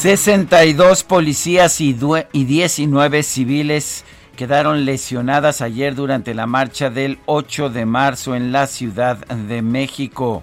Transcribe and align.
62 0.00 1.04
policías 1.04 1.78
y, 1.82 1.94
y 2.32 2.44
19 2.44 3.22
civiles 3.22 4.06
quedaron 4.34 4.86
lesionadas 4.86 5.60
ayer 5.60 5.94
durante 5.94 6.32
la 6.32 6.46
marcha 6.46 6.88
del 6.88 7.18
8 7.26 7.68
de 7.68 7.84
marzo 7.84 8.34
en 8.34 8.50
la 8.50 8.66
Ciudad 8.66 9.18
de 9.26 9.60
México. 9.60 10.42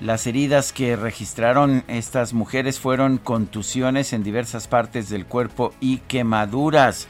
Las 0.00 0.28
heridas 0.28 0.72
que 0.72 0.94
registraron 0.94 1.82
estas 1.88 2.34
mujeres 2.34 2.78
fueron 2.78 3.18
contusiones 3.18 4.12
en 4.12 4.22
diversas 4.22 4.68
partes 4.68 5.08
del 5.08 5.26
cuerpo 5.26 5.74
y 5.80 5.96
quemaduras. 6.06 7.08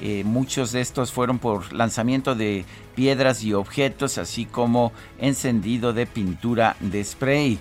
Eh, 0.00 0.22
muchos 0.24 0.70
de 0.70 0.82
estos 0.82 1.10
fueron 1.10 1.40
por 1.40 1.72
lanzamiento 1.72 2.36
de 2.36 2.64
piedras 2.94 3.42
y 3.42 3.54
objetos, 3.54 4.18
así 4.18 4.44
como 4.44 4.92
encendido 5.18 5.92
de 5.92 6.06
pintura 6.06 6.76
de 6.78 7.02
spray. 7.02 7.58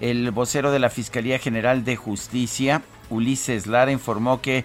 El 0.00 0.30
vocero 0.30 0.70
de 0.70 0.78
la 0.78 0.88
Fiscalía 0.88 1.40
General 1.40 1.84
de 1.84 1.96
Justicia 1.96 2.80
Ulises 3.10 3.66
Lara 3.66 3.92
informó 3.92 4.40
que 4.40 4.64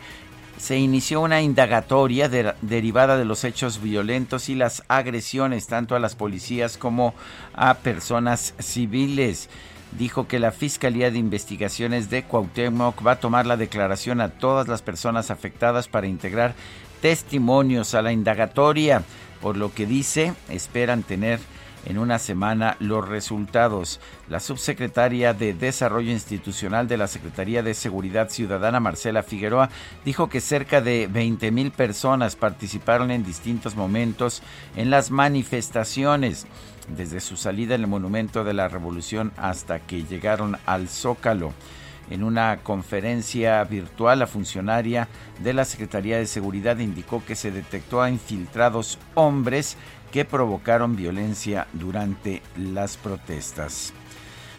se 0.57 0.77
inició 0.77 1.21
una 1.21 1.41
indagatoria 1.41 2.29
derivada 2.29 3.17
de 3.17 3.25
los 3.25 3.43
hechos 3.43 3.81
violentos 3.81 4.49
y 4.49 4.55
las 4.55 4.83
agresiones 4.87 5.67
tanto 5.67 5.95
a 5.95 5.99
las 5.99 6.15
policías 6.15 6.77
como 6.77 7.15
a 7.53 7.73
personas 7.75 8.53
civiles. 8.59 9.49
Dijo 9.97 10.27
que 10.27 10.39
la 10.39 10.51
Fiscalía 10.51 11.11
de 11.11 11.19
Investigaciones 11.19 12.09
de 12.09 12.23
Cuauhtémoc 12.23 13.05
va 13.05 13.11
a 13.13 13.19
tomar 13.19 13.45
la 13.45 13.57
declaración 13.57 14.21
a 14.21 14.29
todas 14.29 14.67
las 14.67 14.81
personas 14.81 15.31
afectadas 15.31 15.87
para 15.87 16.07
integrar 16.07 16.55
testimonios 17.01 17.93
a 17.93 18.01
la 18.01 18.11
indagatoria, 18.11 19.03
por 19.41 19.57
lo 19.57 19.73
que 19.73 19.85
dice 19.85 20.33
esperan 20.49 21.03
tener 21.03 21.39
en 21.85 21.97
una 21.97 22.19
semana 22.19 22.77
los 22.79 23.07
resultados. 23.07 23.99
La 24.29 24.39
subsecretaria 24.39 25.33
de 25.33 25.53
Desarrollo 25.53 26.11
Institucional 26.11 26.87
de 26.87 26.97
la 26.97 27.07
Secretaría 27.07 27.63
de 27.63 27.73
Seguridad 27.73 28.29
Ciudadana, 28.29 28.79
Marcela 28.79 29.23
Figueroa, 29.23 29.69
dijo 30.05 30.29
que 30.29 30.41
cerca 30.41 30.81
de 30.81 31.07
20 31.07 31.51
mil 31.51 31.71
personas 31.71 32.35
participaron 32.35 33.11
en 33.11 33.23
distintos 33.23 33.75
momentos 33.75 34.41
en 34.75 34.89
las 34.89 35.11
manifestaciones, 35.11 36.45
desde 36.95 37.19
su 37.19 37.37
salida 37.37 37.75
en 37.75 37.81
el 37.81 37.87
Monumento 37.87 38.43
de 38.43 38.53
la 38.53 38.67
Revolución 38.67 39.31
hasta 39.37 39.79
que 39.79 40.03
llegaron 40.03 40.57
al 40.65 40.89
Zócalo. 40.89 41.53
En 42.09 42.23
una 42.23 42.57
conferencia 42.57 43.63
virtual, 43.63 44.19
la 44.19 44.27
funcionaria 44.27 45.07
de 45.41 45.53
la 45.53 45.63
Secretaría 45.63 46.17
de 46.17 46.25
Seguridad 46.25 46.77
indicó 46.79 47.23
que 47.25 47.35
se 47.35 47.51
detectó 47.51 48.01
a 48.01 48.09
infiltrados 48.09 48.99
hombres 49.15 49.77
que 50.13 50.25
provocaron 50.25 50.95
violencia 50.95 51.65
durante 51.73 52.43
las 52.55 52.97
protestas. 52.97 53.93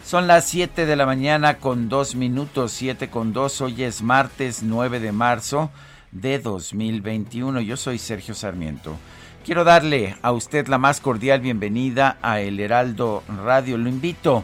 Son 0.04 0.26
las 0.26 0.46
7 0.46 0.84
de 0.84 0.96
la 0.96 1.06
mañana 1.06 1.58
con 1.58 1.88
2 1.88 2.16
minutos, 2.16 2.72
7 2.72 3.08
con 3.08 3.32
2. 3.32 3.60
Hoy 3.60 3.84
es 3.84 4.02
martes 4.02 4.64
9 4.64 4.98
de 4.98 5.12
marzo 5.12 5.70
de 6.10 6.40
2021. 6.40 7.60
Yo 7.60 7.76
soy 7.76 7.98
Sergio 7.98 8.34
Sarmiento. 8.34 8.96
Quiero 9.44 9.62
darle 9.62 10.16
a 10.22 10.32
usted 10.32 10.66
la 10.66 10.78
más 10.78 11.00
cordial 11.00 11.40
bienvenida 11.40 12.18
a 12.20 12.40
El 12.40 12.58
Heraldo 12.58 13.22
Radio. 13.44 13.78
Lo 13.78 13.88
invito 13.88 14.42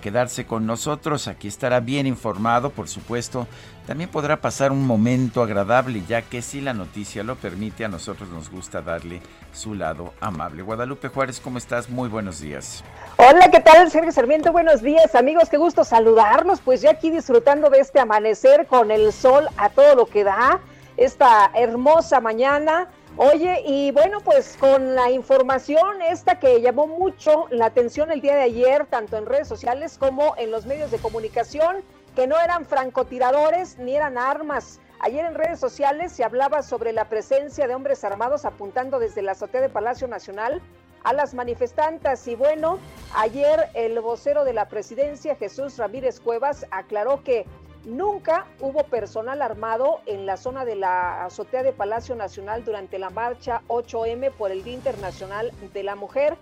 quedarse 0.00 0.46
con 0.46 0.66
nosotros. 0.66 1.28
Aquí 1.28 1.48
estará 1.48 1.80
bien 1.80 2.06
informado, 2.06 2.70
por 2.70 2.88
supuesto. 2.88 3.46
También 3.86 4.10
podrá 4.10 4.40
pasar 4.40 4.72
un 4.72 4.86
momento 4.86 5.42
agradable, 5.42 6.02
ya 6.08 6.22
que 6.22 6.42
si 6.42 6.60
la 6.60 6.74
noticia 6.74 7.22
lo 7.22 7.36
permite, 7.36 7.84
a 7.84 7.88
nosotros 7.88 8.28
nos 8.30 8.50
gusta 8.50 8.82
darle 8.82 9.20
su 9.52 9.74
lado 9.74 10.14
amable. 10.20 10.62
Guadalupe 10.62 11.08
Juárez, 11.08 11.40
¿cómo 11.40 11.58
estás? 11.58 11.88
Muy 11.88 12.08
buenos 12.08 12.40
días. 12.40 12.82
Hola, 13.16 13.50
¿qué 13.50 13.60
tal, 13.60 13.90
Sergio 13.90 14.12
Sarmiento? 14.12 14.52
Buenos 14.52 14.82
días, 14.82 15.14
amigos. 15.14 15.48
Qué 15.48 15.56
gusto 15.56 15.84
saludarlos. 15.84 16.60
Pues 16.60 16.80
ya 16.80 16.90
aquí 16.90 17.10
disfrutando 17.10 17.70
de 17.70 17.80
este 17.80 18.00
amanecer 18.00 18.66
con 18.66 18.90
el 18.90 19.12
sol 19.12 19.48
a 19.56 19.68
todo 19.68 19.94
lo 19.94 20.06
que 20.06 20.24
da, 20.24 20.60
esta 20.96 21.50
hermosa 21.54 22.20
mañana 22.20 22.88
Oye, 23.16 23.62
y 23.64 23.92
bueno, 23.92 24.18
pues 24.20 24.56
con 24.58 24.96
la 24.96 25.08
información 25.12 26.02
esta 26.02 26.40
que 26.40 26.60
llamó 26.60 26.88
mucho 26.88 27.46
la 27.50 27.66
atención 27.66 28.10
el 28.10 28.20
día 28.20 28.34
de 28.34 28.42
ayer, 28.42 28.86
tanto 28.86 29.16
en 29.16 29.26
redes 29.26 29.46
sociales 29.46 29.98
como 29.98 30.34
en 30.36 30.50
los 30.50 30.66
medios 30.66 30.90
de 30.90 30.98
comunicación, 30.98 31.84
que 32.16 32.26
no 32.26 32.36
eran 32.40 32.66
francotiradores 32.66 33.78
ni 33.78 33.94
eran 33.94 34.18
armas. 34.18 34.80
Ayer 34.98 35.24
en 35.26 35.36
redes 35.36 35.60
sociales 35.60 36.10
se 36.10 36.24
hablaba 36.24 36.62
sobre 36.62 36.92
la 36.92 37.08
presencia 37.08 37.68
de 37.68 37.74
hombres 37.76 38.02
armados 38.02 38.44
apuntando 38.44 38.98
desde 38.98 39.22
la 39.22 39.32
azotea 39.32 39.60
de 39.60 39.68
Palacio 39.68 40.08
Nacional 40.08 40.60
a 41.04 41.12
las 41.12 41.34
manifestantes. 41.34 42.26
Y 42.26 42.34
bueno, 42.34 42.80
ayer 43.14 43.68
el 43.74 44.00
vocero 44.00 44.44
de 44.44 44.54
la 44.54 44.68
presidencia, 44.68 45.36
Jesús 45.36 45.78
Ramírez 45.78 46.18
Cuevas, 46.18 46.66
aclaró 46.72 47.22
que 47.22 47.46
Nunca 47.84 48.46
hubo 48.60 48.84
personal 48.84 49.42
armado 49.42 50.00
en 50.06 50.24
la 50.24 50.38
zona 50.38 50.64
de 50.64 50.74
la 50.74 51.26
azotea 51.26 51.62
de 51.62 51.72
Palacio 51.72 52.14
Nacional 52.14 52.64
durante 52.64 52.98
la 52.98 53.10
marcha 53.10 53.60
8M 53.68 54.32
por 54.32 54.50
el 54.50 54.64
Día 54.64 54.72
Internacional 54.72 55.52
de 55.74 55.82
la 55.82 55.94
Mujer. 55.94 56.38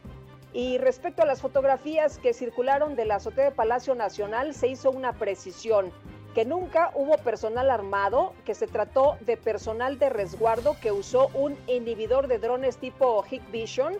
Y 0.52 0.78
respecto 0.78 1.22
a 1.22 1.26
las 1.26 1.40
fotografías 1.40 2.18
que 2.18 2.32
circularon 2.32 2.94
de 2.94 3.06
la 3.06 3.16
azotea 3.16 3.46
de 3.46 3.50
Palacio 3.50 3.96
Nacional, 3.96 4.54
se 4.54 4.68
hizo 4.68 4.92
una 4.92 5.14
precisión, 5.14 5.90
que 6.32 6.44
nunca 6.44 6.92
hubo 6.94 7.16
personal 7.18 7.70
armado, 7.70 8.34
que 8.44 8.54
se 8.54 8.68
trató 8.68 9.16
de 9.22 9.36
personal 9.36 9.98
de 9.98 10.10
resguardo 10.10 10.76
que 10.80 10.92
usó 10.92 11.28
un 11.34 11.58
inhibidor 11.66 12.28
de 12.28 12.38
drones 12.38 12.76
tipo 12.76 13.24
Hikvision 13.28 13.94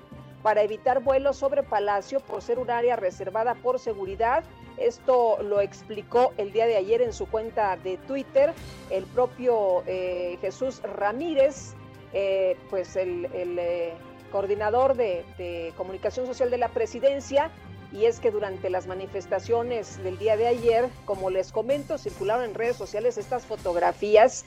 para 0.45 0.63
evitar 0.63 1.03
vuelos 1.03 1.39
sobre 1.39 1.65
Palacio 1.65 2.21
por 2.21 2.41
ser 2.41 2.61
un 2.61 2.71
área 2.71 2.95
reservada 2.95 3.55
por 3.55 3.81
seguridad 3.81 4.45
esto 4.87 5.39
lo 5.43 5.61
explicó 5.61 6.33
el 6.37 6.53
día 6.53 6.67
de 6.67 6.77
ayer 6.77 7.03
en 7.03 7.13
su 7.13 7.27
cuenta 7.27 7.77
de 7.77 7.97
Twitter 7.99 8.53
el 8.91 9.05
propio 9.05 9.83
eh, 9.87 10.39
Jesús 10.41 10.83
Ramírez, 10.83 11.75
eh, 12.13 12.57
pues 12.71 12.97
el, 12.97 13.29
eh, 13.33 13.93
coordinador 14.31 14.95
de, 14.95 15.73
comunicación 15.77 16.27
social 16.27 16.51
de 16.51 16.59
la 16.59 16.69
presidencia. 16.69 17.51
Y 17.93 18.07
es 18.07 18.21
que 18.21 18.31
durante 18.31 18.71
las 18.71 18.87
manifestaciones 18.87 20.03
del 20.03 20.19
día 20.19 20.39
de 20.39 20.47
ayer, 20.47 20.89
como 21.05 21.29
les 21.29 21.53
comento, 21.53 21.99
circularon 21.99 22.45
en 22.45 22.55
redes 22.55 22.77
sociales 22.77 23.19
estas 23.19 23.45
fotografías 23.45 24.47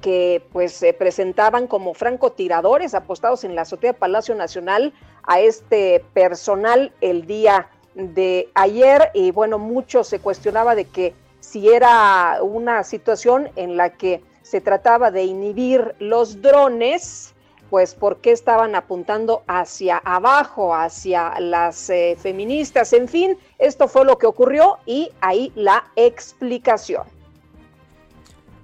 que 0.00 0.42
pues 0.50 0.72
se 0.72 0.92
presentaban 0.94 1.68
como 1.68 1.94
francotiradores 1.94 2.94
apostados 2.94 3.44
en 3.44 3.54
la 3.54 3.62
azotea 3.62 3.92
Palacio 3.92 4.34
Nacional 4.34 4.92
a 5.24 5.40
este 5.40 6.02
personal 6.12 6.92
el 7.00 7.26
día 7.26 7.68
de 7.94 8.48
ayer 8.54 9.10
y 9.14 9.30
bueno, 9.30 9.58
mucho 9.58 10.04
se 10.04 10.20
cuestionaba 10.20 10.74
de 10.74 10.84
que 10.84 11.14
si 11.40 11.68
era 11.68 12.38
una 12.42 12.84
situación 12.84 13.48
en 13.56 13.76
la 13.76 13.90
que 13.90 14.22
se 14.42 14.60
trataba 14.60 15.10
de 15.10 15.24
inhibir 15.24 15.94
los 15.98 16.42
drones, 16.42 17.34
pues 17.70 17.94
por 17.94 18.18
qué 18.18 18.32
estaban 18.32 18.74
apuntando 18.74 19.42
hacia 19.46 19.98
abajo, 19.98 20.74
hacia 20.74 21.38
las 21.38 21.88
eh, 21.88 22.16
feministas, 22.18 22.92
en 22.92 23.08
fin, 23.08 23.38
esto 23.58 23.86
fue 23.86 24.04
lo 24.04 24.18
que 24.18 24.26
ocurrió 24.26 24.78
y 24.86 25.10
ahí 25.20 25.52
la 25.54 25.84
explicación. 25.94 27.04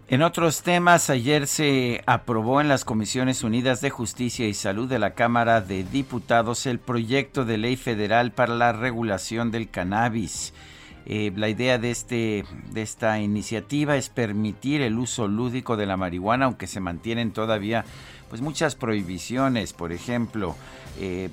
En 0.09 0.23
otros 0.23 0.63
temas, 0.63 1.11
ayer 1.11 1.49
se 1.49 2.05
aprobó 2.07 2.61
en 2.61 2.69
las 2.69 2.85
Comisiones 2.85 3.43
Unidas 3.43 3.81
de 3.81 3.91
Justicia 3.91 4.47
y 4.47 4.55
Salud 4.55 4.89
de 4.89 5.01
la 5.01 5.15
Cámara 5.15 5.61
de 5.61 5.83
Diputados 5.83 6.67
el 6.67 6.79
proyecto 6.79 7.45
de 7.45 7.59
ley 7.59 7.75
federal 7.75 8.31
para 8.31 8.55
la 8.55 8.73
regulación 8.73 9.51
del 9.51 9.69
cannabis. 9.69 10.55
Eh, 11.07 11.33
la 11.35 11.49
idea 11.49 11.79
de, 11.79 11.91
este, 11.91 12.45
de 12.71 12.83
esta 12.83 13.19
iniciativa 13.19 13.97
es 13.97 14.09
permitir 14.09 14.81
el 14.81 14.97
uso 14.97 15.27
lúdico 15.27 15.77
de 15.77 15.87
la 15.87 15.97
marihuana, 15.97 16.45
aunque 16.45 16.69
se 16.69 16.79
mantienen 16.79 17.33
todavía 17.33 17.85
pues 18.29 18.41
muchas 18.41 18.77
prohibiciones, 18.77 19.73
por 19.73 19.91
ejemplo, 19.91 20.55
eh, 21.01 21.31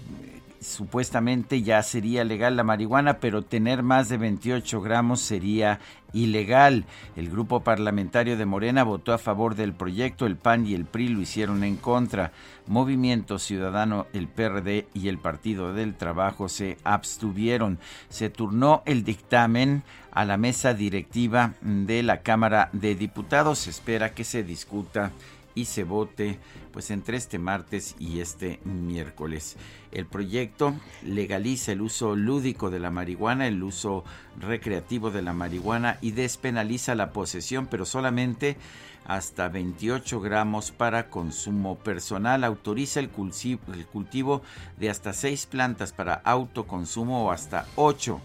supuestamente 0.63 1.62
ya 1.62 1.83
sería 1.83 2.24
legal 2.24 2.56
la 2.56 2.63
marihuana, 2.63 3.19
pero 3.19 3.42
tener 3.42 3.83
más 3.83 4.10
de 4.10 4.18
28 4.18 4.81
gramos 4.81 5.21
sería 5.21 5.80
ilegal. 6.13 6.86
El 7.15 7.30
grupo 7.30 7.62
parlamentario 7.62 8.38
de 8.38 8.45
Morena 8.45 8.83
votó 8.83 9.13
a 9.13 9.18
favor 9.18 9.56
del 9.56 9.74
proyecto, 9.74 10.25
el 10.25 10.38
PAN 10.38 10.65
y 10.65 10.74
el 10.74 10.86
PRI 10.86 11.10
lo 11.10 11.21
hicieron 11.21 11.63
en 11.63 11.75
contra. 11.75 12.31
Movimiento 12.65 13.39
Ciudadano, 13.39 14.07
el 14.13 14.27
PRD 14.27 14.88
y 14.94 15.10
el 15.10 15.18
Partido 15.18 15.74
del 15.74 15.95
Trabajo 15.95 16.48
se 16.50 16.77
abstuvieron. 16.83 17.80
Se 18.10 18.30
turnó 18.30 18.83
el 18.86 19.04
dictamen 19.04 19.83
a 20.12 20.25
la 20.25 20.38
mesa 20.38 20.74
directiva 20.74 21.54
de 21.62 22.04
la 22.04 22.21
Cámara 22.21 22.69
de 22.71 22.95
Diputados. 22.95 23.60
Se 23.60 23.69
espera 23.69 24.13
que 24.13 24.24
se 24.24 24.44
discuta 24.44 25.12
y 25.56 25.65
se 25.65 25.83
vote 25.83 26.39
pues 26.74 26.90
entre 26.92 27.16
este 27.16 27.38
martes 27.40 27.96
y 28.00 28.20
este 28.20 28.60
miércoles. 28.66 29.56
El 29.92 30.08
proyecto 30.08 30.74
legaliza 31.04 31.72
el 31.72 31.81
uso 31.81 32.16
lúdico 32.16 32.72
de 32.72 32.80
la 32.80 32.90
marihuana, 32.90 33.48
el 33.48 33.62
uso 33.64 34.04
recreativo 34.40 35.12
de 35.12 35.22
la 35.22 35.34
marihuana 35.34 36.00
y 36.02 36.12
despenaliza 36.12 36.96
la 36.96 37.14
posesión, 37.14 37.68
pero 37.68 37.86
solamente 37.86 38.58
hasta 39.06 39.50
28 39.50 40.20
gramos 40.20 40.72
para 40.72 41.10
consumo 41.10 41.78
personal. 41.78 42.44
Autoriza 42.44 43.00
el 43.00 43.10
cultivo, 43.10 44.42
de 44.78 44.90
hasta 44.90 45.14
6 45.14 45.46
plantas 45.46 45.94
para 45.94 46.16
autoconsumo 46.16 47.25
o 47.25 47.31
hasta 47.31 47.68
8 47.75 48.20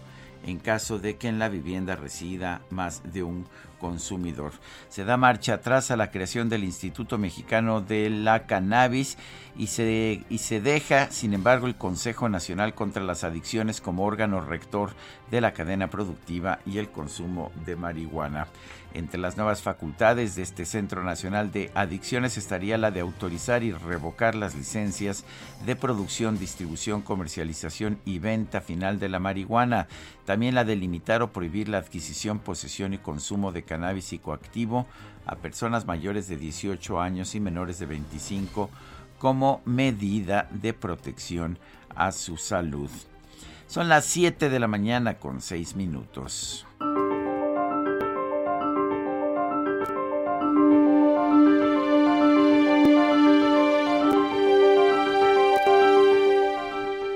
en 0.45 0.57
caso 0.57 0.99
de 0.99 1.17
que 1.17 1.27
en 1.27 1.37
la 1.37 1.49
vivienda 1.49 1.95
resida 1.95 2.61
más 2.69 3.01
de 3.13 3.23
un 3.23 3.45
consumidor. 3.79 4.51
Se 4.89 5.03
da 5.03 5.17
marcha 5.17 5.55
atrás 5.55 5.89
a 5.89 5.97
la 5.97 6.11
creación 6.11 6.49
del 6.49 6.63
Instituto 6.63 7.17
Mexicano 7.17 7.81
de 7.81 8.11
la 8.11 8.45
Cannabis 8.45 9.17
y 9.57 9.67
se, 9.67 10.23
y 10.29 10.37
se 10.37 10.61
deja, 10.61 11.09
sin 11.09 11.33
embargo, 11.33 11.65
el 11.65 11.75
Consejo 11.75 12.29
Nacional 12.29 12.75
contra 12.75 13.03
las 13.03 13.23
Adicciones 13.23 13.81
como 13.81 14.05
órgano 14.05 14.41
rector 14.41 14.91
de 15.31 15.41
la 15.41 15.53
cadena 15.53 15.89
productiva 15.89 16.59
y 16.65 16.77
el 16.77 16.89
consumo 16.89 17.51
de 17.65 17.75
marihuana. 17.75 18.47
Entre 18.93 19.19
las 19.19 19.37
nuevas 19.37 19.61
facultades 19.61 20.35
de 20.35 20.41
este 20.41 20.65
Centro 20.65 21.03
Nacional 21.03 21.51
de 21.51 21.71
Adicciones 21.75 22.37
estaría 22.37 22.77
la 22.77 22.89
de 22.89 23.01
autorizar 23.01 23.63
y 23.63 23.71
revocar 23.71 24.33
las 24.33 24.55
licencias 24.55 25.25
de 25.65 25.75
producción, 25.75 26.39
distribución, 26.39 27.01
comercialización 27.01 27.99
y 28.03 28.17
venta 28.17 28.61
final 28.61 28.99
de 28.99 29.09
la 29.09 29.19
marihuana. 29.19 29.87
También 30.25 30.55
la 30.55 30.65
de 30.65 30.75
limitar 30.75 31.21
o 31.21 31.31
prohibir 31.31 31.69
la 31.69 31.77
adquisición, 31.77 32.39
posesión 32.39 32.93
y 32.93 32.97
consumo 32.97 33.51
de 33.51 33.61
cannabis 33.61 34.05
psicoactivo 34.05 34.87
a 35.27 35.35
personas 35.35 35.85
mayores 35.85 36.27
de 36.27 36.37
18 36.37 36.99
años 36.99 37.35
y 37.35 37.39
menores 37.39 37.77
de 37.77 37.85
25 37.85 38.71
como 39.19 39.61
medida 39.65 40.47
de 40.51 40.73
protección 40.73 41.59
a 41.95 42.11
su 42.11 42.37
salud. 42.37 42.89
Son 43.67 43.87
las 43.87 44.05
7 44.05 44.49
de 44.49 44.59
la 44.59 44.67
mañana 44.67 45.19
con 45.19 45.41
6 45.41 45.75
minutos. 45.75 46.65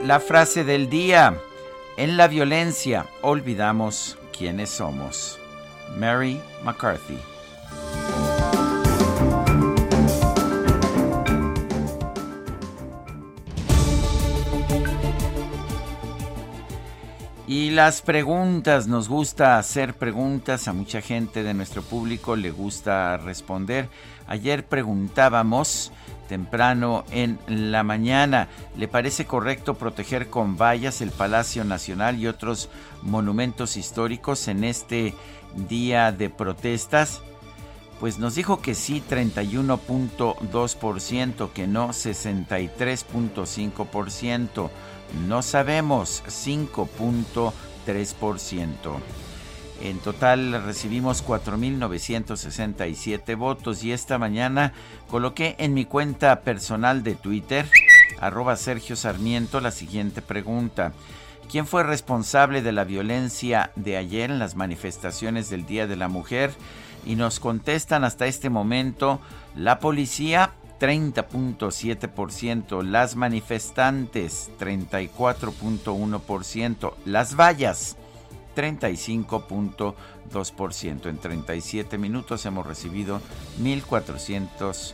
La 0.03 0.19
frase 0.19 0.65
del 0.65 0.89
día. 0.89 1.39
En 1.95 2.17
la 2.17 2.27
violencia 2.27 3.05
olvidamos 3.21 4.17
quiénes 4.37 4.69
somos. 4.69 5.39
Mary 5.97 6.41
McCarthy. 6.61 7.17
Y 17.47 17.69
las 17.69 18.01
preguntas, 18.01 18.87
nos 18.87 19.07
gusta 19.07 19.57
hacer 19.57 19.93
preguntas, 19.93 20.67
a 20.67 20.73
mucha 20.73 20.99
gente 20.99 21.43
de 21.43 21.53
nuestro 21.53 21.81
público 21.81 22.35
le 22.35 22.51
gusta 22.51 23.15
responder. 23.15 23.87
Ayer 24.27 24.65
preguntábamos 24.65 25.93
temprano 26.27 27.05
en 27.11 27.39
la 27.47 27.83
mañana. 27.83 28.47
¿Le 28.77 28.87
parece 28.87 29.25
correcto 29.25 29.73
proteger 29.75 30.29
con 30.29 30.57
vallas 30.57 31.01
el 31.01 31.11
Palacio 31.11 31.63
Nacional 31.63 32.19
y 32.19 32.27
otros 32.27 32.69
monumentos 33.01 33.77
históricos 33.77 34.47
en 34.47 34.63
este 34.63 35.13
día 35.69 36.11
de 36.11 36.29
protestas? 36.29 37.21
Pues 37.99 38.19
nos 38.19 38.35
dijo 38.35 38.61
que 38.61 38.75
sí 38.75 39.01
31.2%, 39.07 41.51
que 41.51 41.67
no 41.67 41.89
63.5%. 41.89 44.69
No 45.27 45.41
sabemos 45.41 46.23
5.3%. 46.27 49.22
En 49.83 49.99
total 49.99 50.63
recibimos 50.63 51.23
4.967 51.25 53.35
votos 53.35 53.83
y 53.83 53.91
esta 53.91 54.17
mañana 54.17 54.71
coloqué 55.09 55.57
en 55.59 55.73
mi 55.73 55.83
cuenta 55.83 56.39
personal 56.39 57.03
de 57.03 57.15
Twitter, 57.15 57.69
arroba 58.21 58.55
Sergio 58.55 58.95
Sarmiento, 58.95 59.59
la 59.59 59.71
siguiente 59.71 60.21
pregunta. 60.21 60.93
¿Quién 61.51 61.67
fue 61.67 61.83
responsable 61.83 62.61
de 62.61 62.71
la 62.71 62.85
violencia 62.85 63.71
de 63.75 63.97
ayer 63.97 64.31
en 64.31 64.39
las 64.39 64.55
manifestaciones 64.55 65.49
del 65.49 65.65
Día 65.65 65.85
de 65.85 65.97
la 65.97 66.07
Mujer? 66.07 66.53
Y 67.05 67.17
nos 67.17 67.41
contestan 67.41 68.05
hasta 68.05 68.25
este 68.25 68.49
momento 68.49 69.19
la 69.53 69.79
policía 69.79 70.51
30.7%, 70.79 72.83
las 72.83 73.17
manifestantes 73.17 74.49
34.1%, 74.57 76.93
las 77.03 77.35
vallas 77.35 77.97
35.2%. 78.55 81.07
En 81.07 81.17
37 81.17 81.97
minutos 81.97 82.45
hemos 82.45 82.67
recibido 82.67 83.19
1.400, 83.61 84.93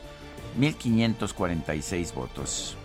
1.546 0.60 2.14
votos. 2.14 2.78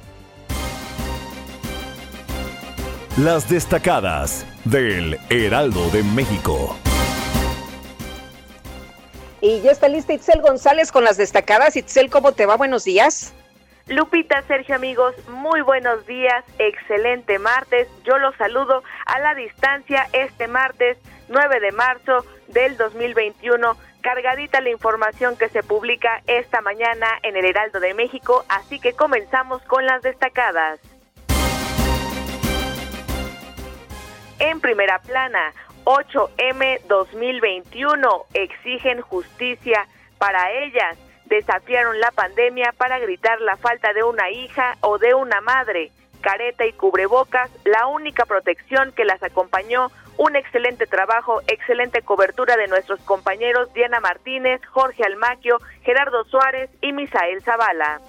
Las 3.16 3.48
destacadas 3.48 4.44
del 4.64 5.18
Heraldo 5.30 5.88
de 5.90 6.02
México. 6.02 6.76
Y 9.40 9.60
ya 9.60 9.70
está 9.70 9.88
lista 9.88 10.14
Itzel 10.14 10.40
González 10.40 10.90
con 10.90 11.04
las 11.04 11.16
destacadas. 11.16 11.76
Itzel, 11.76 12.10
¿cómo 12.10 12.32
te 12.32 12.46
va? 12.46 12.56
Buenos 12.56 12.82
días. 12.84 13.32
Lupita, 13.88 14.40
Sergio, 14.42 14.76
amigos, 14.76 15.14
muy 15.28 15.60
buenos 15.60 16.06
días, 16.06 16.42
excelente 16.58 17.38
martes. 17.38 17.86
Yo 18.04 18.16
los 18.16 18.34
saludo 18.36 18.82
a 19.04 19.18
la 19.18 19.34
distancia 19.34 20.06
este 20.14 20.48
martes 20.48 20.96
9 21.28 21.60
de 21.60 21.70
marzo 21.72 22.24
del 22.48 22.78
2021. 22.78 23.76
Cargadita 24.00 24.62
la 24.62 24.70
información 24.70 25.36
que 25.36 25.50
se 25.50 25.62
publica 25.62 26.22
esta 26.26 26.62
mañana 26.62 27.06
en 27.22 27.36
el 27.36 27.44
Heraldo 27.44 27.78
de 27.78 27.92
México, 27.92 28.46
así 28.48 28.80
que 28.80 28.94
comenzamos 28.94 29.60
con 29.64 29.84
las 29.84 30.00
destacadas. 30.00 30.80
En 34.38 34.60
primera 34.60 34.98
plana, 35.00 35.52
8M 35.84 36.80
2021 36.88 38.08
exigen 38.32 39.02
justicia 39.02 39.86
para 40.16 40.52
ellas 40.52 40.96
desafiaron 41.26 42.00
la 42.00 42.10
pandemia 42.10 42.72
para 42.76 42.98
gritar 42.98 43.40
la 43.40 43.56
falta 43.56 43.92
de 43.92 44.02
una 44.02 44.30
hija 44.30 44.76
o 44.80 44.98
de 44.98 45.14
una 45.14 45.40
madre. 45.40 45.90
Careta 46.20 46.64
y 46.64 46.72
cubrebocas, 46.72 47.50
la 47.64 47.86
única 47.86 48.24
protección 48.24 48.92
que 48.92 49.04
las 49.04 49.22
acompañó, 49.22 49.90
un 50.16 50.36
excelente 50.36 50.86
trabajo, 50.86 51.42
excelente 51.48 52.02
cobertura 52.02 52.56
de 52.56 52.68
nuestros 52.68 53.00
compañeros 53.00 53.72
Diana 53.74 54.00
Martínez, 54.00 54.60
Jorge 54.70 55.04
Almaquio, 55.04 55.58
Gerardo 55.82 56.24
Suárez 56.24 56.70
y 56.80 56.92
Misael 56.92 57.42
Zavala. 57.42 58.00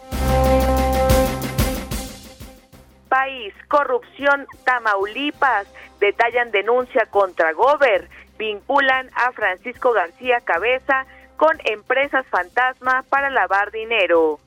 País, 3.10 3.54
corrupción, 3.68 4.46
Tamaulipas, 4.66 5.68
detallan 6.00 6.52
denuncia 6.52 7.06
contra 7.08 7.54
Gober, 7.54 8.10
vinculan 8.38 9.10
a 9.16 9.32
Francisco 9.32 9.94
García 9.94 10.42
Cabeza, 10.42 11.06
con 11.38 11.58
empresas 11.65 12.25
fantasma 12.27 13.04
para 13.10 13.30
lavar 13.30 13.72
dinero. 13.72 14.39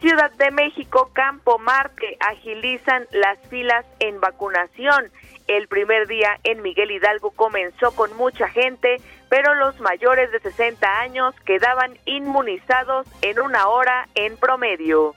Ciudad 0.00 0.30
de 0.32 0.50
México, 0.52 1.10
Campo 1.12 1.58
Marte, 1.58 2.16
agilizan 2.20 3.06
las 3.10 3.38
filas 3.48 3.84
en 3.98 4.20
vacunación. 4.20 5.10
El 5.48 5.66
primer 5.66 6.06
día 6.06 6.38
en 6.44 6.62
Miguel 6.62 6.92
Hidalgo 6.92 7.32
comenzó 7.32 7.90
con 7.96 8.16
mucha 8.16 8.48
gente, 8.48 9.00
pero 9.28 9.54
los 9.54 9.80
mayores 9.80 10.30
de 10.30 10.38
60 10.38 11.00
años 11.00 11.34
quedaban 11.44 11.98
inmunizados 12.04 13.06
en 13.22 13.40
una 13.40 13.68
hora 13.68 14.08
en 14.14 14.36
promedio. 14.36 15.14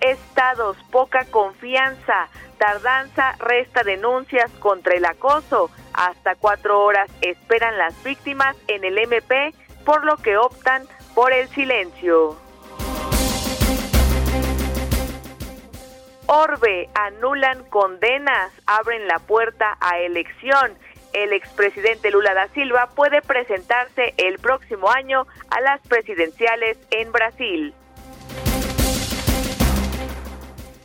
Estados, 0.00 0.76
poca 0.90 1.24
confianza, 1.30 2.28
tardanza, 2.58 3.34
resta 3.38 3.82
denuncias 3.82 4.50
contra 4.60 4.94
el 4.94 5.04
acoso. 5.04 5.70
Hasta 5.92 6.34
cuatro 6.34 6.82
horas 6.82 7.10
esperan 7.20 7.78
las 7.78 8.02
víctimas 8.04 8.56
en 8.68 8.84
el 8.84 8.98
MP, 8.98 9.54
por 9.84 10.04
lo 10.04 10.16
que 10.16 10.36
optan 10.36 10.86
por 11.14 11.32
el 11.32 11.48
silencio. 11.48 12.36
Orbe, 16.26 16.88
anulan 16.94 17.64
condenas, 17.70 18.52
abren 18.66 19.06
la 19.06 19.20
puerta 19.20 19.76
a 19.80 19.98
elección. 19.98 20.76
El 21.12 21.32
expresidente 21.32 22.10
Lula 22.10 22.34
da 22.34 22.48
Silva 22.48 22.88
puede 22.94 23.22
presentarse 23.22 24.12
el 24.16 24.38
próximo 24.40 24.90
año 24.90 25.26
a 25.50 25.60
las 25.60 25.80
presidenciales 25.86 26.76
en 26.90 27.12
Brasil. 27.12 27.74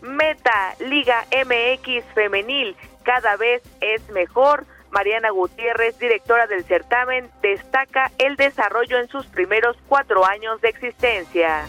Meta, 0.02 0.76
Liga 0.80 1.26
MX 1.32 2.04
Femenil, 2.14 2.76
cada 3.04 3.38
vez 3.38 3.62
es 3.82 4.08
mejor. 4.10 4.66
Mariana 4.92 5.30
Gutiérrez, 5.30 5.98
directora 6.00 6.48
del 6.48 6.66
certamen, 6.66 7.30
destaca 7.42 8.12
el 8.18 8.36
desarrollo 8.36 9.00
en 9.00 9.08
sus 9.08 9.26
primeros 9.28 9.78
cuatro 9.88 10.26
años 10.26 10.60
de 10.62 10.70
existencia. 10.70 11.66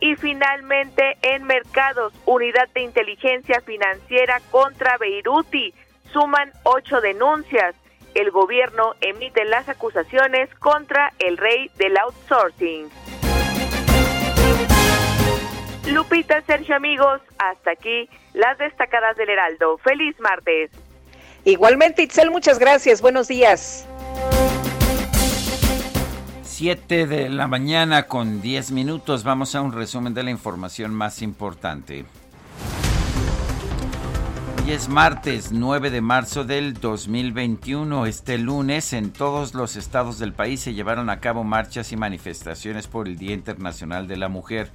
Y 0.00 0.16
finalmente, 0.16 1.16
en 1.22 1.44
mercados, 1.44 2.12
Unidad 2.26 2.68
de 2.74 2.82
Inteligencia 2.82 3.60
Financiera 3.60 4.40
contra 4.50 4.98
Beiruti 4.98 5.72
suman 6.12 6.52
ocho 6.64 7.00
denuncias. 7.00 7.74
El 8.14 8.30
gobierno 8.30 8.94
emite 9.00 9.44
las 9.44 9.68
acusaciones 9.68 10.52
contra 10.56 11.12
el 11.18 11.36
rey 11.36 11.70
del 11.78 11.96
outsourcing. 11.96 12.90
Lupita, 15.86 16.40
Sergio, 16.46 16.74
amigos, 16.76 17.20
hasta 17.38 17.72
aquí 17.72 18.08
las 18.32 18.56
destacadas 18.56 19.16
del 19.16 19.28
Heraldo. 19.28 19.76
Feliz 19.78 20.18
martes. 20.18 20.70
Igualmente, 21.44 22.02
Itzel, 22.02 22.30
muchas 22.30 22.58
gracias. 22.58 23.02
Buenos 23.02 23.28
días. 23.28 23.86
7 26.42 27.06
de 27.06 27.28
la 27.28 27.48
mañana 27.48 28.04
con 28.04 28.40
10 28.40 28.70
minutos. 28.70 29.24
Vamos 29.24 29.54
a 29.54 29.60
un 29.60 29.72
resumen 29.72 30.14
de 30.14 30.22
la 30.22 30.30
información 30.30 30.94
más 30.94 31.20
importante. 31.20 32.06
Hoy 34.64 34.72
es 34.72 34.88
martes 34.88 35.52
9 35.52 35.90
de 35.90 36.00
marzo 36.00 36.44
del 36.44 36.72
2021. 36.72 38.06
Este 38.06 38.38
lunes 38.38 38.94
en 38.94 39.12
todos 39.12 39.52
los 39.52 39.76
estados 39.76 40.18
del 40.18 40.32
país 40.32 40.60
se 40.60 40.72
llevaron 40.72 41.10
a 41.10 41.20
cabo 41.20 41.44
marchas 41.44 41.92
y 41.92 41.98
manifestaciones 41.98 42.86
por 42.86 43.06
el 43.06 43.18
Día 43.18 43.34
Internacional 43.34 44.08
de 44.08 44.16
la 44.16 44.28
Mujer. 44.30 44.70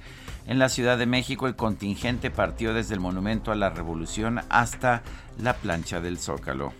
En 0.50 0.58
la 0.58 0.68
Ciudad 0.68 0.98
de 0.98 1.06
México 1.06 1.46
el 1.46 1.54
contingente 1.54 2.28
partió 2.28 2.74
desde 2.74 2.94
el 2.94 2.98
Monumento 2.98 3.52
a 3.52 3.54
la 3.54 3.70
Revolución 3.70 4.40
hasta 4.48 5.04
la 5.40 5.54
plancha 5.54 6.00
del 6.00 6.18
Zócalo. 6.18 6.72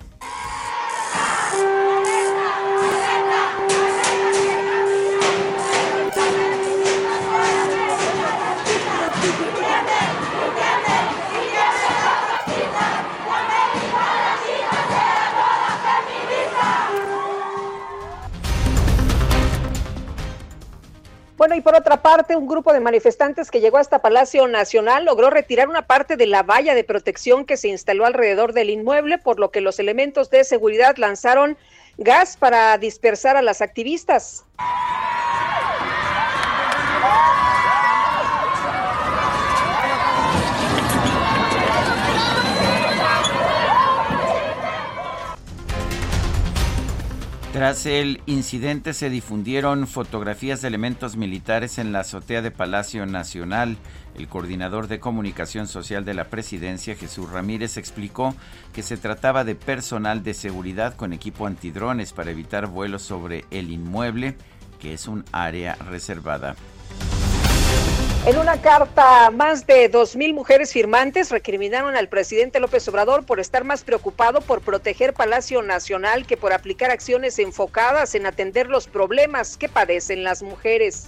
Bueno, 21.41 21.55
y 21.55 21.63
por 21.63 21.75
otra 21.75 22.03
parte, 22.03 22.37
un 22.37 22.47
grupo 22.47 22.71
de 22.75 22.81
manifestantes 22.81 23.51
que 23.51 23.63
llegó 23.63 23.79
hasta 23.79 24.03
Palacio 24.03 24.47
Nacional 24.47 25.07
logró 25.07 25.31
retirar 25.31 25.71
una 25.71 25.87
parte 25.87 26.19
de 26.19 26.27
la 26.27 26.43
valla 26.43 26.75
de 26.75 26.85
protección 26.85 27.47
que 27.47 27.57
se 27.57 27.69
instaló 27.69 28.05
alrededor 28.05 28.53
del 28.53 28.69
inmueble, 28.69 29.17
por 29.17 29.41
lo 29.41 29.51
que 29.51 29.63
los 29.63 29.79
elementos 29.79 30.29
de 30.29 30.45
seguridad 30.45 30.99
lanzaron 30.99 31.57
gas 31.97 32.37
para 32.37 32.77
dispersar 32.77 33.39
a 33.39 33.41
las 33.41 33.63
activistas. 33.63 34.45
Tras 47.53 47.85
el 47.85 48.23
incidente 48.27 48.95
se 48.95 49.11
difundieron 49.11 49.89
fotografías 49.89 50.63
de 50.63 50.69
elementos 50.69 51.17
militares 51.17 51.79
en 51.79 51.91
la 51.91 52.01
azotea 52.01 52.43
de 52.43 52.53
Palacio 52.53 53.07
Nacional. 53.07 53.77
El 54.17 54.29
coordinador 54.29 54.87
de 54.87 55.01
comunicación 55.01 55.67
social 55.67 56.05
de 56.05 56.15
la 56.15 56.27
presidencia, 56.27 56.95
Jesús 56.95 57.29
Ramírez, 57.29 57.77
explicó 57.77 58.37
que 58.73 58.85
se 58.85 58.97
trataba 58.97 59.43
de 59.43 59.57
personal 59.57 60.23
de 60.23 60.35
seguridad 60.35 60.95
con 60.95 61.13
equipo 61.13 61.49
antidrones 61.49 62.13
para 62.13 62.31
evitar 62.31 62.69
vuelos 62.69 63.03
sobre 63.03 63.45
el 63.51 63.73
inmueble, 63.73 64.37
que 64.79 64.95
es 64.95 65.09
un 65.09 65.25
área 65.33 65.75
reservada. 65.75 66.55
En 68.27 68.37
una 68.37 68.61
carta, 68.61 69.31
más 69.31 69.67
de 69.67 69.91
2.000 69.91 70.35
mujeres 70.35 70.75
firmantes 70.75 71.31
recriminaron 71.31 71.97
al 71.97 72.09
presidente 72.09 72.61
López 72.61 72.87
Obrador 72.87 73.25
por 73.25 73.41
estar 73.41 73.65
más 73.65 73.83
preocupado 73.83 74.43
por 74.43 74.61
proteger 74.61 75.15
Palacio 75.15 75.63
Nacional 75.63 76.27
que 76.27 76.37
por 76.37 76.53
aplicar 76.53 76.91
acciones 76.91 77.39
enfocadas 77.39 78.15
en 78.15 78.27
atender 78.27 78.69
los 78.69 78.89
problemas 78.89 79.57
que 79.57 79.71
padecen 79.71 80.23
las 80.23 80.43
mujeres. 80.43 81.07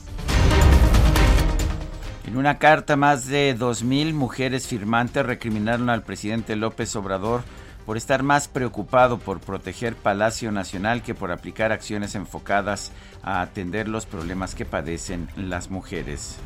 En 2.26 2.38
una 2.38 2.58
carta, 2.58 2.96
más 2.96 3.26
de 3.26 3.54
2.000 3.58 4.14
mujeres 4.14 4.66
firmantes 4.66 5.26
recriminaron 5.26 5.90
al 5.90 6.02
presidente 6.02 6.56
López 6.56 6.96
Obrador 6.96 7.42
por 7.86 7.96
estar 7.96 8.22
más 8.22 8.48
preocupado 8.48 9.18
por 9.18 9.40
proteger 9.40 9.96
Palacio 9.96 10.52
Nacional 10.52 11.02
que 11.02 11.14
por 11.14 11.32
aplicar 11.32 11.72
acciones 11.72 12.14
enfocadas 12.14 12.92
a 13.22 13.40
atender 13.40 13.88
los 13.88 14.06
problemas 14.06 14.54
que 14.54 14.64
padecen 14.64 15.28
las 15.36 15.70
mujeres. 15.70 16.38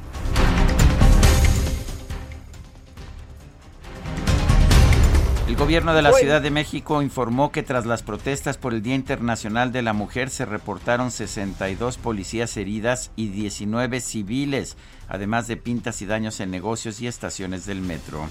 El 5.48 5.54
gobierno 5.54 5.94
de 5.94 6.02
la 6.02 6.12
Ciudad 6.12 6.42
de 6.42 6.50
México 6.50 7.02
informó 7.02 7.52
que 7.52 7.62
tras 7.62 7.86
las 7.86 8.02
protestas 8.02 8.58
por 8.58 8.74
el 8.74 8.82
Día 8.82 8.96
Internacional 8.96 9.70
de 9.70 9.80
la 9.80 9.92
Mujer 9.92 10.28
se 10.28 10.44
reportaron 10.44 11.12
62 11.12 11.98
policías 11.98 12.56
heridas 12.56 13.12
y 13.14 13.28
19 13.28 14.00
civiles, 14.00 14.76
además 15.08 15.46
de 15.46 15.56
pintas 15.56 16.02
y 16.02 16.06
daños 16.06 16.40
en 16.40 16.50
negocios 16.50 17.00
y 17.00 17.06
estaciones 17.06 17.64
del 17.64 17.80
metro. 17.80 18.28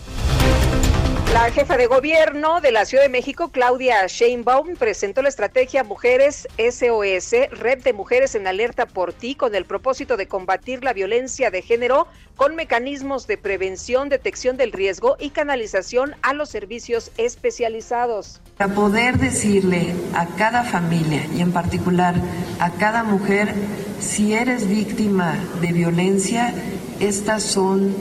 La 1.36 1.52
jefa 1.52 1.76
de 1.76 1.88
gobierno 1.88 2.62
de 2.62 2.72
la 2.72 2.86
Ciudad 2.86 3.04
de 3.04 3.10
México, 3.10 3.50
Claudia 3.50 4.08
Sheinbaum, 4.08 4.78
presentó 4.78 5.22
la 5.22 5.28
estrategia 5.28 5.84
Mujeres 5.84 6.48
SOS, 6.58 7.50
Red 7.52 7.84
de 7.84 7.92
Mujeres 7.92 8.36
en 8.36 8.48
Alerta 8.48 8.86
por 8.86 9.12
Ti, 9.12 9.36
con 9.36 9.54
el 9.54 9.66
propósito 9.66 10.16
de 10.16 10.30
combatir 10.30 10.82
la 10.82 10.94
violencia 10.94 11.52
de 11.52 11.62
género 11.62 12.08
con 12.38 12.56
mecanismos 12.56 13.28
de 13.28 13.38
prevención, 13.38 14.08
detección 14.08 14.56
del 14.56 14.72
riesgo 14.72 15.18
y 15.20 15.32
canalización 15.32 16.16
a 16.22 16.32
los 16.32 16.48
servicios 16.48 17.12
especializados. 17.18 18.40
Para 18.58 18.74
poder 18.74 19.18
decirle 19.18 19.94
a 20.14 20.28
cada 20.38 20.64
familia 20.64 21.28
y 21.36 21.42
en 21.42 21.52
particular 21.52 22.16
a 22.62 22.72
cada 22.72 23.04
mujer, 23.04 23.54
si 24.00 24.34
eres 24.34 24.70
víctima 24.70 25.38
de 25.60 25.74
violencia, 25.74 26.54
estas 27.00 27.44
son 27.44 27.94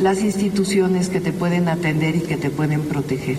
las 0.00 0.22
instituciones 0.22 1.08
que 1.08 1.20
te 1.20 1.32
pueden 1.32 1.68
atender 1.68 2.16
y 2.16 2.20
que 2.20 2.36
te 2.36 2.50
pueden 2.50 2.82
proteger. 2.82 3.38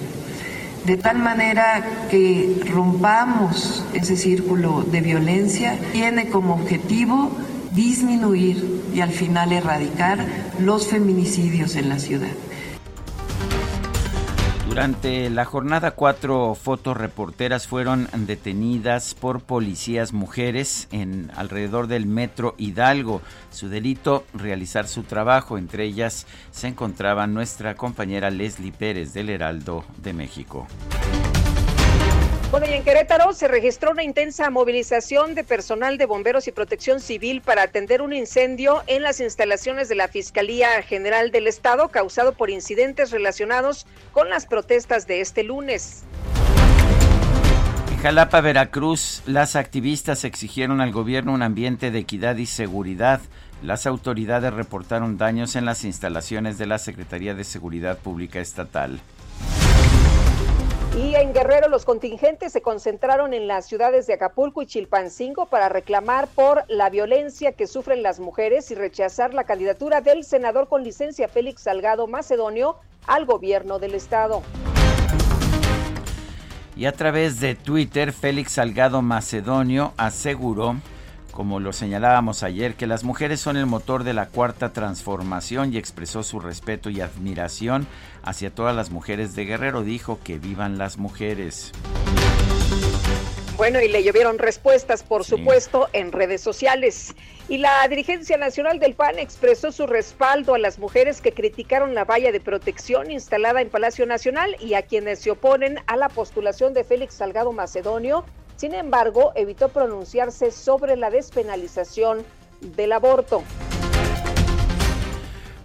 De 0.86 0.98
tal 0.98 1.20
manera 1.20 2.08
que 2.10 2.60
rompamos 2.68 3.84
ese 3.94 4.16
círculo 4.16 4.84
de 4.84 5.02
violencia, 5.02 5.78
tiene 5.92 6.30
como 6.30 6.56
objetivo 6.56 7.32
disminuir 7.72 8.82
y 8.94 9.02
al 9.02 9.12
final 9.12 9.52
erradicar 9.52 10.26
los 10.60 10.88
feminicidios 10.88 11.76
en 11.76 11.90
la 11.90 12.00
ciudad. 12.00 12.32
Durante 14.72 15.30
la 15.30 15.44
jornada, 15.44 15.92
cuatro 15.92 16.56
fotoreporteras 16.56 17.68
fueron 17.68 18.08
detenidas 18.14 19.16
por 19.16 19.42
policías 19.42 20.14
mujeres 20.14 20.88
en 20.94 21.30
alrededor 21.36 21.88
del 21.88 22.06
metro 22.06 22.56
Hidalgo. 22.58 23.22
Su 23.50 23.68
delito, 23.68 24.24
realizar 24.34 24.88
su 24.88 25.04
trabajo. 25.04 25.58
Entre 25.58 25.84
ellas 25.84 26.26
se 26.52 26.70
encontraba 26.70 27.28
nuestra 27.28 27.76
compañera 27.76 28.30
Leslie 28.30 28.72
Pérez 28.72 29.12
del 29.12 29.30
Heraldo 29.30 29.84
de 30.02 30.14
México. 30.14 30.66
Bueno, 32.52 32.66
y 32.70 32.74
en 32.74 32.84
Querétaro 32.84 33.32
se 33.32 33.48
registró 33.48 33.92
una 33.92 34.04
intensa 34.04 34.50
movilización 34.50 35.36
de 35.36 35.46
personal 35.46 35.98
de 35.98 36.06
bomberos 36.06 36.50
y 36.50 36.52
protección 36.52 37.00
civil 37.00 37.40
para 37.40 37.64
atender 37.64 38.02
un 38.02 38.12
incendio 38.12 38.84
en 38.88 39.04
las 39.04 39.22
instalaciones 39.22 39.88
de 39.88 39.96
la 39.96 40.10
Fiscalía 40.10 40.82
General 40.84 41.32
del 41.32 41.48
Estado 41.48 41.88
causado 41.88 42.34
por 42.34 42.50
incidentes 42.50 43.12
relacionados 43.12 43.88
con 44.12 44.30
las 44.30 44.48
protestas 44.48 45.08
de 45.08 45.22
este 45.22 45.44
lunes. 45.44 46.04
En 47.90 47.98
Jalapa, 48.00 48.42
Veracruz, 48.42 49.24
las 49.26 49.56
activistas 49.56 50.26
exigieron 50.26 50.82
al 50.82 50.92
gobierno 50.92 51.32
un 51.32 51.44
ambiente 51.44 51.90
de 51.90 52.00
equidad 52.00 52.36
y 52.36 52.48
seguridad. 52.48 53.22
Las 53.64 53.88
autoridades 53.88 54.54
reportaron 54.54 55.18
daños 55.18 55.56
en 55.56 55.64
las 55.64 55.86
instalaciones 55.86 56.58
de 56.58 56.66
la 56.66 56.80
Secretaría 56.80 57.34
de 57.34 57.46
Seguridad 57.46 57.98
Pública 57.98 58.42
Estatal. 58.42 59.00
Y 60.98 61.16
en 61.16 61.32
Guerrero 61.32 61.70
los 61.70 61.86
contingentes 61.86 62.52
se 62.52 62.62
concentraron 62.62 63.34
en 63.34 63.48
las 63.48 63.66
ciudades 63.66 64.08
de 64.08 64.14
Acapulco 64.14 64.62
y 64.62 64.66
Chilpancingo 64.66 65.46
para 65.46 65.70
reclamar 65.70 66.28
por 66.28 66.66
la 66.68 66.90
violencia 66.90 67.54
que 67.54 67.66
sufren 67.66 68.04
las 68.04 68.20
mujeres 68.20 68.70
y 68.72 68.76
rechazar 68.76 69.34
la 69.34 69.46
candidatura 69.46 70.02
del 70.02 70.26
senador 70.26 70.68
con 70.68 70.84
licencia 70.84 71.30
Félix 71.30 71.62
Salgado 71.62 72.08
Macedonio 72.08 72.76
al 73.08 73.26
gobierno 73.26 73.80
del 73.80 73.96
estado. 73.96 74.44
Y 76.76 76.86
a 76.86 76.92
través 76.92 77.40
de 77.40 77.56
Twitter, 77.56 78.12
Félix 78.12 78.54
Salgado 78.54 79.02
Macedonio 79.02 79.94
aseguró 79.96 80.76
como 81.32 81.60
lo 81.60 81.74
señalábamos 81.74 82.44
ayer, 82.44 82.76
que 82.76 82.88
las 82.88 83.04
mujeres 83.04 83.40
son 83.40 83.58
el 83.58 83.66
motor 83.66 84.04
de 84.04 84.14
la 84.14 84.28
cuarta 84.28 84.74
transformación 84.74 85.74
y 85.74 85.78
expresó 85.78 86.24
su 86.24 86.40
respeto 86.40 86.90
y 86.90 87.02
admiración 87.02 87.88
hacia 88.24 88.50
todas 88.50 88.76
las 88.76 88.92
mujeres 88.92 89.36
de 89.36 89.46
Guerrero. 89.46 89.84
Dijo 89.84 90.20
que 90.24 90.38
vivan 90.38 90.78
las 90.78 90.98
mujeres. 90.98 91.72
Bueno, 93.58 93.80
y 93.80 93.88
le 93.90 94.04
llovieron 94.04 94.40
respuestas, 94.40 95.04
por 95.04 95.24
supuesto, 95.24 95.88
en 95.94 96.12
redes 96.12 96.42
sociales. 96.42 97.14
Y 97.48 97.58
la 97.58 97.88
dirigencia 97.88 98.38
nacional 98.38 98.80
del 98.80 98.96
PAN 98.96 99.20
expresó 99.20 99.72
su 99.72 99.86
respaldo 99.86 100.56
a 100.56 100.60
las 100.60 100.80
mujeres 100.80 101.22
que 101.22 101.32
criticaron 101.32 101.94
la 101.94 102.06
valla 102.06 102.32
de 102.32 102.40
protección 102.40 103.12
instalada 103.12 103.62
en 103.62 103.70
Palacio 103.70 104.06
Nacional 104.06 104.56
y 104.60 104.74
a 104.74 104.82
quienes 104.82 105.20
se 105.20 105.32
oponen 105.32 105.80
a 105.86 105.96
la 105.96 106.10
postulación 106.10 106.74
de 106.74 106.84
Félix 106.84 107.16
Salgado 107.16 107.52
Macedonio 107.52 108.26
sin 108.62 108.76
embargo, 108.76 109.32
evitó 109.34 109.70
pronunciarse 109.70 110.52
sobre 110.52 110.96
la 110.96 111.10
despenalización 111.10 112.24
del 112.62 112.92
aborto. 112.92 113.42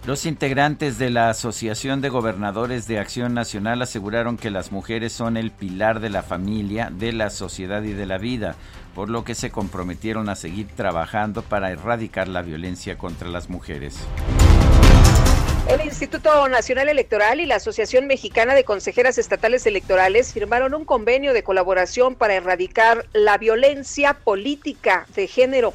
Los 0.07 0.25
integrantes 0.25 0.97
de 0.97 1.09
la 1.09 1.29
Asociación 1.29 1.99
de 1.99 2.07
Gobernadores 2.07 2.87
de 2.87 2.97
Acción 2.97 3.33
Nacional 3.33 3.81
aseguraron 3.81 4.37
que 4.37 4.49
las 4.49 4.71
mujeres 4.71 5.11
son 5.11 5.35
el 5.35 5.51
pilar 5.51 5.99
de 5.99 6.09
la 6.09 6.23
familia, 6.23 6.89
de 6.89 7.11
la 7.11 7.29
sociedad 7.29 7.83
y 7.83 7.91
de 7.91 8.05
la 8.05 8.17
vida, 8.17 8.55
por 8.95 9.09
lo 9.09 9.25
que 9.25 9.35
se 9.35 9.51
comprometieron 9.51 10.29
a 10.29 10.37
seguir 10.37 10.67
trabajando 10.77 11.41
para 11.41 11.71
erradicar 11.71 12.29
la 12.29 12.41
violencia 12.41 12.97
contra 12.97 13.27
las 13.27 13.49
mujeres. 13.49 13.97
El 15.67 15.81
Instituto 15.81 16.47
Nacional 16.47 16.87
Electoral 16.87 17.41
y 17.41 17.45
la 17.45 17.55
Asociación 17.55 18.07
Mexicana 18.07 18.55
de 18.55 18.63
Consejeras 18.63 19.17
Estatales 19.17 19.65
Electorales 19.65 20.31
firmaron 20.31 20.73
un 20.73 20.85
convenio 20.85 21.33
de 21.33 21.43
colaboración 21.43 22.15
para 22.15 22.35
erradicar 22.35 23.07
la 23.11 23.37
violencia 23.37 24.13
política 24.13 25.05
de 25.17 25.27
género. 25.27 25.73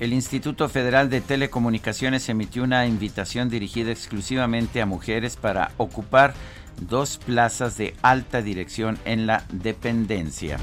El 0.00 0.12
Instituto 0.12 0.68
Federal 0.68 1.10
de 1.10 1.20
Telecomunicaciones 1.20 2.28
emitió 2.28 2.62
una 2.62 2.86
invitación 2.86 3.50
dirigida 3.50 3.90
exclusivamente 3.90 4.80
a 4.80 4.86
mujeres 4.86 5.34
para 5.36 5.72
ocupar 5.76 6.34
dos 6.80 7.18
plazas 7.18 7.76
de 7.76 7.94
alta 8.00 8.40
dirección 8.40 8.96
en 9.04 9.26
la 9.26 9.44
dependencia. 9.50 10.58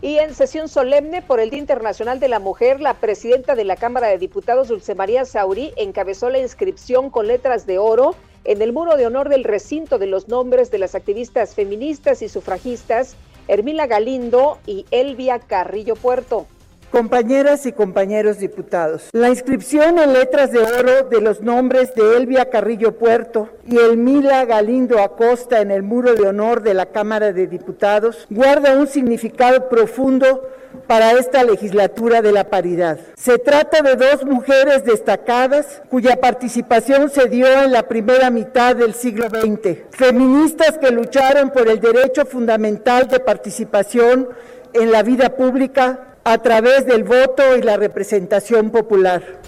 Y 0.00 0.16
en 0.16 0.34
sesión 0.34 0.68
solemne 0.68 1.20
por 1.20 1.38
el 1.38 1.50
Día 1.50 1.58
Internacional 1.58 2.18
de 2.18 2.28
la 2.28 2.38
Mujer, 2.38 2.80
la 2.80 2.94
presidenta 2.94 3.54
de 3.54 3.64
la 3.64 3.76
Cámara 3.76 4.08
de 4.08 4.16
Diputados, 4.16 4.68
Dulce 4.68 4.94
María 4.94 5.26
Saurí, 5.26 5.74
encabezó 5.76 6.30
la 6.30 6.38
inscripción 6.38 7.10
con 7.10 7.26
letras 7.26 7.66
de 7.66 7.76
oro 7.76 8.14
en 8.44 8.62
el 8.62 8.72
muro 8.72 8.96
de 8.96 9.04
honor 9.06 9.28
del 9.28 9.44
recinto 9.44 9.98
de 9.98 10.06
los 10.06 10.28
nombres 10.28 10.70
de 10.70 10.78
las 10.78 10.94
activistas 10.94 11.54
feministas 11.54 12.22
y 12.22 12.30
sufragistas 12.30 13.16
Hermila 13.48 13.86
Galindo 13.86 14.58
y 14.64 14.86
Elvia 14.90 15.40
Carrillo 15.40 15.94
Puerto. 15.94 16.46
Compañeras 16.90 17.66
y 17.66 17.72
compañeros 17.72 18.38
diputados, 18.38 19.10
la 19.12 19.28
inscripción 19.28 19.98
en 19.98 20.12
letras 20.12 20.52
de 20.52 20.60
oro 20.60 21.08
de 21.10 21.20
los 21.20 21.40
nombres 21.42 21.92
de 21.94 22.16
Elvia 22.16 22.48
Carrillo 22.48 22.96
Puerto 22.96 23.48
y 23.66 23.76
Elmila 23.76 24.44
Galindo 24.44 25.00
Acosta 25.00 25.60
en 25.60 25.72
el 25.72 25.82
muro 25.82 26.14
de 26.14 26.28
honor 26.28 26.62
de 26.62 26.74
la 26.74 26.86
Cámara 26.86 27.32
de 27.32 27.48
Diputados 27.48 28.26
guarda 28.30 28.78
un 28.78 28.86
significado 28.86 29.68
profundo 29.68 30.48
para 30.86 31.12
esta 31.12 31.42
legislatura 31.42 32.22
de 32.22 32.32
la 32.32 32.44
paridad. 32.44 33.00
Se 33.16 33.38
trata 33.38 33.82
de 33.82 33.96
dos 33.96 34.24
mujeres 34.24 34.84
destacadas 34.84 35.82
cuya 35.90 36.20
participación 36.20 37.10
se 37.10 37.28
dio 37.28 37.48
en 37.64 37.72
la 37.72 37.88
primera 37.88 38.30
mitad 38.30 38.76
del 38.76 38.94
siglo 38.94 39.28
XX, 39.28 39.78
feministas 39.90 40.78
que 40.78 40.92
lucharon 40.92 41.50
por 41.50 41.68
el 41.68 41.80
derecho 41.80 42.24
fundamental 42.24 43.08
de 43.08 43.18
participación 43.18 44.28
en 44.72 44.92
la 44.92 45.02
vida 45.02 45.36
pública 45.36 46.15
a 46.26 46.38
través 46.38 46.84
del 46.86 47.04
voto 47.04 47.56
y 47.56 47.62
la 47.62 47.76
representación 47.76 48.70
popular. 48.70 49.40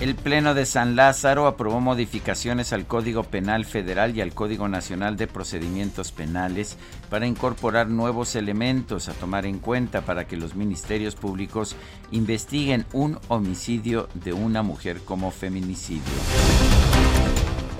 El 0.00 0.14
Pleno 0.14 0.54
de 0.54 0.64
San 0.64 0.96
Lázaro 0.96 1.46
aprobó 1.46 1.78
modificaciones 1.78 2.72
al 2.72 2.86
Código 2.86 3.22
Penal 3.22 3.66
Federal 3.66 4.16
y 4.16 4.22
al 4.22 4.32
Código 4.32 4.66
Nacional 4.66 5.18
de 5.18 5.26
Procedimientos 5.26 6.10
Penales 6.10 6.78
para 7.10 7.26
incorporar 7.26 7.88
nuevos 7.88 8.34
elementos 8.34 9.10
a 9.10 9.12
tomar 9.12 9.44
en 9.44 9.58
cuenta 9.58 10.00
para 10.00 10.26
que 10.26 10.38
los 10.38 10.54
ministerios 10.56 11.16
públicos 11.16 11.76
investiguen 12.10 12.86
un 12.94 13.18
homicidio 13.28 14.08
de 14.14 14.32
una 14.32 14.62
mujer 14.62 15.00
como 15.04 15.30
feminicidio. 15.30 16.02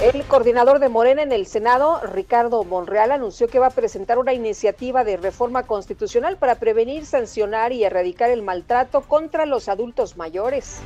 El 0.00 0.24
coordinador 0.24 0.80
de 0.80 0.88
Morena 0.88 1.22
en 1.22 1.30
el 1.30 1.46
Senado, 1.46 2.00
Ricardo 2.12 2.64
Monreal, 2.64 3.12
anunció 3.12 3.46
que 3.46 3.60
va 3.60 3.68
a 3.68 3.70
presentar 3.70 4.18
una 4.18 4.32
iniciativa 4.32 5.04
de 5.04 5.16
reforma 5.16 5.62
constitucional 5.62 6.36
para 6.36 6.56
prevenir, 6.56 7.06
sancionar 7.06 7.72
y 7.72 7.84
erradicar 7.84 8.30
el 8.30 8.42
maltrato 8.42 9.02
contra 9.02 9.46
los 9.46 9.68
adultos 9.68 10.16
mayores. 10.16 10.80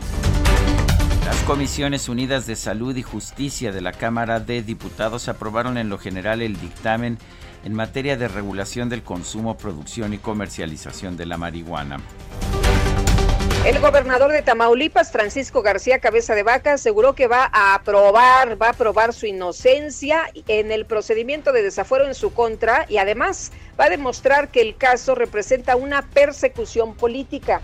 Las 1.24 1.42
Comisiones 1.44 2.08
Unidas 2.08 2.46
de 2.46 2.54
Salud 2.54 2.94
y 2.96 3.02
Justicia 3.02 3.72
de 3.72 3.80
la 3.80 3.92
Cámara 3.92 4.40
de 4.40 4.62
Diputados 4.62 5.28
aprobaron 5.28 5.78
en 5.78 5.88
lo 5.88 5.98
general 5.98 6.42
el 6.42 6.60
dictamen 6.60 7.18
en 7.64 7.74
materia 7.74 8.16
de 8.16 8.28
regulación 8.28 8.90
del 8.90 9.02
consumo, 9.02 9.56
producción 9.56 10.12
y 10.12 10.18
comercialización 10.18 11.16
de 11.16 11.26
la 11.26 11.38
marihuana. 11.38 11.98
El 13.64 13.80
gobernador 13.80 14.30
de 14.30 14.40
Tamaulipas, 14.40 15.10
Francisco 15.10 15.62
García 15.62 15.98
Cabeza 15.98 16.34
de 16.34 16.42
Vaca, 16.42 16.74
aseguró 16.74 17.14
que 17.14 17.26
va 17.26 17.50
a 17.52 17.74
aprobar, 17.74 18.60
va 18.60 18.68
a 18.68 18.70
aprobar 18.70 19.12
su 19.12 19.26
inocencia 19.26 20.30
en 20.46 20.70
el 20.70 20.86
procedimiento 20.86 21.52
de 21.52 21.62
desafuero 21.62 22.06
en 22.06 22.14
su 22.14 22.32
contra 22.32 22.86
y 22.88 22.98
además 22.98 23.52
va 23.78 23.86
a 23.86 23.90
demostrar 23.90 24.48
que 24.48 24.62
el 24.62 24.76
caso 24.76 25.14
representa 25.14 25.76
una 25.76 26.02
persecución 26.02 26.94
política. 26.94 27.60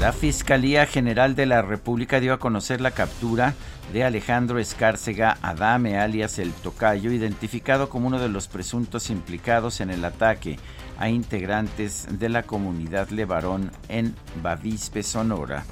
La 0.00 0.12
Fiscalía 0.12 0.86
General 0.86 1.34
de 1.34 1.46
la 1.46 1.62
República 1.62 2.20
dio 2.20 2.32
a 2.32 2.38
conocer 2.38 2.80
la 2.80 2.90
captura 2.90 3.54
de 3.92 4.04
Alejandro 4.04 4.58
Escárcega 4.58 5.38
Adame, 5.42 5.98
alias 5.98 6.38
El 6.38 6.52
Tocayo, 6.52 7.10
identificado 7.10 7.88
como 7.88 8.08
uno 8.08 8.20
de 8.20 8.28
los 8.28 8.48
presuntos 8.48 9.08
implicados 9.10 9.80
en 9.80 9.90
el 9.90 10.04
ataque 10.04 10.58
a 10.98 11.08
integrantes 11.08 12.06
de 12.10 12.28
la 12.28 12.42
comunidad 12.42 13.08
Levarón 13.08 13.72
en 13.88 14.14
Bavispe, 14.42 15.02
Sonora. 15.02 15.64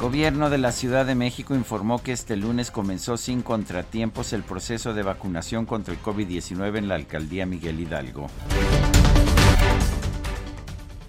Gobierno 0.00 0.50
de 0.50 0.58
la 0.58 0.72
Ciudad 0.72 1.06
de 1.06 1.14
México 1.14 1.54
informó 1.54 2.02
que 2.02 2.12
este 2.12 2.36
lunes 2.36 2.70
comenzó 2.70 3.16
sin 3.16 3.40
contratiempos 3.40 4.34
el 4.34 4.42
proceso 4.42 4.92
de 4.92 5.02
vacunación 5.02 5.64
contra 5.64 5.94
el 5.94 6.02
COVID-19 6.02 6.76
en 6.76 6.88
la 6.88 6.96
alcaldía 6.96 7.46
Miguel 7.46 7.80
Hidalgo. 7.80 8.26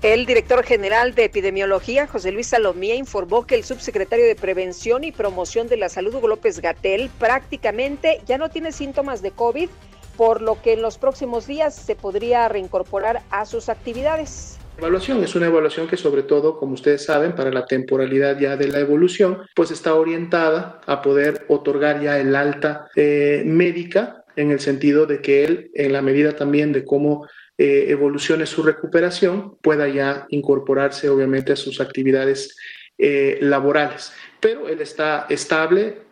El 0.02 0.26
director 0.26 0.64
general 0.64 1.16
de 1.16 1.26
epidemiología, 1.26 2.08
José 2.08 2.32
Luis 2.32 2.48
Salomía, 2.48 2.96
informó 2.96 3.46
que 3.46 3.56
el 3.56 3.66
subsecretario 3.66 4.26
de 4.26 4.36
Prevención 4.36 5.04
y 5.04 5.12
Promoción 5.12 5.68
de 5.68 5.76
la 5.76 5.90
Salud, 5.90 6.16
Hugo 6.16 6.30
López 6.30 6.62
Gatel, 6.62 7.10
prácticamente 7.20 8.22
ya 8.26 8.38
no 8.38 8.50
tiene 8.50 8.72
síntomas 8.72 9.22
de 9.22 9.32
COVID, 9.32 9.70
por 10.16 10.42
lo 10.42 10.62
que 10.62 10.74
en 10.74 10.82
los 10.82 10.98
próximos 10.98 11.46
días 11.46 11.76
se 11.76 11.96
podría 11.96 12.48
reincorporar 12.48 13.22
a 13.32 13.46
sus 13.46 13.68
actividades. 13.68 14.58
Evaluación. 14.78 15.24
Es 15.24 15.36
una 15.36 15.48
evaluación 15.48 15.88
que 15.88 15.98
sobre 15.98 16.24
todo, 16.24 16.58
como 16.58 16.74
ustedes 16.74 17.04
saben, 17.04 17.34
para 17.34 17.52
la 17.52 17.66
temporalidad 17.66 18.40
ya 18.40 18.56
de 18.56 18.68
la 18.68 18.80
evolución, 18.80 19.40
pues 19.56 19.72
está 19.72 19.96
orientada 19.96 20.82
a 20.86 21.02
poder 21.02 21.46
otorgar 21.48 22.02
ya 22.02 22.20
el 22.20 22.36
alta 22.36 22.88
eh, 22.96 23.44
médica 23.46 24.24
en 24.36 24.52
el 24.52 24.60
sentido 24.60 25.06
de 25.06 25.22
que 25.22 25.44
él, 25.44 25.72
en 25.74 25.94
la 25.94 26.02
medida 26.02 26.36
también 26.36 26.72
de 26.72 26.86
cómo 26.86 27.28
eh, 27.58 27.86
evolucione 27.90 28.46
su 28.46 28.62
recuperación, 28.62 29.58
pueda 29.62 29.88
ya 29.88 30.28
incorporarse 30.30 31.10
obviamente 31.10 31.54
a 31.54 31.56
sus 31.56 31.82
actividades 31.82 32.56
eh, 33.00 33.40
laborales. 33.42 34.14
Pero 34.40 34.70
él 34.70 34.80
está 34.82 35.26
estable, 35.30 36.04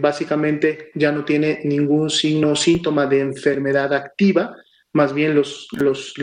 básicamente 0.00 0.90
ya 0.94 1.12
no 1.12 1.22
tiene 1.26 1.60
ningún 1.64 2.08
signo 2.08 2.52
o 2.52 2.56
síntoma 2.56 3.06
de 3.06 3.20
enfermedad 3.20 3.92
activa, 3.92 4.56
más 4.94 5.12
bien 5.12 5.34
los, 5.34 5.68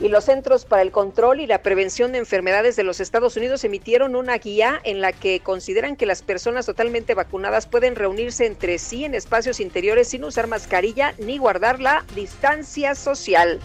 y 0.00 0.08
los 0.08 0.24
Centros 0.24 0.64
para 0.64 0.82
el 0.82 0.90
Control 0.90 1.40
y 1.40 1.46
la 1.46 1.62
Prevención 1.62 2.12
de 2.12 2.18
Enfermedades 2.18 2.74
de 2.76 2.84
los 2.84 3.00
Estados 3.00 3.36
Unidos 3.36 3.64
emitieron 3.64 4.16
una 4.16 4.38
guía 4.38 4.80
en 4.84 5.00
la 5.00 5.12
que 5.12 5.40
consideran 5.40 5.96
que 5.96 6.06
las 6.06 6.22
personas 6.22 6.66
totalmente 6.66 7.14
vacunadas 7.14 7.66
pueden 7.66 7.96
reunirse 7.96 8.46
entre 8.46 8.78
sí 8.78 9.04
en 9.04 9.14
espacios 9.14 9.60
interiores 9.60 10.08
sin 10.08 10.24
usar 10.24 10.46
mascarilla 10.46 11.14
ni 11.18 11.36
guardar 11.36 11.80
la 11.80 12.04
distancia 12.14 12.94
social. 12.94 13.60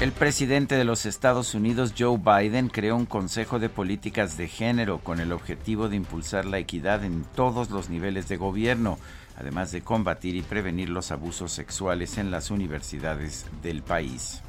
El 0.00 0.12
presidente 0.12 0.76
de 0.76 0.84
los 0.84 1.06
Estados 1.06 1.56
Unidos, 1.56 1.92
Joe 1.98 2.18
Biden, 2.18 2.68
creó 2.68 2.94
un 2.94 3.06
Consejo 3.06 3.58
de 3.58 3.68
Políticas 3.68 4.36
de 4.36 4.46
Género 4.46 5.00
con 5.00 5.18
el 5.18 5.32
objetivo 5.32 5.88
de 5.88 5.96
impulsar 5.96 6.44
la 6.44 6.58
equidad 6.58 7.04
en 7.04 7.24
todos 7.34 7.70
los 7.70 7.90
niveles 7.90 8.28
de 8.28 8.36
gobierno 8.36 8.98
además 9.38 9.70
de 9.70 9.82
combatir 9.82 10.34
y 10.34 10.42
prevenir 10.42 10.88
los 10.88 11.12
abusos 11.12 11.52
sexuales 11.52 12.18
en 12.18 12.30
las 12.30 12.50
universidades 12.50 13.46
del 13.62 13.82
país. 13.82 14.42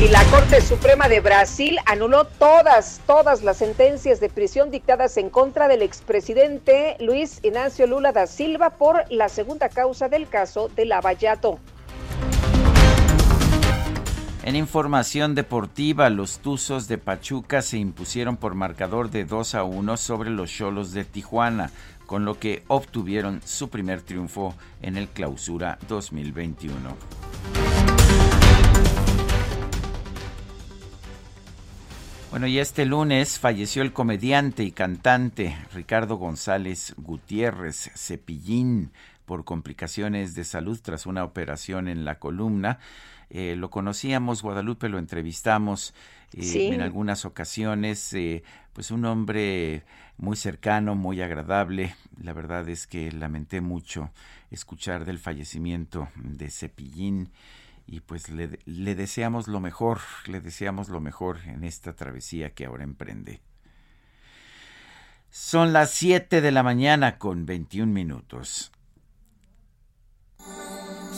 Y 0.00 0.08
la 0.08 0.24
Corte 0.24 0.60
Suprema 0.60 1.08
de 1.08 1.20
Brasil 1.20 1.78
anuló 1.86 2.24
todas, 2.24 3.00
todas 3.06 3.44
las 3.44 3.58
sentencias 3.58 4.18
de 4.18 4.28
prisión 4.28 4.72
dictadas 4.72 5.16
en 5.16 5.30
contra 5.30 5.68
del 5.68 5.82
expresidente 5.82 6.96
Luis 6.98 7.38
Ignacio 7.44 7.86
Lula 7.86 8.10
da 8.10 8.26
Silva 8.26 8.70
por 8.70 9.04
la 9.10 9.28
segunda 9.28 9.68
causa 9.68 10.08
del 10.08 10.28
caso 10.28 10.68
de 10.74 10.86
Lavallato. 10.86 11.60
En 14.42 14.56
información 14.56 15.34
deportiva, 15.34 16.10
los 16.10 16.40
Tuzos 16.40 16.86
de 16.86 16.98
Pachuca 16.98 17.62
se 17.62 17.78
impusieron 17.78 18.36
por 18.36 18.54
marcador 18.54 19.10
de 19.10 19.24
2 19.24 19.54
a 19.54 19.64
1 19.64 19.96
sobre 19.96 20.28
los 20.28 20.50
Cholos 20.50 20.92
de 20.92 21.06
Tijuana 21.06 21.70
con 22.06 22.24
lo 22.24 22.38
que 22.38 22.62
obtuvieron 22.68 23.40
su 23.44 23.68
primer 23.68 24.02
triunfo 24.02 24.54
en 24.82 24.96
el 24.96 25.08
Clausura 25.08 25.78
2021. 25.88 26.96
Bueno, 32.30 32.48
y 32.48 32.58
este 32.58 32.84
lunes 32.84 33.38
falleció 33.38 33.82
el 33.82 33.92
comediante 33.92 34.64
y 34.64 34.72
cantante 34.72 35.56
Ricardo 35.72 36.16
González 36.16 36.92
Gutiérrez 36.96 37.92
Cepillín 37.94 38.90
por 39.24 39.44
complicaciones 39.44 40.34
de 40.34 40.42
salud 40.42 40.78
tras 40.82 41.06
una 41.06 41.22
operación 41.22 41.86
en 41.86 42.04
la 42.04 42.18
columna. 42.18 42.80
Eh, 43.30 43.54
lo 43.56 43.70
conocíamos, 43.70 44.42
Guadalupe, 44.42 44.88
lo 44.88 44.98
entrevistamos 44.98 45.94
eh, 46.32 46.70
en 46.72 46.80
algunas 46.80 47.24
ocasiones, 47.24 48.12
eh, 48.14 48.42
pues 48.72 48.90
un 48.90 49.04
hombre 49.04 49.84
muy 50.16 50.36
cercano, 50.36 50.94
muy 50.94 51.20
agradable. 51.22 51.96
La 52.20 52.32
verdad 52.32 52.68
es 52.68 52.86
que 52.86 53.10
lamenté 53.12 53.60
mucho 53.60 54.10
escuchar 54.50 55.04
del 55.04 55.18
fallecimiento 55.18 56.08
de 56.14 56.50
Cepillín 56.50 57.30
y 57.86 58.00
pues 58.00 58.30
le, 58.30 58.48
deseamos 58.94 59.48
lo 59.48 59.60
mejor, 59.60 60.00
le 60.26 60.40
deseamos 60.40 60.88
lo 60.88 61.00
mejor 61.00 61.40
en 61.46 61.64
esta 61.64 61.94
travesía 61.94 62.54
que 62.54 62.64
ahora 62.64 62.84
emprende. 62.84 63.42
Son 65.30 65.72
las 65.72 65.90
7 65.90 66.40
de 66.40 66.52
la 66.52 66.62
mañana 66.62 67.18
con 67.18 67.44
21 67.44 67.92
minutos. 67.92 68.70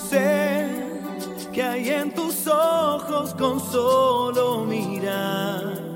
Sé 0.09 0.67
que 1.53 1.63
hay 1.63 1.89
en 1.91 2.15
tus 2.15 2.47
ojos 2.47 3.35
con 3.35 3.61
solo 3.61 4.65
mirar 4.65 5.96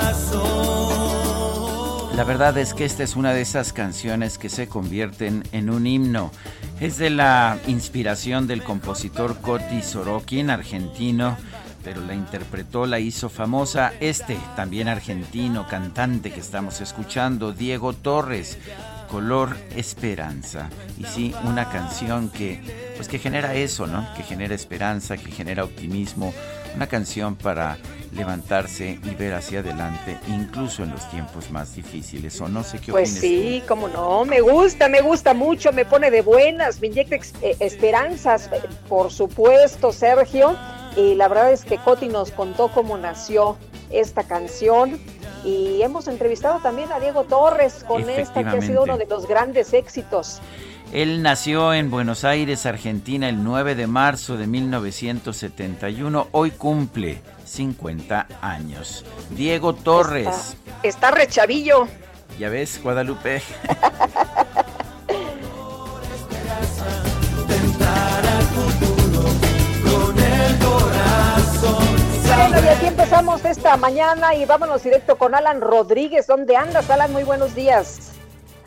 La 2.15 2.25
verdad 2.25 2.57
es 2.57 2.73
que 2.73 2.85
esta 2.85 3.03
es 3.03 3.15
una 3.15 3.33
de 3.33 3.41
esas 3.41 3.73
canciones 3.73 4.37
que 4.37 4.49
se 4.49 4.67
convierten 4.67 5.43
en 5.53 5.69
un 5.69 5.87
himno. 5.87 6.31
Es 6.79 6.97
de 6.97 7.09
la 7.09 7.57
inspiración 7.67 8.47
del 8.47 8.63
compositor 8.63 9.39
Coti 9.39 9.81
Sorokin, 9.81 10.49
argentino, 10.49 11.37
pero 11.83 12.01
la 12.01 12.13
interpretó, 12.13 12.85
la 12.85 12.99
hizo 12.99 13.29
famosa 13.29 13.93
este, 13.99 14.37
también 14.55 14.87
argentino, 14.87 15.67
cantante 15.67 16.31
que 16.31 16.41
estamos 16.41 16.81
escuchando, 16.81 17.53
Diego 17.53 17.93
Torres, 17.93 18.57
Color 19.09 19.57
Esperanza. 19.75 20.69
Y 20.99 21.05
sí, 21.05 21.33
una 21.43 21.69
canción 21.69 22.29
que 22.29 22.91
pues 22.97 23.07
que 23.07 23.19
genera 23.19 23.55
eso, 23.55 23.87
¿no? 23.87 24.07
Que 24.15 24.23
genera 24.23 24.53
esperanza, 24.53 25.17
que 25.17 25.31
genera 25.31 25.63
optimismo, 25.63 26.33
una 26.75 26.87
canción 26.87 27.35
para 27.35 27.77
levantarse 28.13 28.99
y 29.03 29.15
ver 29.15 29.33
hacia 29.33 29.59
adelante, 29.59 30.17
incluso 30.27 30.83
en 30.83 30.91
los 30.91 31.09
tiempos 31.09 31.49
más 31.51 31.75
difíciles. 31.75 32.39
O 32.41 32.47
no 32.47 32.63
sé 32.63 32.79
qué 32.79 32.91
Pues 32.91 33.09
sí, 33.09 33.63
como 33.67 33.87
no, 33.87 34.25
me 34.25 34.41
gusta, 34.41 34.89
me 34.89 35.01
gusta 35.01 35.33
mucho, 35.33 35.71
me 35.71 35.85
pone 35.85 36.11
de 36.11 36.21
buenas, 36.21 36.81
me 36.81 36.87
inyecta 36.87 37.15
eh, 37.41 37.55
esperanzas, 37.59 38.49
eh, 38.53 38.61
por 38.87 39.11
supuesto, 39.11 39.91
Sergio. 39.91 40.55
Y 40.95 41.15
la 41.15 41.27
verdad 41.27 41.53
es 41.53 41.63
que 41.63 41.77
Coti 41.77 42.09
nos 42.09 42.31
contó 42.31 42.69
cómo 42.69 42.97
nació 42.97 43.57
esta 43.89 44.23
canción. 44.23 44.99
Y 45.43 45.81
hemos 45.81 46.07
entrevistado 46.07 46.59
también 46.59 46.91
a 46.91 46.99
Diego 46.99 47.23
Torres 47.23 47.83
con 47.87 48.07
esta 48.09 48.43
que 48.43 48.49
ha 48.49 48.61
sido 48.61 48.83
uno 48.83 48.97
de 48.97 49.05
los 49.07 49.27
grandes 49.27 49.73
éxitos. 49.73 50.39
Él 50.93 51.23
nació 51.23 51.73
en 51.73 51.89
Buenos 51.89 52.25
Aires, 52.25 52.65
Argentina, 52.65 53.29
el 53.29 53.43
9 53.43 53.75
de 53.75 53.87
marzo 53.87 54.35
de 54.35 54.45
1971. 54.45 56.27
Hoy 56.31 56.51
cumple 56.51 57.21
50 57.45 58.27
años. 58.41 59.05
Diego 59.29 59.73
Torres. 59.73 60.57
Está, 60.83 60.87
está 60.87 61.11
rechavillo. 61.11 61.87
Ya 62.37 62.49
ves, 62.49 62.81
Guadalupe. 62.83 63.41
empezamos 73.01 73.43
esta 73.45 73.77
mañana 73.77 74.35
y 74.35 74.45
vámonos 74.45 74.83
directo 74.83 75.17
con 75.17 75.33
Alan 75.33 75.59
Rodríguez. 75.59 76.27
¿Dónde 76.27 76.55
andas, 76.55 76.87
Alan? 76.91 77.11
Muy 77.11 77.23
buenos 77.23 77.55
días. 77.55 78.10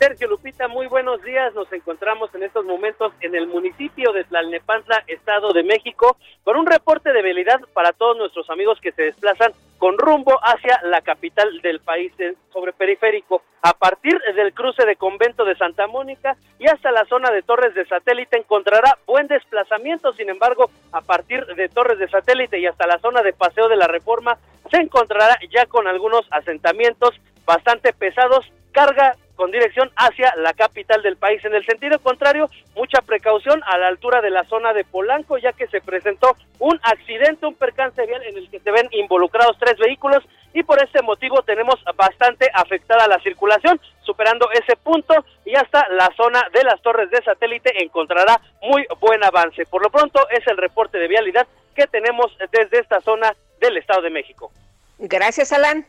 Sergio 0.05 0.27
Lupita, 0.27 0.67
muy 0.67 0.85
buenos 0.85 1.19
días. 1.23 1.51
Nos 1.55 1.73
encontramos 1.73 2.29
en 2.35 2.43
estos 2.43 2.63
momentos 2.63 3.11
en 3.21 3.33
el 3.33 3.47
municipio 3.47 4.13
de 4.13 4.23
Tlalnepantla, 4.25 5.03
Estado 5.07 5.51
de 5.51 5.63
México, 5.63 6.17
con 6.43 6.57
un 6.57 6.67
reporte 6.67 7.11
de 7.11 7.23
velocidad 7.23 7.59
para 7.73 7.91
todos 7.91 8.15
nuestros 8.15 8.47
amigos 8.51 8.79
que 8.81 8.91
se 8.91 9.01
desplazan 9.01 9.51
con 9.79 9.97
rumbo 9.97 10.37
hacia 10.43 10.79
la 10.83 11.01
capital 11.01 11.59
del 11.63 11.79
país 11.79 12.13
sobre 12.53 12.71
periférico. 12.73 13.41
A 13.63 13.73
partir 13.73 14.15
del 14.35 14.53
cruce 14.53 14.85
de 14.85 14.95
Convento 14.95 15.43
de 15.43 15.55
Santa 15.55 15.87
Mónica 15.87 16.37
y 16.59 16.67
hasta 16.67 16.91
la 16.91 17.05
zona 17.05 17.31
de 17.31 17.41
Torres 17.41 17.73
de 17.73 17.87
Satélite 17.87 18.37
encontrará 18.37 18.99
buen 19.07 19.25
desplazamiento. 19.25 20.13
Sin 20.13 20.29
embargo, 20.29 20.69
a 20.91 21.01
partir 21.01 21.43
de 21.47 21.67
Torres 21.67 21.97
de 21.97 22.09
Satélite 22.09 22.59
y 22.59 22.67
hasta 22.67 22.85
la 22.85 22.99
zona 22.99 23.23
de 23.23 23.33
Paseo 23.33 23.67
de 23.69 23.75
la 23.75 23.87
Reforma 23.87 24.37
se 24.69 24.77
encontrará 24.77 25.39
ya 25.49 25.65
con 25.65 25.87
algunos 25.87 26.27
asentamientos 26.29 27.19
bastante 27.47 27.91
pesados, 27.91 28.45
carga 28.71 29.15
con 29.35 29.51
dirección 29.51 29.91
hacia 29.95 30.33
la 30.37 30.53
capital 30.53 31.01
del 31.01 31.17
país. 31.17 31.43
En 31.45 31.53
el 31.53 31.65
sentido 31.65 31.99
contrario, 31.99 32.49
mucha 32.75 33.01
precaución 33.01 33.61
a 33.65 33.77
la 33.77 33.87
altura 33.87 34.21
de 34.21 34.29
la 34.29 34.43
zona 34.45 34.73
de 34.73 34.83
Polanco, 34.83 35.37
ya 35.37 35.53
que 35.53 35.67
se 35.67 35.81
presentó 35.81 36.35
un 36.59 36.79
accidente, 36.83 37.45
un 37.45 37.55
percance 37.55 38.05
vial 38.05 38.23
en 38.23 38.37
el 38.37 38.49
que 38.49 38.59
se 38.59 38.71
ven 38.71 38.87
involucrados 38.91 39.57
tres 39.59 39.77
vehículos 39.77 40.23
y 40.53 40.63
por 40.63 40.81
este 40.81 41.01
motivo 41.01 41.41
tenemos 41.43 41.75
bastante 41.95 42.49
afectada 42.53 43.07
la 43.07 43.19
circulación, 43.19 43.79
superando 44.01 44.49
ese 44.53 44.77
punto 44.77 45.13
y 45.43 45.53
hasta 45.55 45.85
la 45.89 46.09
zona 46.15 46.43
de 46.53 46.63
las 46.63 46.81
torres 46.81 47.11
de 47.11 47.21
satélite 47.23 47.83
encontrará 47.83 48.39
muy 48.61 48.87
buen 49.01 49.23
avance. 49.23 49.65
Por 49.65 49.83
lo 49.83 49.89
pronto 49.89 50.27
es 50.29 50.47
el 50.47 50.57
reporte 50.57 50.97
de 50.97 51.09
vialidad 51.09 51.45
que 51.75 51.87
tenemos 51.87 52.31
desde 52.51 52.79
esta 52.79 53.01
zona 53.01 53.35
del 53.59 53.77
Estado 53.77 54.01
de 54.01 54.09
México. 54.09 54.51
Gracias, 54.97 55.51
Alan. 55.51 55.85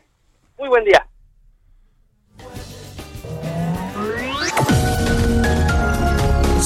Muy 0.57 0.67
buen 0.67 0.83
día. 0.83 1.07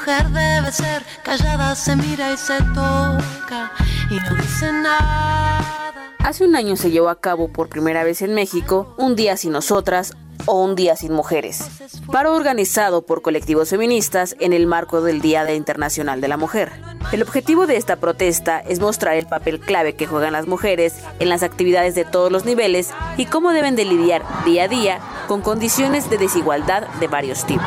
mujer 0.00 0.30
debe 0.30 0.72
ser 0.72 1.02
callada, 1.22 1.74
se 1.74 1.94
mira 1.94 2.32
y 2.32 2.36
se 2.38 2.56
toca 2.74 3.70
y 4.10 4.14
no 4.14 4.34
dice 4.40 4.72
nada. 4.72 5.92
Hace 6.20 6.46
un 6.46 6.56
año 6.56 6.76
se 6.76 6.90
llevó 6.90 7.10
a 7.10 7.20
cabo 7.20 7.48
por 7.48 7.68
primera 7.68 8.02
vez 8.02 8.22
en 8.22 8.32
México 8.34 8.94
Un 8.96 9.14
Día 9.14 9.36
Sin 9.36 9.52
Nosotras 9.52 10.16
o 10.46 10.64
Un 10.64 10.74
Día 10.74 10.96
Sin 10.96 11.12
Mujeres, 11.12 11.68
paro 12.10 12.34
organizado 12.34 13.02
por 13.02 13.20
colectivos 13.20 13.68
feministas 13.68 14.36
en 14.40 14.54
el 14.54 14.66
marco 14.66 15.02
del 15.02 15.20
Día 15.20 15.52
Internacional 15.52 16.22
de 16.22 16.28
la 16.28 16.38
Mujer. 16.38 16.72
El 17.12 17.20
objetivo 17.20 17.66
de 17.66 17.76
esta 17.76 17.96
protesta 17.96 18.58
es 18.60 18.80
mostrar 18.80 19.16
el 19.16 19.26
papel 19.26 19.60
clave 19.60 19.96
que 19.96 20.06
juegan 20.06 20.32
las 20.32 20.46
mujeres 20.46 20.94
en 21.18 21.28
las 21.28 21.42
actividades 21.42 21.94
de 21.94 22.06
todos 22.06 22.32
los 22.32 22.46
niveles 22.46 22.88
y 23.18 23.26
cómo 23.26 23.52
deben 23.52 23.76
de 23.76 23.84
lidiar 23.84 24.22
día 24.46 24.64
a 24.64 24.68
día 24.68 25.00
con 25.28 25.42
condiciones 25.42 26.08
de 26.08 26.16
desigualdad 26.16 26.88
de 27.00 27.08
varios 27.08 27.44
tipos. 27.44 27.66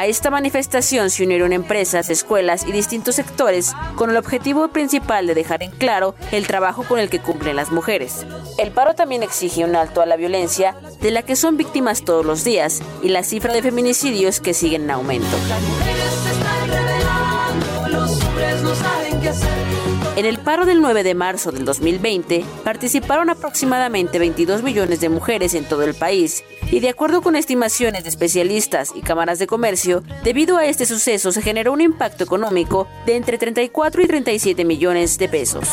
A 0.00 0.06
esta 0.06 0.30
manifestación 0.30 1.10
se 1.10 1.24
unieron 1.24 1.52
empresas, 1.52 2.08
escuelas 2.08 2.66
y 2.66 2.72
distintos 2.72 3.16
sectores 3.16 3.74
con 3.96 4.08
el 4.08 4.16
objetivo 4.16 4.66
principal 4.68 5.26
de 5.26 5.34
dejar 5.34 5.62
en 5.62 5.70
claro 5.72 6.14
el 6.32 6.46
trabajo 6.46 6.84
con 6.84 6.98
el 6.98 7.10
que 7.10 7.20
cumplen 7.20 7.54
las 7.54 7.70
mujeres. 7.70 8.24
El 8.56 8.70
paro 8.70 8.94
también 8.94 9.22
exige 9.22 9.62
un 9.62 9.76
alto 9.76 10.00
a 10.00 10.06
la 10.06 10.16
violencia 10.16 10.74
de 11.02 11.10
la 11.10 11.20
que 11.20 11.36
son 11.36 11.58
víctimas 11.58 12.02
todos 12.02 12.24
los 12.24 12.44
días 12.44 12.80
y 13.02 13.10
la 13.10 13.22
cifra 13.22 13.52
de 13.52 13.60
feminicidios 13.60 14.40
que 14.40 14.54
siguen 14.54 14.84
en 14.84 14.90
aumento. 14.92 15.36
En 20.20 20.26
el 20.26 20.36
paro 20.36 20.66
del 20.66 20.82
9 20.82 21.02
de 21.02 21.14
marzo 21.14 21.50
del 21.50 21.64
2020 21.64 22.44
participaron 22.62 23.30
aproximadamente 23.30 24.18
22 24.18 24.62
millones 24.62 25.00
de 25.00 25.08
mujeres 25.08 25.54
en 25.54 25.64
todo 25.64 25.82
el 25.82 25.94
país 25.94 26.44
y 26.70 26.80
de 26.80 26.90
acuerdo 26.90 27.22
con 27.22 27.36
estimaciones 27.36 28.02
de 28.02 28.10
especialistas 28.10 28.92
y 28.94 29.00
cámaras 29.00 29.38
de 29.38 29.46
comercio, 29.46 30.02
debido 30.22 30.58
a 30.58 30.66
este 30.66 30.84
suceso 30.84 31.32
se 31.32 31.40
generó 31.40 31.72
un 31.72 31.80
impacto 31.80 32.22
económico 32.22 32.86
de 33.06 33.16
entre 33.16 33.38
34 33.38 34.02
y 34.02 34.06
37 34.06 34.62
millones 34.66 35.16
de 35.16 35.30
pesos. 35.30 35.66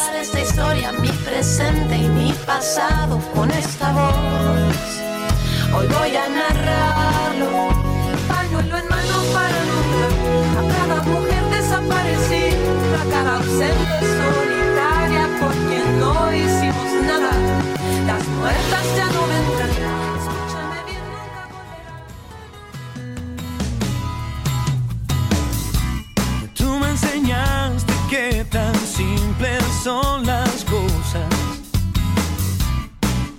Desaparecida, 13.07 13.11
a 13.11 13.11
cada 13.11 13.37
ausente 13.37 13.99
solitaria 14.17 15.27
por 15.39 15.53
quien 15.67 15.99
no 15.99 16.33
hicimos 16.33 16.91
nada. 17.05 17.31
Las 18.05 18.27
muertas 18.27 18.85
ya 18.95 19.05
no 19.05 19.21
vendrán. 19.27 19.69
Escúchame 20.19 20.79
bien, 20.85 21.05
Tú 26.55 26.69
me 26.79 26.89
enseñaste 26.89 27.93
que 28.09 28.45
tan 28.45 28.75
simples 28.75 29.63
son 29.83 30.25
las 30.25 30.63
cosas. 30.65 31.27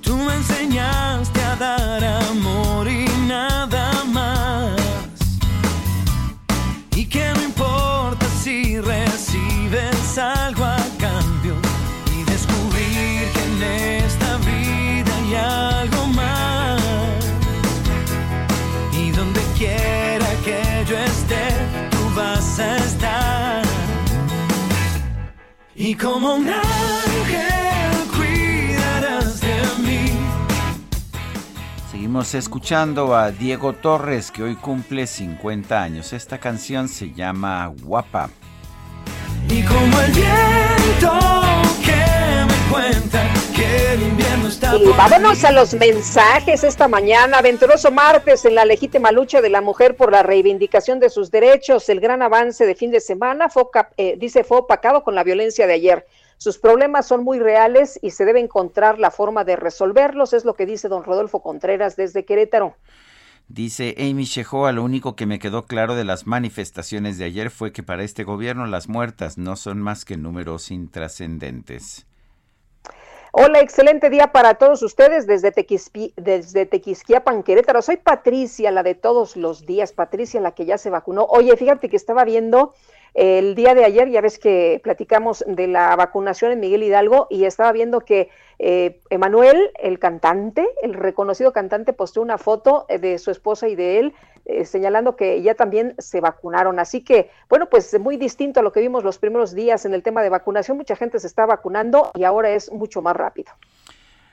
Tú 0.02 0.16
me 0.16 0.34
enseñaste 0.34 1.42
a 1.42 1.56
dar 1.56 2.04
amor 2.04 2.88
y 2.88 3.07
Y 25.88 25.94
como 25.94 26.34
un 26.34 26.46
ángel 26.46 28.10
cuidarás 28.14 29.40
de 29.40 29.56
mí. 29.82 30.10
Seguimos 31.90 32.34
escuchando 32.34 33.16
a 33.16 33.30
Diego 33.30 33.72
Torres, 33.72 34.30
que 34.30 34.42
hoy 34.42 34.56
cumple 34.56 35.06
50 35.06 35.82
años. 35.82 36.12
Esta 36.12 36.36
canción 36.36 36.90
se 36.90 37.14
llama 37.14 37.72
Guapa. 37.84 38.28
Y 39.48 39.62
como 39.62 40.00
el 40.00 40.12
viento 40.12 41.18
que 41.82 42.44
me 42.44 42.70
cuenta 42.70 43.37
Y 44.78 44.88
vámonos 44.96 45.44
a 45.44 45.52
los 45.52 45.74
mensajes 45.74 46.64
esta 46.64 46.88
mañana. 46.88 47.42
Venturoso 47.42 47.90
martes 47.90 48.44
en 48.44 48.54
la 48.54 48.64
legítima 48.64 49.12
lucha 49.12 49.40
de 49.40 49.50
la 49.50 49.60
mujer 49.60 49.96
por 49.96 50.12
la 50.12 50.22
reivindicación 50.22 51.00
de 51.00 51.10
sus 51.10 51.30
derechos. 51.30 51.88
El 51.88 52.00
gran 52.00 52.22
avance 52.22 52.66
de 52.66 52.74
fin 52.74 52.90
de 52.90 53.00
semana 53.00 53.48
fue, 53.48 53.64
eh, 53.96 54.16
dice 54.18 54.44
fue 54.44 54.58
opacado 54.58 55.02
con 55.02 55.14
la 55.14 55.24
violencia 55.24 55.66
de 55.66 55.74
ayer. 55.74 56.06
Sus 56.36 56.58
problemas 56.58 57.06
son 57.06 57.24
muy 57.24 57.38
reales 57.40 57.98
y 58.00 58.10
se 58.10 58.24
debe 58.24 58.40
encontrar 58.40 58.98
la 58.98 59.10
forma 59.10 59.44
de 59.44 59.56
resolverlos, 59.56 60.32
es 60.32 60.44
lo 60.44 60.54
que 60.54 60.66
dice 60.66 60.88
don 60.88 61.02
Rodolfo 61.02 61.42
Contreras 61.42 61.96
desde 61.96 62.24
Querétaro. 62.24 62.76
Dice 63.48 63.94
Amy 63.98 64.24
Shehoa, 64.24 64.72
lo 64.72 64.84
único 64.84 65.16
que 65.16 65.26
me 65.26 65.38
quedó 65.38 65.66
claro 65.66 65.94
de 65.94 66.04
las 66.04 66.26
manifestaciones 66.26 67.18
de 67.18 67.24
ayer 67.24 67.50
fue 67.50 67.72
que 67.72 67.82
para 67.82 68.04
este 68.04 68.22
gobierno 68.22 68.66
las 68.66 68.88
muertas 68.88 69.38
no 69.38 69.56
son 69.56 69.80
más 69.80 70.04
que 70.04 70.16
números 70.16 70.70
intrascendentes. 70.70 72.07
Hola, 73.30 73.60
excelente 73.60 74.08
día 74.08 74.32
para 74.32 74.54
todos 74.54 74.82
ustedes 74.82 75.26
desde, 75.26 75.52
Tequispi- 75.52 76.14
desde 76.16 76.68
Querétaro. 77.42 77.82
Soy 77.82 77.98
Patricia, 77.98 78.70
la 78.70 78.82
de 78.82 78.94
todos 78.94 79.36
los 79.36 79.66
días, 79.66 79.92
Patricia, 79.92 80.40
la 80.40 80.52
que 80.52 80.64
ya 80.64 80.78
se 80.78 80.88
vacunó. 80.88 81.26
Oye, 81.28 81.54
fíjate 81.56 81.90
que 81.90 81.96
estaba 81.96 82.24
viendo 82.24 82.72
El 83.20 83.56
día 83.56 83.74
de 83.74 83.84
ayer 83.84 84.08
ya 84.10 84.20
ves 84.20 84.38
que 84.38 84.80
platicamos 84.84 85.44
de 85.44 85.66
la 85.66 85.96
vacunación 85.96 86.52
en 86.52 86.60
Miguel 86.60 86.84
Hidalgo 86.84 87.26
y 87.28 87.46
estaba 87.46 87.72
viendo 87.72 87.98
que 88.02 88.30
eh, 88.60 89.00
Emanuel, 89.10 89.72
el 89.80 89.98
cantante, 89.98 90.64
el 90.82 90.94
reconocido 90.94 91.52
cantante, 91.52 91.92
postó 91.92 92.22
una 92.22 92.38
foto 92.38 92.86
de 92.88 93.18
su 93.18 93.32
esposa 93.32 93.66
y 93.66 93.74
de 93.74 93.98
él 93.98 94.14
eh, 94.44 94.64
señalando 94.64 95.16
que 95.16 95.42
ya 95.42 95.56
también 95.56 95.96
se 95.98 96.20
vacunaron. 96.20 96.78
Así 96.78 97.02
que, 97.02 97.28
bueno, 97.48 97.68
pues 97.68 97.98
muy 97.98 98.18
distinto 98.18 98.60
a 98.60 98.62
lo 98.62 98.70
que 98.70 98.78
vimos 98.78 99.02
los 99.02 99.18
primeros 99.18 99.52
días 99.52 99.84
en 99.84 99.94
el 99.94 100.04
tema 100.04 100.22
de 100.22 100.28
vacunación. 100.28 100.76
Mucha 100.76 100.94
gente 100.94 101.18
se 101.18 101.26
está 101.26 101.44
vacunando 101.44 102.12
y 102.14 102.22
ahora 102.22 102.50
es 102.50 102.70
mucho 102.70 103.02
más 103.02 103.16
rápido. 103.16 103.50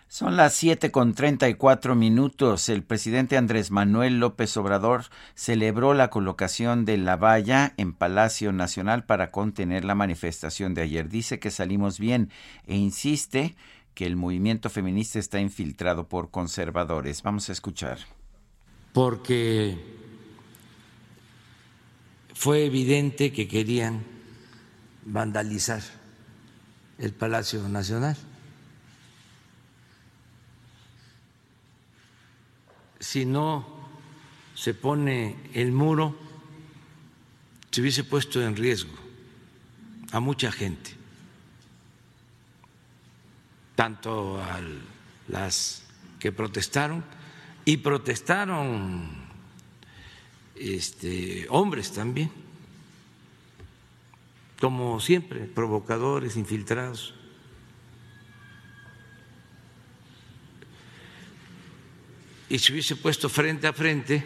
Son 0.07 0.37
las 0.37 0.53
7 0.53 0.91
con 0.91 1.13
34 1.13 1.95
minutos. 1.95 2.69
El 2.69 2.83
presidente 2.83 3.37
Andrés 3.37 3.71
Manuel 3.71 4.19
López 4.19 4.55
Obrador 4.55 5.05
celebró 5.33 5.93
la 5.93 6.09
colocación 6.09 6.85
de 6.85 6.97
la 6.97 7.15
valla 7.15 7.73
en 7.77 7.91
Palacio 7.91 8.51
Nacional 8.51 9.05
para 9.05 9.31
contener 9.31 9.83
la 9.83 9.95
manifestación 9.95 10.73
de 10.73 10.83
ayer. 10.83 11.09
Dice 11.09 11.39
que 11.39 11.51
salimos 11.51 11.99
bien 11.99 12.29
e 12.65 12.75
insiste 12.75 13.55
que 13.93 14.05
el 14.05 14.15
movimiento 14.15 14.69
feminista 14.69 15.19
está 15.19 15.39
infiltrado 15.39 16.07
por 16.07 16.29
conservadores. 16.29 17.23
Vamos 17.23 17.49
a 17.49 17.53
escuchar. 17.53 17.97
Porque 18.93 19.77
fue 22.33 22.65
evidente 22.65 23.33
que 23.33 23.47
querían 23.47 24.03
vandalizar 25.03 25.81
el 26.99 27.11
Palacio 27.11 27.67
Nacional 27.67 28.15
si 33.05 33.23
no 33.23 33.63
se 34.55 34.73
pone 34.73 35.35
el 35.53 35.71
muro, 35.71 36.15
se 37.69 37.81
hubiese 37.81 38.03
puesto 38.03 38.41
en 38.41 38.55
riesgo 38.55 38.95
a 40.11 40.19
mucha 40.19 40.51
gente, 40.51 40.91
tanto 43.75 44.41
a 44.41 44.59
las 45.27 45.83
que 46.19 46.31
protestaron 46.31 47.03
y 47.63 47.77
protestaron 47.77 49.07
este, 50.55 51.45
hombres 51.49 51.91
también, 51.91 52.31
como 54.59 54.99
siempre, 54.99 55.41
provocadores, 55.41 56.37
infiltrados. 56.37 57.13
Y 62.49 62.59
se 62.59 62.71
hubiese 62.71 62.95
puesto 62.95 63.29
frente 63.29 63.67
a 63.67 63.73
frente 63.73 64.23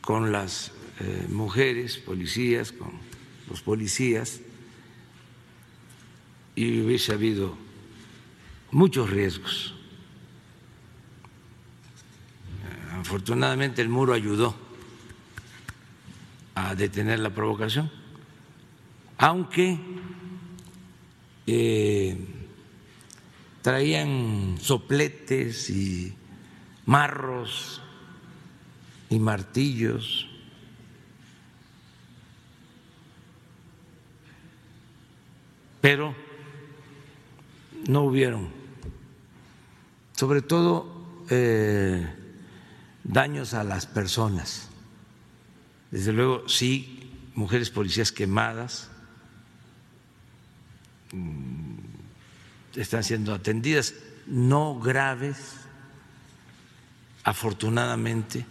con 0.00 0.32
las 0.32 0.72
eh, 1.00 1.26
mujeres 1.28 1.98
policías, 1.98 2.72
con 2.72 2.92
los 3.48 3.62
policías, 3.62 4.40
y 6.56 6.80
hubiese 6.80 7.12
habido 7.12 7.56
muchos 8.72 9.08
riesgos. 9.10 9.74
Afortunadamente 12.98 13.80
el 13.80 13.88
muro 13.88 14.12
ayudó 14.12 14.56
a 16.56 16.74
detener 16.74 17.20
la 17.20 17.30
provocación, 17.30 17.90
aunque 19.18 19.78
eh, 21.46 22.18
traían 23.62 24.58
sopletes 24.60 25.70
y 25.70 26.17
marros 26.88 27.82
y 29.10 29.18
martillos. 29.18 30.26
Pero 35.82 36.14
no 37.86 38.04
hubieron, 38.04 38.48
sobre 40.16 40.40
todo 40.40 41.26
eh, 41.28 42.06
daños 43.04 43.52
a 43.52 43.64
las 43.64 43.84
personas. 43.84 44.70
Desde 45.90 46.14
luego, 46.14 46.48
sí, 46.48 47.12
mujeres 47.34 47.68
policías 47.68 48.12
quemadas 48.12 48.90
mm, 51.12 51.76
están 52.76 53.04
siendo 53.04 53.34
atendidas, 53.34 53.94
no 54.26 54.80
graves, 54.80 55.57
afortunadamente, 57.28 58.46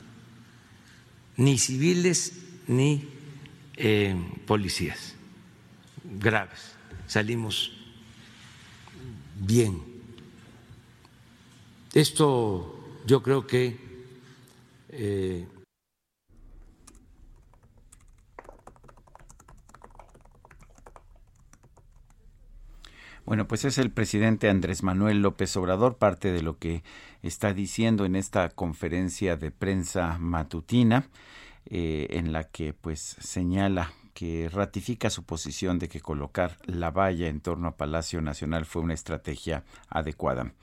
ni 1.35 1.57
civiles 1.57 2.33
ni 2.67 3.07
eh, 3.75 4.15
policías 4.45 5.15
graves. 6.03 6.75
Salimos 7.07 7.71
bien. 9.39 9.81
Esto 11.95 13.01
yo 13.07 13.23
creo 13.23 13.47
que 13.47 13.79
eh, 14.89 15.47
Bueno, 23.25 23.45
pues 23.45 23.65
es 23.65 23.77
el 23.77 23.91
presidente 23.91 24.49
Andrés 24.49 24.83
Manuel 24.83 25.21
López 25.21 25.57
Obrador, 25.57 25.97
parte 25.97 26.31
de 26.31 26.41
lo 26.41 26.57
que 26.59 26.81
está 27.27 27.53
diciendo 27.53 28.05
en 28.05 28.15
esta 28.15 28.49
conferencia 28.49 29.35
de 29.35 29.51
prensa 29.51 30.17
matutina, 30.19 31.09
eh, 31.69 32.07
en 32.11 32.31
la 32.31 32.45
que 32.45 32.73
pues 32.73 33.17
señala 33.19 33.91
que 34.13 34.49
ratifica 34.51 35.09
su 35.09 35.23
posición 35.23 35.77
de 35.77 35.89
que 35.89 36.01
colocar 36.01 36.57
la 36.65 36.89
valla 36.89 37.27
en 37.27 37.39
torno 37.39 37.67
a 37.67 37.77
Palacio 37.77 38.21
Nacional 38.21 38.65
fue 38.65 38.81
una 38.81 38.93
estrategia 38.95 39.63
adecuada. 39.89 40.53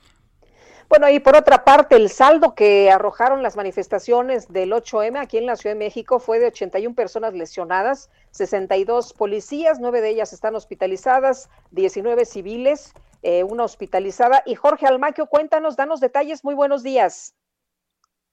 Bueno, 0.87 1.09
y 1.09 1.19
por 1.19 1.35
otra 1.35 1.63
parte, 1.63 1.95
el 1.95 2.09
saldo 2.09 2.53
que 2.53 2.91
arrojaron 2.91 3.41
las 3.41 3.55
manifestaciones 3.55 4.51
del 4.51 4.71
8M 4.71 5.19
aquí 5.19 5.37
en 5.37 5.47
la 5.47 5.55
Ciudad 5.55 5.75
de 5.75 5.79
México 5.79 6.19
fue 6.19 6.39
de 6.39 6.47
81 6.47 6.95
personas 6.95 7.33
lesionadas, 7.33 8.09
62 8.31 9.13
policías, 9.13 9.79
nueve 9.79 10.01
de 10.01 10.09
ellas 10.09 10.31
están 10.31 10.55
hospitalizadas, 10.55 11.49
19 11.71 12.25
civiles, 12.25 12.93
eh, 13.25 13.43
una 13.43 13.63
hospitalizada. 13.63 14.43
Y 14.45 14.53
Jorge 14.53 14.85
Almaquio, 14.85 15.25
cuéntanos, 15.25 15.75
danos 15.75 15.99
detalles. 15.99 16.43
Muy 16.43 16.53
buenos 16.53 16.83
días. 16.83 17.35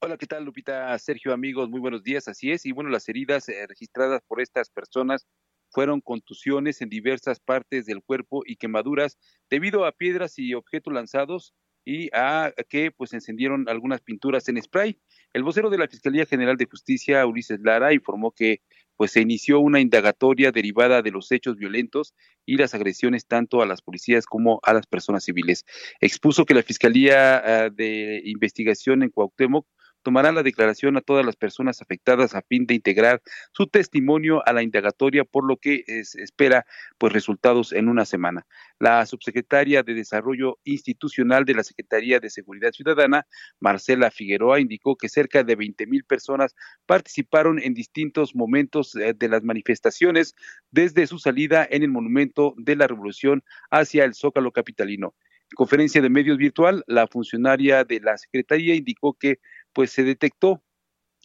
Hola, 0.03 0.19
¿qué 0.19 0.27
tal, 0.27 0.45
Lupita? 0.45 0.99
Sergio, 0.99 1.33
amigos, 1.33 1.71
muy 1.71 1.81
buenos 1.81 2.03
días. 2.03 2.29
Así 2.29 2.53
es. 2.53 2.67
Y 2.67 2.73
bueno, 2.73 2.91
las 2.91 3.09
heridas 3.09 3.49
eh, 3.49 3.67
registradas 3.67 4.21
por 4.29 4.43
estas 4.43 4.69
personas 4.69 5.27
fueron 5.71 6.03
contusiones 6.03 6.83
en 6.83 6.91
diversas 6.91 7.41
partes 7.41 7.87
del 7.87 8.03
cuerpo 8.03 8.43
y 8.45 8.57
quemaduras 8.57 9.17
debido 9.49 9.87
a 9.87 9.93
piedras 9.93 10.39
y 10.39 10.53
objetos 10.53 10.93
lanzados 10.93 11.55
y 11.85 12.09
a 12.13 12.53
que 12.69 12.91
pues 12.91 13.13
encendieron 13.13 13.69
algunas 13.69 14.01
pinturas 14.01 14.49
en 14.49 14.63
spray. 14.63 14.99
El 15.33 15.43
vocero 15.43 15.71
de 15.71 15.79
la 15.79 15.89
Fiscalía 15.89 16.27
General 16.27 16.57
de 16.57 16.67
Justicia, 16.67 17.27
Ulises 17.27 17.61
Lara, 17.61 17.93
informó 17.93 18.33
que 18.33 18.61
pues 18.97 19.13
se 19.13 19.21
inició 19.21 19.59
una 19.61 19.81
indagatoria 19.81 20.53
derivada 20.53 21.03
de 21.03 21.11
los 21.11 21.33
hechos 21.33 21.57
violentos 21.57 22.15
y 22.47 22.57
las 22.57 22.75
agresiones 22.75 23.27
tanto 23.27 23.63
a 23.63 23.67
las 23.67 23.83
policías 23.83 24.27
como 24.27 24.61
a 24.63 24.75
las 24.75 24.87
personas 24.87 25.25
civiles. 25.25 25.65
Expuso 26.01 26.45
que 26.45 26.55
la 26.55 26.63
Fiscalía 26.63 27.39
ah, 27.39 27.71
de 27.71 28.23
Investigación 28.25 29.03
en 29.03 29.11
Cuauhtémoc 29.11 29.67
tomará 30.03 30.33
la 30.33 30.43
declaración 30.43 30.97
a 30.97 31.01
todas 31.01 31.25
las 31.25 31.37
personas 31.37 31.81
afectadas 31.83 32.35
a 32.35 32.43
fin 32.43 32.67
de 32.67 32.75
integrar 32.75 33.23
su 33.53 33.67
testimonio 33.67 34.47
a 34.47 34.53
la 34.53 34.63
indagatoria, 34.63 35.25
por 35.25 35.45
lo 35.45 35.57
que 35.57 35.85
espera 35.87 36.67
pues 36.99 37.13
resultados 37.13 37.73
en 37.73 37.89
una 37.89 38.05
semana. 38.05 38.47
La 38.79 39.05
subsecretaria 39.07 39.83
de 39.83 39.95
Desarrollo 39.95 40.59
Institucional 40.65 41.45
de 41.45 41.55
la 41.55 41.65
Secretaría 41.65 42.21
de 42.21 42.31
Seguridad 42.31 42.73
Ciudadana, 42.73 43.27
Marcela 43.61 44.11
Figueroa, 44.11 44.61
indicó 44.61 44.97
que 44.97 45.09
cerca 45.09 45.45
de 45.45 45.57
20 45.57 45.87
mil 45.87 46.05
personas 46.05 46.55
participaron 46.87 47.59
en 47.59 47.75
distintos 47.75 48.35
momentos 48.35 48.95
eh, 48.97 49.15
de 49.15 49.29
las 49.29 49.43
manifestaciones 49.43 50.35
desde 50.71 51.07
su 51.07 51.19
salida 51.19 51.67
en 51.71 51.83
el 51.83 51.91
Monumento 51.91 52.55
de 52.57 52.77
la 52.77 52.87
Revolución 52.87 53.45
hacia 53.71 54.05
el 54.05 54.15
Zócalo 54.15 54.53
Capitalino. 54.53 55.15
En 55.53 55.57
conferencia 55.57 56.01
de 56.01 56.09
medios 56.09 56.39
virtual, 56.39 56.83
la 56.87 57.07
funcionaria 57.07 57.85
de 57.85 58.01
la 58.01 58.17
Secretaría 58.17 58.75
indicó 58.75 59.13
que 59.13 59.39
pues 59.73 59.91
se 59.93 60.03
detectó 60.03 60.63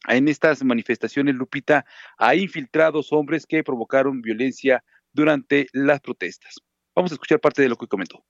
en 0.08 0.28
estas 0.28 0.64
manifestaciones, 0.64 1.36
Lupita, 1.36 1.86
a 2.18 2.36
infiltrados 2.36 3.12
hombres 3.12 3.46
que 3.46 3.64
provocaron 3.64 4.22
violencia 4.22 4.84
durante 5.12 5.68
las 5.74 6.00
protestas. 6.00 6.56
Vamos 6.96 7.12
a 7.12 7.16
escuchar 7.16 7.40
parte 7.40 7.62
de 7.62 7.70
lo 7.70 7.76
que 7.76 7.88
comentó. 7.88 8.24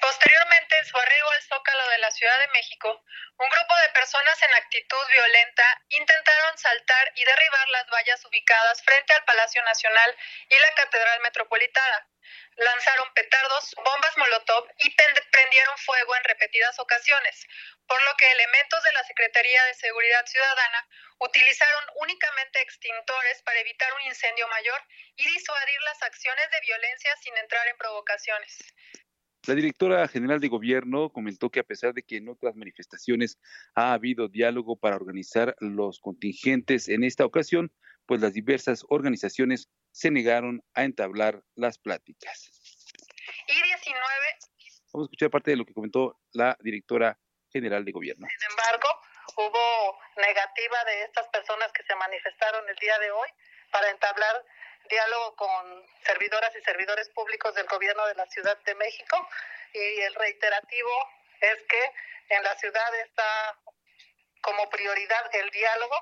Posteriormente, 0.00 0.76
en 0.78 0.86
su 0.86 0.96
arribo 0.96 1.30
al 1.30 1.42
Zócalo 1.42 1.90
de 1.90 1.98
la 1.98 2.10
Ciudad 2.10 2.38
de 2.40 2.52
México, 2.52 3.04
Un 3.40 3.48
grupo 3.48 3.74
de 3.74 3.88
personas 3.88 4.42
en 4.42 4.52
actitud 4.52 5.06
violenta 5.14 5.64
intentaron 5.88 6.58
saltar 6.58 7.10
y 7.14 7.24
derribar 7.24 7.68
las 7.70 7.88
vallas 7.88 8.22
ubicadas 8.26 8.82
frente 8.82 9.14
al 9.14 9.24
Palacio 9.24 9.62
Nacional 9.64 10.14
y 10.50 10.58
la 10.58 10.74
Catedral 10.74 11.20
Metropolitana. 11.20 12.06
Lanzaron 12.56 13.10
petardos, 13.14 13.74
bombas 13.82 14.14
molotov 14.18 14.68
y 14.76 14.94
prendieron 15.30 15.78
fuego 15.78 16.16
en 16.16 16.24
repetidas 16.24 16.78
ocasiones, 16.80 17.46
por 17.86 18.02
lo 18.02 18.14
que 18.18 18.30
elementos 18.30 18.84
de 18.84 18.92
la 18.92 19.04
Secretaría 19.04 19.64
de 19.64 19.74
Seguridad 19.74 20.26
Ciudadana 20.26 20.86
utilizaron 21.20 21.84
únicamente 21.94 22.60
extintores 22.60 23.40
para 23.40 23.58
evitar 23.60 23.90
un 23.94 24.02
incendio 24.02 24.48
mayor 24.48 24.84
y 25.16 25.26
disuadir 25.26 25.80
las 25.80 26.02
acciones 26.02 26.50
de 26.50 26.60
violencia 26.60 27.16
sin 27.22 27.34
entrar 27.38 27.66
en 27.68 27.78
provocaciones. 27.78 28.58
La 29.46 29.54
directora 29.54 30.06
general 30.06 30.38
de 30.38 30.48
gobierno 30.48 31.10
comentó 31.10 31.50
que 31.50 31.60
a 31.60 31.64
pesar 31.64 31.94
de 31.94 32.02
que 32.02 32.18
en 32.18 32.28
otras 32.28 32.54
manifestaciones 32.56 33.38
ha 33.74 33.94
habido 33.94 34.28
diálogo 34.28 34.76
para 34.76 34.96
organizar 34.96 35.56
los 35.60 35.98
contingentes 35.98 36.88
en 36.88 37.04
esta 37.04 37.24
ocasión, 37.24 37.72
pues 38.06 38.20
las 38.20 38.34
diversas 38.34 38.84
organizaciones 38.88 39.70
se 39.92 40.10
negaron 40.10 40.62
a 40.74 40.84
entablar 40.84 41.42
las 41.54 41.78
pláticas. 41.78 42.50
Y 43.48 43.62
19. 43.62 43.96
Vamos 44.92 45.06
a 45.06 45.08
escuchar 45.08 45.30
parte 45.30 45.52
de 45.52 45.56
lo 45.56 45.64
que 45.64 45.72
comentó 45.72 46.20
la 46.32 46.56
directora 46.60 47.18
general 47.50 47.84
de 47.84 47.92
gobierno. 47.92 48.26
Sin 48.28 48.50
embargo, 48.50 48.88
hubo 49.36 49.98
negativa 50.16 50.84
de 50.84 51.02
estas 51.04 51.28
personas 51.28 51.72
que 51.72 51.82
se 51.84 51.94
manifestaron 51.96 52.68
el 52.68 52.76
día 52.76 52.98
de 52.98 53.10
hoy 53.10 53.28
para 53.72 53.90
entablar 53.90 54.44
diálogo 54.90 55.36
con 55.36 55.86
servidoras 56.04 56.50
y 56.56 56.62
servidores 56.62 57.08
públicos 57.10 57.54
del 57.54 57.66
gobierno 57.66 58.04
de 58.06 58.14
la 58.16 58.26
Ciudad 58.26 58.58
de 58.64 58.74
México 58.74 59.16
y 59.72 60.00
el 60.00 60.14
reiterativo 60.14 60.90
es 61.40 61.56
que 61.68 62.34
en 62.34 62.42
la 62.42 62.54
ciudad 62.56 62.90
está 63.04 63.56
como 64.42 64.68
prioridad 64.68 65.22
el 65.32 65.50
diálogo. 65.50 65.94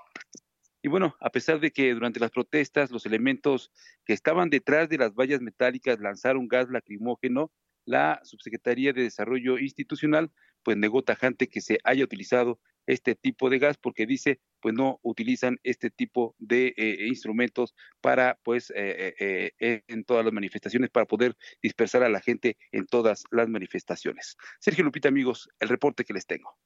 Y 0.83 0.89
bueno, 0.89 1.17
a 1.21 1.31
pesar 1.31 1.61
de 1.61 1.71
que 1.71 1.93
durante 1.93 2.21
las 2.21 2.31
protestas 2.31 2.91
los 2.91 3.05
elementos 3.05 3.73
que 4.05 4.13
estaban 4.13 4.49
detrás 4.49 4.89
de 4.89 4.99
las 4.99 5.15
vallas 5.15 5.41
metálicas 5.41 5.99
lanzaron 5.99 6.49
gas 6.49 6.69
lacrimógeno, 6.71 7.53
la 7.85 8.21
Subsecretaría 8.23 8.93
de 8.93 9.03
Desarrollo 9.03 9.59
Institucional 9.59 10.31
pues 10.63 10.77
negó 10.77 11.03
tajante 11.03 11.49
que 11.49 11.61
se 11.61 11.79
haya 11.85 12.05
utilizado 12.05 12.61
este 12.87 13.15
tipo 13.15 13.51
de 13.51 13.59
gas 13.59 13.77
porque 13.77 14.07
dice 14.07 14.41
pues 14.61 14.75
no 14.75 14.99
utilizan 15.03 15.59
este 15.63 15.91
tipo 15.91 16.35
de 16.39 16.75
eh, 16.77 17.07
instrumentos 17.07 17.75
para 18.01 18.39
pues 18.43 18.73
eh, 18.75 19.15
eh, 19.59 19.83
en 19.87 20.05
todas 20.05 20.25
las 20.25 20.33
manifestaciones 20.33 20.91
para 20.91 21.07
poder 21.07 21.37
dispersar 21.63 22.03
a 22.03 22.09
la 22.09 22.21
gente 22.21 22.57
en 22.73 22.87
todas 22.87 23.25
las 23.31 23.49
manifestaciones. 23.49 24.37
Sergio 24.59 24.85
Lupita 24.85 25.09
amigos, 25.09 25.49
el 25.61 25.69
reporte 25.69 26.05
que 26.05 26.13
les 26.13 26.27
tengo. 26.27 26.57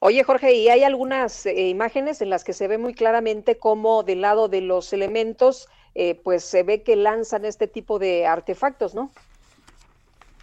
Oye 0.00 0.22
Jorge, 0.22 0.52
y 0.54 0.68
hay 0.68 0.82
algunas 0.82 1.46
imágenes 1.46 2.20
en 2.20 2.30
las 2.30 2.44
que 2.44 2.52
se 2.52 2.68
ve 2.68 2.78
muy 2.78 2.94
claramente 2.94 3.56
cómo 3.56 4.02
del 4.02 4.20
lado 4.20 4.48
de 4.48 4.60
los 4.60 4.92
elementos 4.92 5.68
pues 6.24 6.42
se 6.42 6.64
ve 6.64 6.82
que 6.82 6.96
lanzan 6.96 7.44
este 7.44 7.68
tipo 7.68 8.00
de 8.00 8.26
artefactos, 8.26 8.96
¿no? 8.96 9.12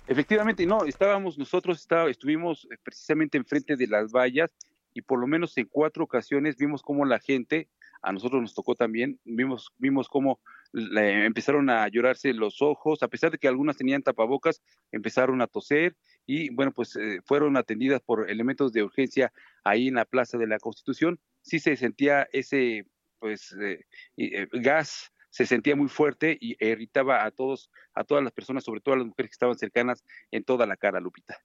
Efectivamente, 0.07 0.65
no, 0.65 0.85
estábamos 0.85 1.37
nosotros, 1.37 1.79
está, 1.79 2.09
estuvimos 2.09 2.67
precisamente 2.83 3.37
enfrente 3.37 3.75
de 3.75 3.87
las 3.87 4.11
vallas 4.11 4.51
y 4.93 5.01
por 5.01 5.19
lo 5.19 5.27
menos 5.27 5.57
en 5.57 5.67
cuatro 5.69 6.03
ocasiones 6.03 6.57
vimos 6.57 6.81
cómo 6.81 7.05
la 7.05 7.19
gente, 7.19 7.69
a 8.01 8.11
nosotros 8.11 8.41
nos 8.41 8.53
tocó 8.53 8.75
también, 8.75 9.19
vimos, 9.23 9.71
vimos 9.77 10.07
cómo 10.07 10.39
empezaron 10.73 11.69
a 11.69 11.87
llorarse 11.89 12.33
los 12.33 12.61
ojos, 12.61 13.03
a 13.03 13.07
pesar 13.07 13.31
de 13.31 13.37
que 13.37 13.47
algunas 13.47 13.77
tenían 13.77 14.03
tapabocas, 14.03 14.61
empezaron 14.91 15.41
a 15.41 15.47
toser 15.47 15.95
y 16.25 16.49
bueno, 16.53 16.71
pues 16.71 16.95
eh, 16.95 17.19
fueron 17.25 17.57
atendidas 17.57 18.01
por 18.01 18.29
elementos 18.29 18.71
de 18.71 18.83
urgencia 18.83 19.33
ahí 19.63 19.89
en 19.89 19.95
la 19.95 20.05
Plaza 20.05 20.37
de 20.37 20.47
la 20.47 20.59
Constitución. 20.59 21.19
Sí 21.41 21.59
se 21.59 21.75
sentía 21.75 22.27
ese 22.31 22.85
pues 23.19 23.55
eh, 23.61 23.85
eh, 24.17 24.47
gas 24.53 25.11
se 25.31 25.45
sentía 25.45 25.75
muy 25.75 25.87
fuerte 25.87 26.37
y 26.39 26.57
irritaba 26.63 27.23
a 27.25 27.31
todos, 27.31 27.71
a 27.93 28.03
todas 28.03 28.23
las 28.23 28.33
personas, 28.33 28.65
sobre 28.65 28.81
todo 28.81 28.95
a 28.95 28.97
las 28.97 29.07
mujeres 29.07 29.29
que 29.29 29.35
estaban 29.35 29.57
cercanas 29.57 30.03
en 30.29 30.43
toda 30.43 30.65
la 30.67 30.75
cara, 30.75 30.99
Lupita. 30.99 31.41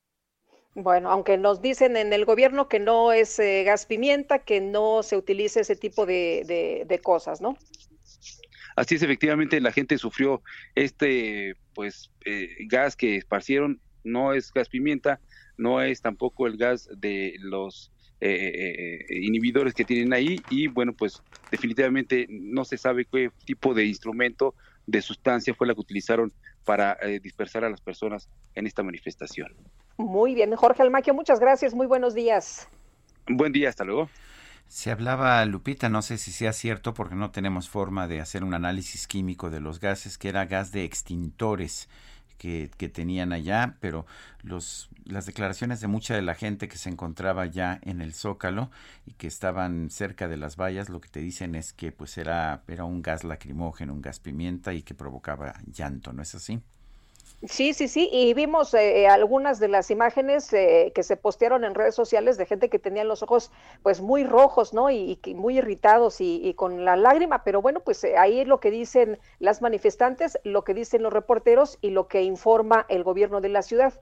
Bueno, 0.77 1.11
aunque 1.11 1.39
nos 1.39 1.63
dicen 1.63 1.97
en 1.97 2.13
el 2.13 2.27
gobierno 2.27 2.69
que 2.69 2.79
no 2.79 3.11
es 3.11 3.39
eh, 3.39 3.65
gas 3.65 3.87
pimienta, 3.87 4.41
que 4.41 4.61
no 4.61 5.03
se 5.03 5.17
utilice 5.17 5.61
ese 5.61 5.75
tipo 5.75 6.05
de, 6.05 6.85
de, 6.87 6.99
cosas, 6.99 7.41
¿no? 7.41 7.57
Así 8.77 8.97
es, 8.97 9.03
efectivamente, 9.03 9.59
la 9.63 9.73
gente 9.73 9.97
sufrió 9.97 10.43
este, 10.75 11.55
pues, 11.75 12.13
eh, 12.27 12.49
gas 12.69 12.95
que 12.95 13.17
esparcieron, 13.17 13.81
no 14.05 14.35
es 14.35 14.53
gas 14.53 14.69
pimienta, 14.69 15.19
no 15.57 15.81
es 15.81 16.03
tampoco 16.03 16.47
el 16.47 16.59
gas 16.59 16.91
de 16.95 17.37
los 17.39 17.91
eh, 18.21 18.99
inhibidores 19.09 19.73
que 19.73 19.87
tienen 19.87 20.13
ahí 20.13 20.37
y 20.51 20.67
bueno, 20.67 20.93
pues 20.93 21.23
definitivamente 21.51 22.27
no 22.29 22.67
se 22.67 22.77
sabe 22.77 23.07
qué 23.11 23.31
tipo 23.47 23.73
de 23.73 23.87
instrumento, 23.87 24.55
de 24.87 25.01
sustancia 25.01 25.55
fue 25.55 25.69
la 25.69 25.73
que 25.75 25.81
utilizaron 25.81 26.35
para 26.67 26.99
dispersar 27.23 27.65
a 27.65 27.71
las 27.71 27.81
personas 27.81 28.29
en 28.55 28.67
esta 28.67 28.83
manifestación. 28.83 29.55
Muy 29.97 30.35
bien, 30.35 30.55
Jorge 30.55 30.83
Almaquio, 30.83 31.15
muchas 31.15 31.41
gracias, 31.41 31.75
muy 31.75 31.87
buenos 31.87 32.15
días. 32.15 32.69
Buen 33.29 33.53
día, 33.53 33.69
hasta 33.71 33.85
luego. 33.85 34.11
Se 34.69 34.91
hablaba, 34.91 35.45
Lupita, 35.47 35.89
no 35.89 36.03
sé 36.03 36.19
si 36.19 36.33
sea 36.33 36.53
cierto 36.53 36.93
porque 36.93 37.15
no 37.15 37.31
tenemos 37.31 37.69
forma 37.69 38.09
de 38.09 38.21
hacer 38.21 38.45
un 38.45 38.53
análisis 38.53 39.07
químico 39.07 39.49
de 39.51 39.61
los 39.61 39.81
gases, 39.81 40.19
que 40.19 40.29
era 40.29 40.45
gas 40.47 40.73
de 40.73 40.85
extintores 40.85 41.89
que, 42.37 42.71
que 42.77 42.89
tenían 42.89 43.33
allá, 43.33 43.77
pero 43.81 44.07
los, 44.43 44.91
las 45.05 45.25
declaraciones 45.25 45.81
de 45.81 45.87
mucha 45.87 46.15
de 46.15 46.23
la 46.23 46.35
gente 46.35 46.69
que 46.69 46.79
se 46.79 46.91
encontraba 46.91 47.47
ya 47.47 47.79
en 47.83 48.01
el 48.03 48.13
Zócalo 48.13 48.71
y 49.07 49.13
que 49.13 49.29
estaban 49.29 49.89
cerca 49.91 50.29
de 50.29 50.37
las 50.37 50.57
vallas, 50.57 50.89
lo 50.89 51.01
que 51.01 51.09
te 51.09 51.21
dicen 51.21 51.55
es 51.55 51.73
que 51.73 51.93
pues 51.93 52.19
era, 52.19 52.63
era 52.69 52.85
un 52.85 53.03
gas 53.03 53.25
lacrimógeno, 53.25 53.95
un 53.95 54.03
gas 54.03 54.21
pimienta 54.21 54.75
y 54.75 54.83
que 54.83 54.95
provocaba 54.95 55.55
llanto, 55.73 56.13
¿no 56.13 56.23
es 56.23 56.35
así? 56.35 56.61
Sí, 57.45 57.75
sí, 57.75 57.87
sí, 57.87 58.09
y 58.11 58.33
vimos 58.33 58.73
eh, 58.73 59.03
eh, 59.03 59.09
algunas 59.09 59.61
de 59.61 59.69
las 59.69 59.91
imágenes 59.91 60.51
eh, 60.55 60.91
que 60.95 61.03
se 61.03 61.17
postearon 61.17 61.65
en 61.65 61.75
redes 61.75 61.95
sociales 61.95 62.39
de 62.39 62.47
gente 62.47 62.71
que 62.71 62.79
tenía 62.79 63.05
los 63.05 63.23
ojos 63.23 63.53
pues 63.83 64.01
muy 64.01 64.25
rojos, 64.25 64.73
¿no? 64.73 64.91
Y, 64.91 65.19
muy 65.35 65.59
irritados 65.59 66.17
y, 66.21 66.55
con 66.55 66.85
la 66.87 66.97
lágrima, 66.97 67.45
pero 67.45 67.61
bueno, 67.61 67.81
pues 67.81 68.05
ahí 68.19 68.41
es 68.41 68.49
lo 68.49 68.59
que 68.59 68.71
dicen 68.71 69.19
las 69.39 69.61
manifestantes, 69.61 70.39
lo 70.45 70.65
que 70.65 70.73
dicen 70.73 71.03
los 71.03 71.13
reporteros 71.13 71.79
y 71.83 71.91
lo 71.91 72.09
que 72.09 72.23
informa 72.23 72.87
el 72.89 73.05
gobierno 73.05 73.43
de 73.43 73.51
la 73.51 73.63
ciudad. 73.63 73.93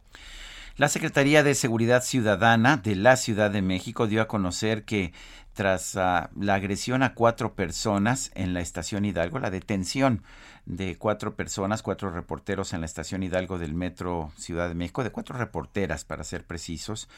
La 0.77 0.89
Secretaría 0.89 1.43
de 1.43 1.55
Seguridad 1.55 2.03
Ciudadana 2.03 2.77
de 2.77 2.97
la 2.97 3.17
Ciudad 3.17 3.51
de 3.51 3.63
México 3.63 4.07
dio 4.07 4.23
a 4.23 4.29
conocer 4.29 4.85
que 4.85 5.13
tras 5.55 5.97
ah, 5.97 6.31
la 6.39 6.55
agresión 6.55 7.03
a 7.03 7.15
cuatro 7.15 7.55
personas 7.55 8.31
en 8.35 8.55
la 8.55 8.61
estación 8.61 9.05
Hidalgo, 9.05 9.39
la 9.39 9.51
detención 9.51 10.23
de 10.67 10.97
cuatro 10.97 11.37
personas, 11.37 11.83
cuatro 11.83 12.11
reporteros 12.11 12.73
en 12.73 12.81
la 12.81 12.87
estación 12.87 13.23
Hidalgo 13.23 13.59
del 13.59 13.75
Metro 13.75 14.33
Ciudad 14.37 14.69
de 14.69 14.75
México, 14.75 15.05
de 15.05 15.13
cuatro 15.13 15.37
reporteras 15.37 16.05
para 16.05 16.25
ser 16.25 16.45
precisos. 16.45 17.09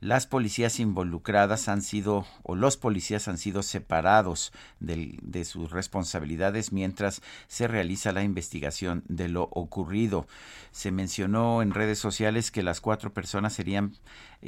Las 0.00 0.26
policías 0.26 0.80
involucradas 0.80 1.68
han 1.68 1.82
sido, 1.82 2.26
o 2.42 2.54
los 2.54 2.76
policías 2.76 3.28
han 3.28 3.38
sido 3.38 3.62
separados 3.62 4.52
de 4.80 5.44
sus 5.44 5.70
responsabilidades 5.70 6.72
mientras 6.72 7.22
se 7.46 7.68
realiza 7.68 8.12
la 8.12 8.24
investigación 8.24 9.04
de 9.08 9.28
lo 9.28 9.44
ocurrido. 9.52 10.26
Se 10.72 10.90
mencionó 10.90 11.62
en 11.62 11.70
redes 11.70 11.98
sociales 11.98 12.50
que 12.50 12.62
las 12.62 12.80
cuatro 12.80 13.14
personas 13.14 13.54
serían 13.54 13.92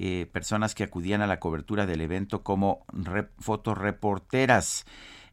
eh, 0.00 0.26
personas 0.30 0.76
que 0.76 0.84
acudían 0.84 1.22
a 1.22 1.26
la 1.26 1.40
cobertura 1.40 1.84
del 1.84 2.00
evento 2.00 2.44
como 2.44 2.86
fotoreporteras. 3.40 4.86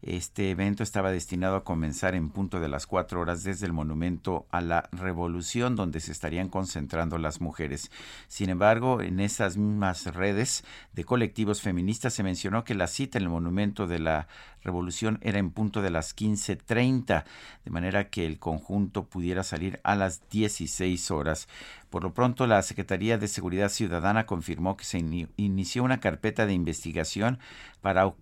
Este 0.05 0.51
evento 0.51 0.83
estaba 0.83 1.09
destinado 1.09 1.55
a 1.55 1.63
comenzar 1.63 2.13
en 2.13 2.29
punto 2.29 2.59
de 2.59 2.69
las 2.69 2.85
cuatro 2.85 3.21
horas 3.21 3.43
desde 3.43 3.65
el 3.65 3.73
Monumento 3.73 4.45
a 4.51 4.61
la 4.61 4.87
Revolución, 4.91 5.75
donde 5.75 5.99
se 5.99 6.11
estarían 6.11 6.47
concentrando 6.47 7.17
las 7.17 7.41
mujeres. 7.41 7.89
Sin 8.27 8.51
embargo, 8.51 9.01
en 9.01 9.19
esas 9.19 9.57
mismas 9.57 10.05
redes 10.13 10.63
de 10.93 11.05
colectivos 11.05 11.63
feministas 11.63 12.13
se 12.13 12.21
mencionó 12.21 12.63
que 12.63 12.75
la 12.75 12.85
cita 12.85 13.17
en 13.17 13.23
el 13.23 13.31
Monumento 13.31 13.87
de 13.87 13.97
la 13.97 14.27
Revolución 14.61 15.17
era 15.23 15.39
en 15.39 15.49
punto 15.49 15.81
de 15.81 15.89
las 15.89 16.15
15.30, 16.15 17.23
de 17.63 17.71
manera 17.71 18.09
que 18.09 18.27
el 18.27 18.37
conjunto 18.37 19.05
pudiera 19.05 19.43
salir 19.43 19.79
a 19.83 19.95
las 19.95 20.21
16 20.29 21.09
horas. 21.09 21.47
Por 21.89 22.03
lo 22.03 22.13
pronto, 22.13 22.45
la 22.45 22.61
Secretaría 22.61 23.17
de 23.17 23.27
Seguridad 23.27 23.69
Ciudadana 23.69 24.25
confirmó 24.27 24.77
que 24.77 24.85
se 24.85 24.99
inició 25.37 25.83
una 25.83 25.99
carpeta 25.99 26.45
de 26.45 26.53
investigación 26.53 27.39
para 27.81 28.13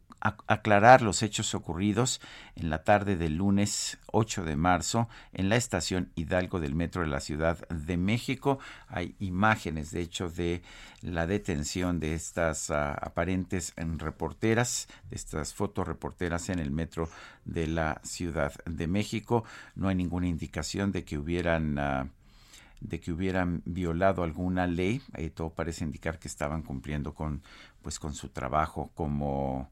aclarar 0.47 1.01
los 1.01 1.21
hechos 1.21 1.53
ocurridos 1.53 2.21
en 2.55 2.69
la 2.69 2.83
tarde 2.83 3.17
del 3.17 3.35
lunes 3.35 3.97
8 4.07 4.45
de 4.45 4.55
marzo 4.55 5.09
en 5.33 5.49
la 5.49 5.57
estación 5.57 6.11
Hidalgo 6.15 6.61
del 6.61 6.75
Metro 6.75 7.01
de 7.01 7.09
la 7.09 7.19
Ciudad 7.19 7.67
de 7.67 7.97
México. 7.97 8.57
Hay 8.87 9.15
imágenes, 9.19 9.91
de 9.91 10.01
hecho, 10.01 10.29
de 10.29 10.61
la 11.01 11.27
detención 11.27 11.99
de 11.99 12.13
estas 12.13 12.71
ah, 12.71 12.93
aparentes 12.93 13.73
reporteras, 13.75 14.87
de 15.09 15.17
estas 15.17 15.53
fotoreporteras 15.53 16.47
en 16.47 16.59
el 16.59 16.71
Metro 16.71 17.09
de 17.43 17.67
la 17.67 17.99
Ciudad 18.03 18.53
de 18.65 18.87
México. 18.87 19.43
No 19.75 19.89
hay 19.89 19.95
ninguna 19.95 20.27
indicación 20.27 20.91
de 20.91 21.03
que 21.03 21.17
hubieran... 21.17 21.77
Ah, 21.77 22.07
de 22.79 22.99
que 22.99 23.13
hubieran 23.13 23.61
violado 23.63 24.23
alguna 24.23 24.67
ley, 24.67 25.01
eh, 25.13 25.29
todo 25.29 25.51
parece 25.51 25.85
indicar 25.85 26.19
que 26.19 26.27
estaban 26.27 26.63
cumpliendo 26.63 27.13
con 27.13 27.41
pues 27.81 27.97
con 27.97 28.13
su 28.13 28.27
trabajo 28.27 28.91
como 28.93 29.69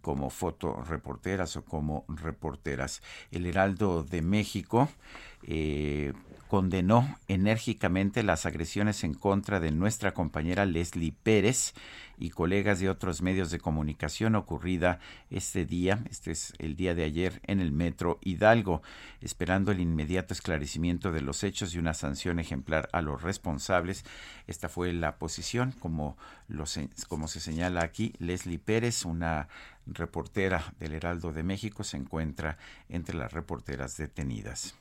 como 0.00 0.30
fotoreporteras 0.30 1.56
o 1.56 1.64
como 1.64 2.04
reporteras. 2.08 3.02
El 3.30 3.46
Heraldo 3.46 4.02
de 4.02 4.22
México 4.22 4.88
eh, 5.44 6.12
condenó 6.48 7.18
enérgicamente 7.28 8.22
las 8.22 8.46
agresiones 8.46 9.04
en 9.04 9.12
contra 9.12 9.60
de 9.60 9.70
nuestra 9.70 10.14
compañera 10.14 10.64
Leslie 10.64 11.12
Pérez 11.12 11.74
y 12.16 12.30
colegas 12.30 12.80
de 12.80 12.88
otros 12.88 13.22
medios 13.22 13.50
de 13.50 13.60
comunicación 13.60 14.34
ocurrida 14.34 14.98
este 15.30 15.66
día, 15.66 16.02
este 16.10 16.32
es 16.32 16.54
el 16.58 16.74
día 16.74 16.94
de 16.94 17.04
ayer, 17.04 17.40
en 17.46 17.60
el 17.60 17.70
metro 17.70 18.18
Hidalgo, 18.22 18.82
esperando 19.20 19.70
el 19.70 19.80
inmediato 19.80 20.32
esclarecimiento 20.32 21.12
de 21.12 21.20
los 21.20 21.44
hechos 21.44 21.74
y 21.74 21.78
una 21.78 21.94
sanción 21.94 22.38
ejemplar 22.38 22.88
a 22.92 23.02
los 23.02 23.22
responsables. 23.22 24.04
Esta 24.46 24.68
fue 24.68 24.92
la 24.94 25.18
posición, 25.18 25.72
como, 25.72 26.16
como 27.08 27.28
se 27.28 27.40
señala 27.40 27.84
aquí, 27.84 28.14
Leslie 28.18 28.58
Pérez, 28.58 29.04
una 29.04 29.48
reportera 29.86 30.74
del 30.80 30.94
Heraldo 30.94 31.32
de 31.32 31.42
México, 31.42 31.84
se 31.84 31.98
encuentra 31.98 32.56
entre 32.88 33.16
las 33.16 33.32
reporteras 33.32 33.96
detenidas 33.98 34.74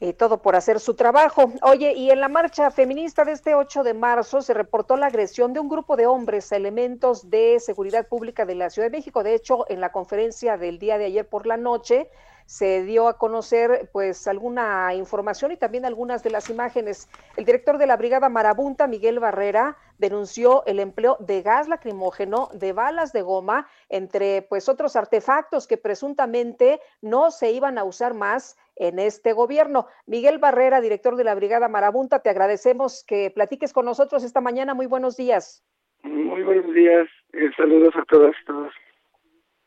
y 0.00 0.14
todo 0.14 0.40
por 0.40 0.56
hacer 0.56 0.80
su 0.80 0.94
trabajo. 0.94 1.52
Oye, 1.62 1.92
y 1.92 2.10
en 2.10 2.20
la 2.20 2.28
marcha 2.28 2.70
feminista 2.70 3.24
de 3.24 3.32
este 3.32 3.54
8 3.54 3.84
de 3.84 3.92
marzo 3.92 4.40
se 4.40 4.54
reportó 4.54 4.96
la 4.96 5.06
agresión 5.06 5.52
de 5.52 5.60
un 5.60 5.68
grupo 5.68 5.94
de 5.96 6.06
hombres 6.06 6.50
a 6.52 6.56
elementos 6.56 7.28
de 7.28 7.60
seguridad 7.60 8.08
pública 8.08 8.46
de 8.46 8.54
la 8.54 8.70
Ciudad 8.70 8.90
de 8.90 8.96
México. 8.96 9.22
De 9.22 9.34
hecho, 9.34 9.66
en 9.68 9.80
la 9.80 9.92
conferencia 9.92 10.56
del 10.56 10.78
día 10.78 10.96
de 10.96 11.04
ayer 11.04 11.28
por 11.28 11.46
la 11.46 11.58
noche 11.58 12.08
se 12.46 12.82
dio 12.82 13.06
a 13.06 13.16
conocer 13.16 13.90
pues 13.92 14.26
alguna 14.26 14.92
información 14.94 15.52
y 15.52 15.56
también 15.56 15.84
algunas 15.84 16.24
de 16.24 16.30
las 16.30 16.50
imágenes. 16.50 17.08
El 17.36 17.44
director 17.44 17.78
de 17.78 17.86
la 17.86 17.96
Brigada 17.96 18.28
Marabunta, 18.28 18.88
Miguel 18.88 19.20
Barrera, 19.20 19.76
denunció 19.98 20.64
el 20.66 20.80
empleo 20.80 21.16
de 21.20 21.42
gas 21.42 21.68
lacrimógeno, 21.68 22.48
de 22.52 22.72
balas 22.72 23.12
de 23.12 23.22
goma, 23.22 23.68
entre 23.88 24.42
pues 24.42 24.68
otros 24.68 24.96
artefactos 24.96 25.68
que 25.68 25.76
presuntamente 25.76 26.80
no 27.02 27.30
se 27.30 27.52
iban 27.52 27.78
a 27.78 27.84
usar 27.84 28.14
más 28.14 28.56
en 28.80 28.98
este 28.98 29.34
gobierno. 29.34 29.86
Miguel 30.06 30.38
Barrera, 30.38 30.80
director 30.80 31.14
de 31.16 31.24
la 31.24 31.34
Brigada 31.34 31.68
Marabunta, 31.68 32.20
te 32.20 32.30
agradecemos 32.30 33.04
que 33.06 33.30
platiques 33.30 33.72
con 33.74 33.84
nosotros 33.84 34.24
esta 34.24 34.40
mañana. 34.40 34.74
Muy 34.74 34.86
buenos 34.86 35.16
días. 35.18 35.62
Muy 36.02 36.42
buenos 36.42 36.74
días. 36.74 37.06
Eh, 37.34 37.50
saludos 37.56 37.94
a 37.94 38.04
todas 38.06 38.32
y 38.42 38.44
todos. 38.46 38.72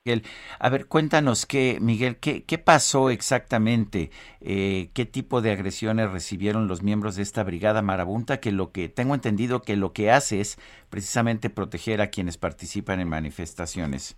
Miguel, 0.03 0.23
a 0.59 0.69
ver, 0.69 0.87
cuéntanos 0.87 1.45
qué, 1.45 1.77
Miguel, 1.79 2.17
qué, 2.19 2.43
qué 2.43 2.57
pasó 2.57 3.09
exactamente, 3.09 4.09
eh, 4.41 4.89
qué 4.93 5.05
tipo 5.05 5.39
de 5.39 5.51
agresiones 5.51 6.11
recibieron 6.11 6.67
los 6.67 6.83
miembros 6.83 7.15
de 7.15 7.21
esta 7.21 7.41
brigada 7.43 7.81
marabunta, 7.81 8.41
que 8.41 8.51
lo 8.51 8.73
que 8.73 8.89
tengo 8.89 9.13
entendido 9.13 9.61
que 9.61 9.77
lo 9.77 9.93
que 9.93 10.11
hace 10.11 10.41
es 10.41 10.57
precisamente 10.89 11.49
proteger 11.49 12.01
a 12.01 12.07
quienes 12.07 12.37
participan 12.37 12.99
en 12.99 13.07
manifestaciones. 13.07 14.17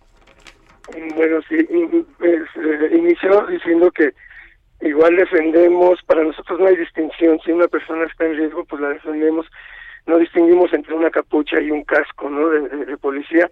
Bueno, 1.14 1.40
sí, 1.48 1.56
pues, 2.18 2.42
eh, 2.56 2.96
inició 2.96 3.46
diciendo 3.46 3.92
que 3.92 4.12
igual 4.80 5.16
defendemos, 5.16 6.02
para 6.02 6.22
nosotros 6.22 6.60
no 6.60 6.66
hay 6.66 6.76
distinción, 6.76 7.38
si 7.44 7.52
una 7.52 7.68
persona 7.68 8.04
está 8.04 8.26
en 8.26 8.36
riesgo, 8.36 8.64
pues 8.64 8.80
la 8.82 8.90
defendemos, 8.90 9.46
no 10.06 10.18
distinguimos 10.18 10.72
entre 10.72 10.94
una 10.94 11.10
capucha 11.10 11.60
y 11.60 11.70
un 11.70 11.84
casco, 11.84 12.30
¿no? 12.30 12.48
De, 12.48 12.96
policía, 12.98 13.50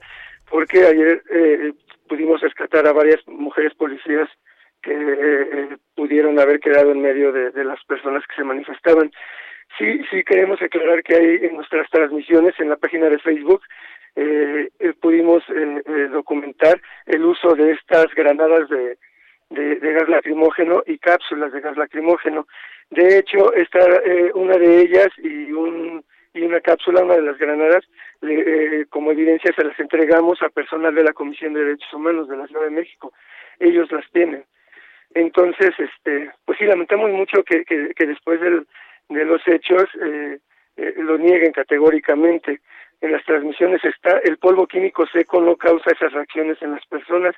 porque 0.50 0.86
ayer 0.86 1.22
eh, 1.30 1.72
pudimos 2.08 2.40
rescatar 2.40 2.86
a 2.86 2.92
varias 2.92 3.20
mujeres 3.26 3.74
policías 3.74 4.28
que 4.82 4.92
eh, 4.92 5.76
pudieron 5.96 6.38
haber 6.38 6.60
quedado 6.60 6.92
en 6.92 7.00
medio 7.00 7.32
de, 7.32 7.64
las 7.64 7.82
personas 7.84 8.22
que 8.26 8.36
se 8.36 8.44
manifestaban. 8.44 9.10
Sí, 9.78 10.00
sí 10.10 10.22
queremos 10.24 10.60
aclarar 10.60 11.02
que 11.02 11.16
hay 11.16 11.38
en 11.46 11.56
nuestras 11.56 11.88
transmisiones 11.90 12.54
en 12.60 12.68
la 12.68 12.76
página 12.76 13.08
de 13.08 13.18
Facebook 13.18 13.62
eh, 14.16 14.68
eh 14.78 14.92
pudimos 15.00 15.42
documentar 16.12 16.80
el 17.06 17.24
uso 17.24 17.56
de 17.56 17.72
estas 17.72 18.06
granadas 18.14 18.68
de, 18.68 18.96
de, 19.50 19.76
gas 19.92 20.08
lacrimógeno 20.08 20.82
y 20.86 20.98
cápsulas 20.98 21.52
de 21.52 21.60
gas 21.60 21.76
lacrimógeno. 21.76 22.46
De 22.90 23.18
hecho, 23.18 23.52
esta, 23.54 23.78
eh, 24.04 24.30
una 24.34 24.56
de 24.56 24.80
ellas 24.80 25.08
y, 25.18 25.52
un, 25.52 26.04
y 26.32 26.42
una 26.42 26.60
cápsula, 26.60 27.02
una 27.02 27.14
de 27.14 27.22
las 27.22 27.38
granadas, 27.38 27.84
eh, 28.22 28.86
como 28.90 29.12
evidencia 29.12 29.52
se 29.54 29.64
las 29.64 29.78
entregamos 29.78 30.42
a 30.42 30.48
personal 30.48 30.94
de 30.94 31.04
la 31.04 31.12
Comisión 31.12 31.54
de 31.54 31.64
Derechos 31.64 31.92
Humanos 31.92 32.28
de 32.28 32.36
la 32.36 32.46
Ciudad 32.46 32.64
de 32.64 32.70
México. 32.70 33.12
Ellos 33.58 33.90
las 33.92 34.08
tienen. 34.10 34.44
Entonces, 35.14 35.70
este, 35.78 36.32
pues 36.44 36.58
sí, 36.58 36.64
lamentamos 36.64 37.10
mucho 37.12 37.44
que, 37.44 37.64
que, 37.64 38.06
después 38.06 38.40
de 38.40 39.24
los 39.24 39.46
hechos 39.46 39.84
eh, 40.02 40.38
eh, 40.76 40.94
lo 40.96 41.16
nieguen 41.18 41.52
categóricamente. 41.52 42.60
En 43.00 43.12
las 43.12 43.24
transmisiones 43.24 43.84
está, 43.84 44.18
el 44.24 44.38
polvo 44.38 44.66
químico 44.66 45.06
seco 45.06 45.40
no 45.40 45.56
causa 45.56 45.92
esas 45.92 46.12
reacciones 46.12 46.60
en 46.62 46.72
las 46.72 46.84
personas 46.86 47.34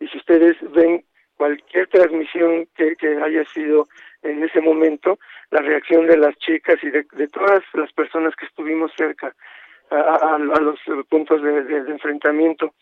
y 0.00 0.08
si 0.08 0.18
ustedes 0.18 0.56
ven 0.72 1.04
cualquier 1.40 1.86
transmisión 1.86 2.68
que, 2.76 2.94
haya 3.24 3.46
sido 3.46 3.88
en 4.20 4.44
ese 4.44 4.60
momento, 4.60 5.18
la 5.50 5.62
reacción 5.62 6.06
de 6.06 6.18
las 6.18 6.36
chicas 6.36 6.76
y 6.82 6.90
de, 6.90 7.28
todas 7.28 7.62
las 7.72 7.90
personas 7.94 8.36
que 8.36 8.44
estuvimos 8.44 8.92
cerca 8.94 9.34
a, 9.90 10.36
los 10.38 10.78
puntos 11.08 11.42
de, 11.42 11.78
enfrentamiento. 11.88 12.74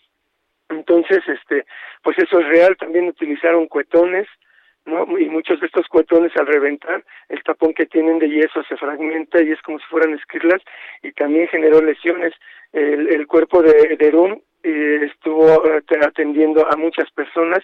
Entonces, 0.70 1.20
este, 1.28 1.66
pues 2.02 2.18
eso 2.18 2.40
es 2.40 2.48
real. 2.48 2.76
También 2.76 3.06
utilizaron 3.06 3.68
cuetones, 3.68 4.26
¿no? 4.86 5.06
Y 5.16 5.28
muchos 5.28 5.60
de 5.60 5.66
estos 5.66 5.86
cuetones 5.86 6.36
al 6.36 6.48
reventar, 6.48 7.04
el 7.28 7.40
tapón 7.44 7.74
que 7.74 7.86
tienen 7.86 8.18
de 8.18 8.28
yeso 8.28 8.64
se 8.64 8.76
fragmenta 8.76 9.40
y 9.40 9.52
es 9.52 9.62
como 9.62 9.78
si 9.78 9.84
fueran 9.84 10.14
esquirlas 10.14 10.60
y 11.04 11.12
también 11.12 11.46
generó 11.46 11.80
lesiones. 11.80 12.34
El, 12.72 13.24
cuerpo 13.28 13.62
de, 13.62 13.96
de 13.96 14.42
eh, 14.64 15.04
estuvo 15.04 15.64
eh, 15.64 15.80
atendiendo 16.04 16.66
a 16.68 16.76
muchas 16.76 17.08
personas 17.12 17.62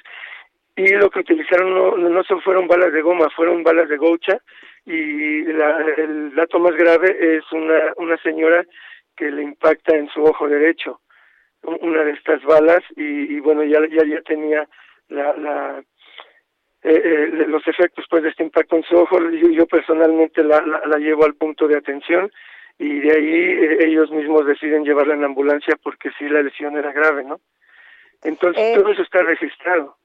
y 0.77 0.89
lo 0.89 1.09
que 1.11 1.21
utilizaron 1.21 1.73
no, 1.73 1.97
no 1.97 2.25
se 2.25 2.37
fueron 2.41 2.67
balas 2.67 2.93
de 2.93 3.01
goma, 3.01 3.29
fueron 3.31 3.63
balas 3.63 3.89
de 3.89 3.97
gocha 3.97 4.39
y 4.85 5.45
la, 5.45 5.79
el 5.97 6.35
dato 6.35 6.59
más 6.59 6.75
grave 6.75 7.37
es 7.37 7.45
una, 7.53 7.93
una 7.97 8.17
señora 8.19 8.65
que 9.17 9.31
le 9.31 9.43
impacta 9.43 9.97
en 9.97 10.09
su 10.09 10.23
ojo 10.23 10.49
derecho 10.49 11.01
una 11.63 12.05
de 12.05 12.13
estas 12.13 12.43
balas 12.43 12.83
y, 12.97 13.39
bueno 13.41 13.65
ya, 13.65 13.81
ya 13.89 14.05
ya 14.05 14.21
tenía 14.23 14.69
la, 15.09 15.35
la 15.37 15.83
eh, 16.83 17.03
eh, 17.05 17.45
los 17.49 17.67
efectos 17.67 18.05
pues 18.11 18.23
de 18.23 18.29
este 18.29 18.43
impacto 18.43 18.77
en 18.77 18.83
su 18.83 18.97
ojo 18.97 19.19
yo, 19.31 19.49
yo 19.49 19.67
personalmente 19.67 20.45
la, 20.45 20.61
la, 20.61 20.99
llevo 20.99 21.25
al 21.25 21.35
punto 21.35 21.67
de 21.67 21.79
atención 21.79 22.31
y 22.79 23.01
de 23.01 23.13
ahí 23.13 23.65
eh, 23.65 23.79
ellos 23.87 24.11
mismos 24.11 24.45
deciden 24.45 24.85
llevarla 24.85 25.15
en 25.15 25.25
ambulancia 25.25 25.77
porque 25.83 26.11
sí 26.19 26.29
la 26.29 26.43
lesión 26.43 26.77
era 26.77 26.93
grave 26.93 27.25
no 27.25 27.41
entonces 28.23 28.75
todo 28.75 28.93
eso 28.93 29.03
está 29.03 29.23
registrado 29.23 29.97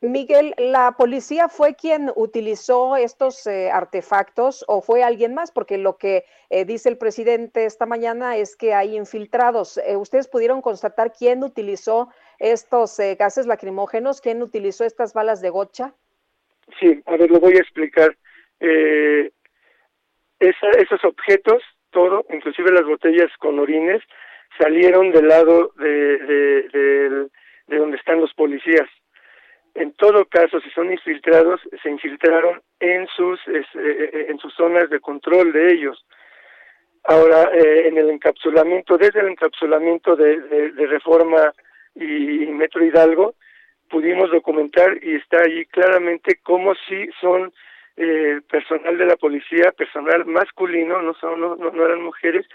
Miguel, 0.00 0.54
¿la 0.58 0.92
policía 0.92 1.48
fue 1.48 1.74
quien 1.74 2.12
utilizó 2.14 2.96
estos 2.96 3.44
eh, 3.48 3.68
artefactos 3.72 4.64
o 4.68 4.80
fue 4.80 5.02
alguien 5.02 5.34
más? 5.34 5.50
Porque 5.50 5.76
lo 5.76 5.96
que 5.98 6.24
eh, 6.50 6.64
dice 6.64 6.88
el 6.88 6.98
presidente 6.98 7.64
esta 7.64 7.84
mañana 7.84 8.36
es 8.36 8.56
que 8.56 8.74
hay 8.74 8.96
infiltrados. 8.96 9.76
Eh, 9.78 9.96
¿Ustedes 9.96 10.28
pudieron 10.28 10.62
constatar 10.62 11.12
quién 11.12 11.42
utilizó 11.42 12.10
estos 12.38 12.96
gases 13.18 13.48
lacrimógenos? 13.48 14.20
¿Quién 14.20 14.40
utilizó 14.40 14.84
estas 14.84 15.14
balas 15.14 15.42
de 15.42 15.50
gocha? 15.50 15.92
Sí, 16.78 17.02
a 17.06 17.16
ver, 17.16 17.28
lo 17.32 17.40
voy 17.40 17.56
a 17.56 17.60
explicar. 17.60 18.16
esos 20.38 21.04
objetos, 21.04 21.60
todo, 21.90 22.24
inclusive 22.30 22.70
las 22.70 22.84
botellas 22.84 23.32
con 23.40 23.58
orines, 23.58 24.00
salieron 24.58 25.10
del 25.10 25.26
lado 25.26 25.72
de, 25.76 27.28
de 27.66 27.76
donde 27.76 27.96
están 27.96 28.20
los 28.20 28.32
policías 28.34 28.88
en 29.78 29.92
todo 29.92 30.24
caso, 30.24 30.60
si 30.60 30.70
son 30.70 30.90
infiltrados, 30.90 31.60
se 31.82 31.88
infiltraron 31.88 32.60
en 32.80 33.06
sus, 33.16 33.38
eh, 33.46 33.64
eh, 33.74 34.26
en 34.28 34.38
sus 34.38 34.52
zonas 34.54 34.90
de 34.90 34.98
control 34.98 35.52
de 35.52 35.72
ellos. 35.72 36.04
Ahora, 37.04 37.50
eh, 37.54 37.86
en 37.86 37.96
el 37.96 38.10
encapsulamiento, 38.10 38.98
desde 38.98 39.20
el 39.20 39.28
encapsulamiento 39.28 40.16
de, 40.16 40.72
Reforma 40.88 41.54
y, 41.94 42.46
Metro 42.46 42.84
Hidalgo, 42.84 43.34
pudimos 43.88 44.30
documentar 44.32 44.98
y 45.00 45.14
está 45.14 45.38
allí 45.42 45.64
claramente 45.66 46.40
cómo 46.42 46.74
si 46.88 47.08
son 47.20 47.52
personal 48.48 48.96
de 48.96 49.06
la 49.06 49.16
policía, 49.16 49.72
personal 49.72 50.24
masculino, 50.24 51.02
no, 51.02 51.14
son, 51.14 51.40
no, 51.40 51.56
no 51.56 51.84
eran 51.84 52.00
mujeres, 52.00 52.46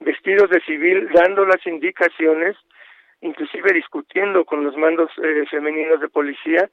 vestidos 0.00 0.50
de 0.50 0.60
civil, 0.60 1.08
dando 1.14 1.46
las 1.46 1.66
indicaciones 1.66 2.56
inclusive 3.22 3.72
discutiendo 3.72 4.44
con 4.44 4.64
los 4.64 4.76
mandos 4.76 5.10
eh, 5.22 5.44
femeninos 5.50 6.00
de 6.00 6.08
policía 6.08 6.68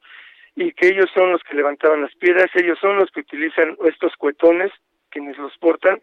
y 0.54 0.72
que 0.72 0.88
ellos 0.88 1.10
son 1.14 1.32
los 1.32 1.42
que 1.42 1.56
levantaban 1.56 2.02
las 2.02 2.14
piedras, 2.16 2.50
ellos 2.54 2.78
son 2.80 2.96
los 2.96 3.10
que 3.10 3.20
utilizan 3.20 3.76
estos 3.84 4.14
cuetones, 4.16 4.70
quienes 5.08 5.38
los 5.38 5.56
portan, 5.58 6.00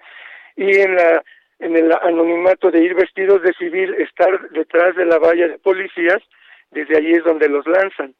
y 0.56 0.78
en 0.78 0.96
la 0.96 1.24
en 1.60 1.76
el 1.76 1.92
anonimato 1.92 2.70
de 2.70 2.84
ir 2.84 2.94
vestidos 2.94 3.42
de 3.42 3.54
civil, 3.54 3.94
estar 3.96 4.50
detrás 4.52 4.96
de 4.96 5.06
la 5.06 5.18
valla 5.18 5.48
de 5.48 5.58
policías, 5.58 6.22
desde 6.70 6.98
allí 6.98 7.14
es 7.14 7.24
donde 7.24 7.50
los 7.50 7.66
lanzan. 7.66 8.14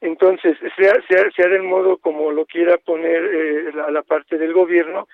Entonces, 0.00 0.56
sea, 0.76 0.94
sea, 1.08 1.30
sea 1.34 1.48
del 1.48 1.62
modo 1.62 1.96
como 1.96 2.30
lo 2.30 2.46
quiera 2.46 2.76
poner 2.78 3.24
eh, 3.24 3.72
la, 3.90 4.02
parte 4.02 4.38
del 4.38 4.52
gobierno, 4.52 5.08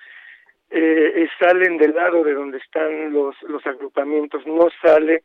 eh, 0.69 1.27
salen 1.39 1.77
del 1.77 1.95
lado 1.95 2.23
de 2.23 2.33
donde 2.33 2.59
están 2.59 3.13
los, 3.13 3.35
los 3.43 3.65
agrupamientos, 3.65 4.45
no 4.45 4.67
sale 4.81 5.23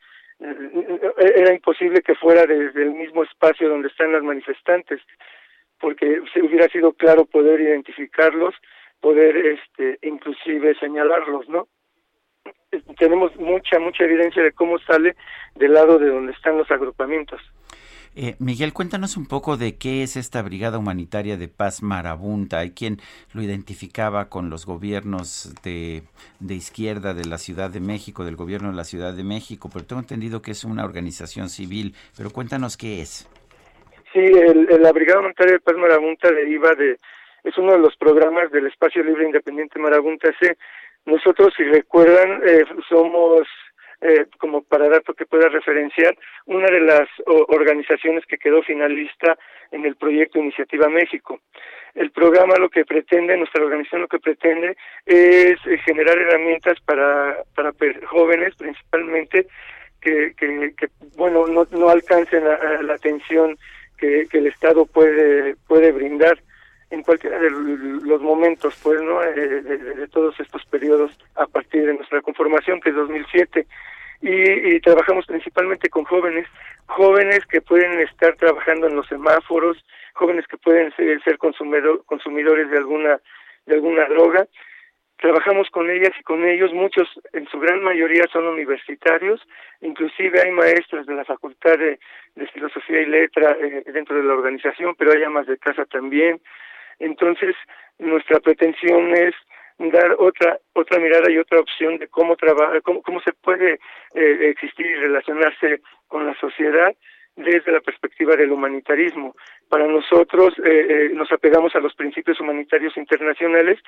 era 1.19 1.55
imposible 1.55 2.03
que 2.03 2.15
fuera 2.15 2.47
desde 2.47 2.83
el 2.83 2.93
mismo 2.93 3.23
espacio 3.23 3.69
donde 3.69 3.89
están 3.89 4.13
las 4.13 4.23
manifestantes, 4.23 5.01
porque 5.81 6.21
se 6.33 6.43
hubiera 6.43 6.69
sido 6.69 6.93
claro 6.93 7.25
poder 7.25 7.61
identificarlos, 7.61 8.55
poder 9.01 9.37
este 9.37 9.99
inclusive 10.03 10.75
señalarlos, 10.77 11.49
¿no? 11.49 11.69
Tenemos 12.99 13.35
mucha 13.37 13.79
mucha 13.79 14.05
evidencia 14.05 14.43
de 14.43 14.53
cómo 14.53 14.79
sale 14.81 15.15
del 15.55 15.73
lado 15.73 15.99
de 15.99 16.09
donde 16.09 16.33
están 16.33 16.59
los 16.59 16.71
agrupamientos. 16.71 17.41
Eh, 18.17 18.37
Miguel, 18.39 18.73
cuéntanos 18.73 19.17
un 19.17 19.27
poco 19.27 19.57
de 19.57 19.77
qué 19.77 20.05
es 20.05 20.17
esta 20.17 20.41
Brigada 20.43 20.79
Humanitaria 20.79 21.37
de 21.37 21.49
Paz 21.49 21.83
Marabunta. 21.83 22.61
Hay 22.61 22.71
quien 22.71 22.99
lo 23.33 23.43
identificaba 23.43 24.29
con 24.29 24.51
los 24.51 24.67
gobiernos 24.67 25.53
de, 25.65 26.03
de, 26.39 26.55
izquierda 26.55 27.13
de 27.13 27.25
la 27.25 27.39
Ciudad 27.39 27.71
de 27.71 27.81
México, 27.81 28.25
del 28.25 28.37
gobierno 28.37 28.71
de 28.71 28.77
la 28.77 28.85
Ciudad 28.85 29.15
de 29.15 29.25
México, 29.25 29.69
pero 29.73 29.85
tengo 29.85 30.01
entendido 30.01 30.43
que 30.43 30.53
es 30.53 30.63
una 30.63 30.85
organización 30.85 31.49
civil. 31.49 31.97
Pero 32.17 32.31
cuéntanos 32.31 32.77
qué 32.77 33.03
es. 33.03 33.29
Sí, 34.13 34.21
el, 34.21 34.69
la 34.81 34.93
Brigada 34.93 35.19
Humanitaria 35.19 35.55
de 35.55 35.61
Paz 35.61 35.75
Marabunta 35.77 36.31
deriva 36.31 36.73
de, 36.77 37.01
es 37.43 37.59
uno 37.59 37.73
de 37.73 37.81
los 37.81 37.97
programas 37.97 38.49
del 38.53 38.69
Espacio 38.69 39.03
Libre 39.03 39.27
Independiente 39.27 39.81
Marabunta 39.81 40.31
C. 40.39 40.57
Nosotros, 41.05 41.53
si 41.57 41.65
recuerdan, 41.65 42.41
eh, 42.47 42.65
somos 42.89 43.43
eh, 44.01 44.27
como 44.39 44.63
para 44.63 44.89
dato 44.89 45.15
que 45.15 45.27
pueda 45.27 45.49
referenciar, 45.49 46.17
una 46.47 46.67
de 46.67 46.81
las 46.81 47.09
organizaciones 47.27 48.25
que 48.27 48.39
quedó 48.39 48.63
finalista 48.63 49.37
en 49.71 49.85
el 49.85 49.97
proyecto 49.97 50.39
Iniciativa 50.39 50.89
México. 50.89 51.41
El 51.95 52.11
programa 52.11 52.57
lo 52.57 52.69
que 52.69 52.85
pretende, 52.85 53.37
nuestra 53.37 53.65
organización 53.65 54.03
lo 54.03 54.09
que 54.09 54.19
pretende 54.19 54.77
es 55.07 55.59
eh, 55.67 55.79
generar 55.85 56.19
herramientas 56.19 56.81
para, 56.85 57.39
para 57.55 57.73
jóvenes 58.07 58.55
principalmente 58.57 59.47
que, 60.01 60.35
bueno, 61.17 61.47
no, 61.47 61.67
no 61.71 61.89
alcancen 61.89 62.45
la, 62.45 62.83
la 62.83 62.95
atención 62.95 63.57
que, 63.97 64.27
que 64.31 64.39
el 64.39 64.49
Estado 64.49 64.85
puede, 64.85 65.57
puede 65.67 65.93
brindar 65.93 66.39
en 66.95 67.03
cualquiera 67.03 67.39
de 67.39 67.51
los 67.51 68.23
momentos, 68.23 68.79
pues, 68.83 69.01
¿no? 69.03 69.23
Eh, 69.23 69.35
de, 69.35 70.09
todos 70.09 70.39
estos 70.39 70.65
periodos 70.67 71.11
a 71.35 71.47
partir 71.47 71.85
de 71.87 71.95
nuestra 71.95 72.23
conformación, 72.23 72.81
que 72.81 72.91
es 72.91 72.97
2007. 72.97 73.67
Y, 74.23 74.75
y, 74.75 74.81
trabajamos 74.81 75.27
principalmente 75.27 75.91
con 75.91 76.05
jóvenes, 76.05 76.47
jóvenes 76.87 77.45
que 77.47 77.61
pueden 77.61 78.01
estar 78.01 78.37
trabajando 78.37 78.87
en 78.87 78.97
los 78.97 79.07
semáforos, 79.09 79.85
jóvenes 80.15 80.47
que 80.47 80.57
pueden 80.57 80.95
ser, 80.97 81.37
consumidor, 81.39 82.05
consumidores 82.07 82.71
de 82.71 82.79
alguna 82.79 83.21
de 83.67 83.75
alguna 83.75 84.07
droga. 84.07 84.47
Trabajamos 85.19 85.69
con 85.71 85.91
ellas 85.91 86.13
y 86.19 86.23
con 86.23 86.45
ellos, 86.45 86.73
muchos, 86.73 87.09
en 87.33 87.47
su 87.49 87.59
gran 87.59 87.83
mayoría 87.83 88.25
son 88.33 88.47
universitarios, 88.47 89.41
inclusive 89.81 90.41
hay 90.41 90.51
maestros 90.51 91.07
de 91.07 91.15
la 91.15 91.25
Facultad 91.25 91.79
de, 91.79 91.99
de 92.35 92.47
Filosofía 92.49 93.01
y 93.01 93.07
Letra 93.07 93.57
eh, 93.61 93.85
dentro 93.93 94.17
de 94.17 94.25
la 94.25 94.35
organización, 94.35 94.95
pero 94.99 95.13
hay 95.13 95.23
amas 95.23 95.47
de 95.47 95.57
casa 95.57 95.85
también, 95.87 96.41
entonces, 96.99 97.55
nuestra 97.99 98.41
pretensión 98.41 99.17
es 99.17 99.35
dar 99.79 100.15
otra 100.19 100.59
otra 100.75 100.99
mirada 101.01 101.31
y 101.31 101.39
otra 101.39 101.61
opción 101.61 101.99
de 101.99 102.09
cómo 102.09 102.37
trabaja, 102.37 102.81
cómo, 102.83 103.03
cómo 103.03 103.21
se 103.21 103.33
puede 103.33 103.81
eh, 104.15 104.49
existir 104.51 104.87
y 104.87 104.95
relacionarse 104.95 105.81
con 106.07 106.27
la 106.27 106.35
sociedad 106.39 106.95
desde 107.37 107.73
la 107.73 107.81
perspectiva 107.81 108.37
del 108.37 108.53
humanitarismo. 108.53 109.35
Para 109.69 109.87
nosotros 109.87 110.55
eh, 110.65 110.87
eh, 110.89 111.11
nos 111.15 111.31
apegamos 111.33 111.75
a 111.75 111.81
los 111.81 111.95
principios 111.95 112.39
humanitarios 112.41 112.97
internacionales 112.97 113.81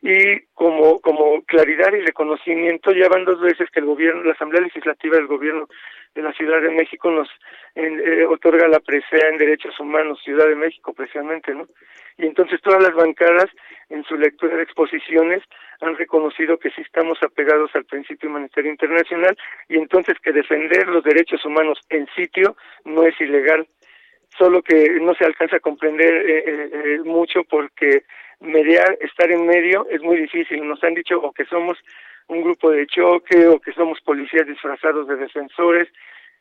y 0.00 0.40
como, 0.54 1.00
como 1.00 1.42
claridad 1.42 1.92
y 1.92 2.00
reconocimiento 2.00 2.92
ya 2.92 3.08
van 3.08 3.24
dos 3.24 3.40
veces 3.40 3.70
que 3.70 3.80
el 3.80 3.86
gobierno, 3.86 4.22
la 4.24 4.32
Asamblea 4.32 4.62
Legislativa 4.62 5.16
del 5.16 5.26
Gobierno 5.26 5.68
de 6.14 6.22
la 6.22 6.32
Ciudad 6.32 6.62
de 6.62 6.70
México 6.70 7.10
nos 7.10 7.28
eh, 7.74 8.24
otorga 8.24 8.68
la 8.68 8.80
presea 8.80 9.28
en 9.28 9.38
Derechos 9.38 9.78
Humanos, 9.80 10.20
Ciudad 10.24 10.46
de 10.46 10.56
México 10.56 10.92
precisamente, 10.94 11.54
¿no? 11.54 11.66
Y 12.16 12.26
entonces 12.26 12.60
todas 12.62 12.82
las 12.82 12.94
bancadas 12.94 13.46
en 13.88 14.04
su 14.04 14.16
lectura 14.16 14.56
de 14.56 14.62
exposiciones 14.62 15.42
han 15.84 15.96
reconocido 15.96 16.58
que 16.58 16.70
sí 16.70 16.80
estamos 16.80 17.18
apegados 17.22 17.70
al 17.74 17.84
principio 17.84 18.28
humanitario 18.28 18.70
internacional 18.70 19.36
y 19.68 19.76
entonces 19.76 20.18
que 20.20 20.32
defender 20.32 20.88
los 20.88 21.04
derechos 21.04 21.44
humanos 21.44 21.78
en 21.90 22.06
sitio 22.16 22.56
no 22.84 23.04
es 23.04 23.18
ilegal, 23.20 23.66
solo 24.38 24.62
que 24.62 24.98
no 25.00 25.14
se 25.14 25.24
alcanza 25.24 25.56
a 25.56 25.60
comprender 25.60 26.14
eh, 26.14 26.38
eh, 26.38 26.70
eh, 26.72 26.98
mucho 27.04 27.44
porque 27.44 28.04
mediar, 28.40 28.96
estar 29.00 29.30
en 29.30 29.46
medio 29.46 29.86
es 29.90 30.02
muy 30.02 30.16
difícil. 30.16 30.66
Nos 30.66 30.82
han 30.82 30.94
dicho 30.94 31.20
o 31.20 31.32
que 31.32 31.44
somos 31.44 31.78
un 32.28 32.42
grupo 32.42 32.70
de 32.70 32.86
choque 32.86 33.46
o 33.46 33.60
que 33.60 33.72
somos 33.72 34.00
policías 34.00 34.46
disfrazados 34.46 35.06
de 35.06 35.16
defensores. 35.16 35.88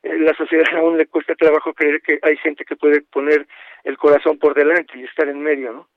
la 0.04 0.34
sociedad 0.34 0.66
aún 0.76 0.98
le 0.98 1.06
cuesta 1.08 1.36
trabajo 1.36 1.74
creer 1.74 2.02
que 2.02 2.20
hay 2.22 2.38
gente 2.38 2.66
que 2.66 2.76
puede 2.76 3.02
poner 3.02 3.46
el 3.84 3.98
corazón 3.98 4.38
por 4.38 4.54
delante 4.54 4.98
y 4.98 5.04
estar 5.04 5.28
en 5.28 5.42
medio, 5.42 5.74
¿no? 5.74 5.93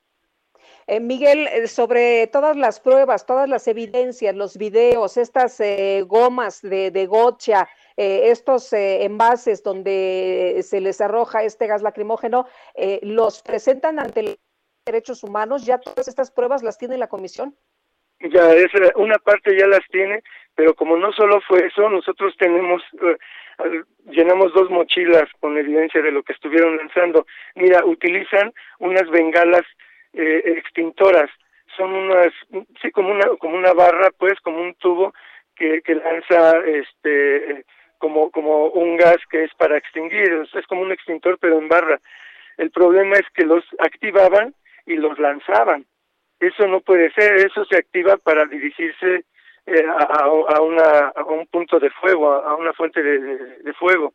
Eh, 0.89 1.01
Miguel, 1.01 1.49
eh, 1.49 1.67
sobre 1.67 2.29
todas 2.29 2.57
las 2.57 2.79
pruebas, 2.79 3.27
todas 3.27 3.49
las 3.49 3.67
evidencias, 3.67 4.37
los 4.37 4.57
videos, 4.57 5.17
estas 5.17 5.59
eh, 5.59 6.05
gomas 6.07 6.63
de, 6.63 6.93
de 6.93 7.07
gocha, 7.07 7.69
eh, 7.97 8.31
estos 8.31 8.73
eh, 8.73 9.05
envases 9.05 9.65
donde 9.65 10.61
se 10.63 10.81
les 10.81 11.01
arroja 11.01 11.43
este 11.43 11.67
gas 11.67 11.83
lacrimógeno, 11.83 12.47
eh, 12.75 13.01
¿los 13.03 13.43
presentan 13.43 13.99
ante 13.99 14.23
los 14.23 14.37
derechos 14.85 15.25
humanos? 15.25 15.67
¿Ya 15.67 15.79
todas 15.79 16.07
estas 16.07 16.31
pruebas 16.31 16.63
las 16.63 16.79
tiene 16.79 16.99
la 16.99 17.09
comisión? 17.09 17.57
Ya, 18.21 18.53
es, 18.53 18.71
una 18.95 19.19
parte 19.19 19.59
ya 19.59 19.67
las 19.67 19.85
tiene, 19.91 20.23
pero 20.55 20.75
como 20.75 20.97
no 20.97 21.13
solo 21.13 21.41
fue 21.49 21.67
eso, 21.67 21.89
nosotros 21.91 22.35
tenemos, 22.39 22.83
llenamos 24.07 24.55
dos 24.55 24.71
mochilas 24.71 25.29
con 25.41 25.59
evidencia 25.59 26.01
de 26.01 26.13
lo 26.13 26.23
que 26.23 26.33
estuvieron 26.33 26.79
lanzando. 26.79 27.27
Mira, 27.57 27.85
utilizan 27.85 28.55
unas 28.79 29.11
bengalas 29.11 29.67
eh, 30.17 30.43
extintoras. 30.59 31.31
Son 31.77 31.93
unas, 31.93 32.33
sí, 32.81 32.91
como 32.91 33.11
una, 33.11 33.27
como 33.39 33.57
una 33.57 33.73
barra, 33.73 34.11
pues, 34.19 34.41
como 34.41 34.61
un 34.61 34.75
tubo 34.75 35.13
que, 35.55 35.83
que 35.83 35.95
lanza, 35.95 36.59
este, 36.67 37.65
como, 37.99 38.31
como 38.31 38.69
un 38.69 38.97
gas 38.97 39.19
que 39.31 39.45
es 39.45 39.55
para 39.55 39.77
extinguir, 39.77 40.49
es 40.55 40.67
como 40.67 40.83
un 40.83 40.93
extintor 40.93 41.39
pero 41.41 41.59
en 41.59 41.69
barra. 41.69 42.01
El 42.57 42.71
problema 42.71 43.17
es 43.17 43.27
que 43.35 43.45
los 43.45 43.65
activaban 43.79 44.55
y 44.87 44.97
los 44.97 45.19
lanzaban. 45.19 45.85
Eso 46.41 46.67
no 46.67 46.81
puede 46.81 47.11
ser, 47.13 47.35
eso 47.35 47.65
se 47.65 47.77
activa 47.77 48.17
para 48.17 48.47
dirigirse 48.47 49.25
eh, 49.67 49.85
a, 49.87 50.25
a, 50.25 50.61
una, 50.63 51.09
a 51.15 51.25
un 51.25 51.47
punto 51.47 51.79
de 51.79 51.91
fuego, 51.91 52.33
a, 52.33 52.55
una 52.57 52.73
fuente 52.73 53.03
de, 53.03 53.19
de, 53.19 53.37
de 53.59 53.73
fuego 53.75 54.15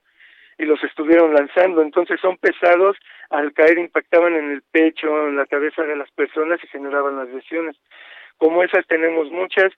y 0.62 0.66
los 0.66 0.82
estuvieron 0.84 1.34
lanzando. 1.34 1.82
Entonces 1.82 2.20
son 2.22 2.38
pesados, 2.38 2.96
al 3.32 3.52
caer 3.54 3.78
impactaban 3.80 4.34
en 4.36 4.52
el 4.52 4.62
pecho, 4.62 5.08
en 5.28 5.36
la 5.36 5.48
cabeza 5.48 5.82
de 5.84 5.96
las 5.96 6.12
personas 6.12 6.64
y 6.64 6.68
generaban 6.68 7.18
las 7.18 7.30
lesiones. 7.30 7.76
Como 8.38 8.64
esas 8.64 8.86
tenemos 8.88 9.32
muchas, 9.32 9.72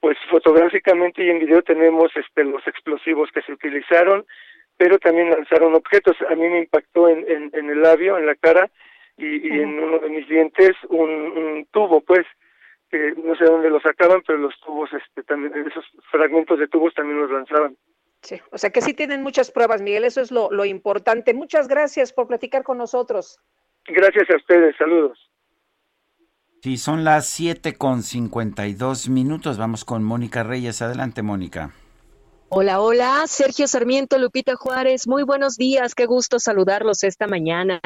pues 0.00 0.18
fotográficamente 0.30 1.24
y 1.24 1.30
en 1.30 1.38
video 1.38 1.62
tenemos 1.62 2.10
este 2.16 2.42
los 2.44 2.66
explosivos 2.66 3.30
que 3.32 3.42
se 3.42 3.52
utilizaron, 3.52 4.26
pero 4.76 4.98
también 4.98 5.30
lanzaron 5.30 5.74
objetos. 5.74 6.16
A 6.28 6.34
mí 6.34 6.48
me 6.48 6.58
impactó 6.64 7.08
en, 7.08 7.24
en, 7.30 7.50
en 7.52 7.70
el 7.70 7.80
labio, 7.80 8.18
en 8.18 8.26
la 8.26 8.34
cara 8.34 8.68
y, 9.16 9.26
y 9.46 9.50
uh 9.50 9.54
-huh. 9.54 9.62
en 9.62 9.70
uno 9.78 9.98
de 10.00 10.10
mis 10.10 10.28
dientes 10.28 10.72
un, 10.88 11.10
un 11.10 11.66
tubo, 11.70 12.00
pues, 12.00 12.26
que 12.90 13.14
no 13.16 13.34
sé 13.36 13.44
dónde 13.44 13.70
lo 13.70 13.80
sacaban, 13.80 14.22
pero 14.26 14.38
los 14.38 14.58
tubos, 14.60 14.92
este, 14.92 15.22
también, 15.22 15.52
esos 15.68 15.84
fragmentos 16.10 16.58
de 16.58 16.66
tubos 16.66 16.92
también 16.94 17.20
los 17.20 17.30
lanzaban. 17.30 17.76
Sí, 18.24 18.40
o 18.50 18.56
sea 18.56 18.70
que 18.70 18.80
sí 18.80 18.94
tienen 18.94 19.22
muchas 19.22 19.50
pruebas, 19.50 19.82
Miguel, 19.82 20.04
eso 20.04 20.22
es 20.22 20.30
lo, 20.30 20.50
lo 20.50 20.64
importante. 20.64 21.34
Muchas 21.34 21.68
gracias 21.68 22.12
por 22.12 22.26
platicar 22.26 22.62
con 22.64 22.78
nosotros. 22.78 23.38
Gracias 23.86 24.30
a 24.30 24.36
ustedes, 24.36 24.74
saludos. 24.78 25.18
Sí, 26.62 26.78
son 26.78 27.04
las 27.04 27.26
siete 27.26 27.74
con 27.74 28.02
cincuenta 28.02 28.66
y 28.66 28.72
dos 28.72 29.10
minutos. 29.10 29.58
Vamos 29.58 29.84
con 29.84 30.02
Mónica 30.02 30.42
Reyes. 30.42 30.80
Adelante, 30.80 31.20
Mónica. 31.20 31.74
Hola, 32.56 32.80
hola, 32.80 33.24
Sergio 33.26 33.66
Sarmiento, 33.66 34.16
Lupita 34.16 34.54
Juárez, 34.54 35.08
muy 35.08 35.24
buenos 35.24 35.56
días, 35.56 35.96
qué 35.96 36.06
gusto 36.06 36.38
saludarlos 36.38 37.02
esta 37.02 37.26
mañana. 37.26 37.80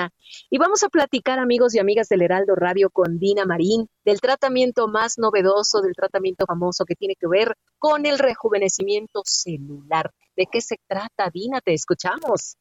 Y 0.50 0.58
vamos 0.58 0.82
a 0.82 0.90
platicar, 0.90 1.38
amigos 1.38 1.74
y 1.74 1.78
amigas 1.78 2.10
del 2.10 2.20
Heraldo 2.20 2.54
Radio, 2.54 2.90
con 2.90 3.18
Dina 3.18 3.46
Marín, 3.46 3.88
del 4.04 4.20
tratamiento 4.20 4.86
más 4.86 5.16
novedoso, 5.16 5.80
del 5.80 5.94
tratamiento 5.94 6.44
famoso 6.44 6.84
que 6.84 6.96
tiene 6.96 7.14
que 7.18 7.26
ver 7.26 7.56
con 7.78 8.04
el 8.04 8.18
rejuvenecimiento 8.18 9.22
celular. 9.24 10.12
¿De 10.36 10.44
qué 10.52 10.60
se 10.60 10.76
trata, 10.86 11.30
Dina? 11.32 11.62
Te 11.62 11.72
escuchamos. 11.72 12.58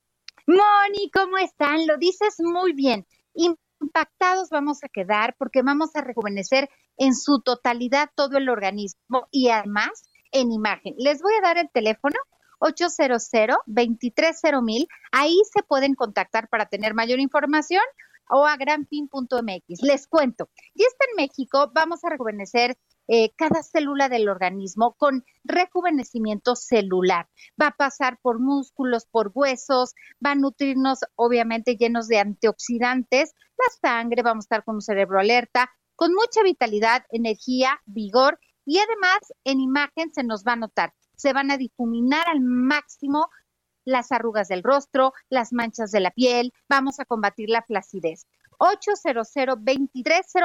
Moni, 0.48 1.12
¿cómo 1.12 1.38
están? 1.38 1.86
Lo 1.88 1.98
dices 1.98 2.36
muy 2.40 2.72
bien. 2.72 3.06
Impactados 3.34 4.50
vamos 4.50 4.82
a 4.86 4.88
quedar 4.88 5.36
porque 5.38 5.62
vamos 5.62 5.94
a 5.98 6.02
rejuvenecer 6.02 6.70
en 6.96 7.14
su 7.14 7.42
totalidad 7.42 8.10
todo 8.16 8.38
el 8.38 8.48
organismo 8.48 9.28
y 9.30 9.50
además 9.50 10.07
en 10.32 10.52
imagen. 10.52 10.94
Les 10.98 11.22
voy 11.22 11.34
a 11.36 11.42
dar 11.42 11.58
el 11.58 11.70
teléfono 11.70 12.16
800-230-1000. 12.60 14.88
Ahí 15.12 15.38
se 15.54 15.64
pueden 15.64 15.96
contactar 15.96 16.48
para 16.50 16.68
tener 16.68 16.94
mayor 16.94 17.20
información 17.20 17.82
o 18.30 18.46
a 18.46 18.58
granfin.mx. 18.58 19.82
Les 19.82 20.06
cuento, 20.08 20.50
y 20.74 20.84
está 20.84 21.06
en 21.10 21.16
México, 21.16 21.72
vamos 21.74 22.04
a 22.04 22.10
rejuvenecer 22.10 22.78
eh, 23.08 23.32
cada 23.38 23.64
célula 23.64 24.10
del 24.10 24.28
organismo 24.28 24.96
con 24.98 25.24
rejuvenecimiento 25.46 26.58
celular. 26.58 27.30
Va 27.62 27.68
a 27.68 27.78
pasar 27.78 28.20
por 28.22 28.40
músculos, 28.40 29.06
por 29.06 29.32
huesos, 29.34 29.94
va 30.24 30.32
a 30.32 30.36
nutrirnos 30.36 31.00
obviamente 31.16 31.78
llenos 31.78 32.10
de 32.10 32.20
antioxidantes, 32.20 33.34
la 33.58 33.90
sangre, 33.90 34.24
vamos 34.24 34.44
a 34.44 34.48
estar 34.48 34.66
con 34.66 34.76
un 34.76 34.82
cerebro 34.82 35.20
alerta, 35.20 35.72
con 35.96 36.14
mucha 36.14 36.44
vitalidad, 36.44 37.06
energía, 37.10 37.82
vigor 37.86 38.40
y 38.68 38.80
además 38.80 39.20
en 39.46 39.62
imagen 39.62 40.14
se 40.14 40.24
nos 40.24 40.44
va 40.44 40.52
a 40.52 40.58
notar, 40.58 40.94
se 41.16 41.34
van 41.34 41.50
a 41.50 41.58
difuminar 41.58 42.28
al 42.28 42.42
máximo 42.42 43.30
las 43.86 44.12
arrugas 44.12 44.50
del 44.50 44.62
rostro, 44.62 45.14
las 45.30 45.54
manchas 45.54 45.92
de 45.92 46.02
la 46.02 46.12
piel, 46.12 46.52
vamos 46.68 47.00
a 47.00 47.06
combatir 47.06 47.50
la 47.50 47.64
flacidez. 47.64 48.28
800 48.60 49.28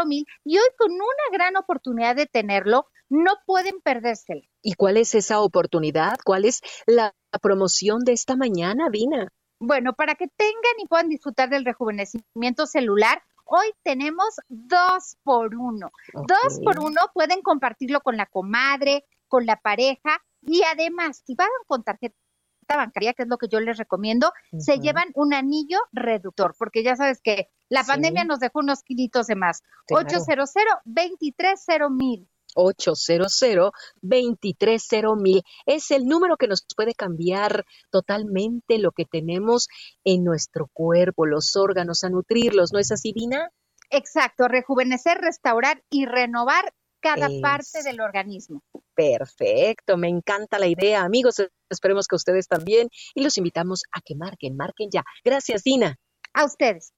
mil 0.07 0.27
y 0.45 0.57
hoy 0.57 0.69
con 0.79 0.93
una 0.93 1.29
gran 1.33 1.57
oportunidad 1.57 2.15
de 2.15 2.27
tenerlo, 2.27 2.87
no 3.09 3.33
pueden 3.45 3.81
perdérsela. 3.83 4.43
¿Y 4.63 4.75
cuál 4.75 4.99
es 4.99 5.15
esa 5.15 5.41
oportunidad? 5.41 6.17
¿Cuál 6.25 6.45
es 6.45 6.61
la 6.87 7.15
promoción 7.41 8.05
de 8.05 8.13
esta 8.13 8.37
mañana, 8.37 8.89
Dina? 8.91 9.29
Bueno, 9.59 9.95
para 9.95 10.15
que 10.15 10.29
tengan 10.29 10.75
y 10.79 10.87
puedan 10.87 11.09
disfrutar 11.09 11.49
del 11.49 11.65
rejuvenecimiento 11.65 12.67
celular, 12.67 13.23
hoy 13.45 13.73
tenemos 13.83 14.37
dos 14.49 15.17
por 15.23 15.55
uno. 15.55 15.91
Dos 16.15 16.61
por 16.65 16.79
uno 16.79 17.01
pueden 17.15 17.43
compartirlo 17.43 18.01
con 18.01 18.17
la 18.17 18.27
comadre, 18.27 19.05
con 19.29 19.47
la 19.47 19.57
pareja 19.57 20.23
y 20.43 20.63
además, 20.65 21.23
si 21.25 21.35
pagan 21.35 21.53
con 21.67 21.85
tarjeta 21.85 22.17
bancaria, 22.69 23.15
que 23.15 23.23
es 23.23 23.29
lo 23.29 23.39
que 23.39 23.49
yo 23.49 23.61
les 23.61 23.77
recomiendo, 23.77 24.33
se 24.59 24.79
llevan 24.79 25.11
un 25.15 25.35
anillo 25.35 25.79
reductor, 25.93 26.55
porque 26.59 26.83
ya 26.83 26.97
sabes 26.97 27.21
que 27.23 27.49
la 27.69 27.85
pandemia 27.85 28.25
nos 28.25 28.41
dejó 28.41 28.61
unos 28.61 28.83
kilitos 28.83 29.27
de 29.27 29.37
más. 29.37 29.63
800 29.91 30.49
230 30.85 31.89
mil. 31.91 32.29
800 32.55 33.73
230 34.03 35.15
mil 35.17 35.43
es 35.67 35.91
el 35.91 36.05
número 36.05 36.37
que 36.37 36.49
nos 36.49 36.65
puede 36.77 36.95
cambiar 36.95 37.65
totalmente 37.91 38.79
lo 38.79 38.93
que 38.93 39.05
tenemos 39.05 39.69
en 40.05 40.25
nuestro 40.25 40.69
cuerpo, 40.73 41.27
los 41.27 41.57
órganos, 41.57 42.05
a 42.05 42.11
nutrirlos, 42.11 42.73
¿no 42.73 42.79
es 42.79 42.93
así, 42.93 43.13
Dina? 43.13 43.51
Exacto, 43.91 44.49
rejuvenecer, 44.49 45.19
restaurar 45.19 45.83
y 45.91 46.07
renovar 46.07 46.73
cada 47.01 47.29
parte 47.43 47.83
del 47.83 48.01
organismo. 48.01 48.63
Perfecto, 48.95 49.97
me 49.97 50.09
encanta 50.09 50.59
la 50.59 50.69
idea, 50.69 51.03
amigos. 51.03 51.43
Esperemos 51.69 52.07
que 52.07 52.17
ustedes 52.17 52.47
también 52.47 52.89
y 53.15 53.23
los 53.23 53.37
invitamos 53.37 53.83
a 53.93 54.01
que 54.01 54.15
marquen, 54.15 54.57
marquen 54.57 54.89
ya. 54.91 55.03
Gracias, 55.25 55.63
Dina. 55.65 55.99
A 56.33 56.45
ustedes. 56.45 56.93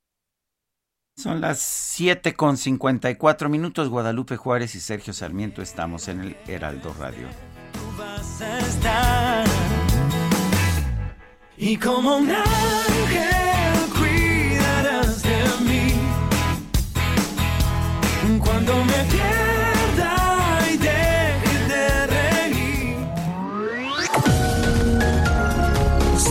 Son 1.17 1.41
las 1.41 1.61
7 1.61 2.35
con 2.35 2.57
54 2.57 3.49
minutos. 3.49 3.89
Guadalupe 3.89 4.37
Juárez 4.37 4.75
y 4.75 4.81
Sergio 4.81 5.13
Sarmiento 5.13 5.63
estamos 5.63 6.09
en 6.09 6.21
el 6.21 6.37
Heraldo 6.49 6.93
Radio. 6.99 7.29
y 11.57 11.77
como 11.77 12.17
un 12.17 12.31
ángel 12.31 13.44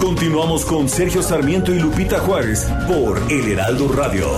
Continuamos 0.00 0.64
con 0.64 0.88
Sergio 0.88 1.22
Sarmiento 1.22 1.72
y 1.72 1.78
Lupita 1.78 2.18
Juárez 2.18 2.66
por 2.86 3.20
El 3.30 3.52
Heraldo 3.52 3.88
Radio. 3.88 4.28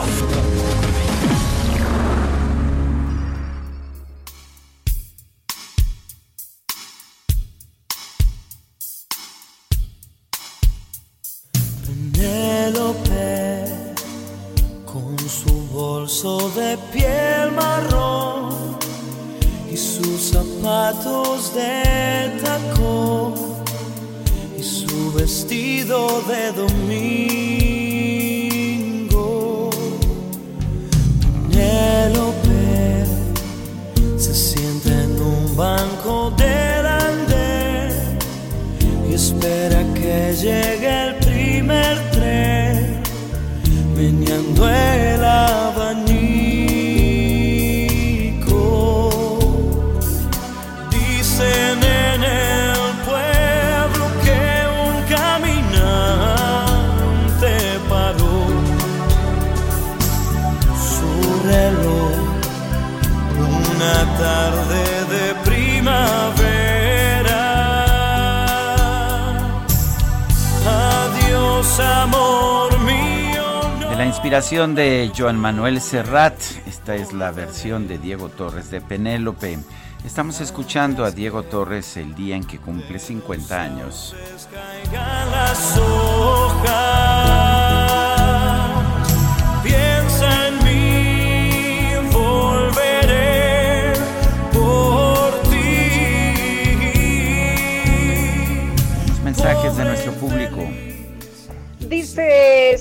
Con 14.85 15.18
su 15.18 15.66
bolso 15.73 16.51
de 16.51 16.79
piel 16.93 17.51
marrón 17.53 18.79
y 19.70 19.77
sus 19.77 20.31
zapatos 20.31 21.55
de 21.55 21.82
vestido 25.23 26.20
de 26.23 26.51
domingo. 26.51 27.22
De 73.93 73.99
la 73.99 74.07
inspiración 74.07 74.74
de 74.74 75.12
Joan 75.14 75.38
Manuel 75.38 75.78
Serrat, 75.78 76.40
esta 76.66 76.95
es 76.95 77.12
la 77.12 77.30
versión 77.30 77.88
de 77.88 77.99
Diego 77.99 78.30
Torres 78.30 78.70
de 78.70 78.80
Penélope. 78.80 79.59
Estamos 80.03 80.40
escuchando 80.40 81.05
a 81.05 81.11
Diego 81.11 81.43
Torres 81.43 81.99
el 81.99 82.14
día 82.14 82.36
en 82.36 82.45
que 82.45 82.59
cumple 82.59 82.99
50 82.99 83.61
años. 83.61 84.16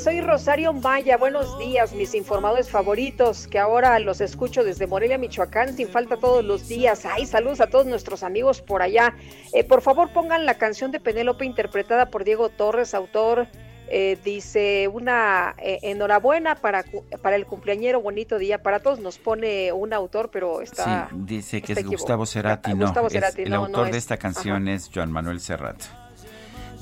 Soy 0.02 0.20
Rosario 0.20 0.74
Maya, 0.74 1.16
buenos 1.16 1.60
días, 1.60 1.94
mis 1.94 2.16
informadores 2.16 2.72
favoritos, 2.72 3.46
que 3.48 3.60
ahora 3.60 4.00
los 4.00 4.20
escucho 4.20 4.64
desde 4.64 4.88
Morelia, 4.88 5.20
Michoacán, 5.20 5.76
sin 5.76 5.88
falta 5.88 6.18
todos 6.18 6.44
los 6.44 6.68
días. 6.68 7.06
Ay, 7.06 7.28
saludos 7.28 7.62
a 7.62 7.68
todos 7.68 7.86
nuestros 7.86 8.24
amigos 8.24 8.64
por 8.64 8.82
allá. 8.82 9.14
Eh, 9.54 9.64
por 9.64 9.82
favor, 9.82 10.12
pongan 10.12 10.48
la 10.48 10.56
canción 10.56 10.92
de 10.92 11.00
Penélope 11.00 11.46
interpretada 11.46 12.10
por 12.10 12.24
Diego 12.24 12.50
Torres, 12.50 12.96
autor. 12.96 13.48
Eh, 13.90 14.18
dice 14.24 14.88
una 14.88 15.54
eh, 15.60 15.78
enhorabuena 15.84 16.56
para, 16.56 16.84
para 17.22 17.36
el 17.36 17.46
cumpleañero, 17.46 18.02
bonito 18.02 18.40
día. 18.40 18.64
Para 18.64 18.80
todos 18.80 19.00
nos 19.00 19.20
pone 19.20 19.72
un 19.72 19.94
autor, 19.94 20.32
pero 20.32 20.62
está. 20.62 21.10
Sí, 21.12 21.16
dice 21.26 21.62
que 21.62 21.74
es 21.74 21.86
Gustavo 21.86 22.26
Cerati, 22.26 22.74
no. 22.74 22.92
el 23.38 23.54
autor 23.54 23.92
de 23.92 23.98
esta 24.00 24.18
canción 24.18 24.68
es 24.68 24.90
Joan 24.92 25.12
Manuel 25.12 25.40
Serrat. 25.40 26.01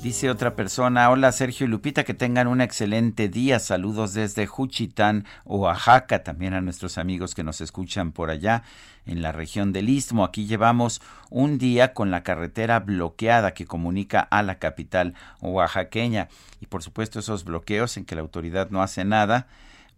Dice 0.02 0.30
otra 0.30 0.56
persona, 0.56 1.10
hola 1.10 1.30
Sergio 1.30 1.66
y 1.66 1.68
Lupita, 1.68 2.04
que 2.04 2.14
tengan 2.14 2.46
un 2.46 2.62
excelente 2.62 3.28
día. 3.28 3.58
Saludos 3.58 4.14
desde 4.14 4.46
Juchitán, 4.46 5.26
Oaxaca, 5.44 6.22
también 6.22 6.54
a 6.54 6.62
nuestros 6.62 6.96
amigos 6.96 7.34
que 7.34 7.44
nos 7.44 7.60
escuchan 7.60 8.12
por 8.12 8.30
allá 8.30 8.62
en 9.04 9.20
la 9.20 9.30
región 9.30 9.74
del 9.74 9.90
Istmo. 9.90 10.24
Aquí 10.24 10.46
llevamos 10.46 11.02
un 11.28 11.58
día 11.58 11.92
con 11.92 12.10
la 12.10 12.22
carretera 12.22 12.80
bloqueada 12.80 13.52
que 13.52 13.66
comunica 13.66 14.20
a 14.20 14.42
la 14.42 14.58
capital 14.58 15.12
oaxaqueña. 15.42 16.28
Y 16.62 16.66
por 16.66 16.82
supuesto 16.82 17.18
esos 17.18 17.44
bloqueos 17.44 17.98
en 17.98 18.06
que 18.06 18.14
la 18.14 18.22
autoridad 18.22 18.70
no 18.70 18.82
hace 18.82 19.04
nada 19.04 19.48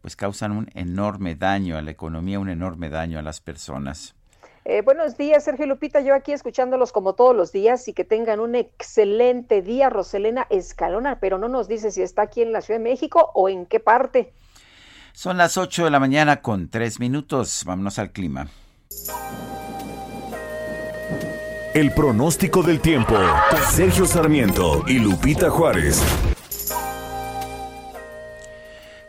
pues 0.00 0.16
causan 0.16 0.50
un 0.50 0.68
enorme 0.74 1.36
daño 1.36 1.78
a 1.78 1.82
la 1.82 1.92
economía, 1.92 2.40
un 2.40 2.48
enorme 2.48 2.90
daño 2.90 3.20
a 3.20 3.22
las 3.22 3.40
personas. 3.40 4.16
Eh, 4.64 4.82
buenos 4.82 5.16
días, 5.16 5.42
Sergio 5.42 5.66
Lupita. 5.66 6.00
Yo 6.00 6.14
aquí 6.14 6.32
escuchándolos 6.32 6.92
como 6.92 7.14
todos 7.14 7.34
los 7.34 7.50
días 7.50 7.88
y 7.88 7.92
que 7.92 8.04
tengan 8.04 8.38
un 8.38 8.54
excelente 8.54 9.60
día, 9.60 9.90
Roselena 9.90 10.46
Escalona, 10.50 11.18
pero 11.18 11.36
no 11.36 11.48
nos 11.48 11.66
dice 11.66 11.90
si 11.90 12.02
está 12.02 12.22
aquí 12.22 12.42
en 12.42 12.52
la 12.52 12.60
Ciudad 12.60 12.78
de 12.78 12.84
México 12.84 13.32
o 13.34 13.48
en 13.48 13.66
qué 13.66 13.80
parte. 13.80 14.32
Son 15.12 15.36
las 15.36 15.56
8 15.56 15.84
de 15.84 15.90
la 15.90 15.98
mañana 15.98 16.40
con 16.42 16.68
3 16.68 17.00
minutos. 17.00 17.64
Vámonos 17.66 17.98
al 17.98 18.12
clima. 18.12 18.48
El 21.74 21.92
pronóstico 21.92 22.62
del 22.62 22.80
tiempo. 22.80 23.16
Sergio 23.70 24.06
Sarmiento 24.06 24.84
y 24.86 24.98
Lupita 25.00 25.50
Juárez. 25.50 26.02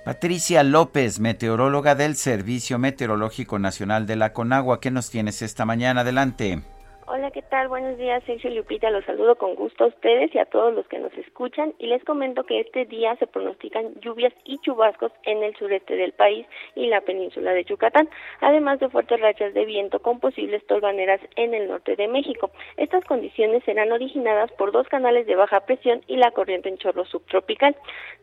Patricia 0.04 0.64
López, 0.64 1.22
meteoróloga 1.22 1.95
del 1.95 2.18
Servicio 2.18 2.78
Meteorológico 2.78 3.58
Nacional 3.58 4.06
de 4.06 4.18
la 4.18 4.34
Conagua. 4.34 4.82
¿Qué 4.82 4.91
nos 4.91 5.10
tienes 5.10 5.41
esta 5.41 5.64
mañana? 5.64 6.01
Adelante. 6.01 6.62
Hola, 7.16 7.30
¿qué 7.30 7.43
tal? 7.43 7.68
Buenos 7.68 7.99
días, 7.99 8.24
Sergio 8.24 8.49
Lupita. 8.49 8.89
Los 8.89 9.05
saludo 9.05 9.36
con 9.36 9.53
gusto 9.53 9.84
a 9.84 9.88
ustedes 9.89 10.34
y 10.34 10.39
a 10.39 10.45
todos 10.45 10.74
los 10.74 10.88
que 10.88 10.97
nos 10.97 11.14
escuchan 11.14 11.76
y 11.78 11.86
les 11.86 12.03
comento 12.03 12.43
que 12.43 12.59
este 12.59 12.86
día 12.86 13.16
se 13.18 13.28
pronostican 13.28 13.93
lluvias 14.01 14.34
y 14.45 14.57
chubascos 14.61 15.11
en 15.22 15.43
el 15.43 15.55
sureste 15.55 15.95
del 15.95 16.14
país 16.14 16.47
y 16.74 16.88
la 16.88 17.01
península 17.01 17.53
de 17.53 17.66
Yucatán, 17.66 18.09
además 18.41 18.80
de 18.80 18.89
fuertes 18.89 19.22
rachas 19.22 19.53
de 19.53 19.64
viento 19.64 19.99
con 19.99 20.20
posibles 20.20 20.66
tolvaneras 20.66 21.22
en 21.36 21.53
el 21.53 21.68
norte 21.68 21.95
de 21.95 22.07
México. 22.07 22.49
Estas 22.78 23.05
condiciones 23.05 23.64
serán 23.64 23.91
originadas 23.91 24.51
por 24.53 24.72
dos 24.72 24.88
canales 24.88 25.28
de 25.28 25.36
baja 25.36 25.59
presión 25.68 26.01
y 26.07 26.18
la 26.18 26.32
corriente 26.32 26.70
en 26.70 26.80
chorro 26.80 27.05
subtropical. 27.05 27.76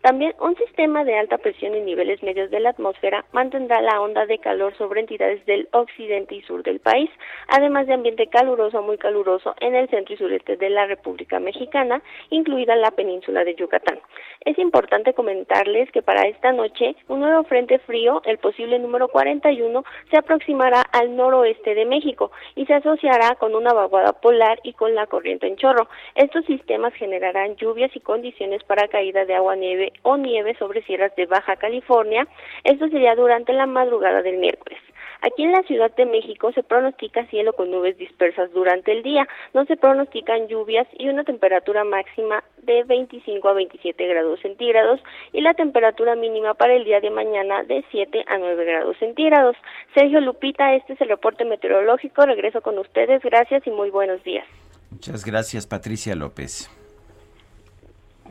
También 0.03 0.35
un 0.41 0.57
sistema 0.57 1.05
de 1.05 1.17
alta 1.17 1.39
presión 1.39 1.77
en 1.77 1.85
niveles 1.85 2.25
medios 2.25 2.51
de 2.51 2.59
la 2.59 2.71
atmósfera 2.71 3.25
mantendrá 3.31 3.81
la 3.83 4.01
onda 4.01 4.27
de 4.27 4.39
calor 4.39 4.77
sobre 4.77 4.99
entidades 4.99 5.47
del 5.47 5.69
occidente 5.71 6.35
y 6.35 6.43
sur 6.43 6.65
del 6.65 6.81
país, 6.81 7.09
además 7.47 7.87
de 7.87 7.95
ambiente 7.95 8.27
caluroso 8.27 8.80
muy 8.83 8.99
caluroso 8.99 9.55
en 9.61 9.75
el 9.75 9.89
centro 9.89 10.15
y 10.15 10.19
sureste 10.19 10.57
de 10.57 10.71
la 10.71 10.87
República 10.87 11.41
Mexicana, 11.41 12.03
incluida 12.31 12.77
la 12.77 12.91
península 12.91 13.45
de 13.45 13.55
Yucatán. 13.55 13.99
Es 14.45 14.59
importante 14.59 15.15
comentarles 15.15 15.91
que 15.93 16.03
para 16.03 16.27
esta 16.27 16.53
noche 16.53 16.97
un 17.09 17.21
nuevo 17.21 17.45
frente 17.45 17.79
frío, 17.81 18.23
el 18.25 18.39
posible 18.39 18.79
número 18.79 19.09
41, 19.09 19.85
se 20.11 20.17
aproximará 20.17 20.83
al 20.93 21.15
noroeste 21.17 21.75
de 21.75 21.85
México 21.85 22.31
y 22.55 22.67
se 22.67 22.75
asociará 22.75 23.35
con 23.37 23.55
una 23.55 23.73
vaguada 23.73 24.13
polar 24.13 24.61
y 24.63 24.73
con 24.73 24.95
la 24.95 25.07
corriente 25.07 25.47
en 25.47 25.57
chorro. 25.57 25.89
Estos 26.15 26.45
sistemas 26.47 26.95
generarán 26.95 27.57
lluvias 27.57 27.95
y 27.95 28.01
condiciones 28.01 28.65
para 28.65 28.89
caída 28.89 29.25
de 29.25 29.35
agua 29.35 29.57
nieve 29.57 29.93
o 30.03 30.17
nieve 30.17 30.55
sobre 30.59 30.83
sierras 30.83 31.15
de 31.17 31.27
Baja 31.27 31.57
California. 31.57 32.27
Esto 32.65 32.89
sería 32.89 33.15
durante 33.15 33.53
la 33.53 33.67
madrugada 33.67 34.23
del 34.23 34.39
miércoles. 34.39 34.79
Aquí 35.23 35.43
en 35.43 35.53
la 35.53 35.63
Ciudad 35.63 35.95
de 35.95 36.07
México 36.07 36.53
se 36.53 36.63
pronostica 36.63 37.27
cielo 37.27 37.53
con 37.53 37.71
nubes 37.71 37.99
dispersas 37.99 38.51
durante 38.53 38.93
el 38.93 39.03
día, 39.03 39.29
no 39.55 39.65
se 39.67 39.77
pronostican 39.77 40.49
lluvias 40.49 40.87
y 40.99 41.09
una 41.09 41.25
temperatura 41.25 41.85
máxima 41.85 42.43
de 42.63 42.85
25 42.85 43.49
a 43.49 43.53
27 43.53 44.07
grados 44.07 44.41
centígrados 44.41 45.01
y 45.33 45.41
la 45.41 45.55
temperatura 45.55 46.15
mínima 46.15 46.55
para 46.55 46.75
el 46.75 46.85
día 46.85 47.01
de 47.01 47.11
mañana 47.11 47.63
de 47.65 47.85
7 47.91 48.25
a 48.27 48.39
9 48.39 48.65
grados 48.65 48.97
centígrados. 48.99 49.57
Sergio 49.95 50.21
Lupita, 50.21 50.75
este 50.75 50.95
es 50.95 51.01
el 51.01 51.09
reporte 51.09 51.45
meteorológico. 51.45 52.25
Regreso 52.25 52.61
con 52.63 52.79
ustedes. 52.79 53.23
Gracias 53.23 53.67
y 53.67 53.71
muy 53.71 53.91
buenos 53.91 54.23
días. 54.25 54.47
Muchas 54.91 55.25
gracias, 55.25 55.67
Patricia 55.67 56.15
López. 56.15 56.71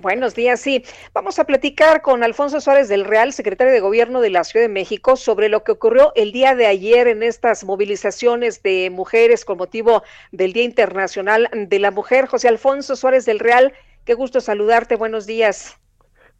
Buenos 0.02 0.34
días, 0.34 0.62
sí. 0.62 0.86
Vamos 1.14 1.40
a 1.40 1.44
platicar 1.44 2.02
con 2.02 2.24
Alfonso 2.24 2.62
Suárez 2.62 2.88
del 2.88 3.04
Real, 3.04 3.34
secretario 3.34 3.74
de 3.74 3.82
Gobierno 3.82 4.22
de 4.22 4.30
la 4.30 4.46
Ciudad 4.46 4.64
de 4.64 4.70
México, 4.70 5.18
sobre 5.18 5.50
lo 5.50 5.64
que 5.64 5.74
ocurrió 5.74 6.14
el 6.16 6.32
día 6.32 6.56
de 6.56 6.68
ayer 6.68 7.08
en 7.08 7.22
estas 7.22 7.66
movilizaciones 7.66 8.64
de 8.64 8.90
mujeres 8.92 9.44
con 9.44 9.58
motivo 9.58 10.04
del 10.32 10.54
Día 10.54 10.64
Internacional 10.64 11.50
de 11.54 11.80
la 11.80 11.92
Mujer. 11.92 12.28
José 12.28 12.48
Alfonso 12.48 12.96
Suárez 12.96 13.26
del 13.26 13.40
Real, 13.40 13.74
qué 14.06 14.14
gusto 14.14 14.40
saludarte. 14.40 14.96
Buenos 14.96 15.26
días. 15.26 15.79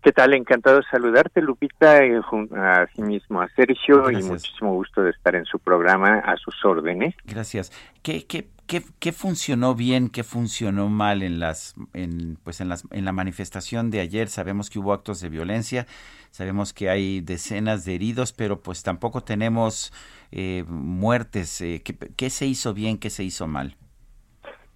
¿Qué 0.02 0.14
tal? 0.14 0.34
Encantado 0.34 0.78
de 0.78 0.84
saludarte, 0.90 1.42
Lupita, 1.42 2.06
y 2.06 2.14
a 2.56 2.88
sí 2.96 3.02
mismo 3.02 3.42
a 3.42 3.50
Sergio, 3.50 4.10
y 4.10 4.24
muchísimo 4.24 4.74
gusto 4.74 5.04
de 5.04 5.12
estar 5.12 5.36
en 5.36 5.44
su 5.44 5.60
programa 5.60 6.20
a 6.20 6.38
sus 6.38 6.56
órdenes. 6.64 7.14
Gracias. 7.26 7.74
¿Qué, 8.02 8.26
qué, 8.26 8.48
qué, 8.66 8.82
qué 9.00 9.12
funcionó 9.12 9.76
bien, 9.76 10.10
qué 10.10 10.24
funcionó 10.24 10.88
mal 10.88 11.22
en 11.22 11.42
las, 11.42 11.76
en, 11.94 12.38
pues 12.46 12.62
en 12.62 12.70
las, 12.70 12.86
en 12.92 13.04
la 13.04 13.12
manifestación 13.12 13.92
de 13.92 14.00
ayer? 14.00 14.30
Sabemos 14.30 14.70
que 14.70 14.80
hubo 14.80 14.94
actos 14.94 15.20
de 15.20 15.28
violencia, 15.28 15.86
sabemos 16.32 16.72
que 16.72 16.90
hay 16.90 17.20
decenas 17.20 17.84
de 17.84 17.96
heridos, 17.96 18.32
pero 18.32 18.62
pues 18.62 18.84
tampoco 18.84 19.22
tenemos 19.22 19.92
eh, 20.32 20.64
muertes. 20.70 21.60
Eh, 21.60 21.82
¿qué, 21.84 21.94
¿Qué 22.16 22.30
se 22.30 22.46
hizo 22.46 22.74
bien, 22.74 23.00
qué 23.00 23.10
se 23.10 23.26
hizo 23.26 23.48
mal? 23.48 23.76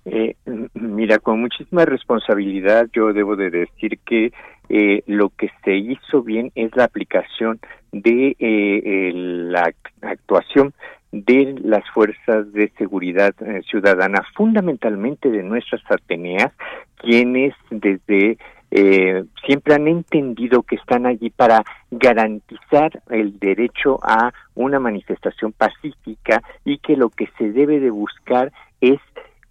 Eh, 0.06 0.36
mira, 0.74 1.18
con 1.20 1.40
muchísima 1.40 1.86
responsabilidad 1.86 2.90
yo 2.92 3.14
debo 3.14 3.38
de 3.38 3.50
decir 3.50 4.00
que 4.06 4.34
eh, 4.70 5.04
lo 5.08 5.30
que 5.30 5.50
se 5.64 5.76
hizo 5.76 6.24
bien 6.24 6.52
es 6.56 6.76
la 6.76 6.86
aplicación 6.86 7.60
de 7.92 8.36
eh, 8.40 9.12
la 9.14 9.72
actuación 10.02 10.74
de 11.14 11.56
las 11.64 11.88
fuerzas 11.92 12.52
de 12.54 12.72
seguridad 12.78 13.36
eh, 13.42 13.62
ciudadana, 13.70 14.26
fundamentalmente 14.36 15.30
de 15.30 15.44
nuestras 15.44 15.82
Ateneas, 15.90 16.52
quienes 16.98 17.54
desde 17.70 18.38
eh, 18.72 19.24
siempre 19.46 19.76
han 19.76 19.88
entendido 19.88 20.64
que 20.64 20.78
están 20.78 21.06
allí 21.06 21.30
para 21.30 21.64
garantizar 21.92 23.04
el 23.12 23.38
derecho 23.38 24.00
a 24.02 24.34
una 24.56 24.80
manifestación 24.80 25.52
pacífica 25.52 26.42
y 26.66 26.80
que 26.80 26.98
lo 26.98 27.10
que 27.10 27.30
se 27.38 27.52
debe 27.52 27.80
de 27.80 27.92
buscar 27.92 28.52
es 28.82 29.00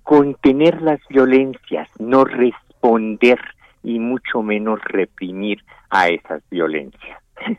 contener 0.02 0.82
las 0.82 0.98
violencias, 1.08 1.88
no 2.00 2.24
responder 2.24 3.38
y 3.82 3.98
mucho 3.98 4.42
menos 4.42 4.80
reprimir 4.84 5.64
a 5.90 6.08
esas 6.08 6.42
violencias. 6.50 7.20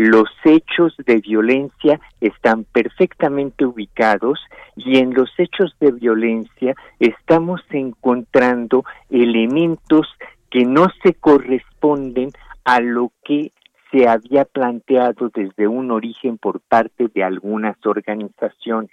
los 0.01 0.29
hechos 0.43 0.95
de 1.05 1.17
violencia 1.17 1.99
están 2.21 2.63
perfectamente 2.63 3.65
ubicados 3.65 4.39
y 4.75 4.97
en 4.97 5.13
los 5.13 5.29
hechos 5.37 5.75
de 5.79 5.91
violencia 5.91 6.73
estamos 6.99 7.61
encontrando 7.69 8.83
elementos 9.11 10.07
que 10.49 10.65
no 10.65 10.87
se 11.03 11.13
corresponden 11.13 12.31
a 12.63 12.79
lo 12.79 13.11
que 13.23 13.51
se 13.91 14.07
había 14.07 14.45
planteado 14.45 15.29
desde 15.29 15.67
un 15.67 15.91
origen 15.91 16.39
por 16.39 16.61
parte 16.61 17.07
de 17.13 17.23
algunas 17.23 17.77
organizaciones. 17.85 18.91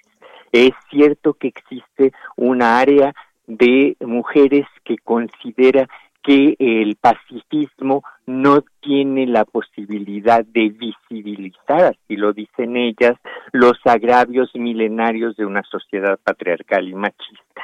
Es 0.53 0.73
cierto 0.91 1.35
que 1.35 1.49
existe 1.49 2.13
una 2.37 2.81
área 2.81 3.15
de 3.47 3.97
mujeres 4.01 4.67
que 4.85 4.99
considera 4.99 5.89
que 6.29 6.57
el 6.59 6.97
pacifismo 6.97 8.03
no 8.27 8.63
tiene 8.83 9.27
la 9.27 9.47
posibilidad 9.47 10.45
de 10.45 10.69
visibilizar, 10.69 11.85
así 11.85 12.17
lo 12.17 12.35
dicen 12.35 12.77
ellas, 12.77 13.15
los 13.53 13.79
agravios 13.87 14.51
milenarios 14.55 15.39
de 15.39 15.47
una 15.47 15.63
sociedad 15.63 16.19
patriarcal 16.23 16.87
y 16.87 16.95
machista. 16.95 17.63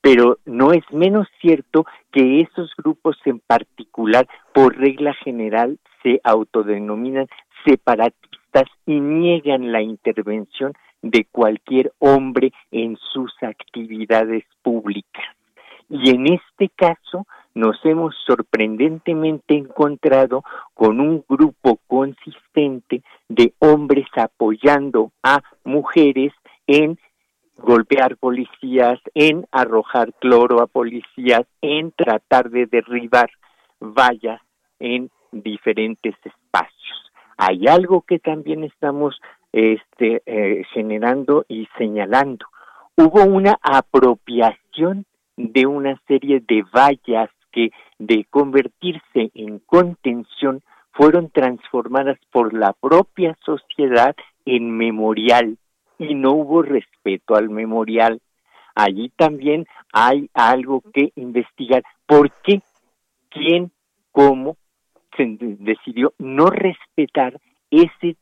Pero 0.00 0.38
no 0.44 0.72
es 0.72 0.84
menos 0.92 1.26
cierto 1.40 1.86
que 2.12 2.42
esos 2.42 2.70
grupos 2.76 3.16
en 3.24 3.40
particular, 3.40 4.28
por 4.52 4.78
regla 4.78 5.12
general, 5.14 5.80
se 6.04 6.20
autodenominan 6.22 7.26
separatistas 7.66 8.68
y 8.86 9.00
niegan 9.00 9.72
la 9.72 9.82
intervención 9.82 10.72
de 11.02 11.26
cualquier 11.32 11.92
hombre 11.98 12.52
en 12.70 12.96
sus 13.12 13.32
actividades 13.42 14.44
públicas. 14.62 15.24
Y 15.90 16.10
en 16.10 16.32
este 16.32 16.68
caso, 16.76 17.26
nos 17.54 17.76
hemos 17.84 18.14
sorprendentemente 18.26 19.54
encontrado 19.54 20.42
con 20.74 21.00
un 21.00 21.24
grupo 21.28 21.78
consistente 21.86 23.02
de 23.28 23.54
hombres 23.60 24.06
apoyando 24.16 25.12
a 25.22 25.40
mujeres 25.62 26.32
en 26.66 26.98
golpear 27.56 28.16
policías, 28.16 28.98
en 29.14 29.46
arrojar 29.52 30.12
cloro 30.14 30.60
a 30.60 30.66
policías, 30.66 31.46
en 31.62 31.92
tratar 31.92 32.50
de 32.50 32.66
derribar 32.66 33.30
vallas 33.80 34.40
en 34.80 35.10
diferentes 35.30 36.14
espacios. 36.24 37.12
Hay 37.36 37.66
algo 37.68 38.02
que 38.02 38.18
también 38.18 38.64
estamos 38.64 39.20
este, 39.52 40.22
eh, 40.26 40.64
generando 40.72 41.44
y 41.48 41.68
señalando. 41.78 42.46
Hubo 42.96 43.24
una 43.24 43.58
apropiación 43.62 45.04
de 45.36 45.66
una 45.66 46.00
serie 46.06 46.42
de 46.46 46.64
vallas 46.72 47.30
que 47.54 47.70
de 47.98 48.26
convertirse 48.28 49.30
en 49.34 49.60
contención 49.60 50.62
fueron 50.90 51.30
transformadas 51.30 52.18
por 52.32 52.52
la 52.52 52.72
propia 52.72 53.36
sociedad 53.44 54.16
en 54.44 54.76
memorial 54.76 55.56
y 55.98 56.14
no 56.14 56.32
hubo 56.32 56.62
respeto 56.62 57.36
al 57.36 57.50
memorial. 57.50 58.20
Allí 58.74 59.10
también 59.16 59.66
hay 59.92 60.28
algo 60.34 60.82
que 60.92 61.12
investigar. 61.14 61.84
¿Por 62.06 62.32
qué? 62.42 62.60
¿Quién? 63.30 63.70
¿Cómo? 64.10 64.56
Se 65.16 65.24
decidió 65.38 66.12
no 66.18 66.46
respetar 66.46 67.40
ese 67.70 68.16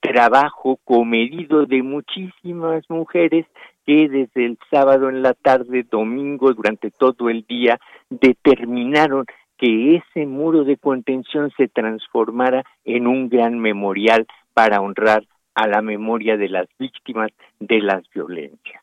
trabajo 0.00 0.80
comedido 0.84 1.66
de 1.66 1.82
muchísimas 1.82 2.82
mujeres 2.90 3.46
que 3.84 4.08
desde 4.08 4.46
el 4.46 4.58
sábado 4.70 5.08
en 5.08 5.22
la 5.22 5.34
tarde, 5.34 5.84
domingo, 5.88 6.52
durante 6.52 6.90
todo 6.90 7.28
el 7.28 7.44
día, 7.46 7.78
determinaron 8.10 9.26
que 9.56 9.96
ese 9.96 10.26
muro 10.26 10.64
de 10.64 10.76
contención 10.76 11.50
se 11.56 11.68
transformara 11.68 12.64
en 12.84 13.06
un 13.06 13.28
gran 13.28 13.58
memorial 13.58 14.26
para 14.52 14.80
honrar 14.80 15.24
a 15.54 15.68
la 15.68 15.82
memoria 15.82 16.36
de 16.36 16.48
las 16.48 16.66
víctimas 16.78 17.30
de 17.60 17.80
las 17.80 18.02
violencias. 18.10 18.82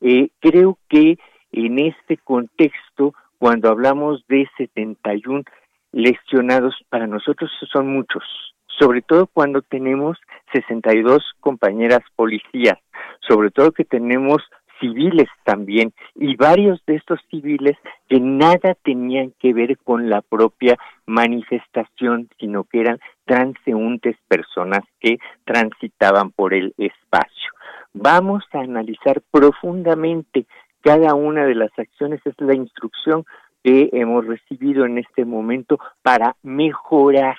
Eh, 0.00 0.30
creo 0.40 0.78
que 0.88 1.18
en 1.52 1.78
este 1.78 2.16
contexto, 2.16 3.14
cuando 3.38 3.70
hablamos 3.70 4.26
de 4.28 4.48
71 4.56 5.42
lesionados, 5.92 6.74
para 6.88 7.06
nosotros 7.06 7.50
son 7.72 7.88
muchos, 7.88 8.22
sobre 8.78 9.02
todo 9.02 9.26
cuando 9.26 9.62
tenemos 9.62 10.18
62 10.52 11.22
compañeras 11.40 12.00
policías, 12.14 12.78
sobre 13.26 13.50
todo 13.50 13.72
que 13.72 13.84
tenemos 13.84 14.42
civiles 14.80 15.28
también 15.44 15.92
y 16.14 16.36
varios 16.36 16.84
de 16.86 16.96
estos 16.96 17.20
civiles 17.30 17.76
que 18.08 18.20
nada 18.20 18.76
tenían 18.82 19.32
que 19.38 19.52
ver 19.54 19.78
con 19.78 20.10
la 20.10 20.22
propia 20.22 20.76
manifestación, 21.06 22.28
sino 22.38 22.64
que 22.64 22.80
eran 22.80 23.00
transeúntes 23.24 24.16
personas 24.28 24.80
que 25.00 25.18
transitaban 25.44 26.30
por 26.30 26.54
el 26.54 26.74
espacio. 26.76 27.50
Vamos 27.94 28.44
a 28.52 28.60
analizar 28.60 29.22
profundamente 29.30 30.46
cada 30.82 31.14
una 31.14 31.46
de 31.46 31.54
las 31.54 31.70
acciones, 31.78 32.20
es 32.24 32.34
la 32.38 32.54
instrucción 32.54 33.24
que 33.64 33.88
hemos 33.92 34.26
recibido 34.26 34.84
en 34.84 34.98
este 34.98 35.24
momento 35.24 35.78
para 36.02 36.36
mejorar 36.42 37.36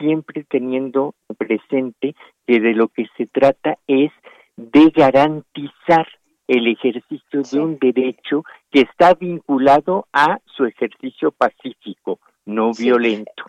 siempre 0.00 0.44
teniendo 0.48 1.14
presente 1.38 2.16
que 2.46 2.58
de 2.58 2.74
lo 2.74 2.88
que 2.88 3.06
se 3.16 3.26
trata 3.26 3.78
es 3.86 4.10
de 4.56 4.90
garantizar 4.90 6.08
el 6.48 6.66
ejercicio 6.66 7.42
de 7.42 7.60
un 7.60 7.78
derecho 7.78 8.42
que 8.72 8.80
está 8.80 9.14
vinculado 9.14 10.08
a 10.12 10.40
su 10.46 10.64
ejercicio 10.64 11.30
pacífico, 11.30 12.18
no 12.44 12.72
violento. 12.72 13.44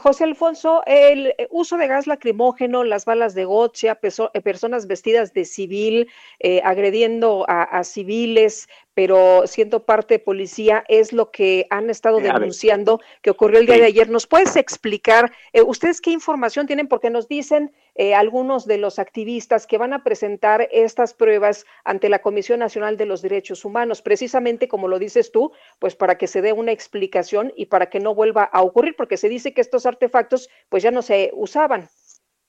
José 0.00 0.24
Alfonso, 0.24 0.82
el 0.86 1.34
uso 1.50 1.76
de 1.76 1.86
gas 1.86 2.06
lacrimógeno, 2.06 2.84
las 2.84 3.04
balas 3.04 3.34
de 3.34 3.44
gocha, 3.44 3.98
eh, 4.02 4.40
personas 4.40 4.86
vestidas 4.86 5.32
de 5.32 5.44
civil, 5.44 6.08
eh, 6.40 6.60
agrediendo 6.64 7.44
a, 7.48 7.82
civiles, 7.84 8.68
pero 8.94 9.46
siendo 9.46 9.84
parte 9.84 10.14
de 10.14 10.18
policía, 10.18 10.84
es 10.88 11.12
lo 11.12 11.30
que 11.30 11.66
han 11.70 11.90
estado 11.90 12.18
denunciando 12.18 13.00
que 13.22 13.30
ocurrió 13.30 13.60
el 13.60 13.66
día 13.66 13.76
de 13.76 13.84
ayer. 13.84 14.10
¿Nos 14.10 14.26
puedes 14.26 14.56
explicar, 14.56 15.32
eh, 15.52 15.62
ustedes 15.62 16.00
qué 16.00 16.10
información 16.10 16.66
tienen? 16.66 16.88
Porque 16.88 17.10
nos 17.10 17.28
dicen 17.28 17.72
algunos 18.16 18.66
de 18.66 18.78
los 18.78 18.98
activistas 18.98 19.66
que 19.66 19.76
van 19.76 19.92
a 19.92 20.04
presentar 20.04 20.68
estas 20.70 21.14
pruebas 21.14 21.66
ante 21.84 22.08
la 22.08 22.20
Comisión 22.20 22.60
Nacional 22.60 22.96
de 22.96 23.06
los 23.06 23.22
Derechos 23.22 23.64
Humanos, 23.64 24.02
precisamente 24.02 24.68
como 24.68 24.86
lo 24.86 24.98
dices 24.98 25.32
tú, 25.32 25.52
pues 25.80 25.96
para 25.96 26.16
que 26.16 26.28
se 26.28 26.40
dé 26.40 26.52
una 26.52 26.72
explicación 26.72 27.52
y 27.56 27.66
para 27.66 27.86
que 27.86 27.98
no 27.98 28.14
vuelva 28.14 28.44
a 28.44 28.62
ocurrir, 28.62 28.94
porque 28.96 29.16
se 29.16 29.28
dice 29.28 29.52
que 29.52 29.60
estos 29.60 29.84
artefactos 29.86 30.48
pues 30.68 30.82
ya 30.82 30.90
no 30.90 31.02
se 31.02 31.30
usaban. 31.34 31.88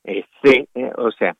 Eh, 0.03 0.23
sí, 0.43 0.67
eh, 0.75 0.91
o 0.97 1.11
sea, 1.11 1.35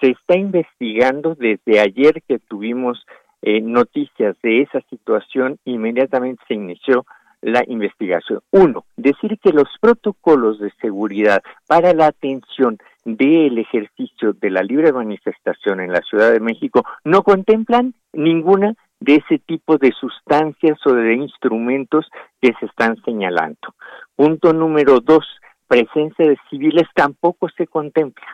se 0.00 0.10
está 0.10 0.36
investigando 0.36 1.34
desde 1.34 1.80
ayer 1.80 2.22
que 2.26 2.38
tuvimos 2.38 3.04
eh, 3.42 3.60
noticias 3.60 4.36
de 4.42 4.62
esa 4.62 4.80
situación, 4.90 5.58
inmediatamente 5.64 6.42
se 6.48 6.54
inició 6.54 7.06
la 7.40 7.62
investigación. 7.66 8.40
Uno, 8.50 8.86
decir 8.96 9.38
que 9.38 9.52
los 9.52 9.68
protocolos 9.80 10.58
de 10.58 10.72
seguridad 10.80 11.42
para 11.66 11.92
la 11.92 12.06
atención 12.06 12.78
del 13.04 13.58
ejercicio 13.58 14.32
de 14.32 14.50
la 14.50 14.62
libre 14.62 14.92
manifestación 14.92 15.80
en 15.80 15.92
la 15.92 16.00
Ciudad 16.00 16.32
de 16.32 16.40
México 16.40 16.84
no 17.04 17.22
contemplan 17.22 17.94
ninguna 18.12 18.74
de 19.00 19.16
ese 19.16 19.38
tipo 19.38 19.76
de 19.76 19.92
sustancias 19.92 20.78
o 20.86 20.92
de 20.92 21.14
instrumentos 21.14 22.06
que 22.40 22.52
se 22.58 22.66
están 22.66 22.96
señalando. 23.04 23.74
Punto 24.16 24.52
número 24.52 25.00
dos, 25.00 25.26
presencia 25.68 26.26
de 26.26 26.38
civiles 26.48 26.88
tampoco 26.94 27.48
se 27.50 27.66
contempla. 27.66 28.24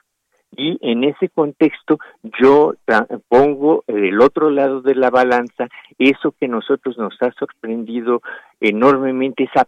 Y 0.57 0.79
en 0.83 1.05
ese 1.05 1.29
contexto 1.29 1.99
yo 2.41 2.75
pongo 3.29 3.85
del 3.87 4.21
otro 4.21 4.51
lado 4.51 4.83
de 4.83 4.97
la 4.97 5.11
balanza 5.11 5.69
eso 5.99 6.35
que 6.39 6.49
nosotros 6.49 6.99
nos 6.99 7.15
ha 7.23 7.31
sorprendido 7.33 8.21
enormemente, 8.61 9.45
esa 9.45 9.65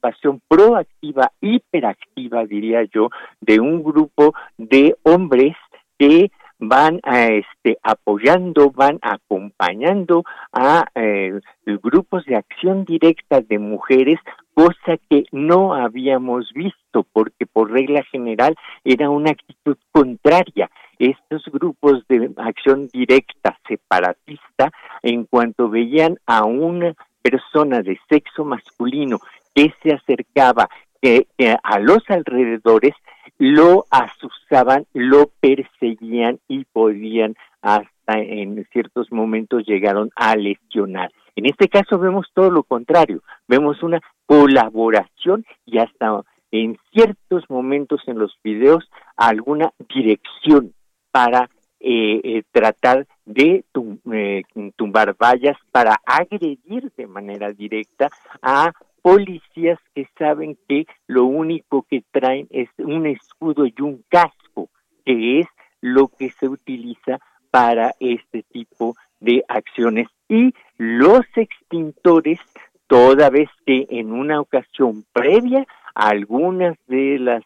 participación 0.00 0.40
proactiva, 0.48 1.32
hiperactiva, 1.40 2.44
diría 2.46 2.84
yo, 2.84 3.10
de 3.40 3.60
un 3.60 3.82
grupo 3.82 4.34
de 4.58 4.96
hombres 5.02 5.56
que 5.98 6.30
van 6.58 7.00
a, 7.04 7.28
este, 7.28 7.78
apoyando, 7.82 8.70
van 8.70 8.98
acompañando 9.00 10.24
a 10.52 10.84
eh, 10.94 11.40
grupos 11.82 12.26
de 12.26 12.36
acción 12.36 12.84
directa 12.84 13.40
de 13.40 13.58
mujeres, 13.58 14.18
cosa 14.52 14.98
que 15.08 15.24
no 15.32 15.74
habíamos 15.74 16.52
visto, 16.52 17.06
porque 17.12 17.46
por 17.46 17.70
regla 17.70 18.02
general 18.04 18.54
era 18.84 19.08
una 19.08 19.30
actitud 19.30 19.78
contraria. 19.90 20.70
Estos 20.98 21.44
grupos 21.46 22.06
de 22.08 22.30
acción 22.36 22.88
directa 22.92 23.58
separatista, 23.66 24.70
en 25.02 25.24
cuanto 25.24 25.70
veían 25.70 26.18
a 26.26 26.44
una 26.44 26.94
persona 27.22 27.82
de 27.82 27.98
sexo 28.08 28.44
masculino 28.44 29.18
que 29.54 29.72
se 29.82 29.92
acercaba 29.92 30.68
que 31.00 31.26
a 31.62 31.78
los 31.78 32.02
alrededores, 32.08 32.94
lo 33.38 33.86
asustaban, 33.90 34.86
lo 34.92 35.30
perseguían 35.40 36.40
y 36.46 36.66
podían 36.66 37.36
hasta 37.62 38.18
en 38.18 38.66
ciertos 38.70 39.10
momentos 39.10 39.64
llegaron 39.66 40.10
a 40.14 40.36
lesionar. 40.36 41.10
En 41.36 41.46
este 41.46 41.68
caso 41.68 41.98
vemos 41.98 42.26
todo 42.34 42.50
lo 42.50 42.64
contrario, 42.64 43.22
vemos 43.48 43.82
una 43.82 44.00
colaboración 44.26 45.46
y 45.64 45.78
hasta 45.78 46.22
en 46.50 46.76
ciertos 46.92 47.44
momentos 47.48 48.02
en 48.06 48.18
los 48.18 48.36
videos 48.44 48.90
alguna 49.16 49.72
dirección 49.94 50.74
para 51.10 51.48
eh, 51.80 52.20
eh, 52.24 52.42
tratar 52.52 53.06
de 53.24 53.64
eh, 54.12 54.42
tumbar 54.76 55.16
vallas, 55.16 55.56
para 55.72 55.96
agredir 56.04 56.92
de 56.94 57.06
manera 57.06 57.52
directa 57.52 58.10
a 58.42 58.72
policías 59.02 59.78
que 59.94 60.06
saben 60.18 60.56
que 60.68 60.86
lo 61.06 61.24
único 61.24 61.82
que 61.82 62.02
traen 62.10 62.46
es 62.50 62.68
un 62.78 63.06
escudo 63.06 63.66
y 63.66 63.74
un 63.80 64.04
casco, 64.08 64.68
que 65.04 65.40
es 65.40 65.46
lo 65.80 66.08
que 66.08 66.30
se 66.30 66.48
utiliza 66.48 67.18
para 67.50 67.94
este 68.00 68.42
tipo 68.42 68.96
de 69.20 69.44
acciones. 69.48 70.08
Y 70.28 70.54
los 70.78 71.22
extintores, 71.36 72.40
toda 72.86 73.30
vez 73.30 73.48
que 73.66 73.86
en 73.90 74.12
una 74.12 74.40
ocasión 74.40 75.04
previa, 75.12 75.66
algunas 75.94 76.76
de 76.86 77.18
las 77.18 77.44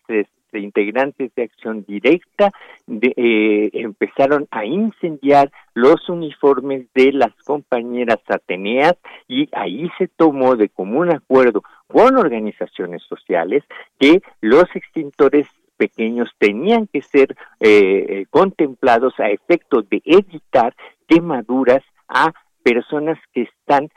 integrantes 0.61 1.35
de 1.35 1.43
acción 1.43 1.85
directa 1.87 2.51
eh, 2.89 3.71
empezaron 3.73 4.47
a 4.51 4.65
incendiar 4.65 5.51
los 5.75 6.09
uniformes 6.09 6.87
de 6.95 7.13
las 7.13 7.35
compañeras 7.45 8.21
ateneas 8.29 8.95
y 9.29 9.49
ahí 9.53 9.91
se 9.99 10.09
tomó 10.09 10.57
de 10.57 10.69
común 10.69 11.11
acuerdo 11.11 11.63
con 11.87 12.17
organizaciones 12.17 13.03
sociales 13.03 13.65
que 13.99 14.23
los 14.41 14.65
extintores 14.75 15.47
pequeños 15.77 16.31
tenían 16.39 16.87
que 16.87 17.03
ser 17.03 17.37
eh, 17.61 18.27
contemplados 18.31 19.19
a 19.19 19.31
efecto 19.31 19.83
de 19.83 20.01
evitar 20.05 20.75
quemaduras 21.07 21.83
a 22.09 22.33
personas 22.63 23.19
que 23.33 23.43
están 23.43 23.89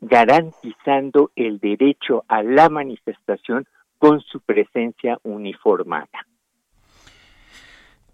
garantizando 0.00 1.30
el 1.36 1.58
derecho 1.58 2.24
a 2.28 2.42
la 2.42 2.68
manifestación 2.68 3.66
con 3.98 4.20
su 4.20 4.40
presencia 4.40 5.18
uniformada. 5.22 6.08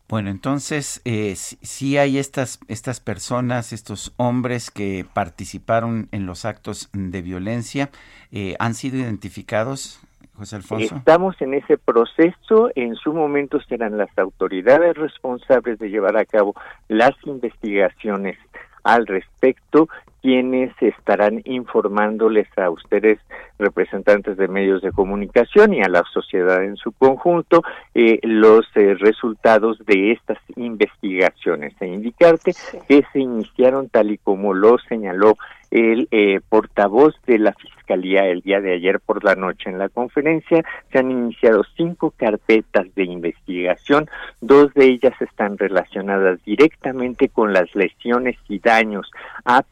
Bueno, 0.08 0.28
entonces, 0.28 1.00
eh, 1.06 1.34
sí 1.36 1.96
hay 1.96 2.18
estas, 2.18 2.60
estas 2.68 3.00
personas, 3.00 3.72
estos 3.72 4.12
hombres 4.18 4.70
que 4.70 5.06
participaron 5.10 6.08
en 6.12 6.26
los 6.26 6.44
actos 6.44 6.90
de 6.92 7.22
violencia, 7.22 7.88
eh, 8.30 8.54
¿han 8.58 8.74
sido 8.74 8.98
identificados, 8.98 10.00
José 10.36 10.56
Alfonso. 10.56 10.96
Estamos 10.96 11.40
en 11.40 11.54
ese 11.54 11.78
proceso, 11.78 12.70
en 12.74 12.94
su 12.96 13.12
momento 13.12 13.60
serán 13.62 13.96
las 13.96 14.10
autoridades 14.18 14.96
responsables 14.96 15.78
de 15.78 15.88
llevar 15.88 16.16
a 16.16 16.24
cabo 16.24 16.54
las 16.88 17.12
investigaciones 17.24 18.38
al 18.82 19.06
respecto 19.06 19.88
quienes 20.22 20.72
estarán 20.80 21.42
informándoles 21.44 22.46
a 22.56 22.70
ustedes, 22.70 23.18
representantes 23.58 24.36
de 24.36 24.48
medios 24.48 24.80
de 24.80 24.92
comunicación 24.92 25.74
y 25.74 25.82
a 25.82 25.88
la 25.88 26.04
sociedad 26.12 26.64
en 26.64 26.76
su 26.76 26.92
conjunto, 26.92 27.62
eh, 27.94 28.20
los 28.22 28.64
eh, 28.76 28.94
resultados 28.94 29.78
de 29.84 30.12
estas 30.12 30.38
investigaciones 30.56 31.74
e 31.80 31.88
indicarte 31.88 32.52
que 32.88 33.04
se 33.12 33.18
iniciaron 33.18 33.88
tal 33.88 34.12
y 34.12 34.18
como 34.18 34.54
lo 34.54 34.78
señaló 34.88 35.36
el 35.72 36.06
eh, 36.10 36.40
portavoz 36.48 37.14
de 37.26 37.38
la 37.38 37.54
Fiscalía 37.54 38.26
el 38.26 38.42
día 38.42 38.60
de 38.60 38.74
ayer 38.74 39.00
por 39.00 39.24
la 39.24 39.34
noche 39.34 39.70
en 39.70 39.78
la 39.78 39.88
conferencia. 39.88 40.62
Se 40.92 40.98
han 40.98 41.10
iniciado 41.10 41.64
cinco 41.76 42.12
carpetas 42.14 42.94
de 42.94 43.04
investigación, 43.04 44.08
dos 44.42 44.72
de 44.74 44.84
ellas 44.84 45.14
están 45.20 45.56
relacionadas 45.56 46.44
directamente 46.44 47.30
con 47.30 47.54
las 47.54 47.74
lesiones 47.74 48.36
y 48.48 48.58
daños 48.58 49.10
a 49.44 49.62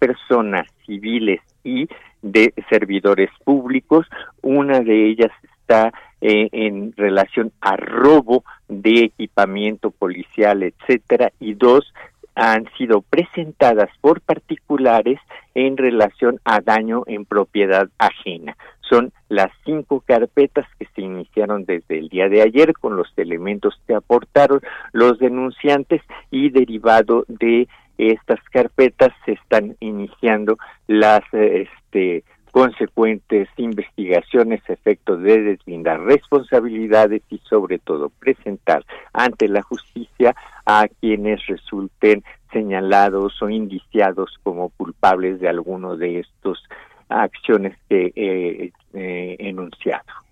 civiles 0.87 1.41
y 1.65 1.89
de 2.23 2.53
servidores 2.69 3.31
públicos. 3.45 4.07
Una 4.43 4.81
de 4.81 5.09
ellas 5.09 5.31
está 5.43 5.93
eh, 6.21 6.49
en 6.53 6.93
relación 6.97 7.53
a 7.61 7.77
robo 7.77 8.45
de 8.69 9.05
equipamiento 9.05 9.91
policial, 9.91 10.63
etcétera, 10.63 11.33
y 11.41 11.55
dos 11.55 11.93
han 12.35 12.69
sido 12.79 13.03
presentadas 13.03 13.91
por 14.01 14.21
particulares 14.21 15.19
en 15.55 15.77
relación 15.77 16.41
a 16.45 16.61
daño 16.61 17.03
en 17.07 17.25
propiedad 17.25 17.89
ajena. 17.99 18.57
Son 18.89 19.13
las 19.29 19.51
cinco 19.65 20.01
carpetas 20.01 20.67
que 20.79 20.87
se 20.95 21.03
iniciaron 21.03 21.65
desde 21.65 21.99
el 21.99 22.09
día 22.09 22.29
de 22.29 22.43
ayer 22.43 22.73
con 22.75 22.97
los 22.97 23.13
elementos 23.17 23.81
que 23.87 23.95
aportaron 23.95 24.61
los 24.93 25.19
denunciantes 25.19 26.03
y 26.31 26.51
derivado 26.51 27.25
de 27.29 27.69
estas 28.09 28.41
carpetas 28.51 29.13
se 29.25 29.33
están 29.33 29.77
iniciando 29.81 30.57
las 30.87 31.23
este 31.33 32.25
consecuentes 32.51 33.49
investigaciones, 33.59 34.61
efectos 34.69 35.23
de 35.23 35.41
deslindar 35.41 36.01
responsabilidades 36.01 37.23
y 37.31 37.39
sobre 37.49 37.79
todo 37.79 38.11
presentar 38.19 38.85
ante 39.13 39.47
la 39.47 39.63
justicia 39.63 40.35
a 40.67 40.89
quienes 41.01 41.47
resulten 41.47 42.25
señalados 42.53 43.41
o 43.41 43.49
indiciados 43.49 44.37
como 44.43 44.71
culpables 44.71 45.39
de 45.39 45.49
alguno 45.49 45.97
de 45.97 46.21
estos 46.21 46.65
acciones 47.09 47.77
que 47.89 48.73
he 48.95 49.37
enunciado. 49.39 50.30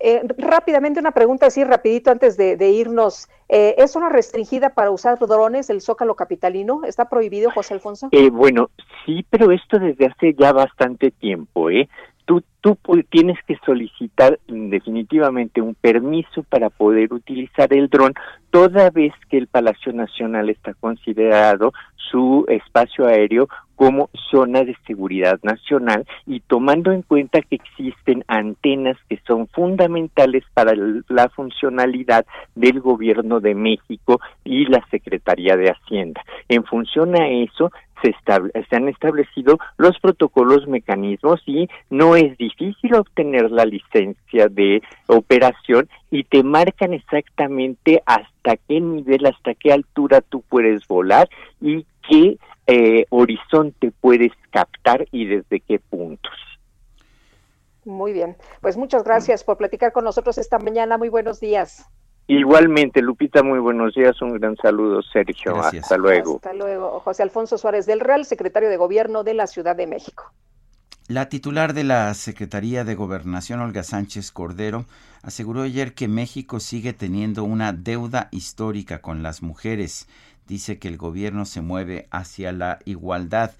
Eh, 0.00 0.22
rápidamente 0.38 1.00
una 1.00 1.12
pregunta 1.12 1.46
así 1.46 1.64
rapidito 1.64 2.10
antes 2.10 2.36
de, 2.36 2.70
irnos. 2.70 3.28
Eh, 3.48 3.74
¿Es 3.78 3.96
una 3.96 4.08
restringida 4.08 4.70
para 4.70 4.90
usar 4.90 5.18
drones 5.18 5.70
el 5.70 5.80
Zócalo 5.80 6.14
Capitalino? 6.14 6.82
¿Está 6.84 7.08
prohibido, 7.08 7.50
José 7.50 7.74
Alfonso? 7.74 8.08
Eh, 8.12 8.30
bueno, 8.30 8.70
sí, 9.04 9.24
pero 9.28 9.50
esto 9.50 9.78
desde 9.78 10.06
hace 10.06 10.34
ya 10.34 10.52
bastante 10.52 11.10
tiempo, 11.10 11.70
¿eh? 11.70 11.88
Tú, 12.24 12.42
tú 12.60 12.78
tienes 13.10 13.36
que 13.46 13.58
solicitar 13.66 14.38
definitivamente 14.46 15.60
un 15.60 15.74
permiso 15.74 16.44
para 16.44 16.70
poder 16.70 17.12
utilizar 17.12 17.72
el 17.74 17.88
dron, 17.88 18.14
toda 18.50 18.90
vez 18.90 19.12
que 19.28 19.38
el 19.38 19.48
Palacio 19.48 19.92
Nacional 19.92 20.48
está 20.48 20.72
considerado 20.74 21.72
su 21.96 22.44
espacio 22.48 23.06
aéreo 23.06 23.48
como 23.76 24.10
zona 24.30 24.62
de 24.62 24.76
seguridad 24.86 25.38
nacional 25.42 26.06
y 26.26 26.40
tomando 26.40 26.92
en 26.92 27.02
cuenta 27.02 27.40
que 27.42 27.56
existen 27.56 28.24
antenas 28.28 28.96
que 29.08 29.20
son 29.26 29.48
fundamentales 29.48 30.44
para 30.54 30.72
la 31.08 31.28
funcionalidad 31.30 32.24
del 32.54 32.80
gobierno 32.80 33.40
de 33.40 33.54
México 33.54 34.20
y 34.44 34.66
la 34.66 34.84
Secretaría 34.90 35.56
de 35.56 35.70
Hacienda. 35.70 36.22
En 36.48 36.64
función 36.64 37.14
a 37.20 37.28
eso, 37.28 37.70
se, 38.02 38.14
se, 38.24 38.76
han 38.76 38.88
establecido 38.88 39.58
los 39.78 39.98
protocolos, 40.00 40.66
mecanismos 40.66 41.40
y 41.46 41.68
no 41.90 42.16
es 42.16 42.36
difícil 42.36 42.94
obtener 42.94 43.50
la 43.50 43.64
licencia 43.64 44.48
de 44.48 44.82
operación 45.06 45.88
y 46.10 46.24
te 46.24 46.42
marcan 46.42 46.92
exactamente 46.92 48.02
hasta 48.06 48.56
qué 48.68 48.80
nivel, 48.80 49.26
hasta 49.26 49.54
qué 49.54 49.72
altura 49.72 50.20
tú 50.20 50.42
puedes 50.48 50.86
volar 50.88 51.28
y 51.60 51.86
qué 52.08 52.36
eh, 52.66 53.06
horizonte 53.10 53.92
puedes 54.00 54.32
captar 54.50 55.06
y 55.10 55.26
desde 55.26 55.60
qué 55.60 55.78
puntos. 55.78 56.32
Muy 57.84 58.12
bien, 58.12 58.36
pues 58.60 58.76
muchas 58.76 59.02
gracias 59.02 59.42
por 59.42 59.56
platicar 59.56 59.92
con 59.92 60.04
nosotros 60.04 60.38
esta 60.38 60.58
mañana. 60.58 60.98
Muy 60.98 61.08
buenos 61.08 61.40
días. 61.40 61.86
Igualmente, 62.28 63.02
Lupita, 63.02 63.42
muy 63.42 63.58
buenos 63.58 63.94
días. 63.94 64.20
Un 64.22 64.38
gran 64.38 64.56
saludo, 64.56 65.02
Sergio. 65.02 65.56
Hasta 65.56 65.96
luego. 65.96 66.36
Hasta 66.36 66.52
luego. 66.52 67.00
José 67.00 67.24
Alfonso 67.24 67.58
Suárez 67.58 67.84
del 67.86 68.00
Real, 68.00 68.24
secretario 68.24 68.68
de 68.68 68.76
Gobierno 68.76 69.24
de 69.24 69.34
la 69.34 69.48
Ciudad 69.48 69.74
de 69.74 69.88
México. 69.88 70.32
La 71.08 71.28
titular 71.28 71.74
de 71.74 71.82
la 71.82 72.14
Secretaría 72.14 72.84
de 72.84 72.94
Gobernación, 72.94 73.60
Olga 73.60 73.82
Sánchez 73.82 74.30
Cordero, 74.30 74.86
aseguró 75.22 75.62
ayer 75.62 75.94
que 75.94 76.06
México 76.06 76.60
sigue 76.60 76.92
teniendo 76.92 77.42
una 77.42 77.72
deuda 77.72 78.28
histórica 78.30 79.02
con 79.02 79.22
las 79.22 79.42
mujeres 79.42 80.08
dice 80.46 80.78
que 80.78 80.88
el 80.88 80.96
gobierno 80.96 81.44
se 81.44 81.60
mueve 81.60 82.06
hacia 82.10 82.52
la 82.52 82.78
igualdad. 82.84 83.52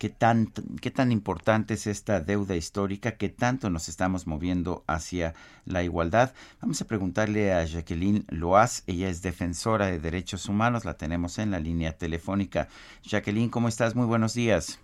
¿Qué 0.00 0.08
tan, 0.08 0.46
¿Qué 0.80 0.90
tan 0.90 1.12
importante 1.12 1.74
es 1.74 1.86
esta 1.86 2.20
deuda 2.20 2.56
histórica? 2.56 3.18
¿Qué 3.18 3.28
tanto 3.28 3.68
nos 3.68 3.90
estamos 3.90 4.26
moviendo 4.26 4.82
hacia 4.86 5.34
la 5.66 5.82
igualdad? 5.82 6.32
Vamos 6.62 6.80
a 6.80 6.86
preguntarle 6.86 7.52
a 7.52 7.62
Jacqueline 7.66 8.24
Loaz. 8.30 8.82
Ella 8.86 9.10
es 9.10 9.20
defensora 9.20 9.88
de 9.88 9.98
derechos 9.98 10.48
humanos. 10.48 10.86
La 10.86 10.94
tenemos 10.94 11.38
en 11.38 11.50
la 11.50 11.60
línea 11.60 11.92
telefónica. 11.92 12.68
Jacqueline, 13.02 13.50
¿cómo 13.50 13.68
estás? 13.68 13.94
Muy 13.94 14.06
buenos 14.06 14.32
días. 14.32 14.80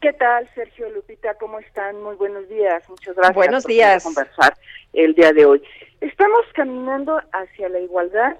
¿Qué 0.00 0.12
tal, 0.12 0.48
Sergio 0.54 0.90
Lupita? 0.90 1.34
¿Cómo 1.34 1.58
están? 1.58 2.00
Muy 2.00 2.14
buenos 2.14 2.48
días. 2.48 2.88
Muchas 2.88 3.16
gracias 3.16 3.34
buenos 3.34 3.64
días. 3.64 4.04
por 4.04 4.14
conversar 4.14 4.54
el 4.92 5.14
día 5.14 5.32
de 5.32 5.46
hoy. 5.46 5.62
Estamos 6.00 6.42
caminando 6.54 7.20
hacia 7.32 7.68
la 7.68 7.80
igualdad 7.80 8.36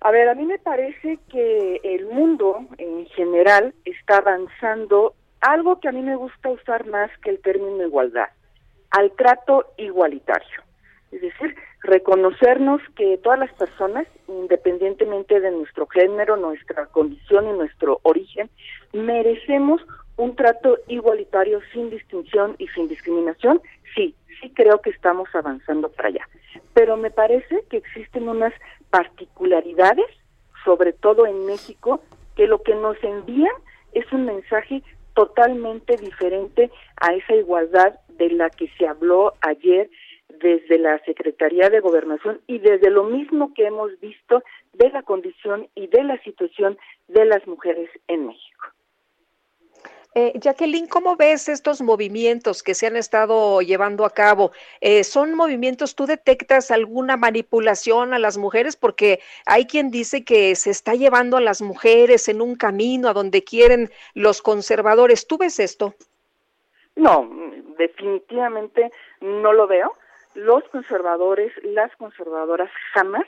a 0.00 0.10
ver, 0.10 0.28
a 0.28 0.34
mí 0.34 0.46
me 0.46 0.58
parece 0.58 1.18
que 1.30 1.80
el 1.84 2.06
mundo 2.06 2.66
en 2.78 3.06
general 3.06 3.74
está 3.84 4.18
avanzando 4.18 5.14
algo 5.40 5.80
que 5.80 5.88
a 5.88 5.92
mí 5.92 6.00
me 6.00 6.16
gusta 6.16 6.48
usar 6.48 6.86
más 6.86 7.10
que 7.22 7.30
el 7.30 7.40
término 7.40 7.84
igualdad, 7.84 8.28
al 8.90 9.12
trato 9.12 9.66
igualitario. 9.76 10.62
Es 11.12 11.20
decir, 11.20 11.54
reconocernos 11.82 12.80
que 12.96 13.18
todas 13.18 13.38
las 13.38 13.52
personas, 13.54 14.06
independientemente 14.28 15.40
de 15.40 15.50
nuestro 15.50 15.86
género, 15.86 16.36
nuestra 16.36 16.86
condición 16.86 17.48
y 17.48 17.52
nuestro 17.52 18.00
origen, 18.02 18.48
merecemos 18.92 19.82
un 20.16 20.36
trato 20.36 20.78
igualitario 20.88 21.60
sin 21.72 21.90
distinción 21.90 22.54
y 22.58 22.68
sin 22.68 22.88
discriminación. 22.88 23.60
Sí, 23.94 24.14
sí 24.40 24.50
creo 24.54 24.80
que 24.80 24.90
estamos 24.90 25.28
avanzando 25.34 25.90
para 25.90 26.08
allá. 26.08 26.28
Pero 26.74 26.96
me 26.96 27.10
parece 27.10 27.64
que 27.68 27.78
existen 27.78 28.28
unas 28.28 28.52
particularidades, 28.90 30.06
sobre 30.64 30.92
todo 30.92 31.26
en 31.26 31.46
México, 31.46 32.00
que 32.36 32.46
lo 32.46 32.62
que 32.62 32.74
nos 32.74 33.02
envían 33.02 33.54
es 33.92 34.10
un 34.12 34.26
mensaje 34.26 34.82
totalmente 35.14 35.96
diferente 35.96 36.70
a 37.00 37.14
esa 37.14 37.34
igualdad 37.34 37.98
de 38.08 38.30
la 38.30 38.50
que 38.50 38.68
se 38.78 38.86
habló 38.86 39.34
ayer 39.40 39.90
desde 40.40 40.78
la 40.78 40.98
Secretaría 41.04 41.68
de 41.70 41.80
Gobernación 41.80 42.40
y 42.46 42.58
desde 42.58 42.90
lo 42.90 43.04
mismo 43.04 43.52
que 43.54 43.66
hemos 43.66 43.98
visto 44.00 44.42
de 44.72 44.90
la 44.90 45.02
condición 45.02 45.68
y 45.74 45.88
de 45.88 46.04
la 46.04 46.22
situación 46.22 46.78
de 47.08 47.24
las 47.24 47.46
mujeres 47.46 47.90
en 48.08 48.26
México. 48.26 48.66
Eh, 50.14 50.32
Jacqueline, 50.40 50.88
¿cómo 50.88 51.14
ves 51.14 51.48
estos 51.48 51.80
movimientos 51.82 52.64
que 52.64 52.74
se 52.74 52.88
han 52.88 52.96
estado 52.96 53.60
llevando 53.62 54.04
a 54.04 54.10
cabo? 54.10 54.50
Eh, 54.80 55.04
¿Son 55.04 55.34
movimientos, 55.34 55.94
tú 55.94 56.06
detectas 56.06 56.72
alguna 56.72 57.16
manipulación 57.16 58.12
a 58.12 58.18
las 58.18 58.36
mujeres? 58.36 58.76
Porque 58.76 59.20
hay 59.46 59.66
quien 59.66 59.90
dice 59.92 60.24
que 60.24 60.56
se 60.56 60.70
está 60.70 60.94
llevando 60.94 61.36
a 61.36 61.40
las 61.40 61.62
mujeres 61.62 62.28
en 62.28 62.42
un 62.42 62.56
camino 62.56 63.08
a 63.08 63.12
donde 63.12 63.44
quieren 63.44 63.90
los 64.14 64.42
conservadores. 64.42 65.28
¿Tú 65.28 65.38
ves 65.38 65.60
esto? 65.60 65.94
No, 66.96 67.30
definitivamente 67.78 68.90
no 69.20 69.52
lo 69.52 69.68
veo. 69.68 69.94
Los 70.34 70.64
conservadores, 70.70 71.52
las 71.62 71.94
conservadoras 71.96 72.70
jamás 72.94 73.26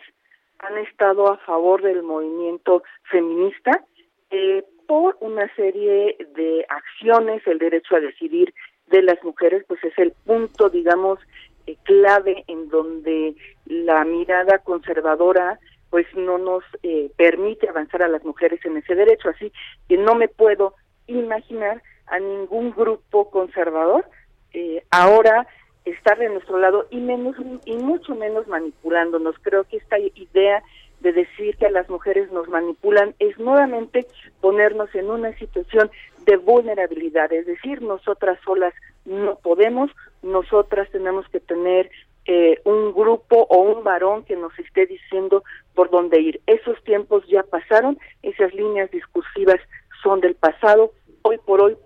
han 0.59 0.78
estado 0.78 1.28
a 1.28 1.39
favor 1.39 1.81
del 1.82 2.02
movimiento 2.02 2.82
feminista. 3.05 3.85
Eh, 4.31 4.65
por 4.87 5.17
una 5.21 5.53
serie 5.55 6.17
de 6.35 6.67
acciones, 6.69 7.47
el 7.47 7.59
derecho 7.59 7.97
a 7.97 8.01
decidir 8.01 8.55
de 8.89 9.03
las 9.03 9.23
mujeres, 9.25 9.65
pues 9.67 9.83
es 9.85 9.97
el 9.99 10.13
punto, 10.25 10.69
digamos, 10.69 11.19
eh, 11.67 11.77
clave 11.85 12.45
en 12.49 12.69
donde 12.69 13.35
la 13.67 14.05
mirada 14.05 14.59
conservadora 14.59 15.59
pues 15.91 16.07
no 16.17 16.39
nos 16.39 16.65
eh, 16.83 17.11
permite 17.17 17.69
avanzar 17.69 18.03
a 18.03 18.09
las 18.09 18.25
mujeres 18.25 18.65
en 18.65 18.79
ese 18.79 18.95
derecho. 18.95 19.29
Así 19.29 19.53
que 19.89 19.99
no 19.99 20.15
me 20.15 20.27
puedo 20.27 20.75
imaginar 21.07 21.83
a 22.07 22.19
ningún 22.19 22.71
grupo 22.71 23.31
conservador 23.31 24.07
eh, 24.55 24.83
ahora 24.91 25.47
estar 25.85 26.19
de 26.19 26.29
nuestro 26.31 26.59
lado 26.59 26.87
y 26.91 26.97
menos 26.97 27.37
y 27.67 27.77
mucho 27.77 28.15
menos 28.15 28.47
manipulándonos. 28.49 29.37
Creo 29.43 29.65
que 29.65 29.77
esta 29.77 29.99
idea 29.99 30.63
de 31.03 31.12
decir 31.12 31.57
que 31.57 31.66
a 31.66 31.70
las 31.70 31.89
mujeres 31.91 32.31
nos 32.33 32.49
manipulan 32.49 33.15
es 33.19 33.39
nuevamente 33.39 34.07
ponernos 34.41 34.95
en 34.95 35.11
una 35.11 35.37
situación 35.37 35.91
de 36.24 36.37
vulnerabilidad, 36.37 37.33
es 37.33 37.47
decir, 37.47 37.83
nosotras 37.83 38.39
solas 38.45 38.73
no 39.05 39.37
podemos, 39.43 39.91
nosotras 40.23 40.89
tenemos 40.91 41.29
que 41.29 41.41
tener 41.41 41.91
eh, 42.27 42.61
un 42.65 42.93
grupo 42.93 43.47
o 43.51 43.59
un 43.62 43.83
varón 43.83 44.24
que 44.24 44.37
nos 44.37 44.57
esté 44.57 44.87
diciendo 44.87 45.43
por 45.74 45.91
dónde 45.91 46.20
ir. 46.20 46.41
Esos 46.47 46.83
tiempos 46.85 47.27
ya 47.27 47.43
pasaron, 47.43 47.99
esas 48.23 48.55
líneas 48.55 48.89
discursivas 48.93 49.59
son 50.05 50.20
del 50.20 50.37
pasado. 50.37 50.93
Hoy 51.23 51.39
por 51.45 51.61
hoy, 51.61 51.77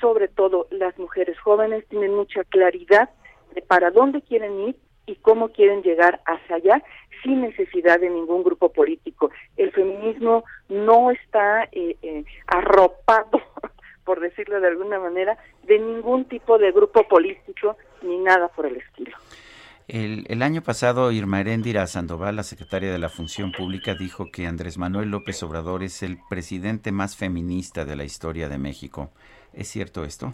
sobre 0.00 0.28
todo 0.28 0.66
las 0.70 0.98
mujeres 0.98 1.38
jóvenes 1.40 1.86
tienen 1.88 2.14
mucha 2.14 2.42
claridad 2.44 3.10
de 3.54 3.60
para 3.60 3.90
dónde 3.90 4.22
quieren 4.22 4.58
ir 4.60 4.76
y 5.06 5.16
cómo 5.16 5.48
quieren 5.48 5.82
llegar 5.82 6.20
hacia 6.26 6.56
allá 6.56 6.82
sin 7.22 7.40
necesidad 7.42 8.00
de 8.00 8.10
ningún 8.10 8.42
grupo 8.42 8.72
político. 8.72 9.30
El 9.56 9.72
feminismo 9.72 10.44
no 10.68 11.10
está 11.10 11.64
eh, 11.72 11.96
eh, 12.02 12.24
arropado, 12.46 13.40
por 14.04 14.20
decirlo 14.20 14.60
de 14.60 14.68
alguna 14.68 14.98
manera, 14.98 15.38
de 15.64 15.78
ningún 15.78 16.24
tipo 16.24 16.58
de 16.58 16.72
grupo 16.72 17.06
político 17.06 17.76
ni 18.02 18.18
nada 18.18 18.48
por 18.48 18.66
el 18.66 18.76
estilo. 18.76 19.16
El, 19.88 20.42
año 20.42 20.62
pasado, 20.62 21.12
Irma 21.12 21.40
Heréndira 21.40 21.86
Sandoval, 21.86 22.36
la 22.36 22.44
secretaria 22.44 22.90
de 22.90 22.98
la 22.98 23.08
Función 23.08 23.52
Pública, 23.52 23.94
dijo 23.94 24.30
que 24.32 24.46
Andrés 24.46 24.78
Manuel 24.78 25.10
López 25.10 25.42
Obrador 25.42 25.82
es 25.82 26.02
el 26.02 26.18
presidente 26.30 26.92
más 26.92 27.16
feminista 27.16 27.84
de 27.84 27.96
la 27.96 28.04
historia 28.04 28.48
de 28.48 28.58
México. 28.58 29.10
¿Es 29.52 29.68
cierto 29.68 30.04
esto? 30.04 30.32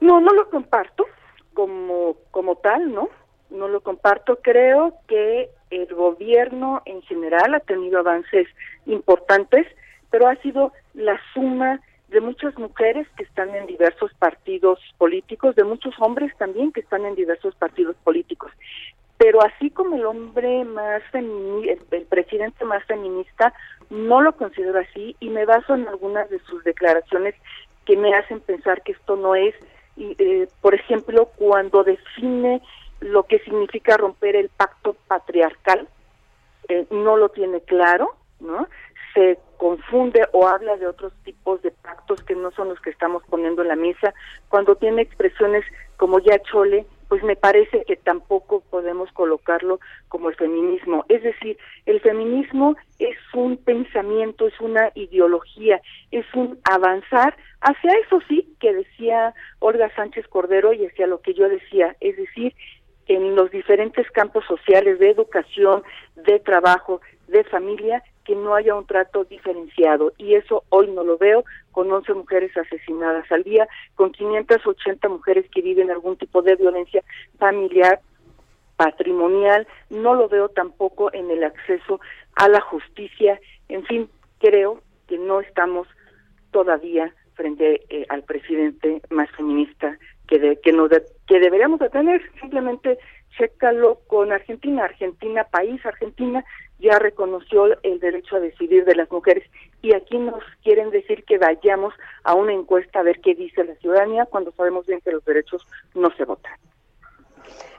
No, 0.00 0.20
no 0.20 0.32
lo 0.32 0.50
comparto 0.50 1.06
como, 1.54 2.16
como 2.30 2.56
tal, 2.56 2.92
¿no? 2.92 3.08
No 3.50 3.68
lo 3.68 3.80
comparto. 3.80 4.38
Creo 4.42 4.94
que 5.08 5.50
el 5.70 5.86
gobierno 5.94 6.82
en 6.84 7.02
general 7.02 7.54
ha 7.54 7.60
tenido 7.60 8.00
avances 8.00 8.46
importantes, 8.86 9.66
pero 10.10 10.28
ha 10.28 10.36
sido 10.36 10.72
la 10.94 11.18
suma 11.32 11.80
de 12.08 12.20
muchas 12.20 12.56
mujeres 12.58 13.08
que 13.16 13.24
están 13.24 13.54
en 13.54 13.66
diversos 13.66 14.12
partidos 14.14 14.78
políticos, 14.98 15.56
de 15.56 15.64
muchos 15.64 15.94
hombres 15.98 16.32
también 16.38 16.72
que 16.72 16.80
están 16.80 17.04
en 17.04 17.14
diversos 17.14 17.54
partidos 17.56 17.96
políticos. 18.04 18.52
Pero 19.16 19.42
así 19.42 19.70
como 19.70 19.96
el 19.96 20.06
hombre 20.06 20.64
más 20.64 21.02
feminista, 21.10 21.96
el 21.96 22.06
presidente 22.06 22.64
más 22.64 22.84
feminista, 22.84 23.52
no 23.90 24.20
lo 24.20 24.36
considero 24.36 24.78
así 24.78 25.16
y 25.20 25.28
me 25.30 25.44
baso 25.44 25.74
en 25.74 25.88
algunas 25.88 26.28
de 26.30 26.38
sus 26.40 26.62
declaraciones 26.64 27.34
que 27.84 27.96
me 27.96 28.14
hacen 28.14 28.40
pensar 28.40 28.82
que 28.82 28.92
esto 28.92 29.16
no 29.16 29.34
es, 29.34 29.54
y, 29.96 30.16
eh, 30.18 30.48
por 30.60 30.74
ejemplo, 30.74 31.26
cuando 31.36 31.84
define 31.84 32.62
lo 33.00 33.24
que 33.24 33.38
significa 33.40 33.96
romper 33.96 34.36
el 34.36 34.48
pacto 34.48 34.96
patriarcal, 35.06 35.88
eh, 36.68 36.86
no 36.90 37.16
lo 37.16 37.28
tiene 37.28 37.60
claro, 37.60 38.14
¿no? 38.40 38.66
Se 39.12 39.38
confunde 39.58 40.26
o 40.32 40.48
habla 40.48 40.76
de 40.76 40.86
otros 40.86 41.12
tipos 41.24 41.62
de 41.62 41.70
pactos 41.70 42.22
que 42.24 42.34
no 42.34 42.50
son 42.52 42.70
los 42.70 42.80
que 42.80 42.90
estamos 42.90 43.22
poniendo 43.28 43.62
en 43.62 43.68
la 43.68 43.76
mesa, 43.76 44.14
cuando 44.48 44.74
tiene 44.76 45.02
expresiones 45.02 45.64
como 45.96 46.18
ya 46.18 46.38
chole, 46.42 46.86
pues 47.08 47.22
me 47.22 47.36
parece 47.36 47.84
que 47.84 47.96
tampoco 47.96 48.60
podemos 48.70 49.10
colocarlo 49.12 49.80
como 50.08 50.28
el 50.28 50.36
feminismo. 50.36 51.04
Es 51.08 51.22
decir, 51.22 51.58
el 51.86 52.00
feminismo 52.00 52.76
es 52.98 53.16
un 53.34 53.56
pensamiento, 53.56 54.46
es 54.46 54.60
una 54.60 54.90
ideología, 54.94 55.80
es 56.10 56.26
un 56.34 56.58
avanzar 56.64 57.36
hacia 57.60 57.92
eso 58.06 58.20
sí 58.28 58.54
que 58.60 58.72
decía 58.72 59.34
Olga 59.58 59.94
Sánchez 59.94 60.28
Cordero 60.28 60.72
y 60.72 60.86
hacia 60.86 61.06
lo 61.06 61.20
que 61.20 61.34
yo 61.34 61.48
decía, 61.48 61.96
es 62.00 62.16
decir, 62.16 62.54
en 63.06 63.34
los 63.34 63.50
diferentes 63.50 64.10
campos 64.10 64.44
sociales 64.46 64.98
de 64.98 65.10
educación, 65.10 65.82
de 66.16 66.40
trabajo, 66.40 67.00
de 67.28 67.44
familia, 67.44 68.02
que 68.24 68.34
no 68.34 68.54
haya 68.54 68.74
un 68.74 68.86
trato 68.86 69.24
diferenciado 69.24 70.12
y 70.18 70.34
eso 70.34 70.64
hoy 70.70 70.90
no 70.90 71.04
lo 71.04 71.18
veo 71.18 71.44
con 71.72 71.90
11 71.90 72.14
mujeres 72.14 72.56
asesinadas 72.56 73.30
al 73.30 73.42
día, 73.42 73.68
con 73.94 74.12
580 74.12 75.08
mujeres 75.08 75.46
que 75.50 75.62
viven 75.62 75.90
algún 75.90 76.16
tipo 76.16 76.42
de 76.42 76.56
violencia 76.56 77.02
familiar, 77.38 78.00
patrimonial, 78.76 79.66
no 79.90 80.14
lo 80.14 80.28
veo 80.28 80.48
tampoco 80.48 81.12
en 81.12 81.30
el 81.30 81.44
acceso 81.44 82.00
a 82.36 82.48
la 82.48 82.60
justicia, 82.60 83.40
en 83.68 83.84
fin, 83.84 84.08
creo 84.38 84.80
que 85.08 85.18
no 85.18 85.40
estamos 85.40 85.86
todavía 86.50 87.12
frente 87.34 87.82
eh, 87.88 88.06
al 88.08 88.22
presidente 88.22 89.02
más 89.10 89.30
feminista 89.32 89.98
que 90.28 90.38
de, 90.38 90.60
que 90.60 90.72
no 90.72 90.88
que 90.88 91.40
deberíamos 91.40 91.80
de 91.80 91.90
tener 91.90 92.22
simplemente 92.40 92.98
chécalo 93.36 94.00
con 94.06 94.32
Argentina, 94.32 94.84
Argentina 94.84 95.44
país, 95.44 95.84
Argentina 95.84 96.44
ya 96.78 96.98
reconoció 96.98 97.80
el 97.82 98.00
derecho 98.00 98.36
a 98.36 98.40
decidir 98.40 98.84
de 98.84 98.94
las 98.94 99.10
mujeres 99.10 99.48
y 99.80 99.94
aquí 99.94 100.18
nos 100.18 100.42
quieren 100.62 100.90
decir 100.90 101.24
que 101.24 101.38
vayamos 101.38 101.94
a 102.24 102.34
una 102.34 102.52
encuesta 102.52 103.00
a 103.00 103.02
ver 103.02 103.20
qué 103.20 103.34
dice 103.34 103.64
la 103.64 103.74
ciudadanía 103.76 104.26
cuando 104.26 104.52
sabemos 104.52 104.86
bien 104.86 105.00
que 105.00 105.12
los 105.12 105.24
derechos 105.24 105.66
no 105.94 106.10
se 106.16 106.24
votan. 106.24 106.52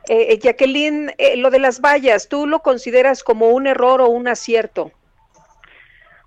Eh, 0.08 0.34
eh 0.34 0.40
Jacqueline, 0.40 1.14
eh, 1.18 1.38
lo 1.38 1.50
de 1.50 1.60
las 1.60 1.82
vallas, 1.82 2.30
¿tú 2.30 2.48
lo 2.48 2.60
consideras 2.60 3.24
como 3.24 3.50
un 3.50 3.68
error 3.68 4.02
o 4.02 4.08
un 4.08 4.28
acierto? 4.28 4.92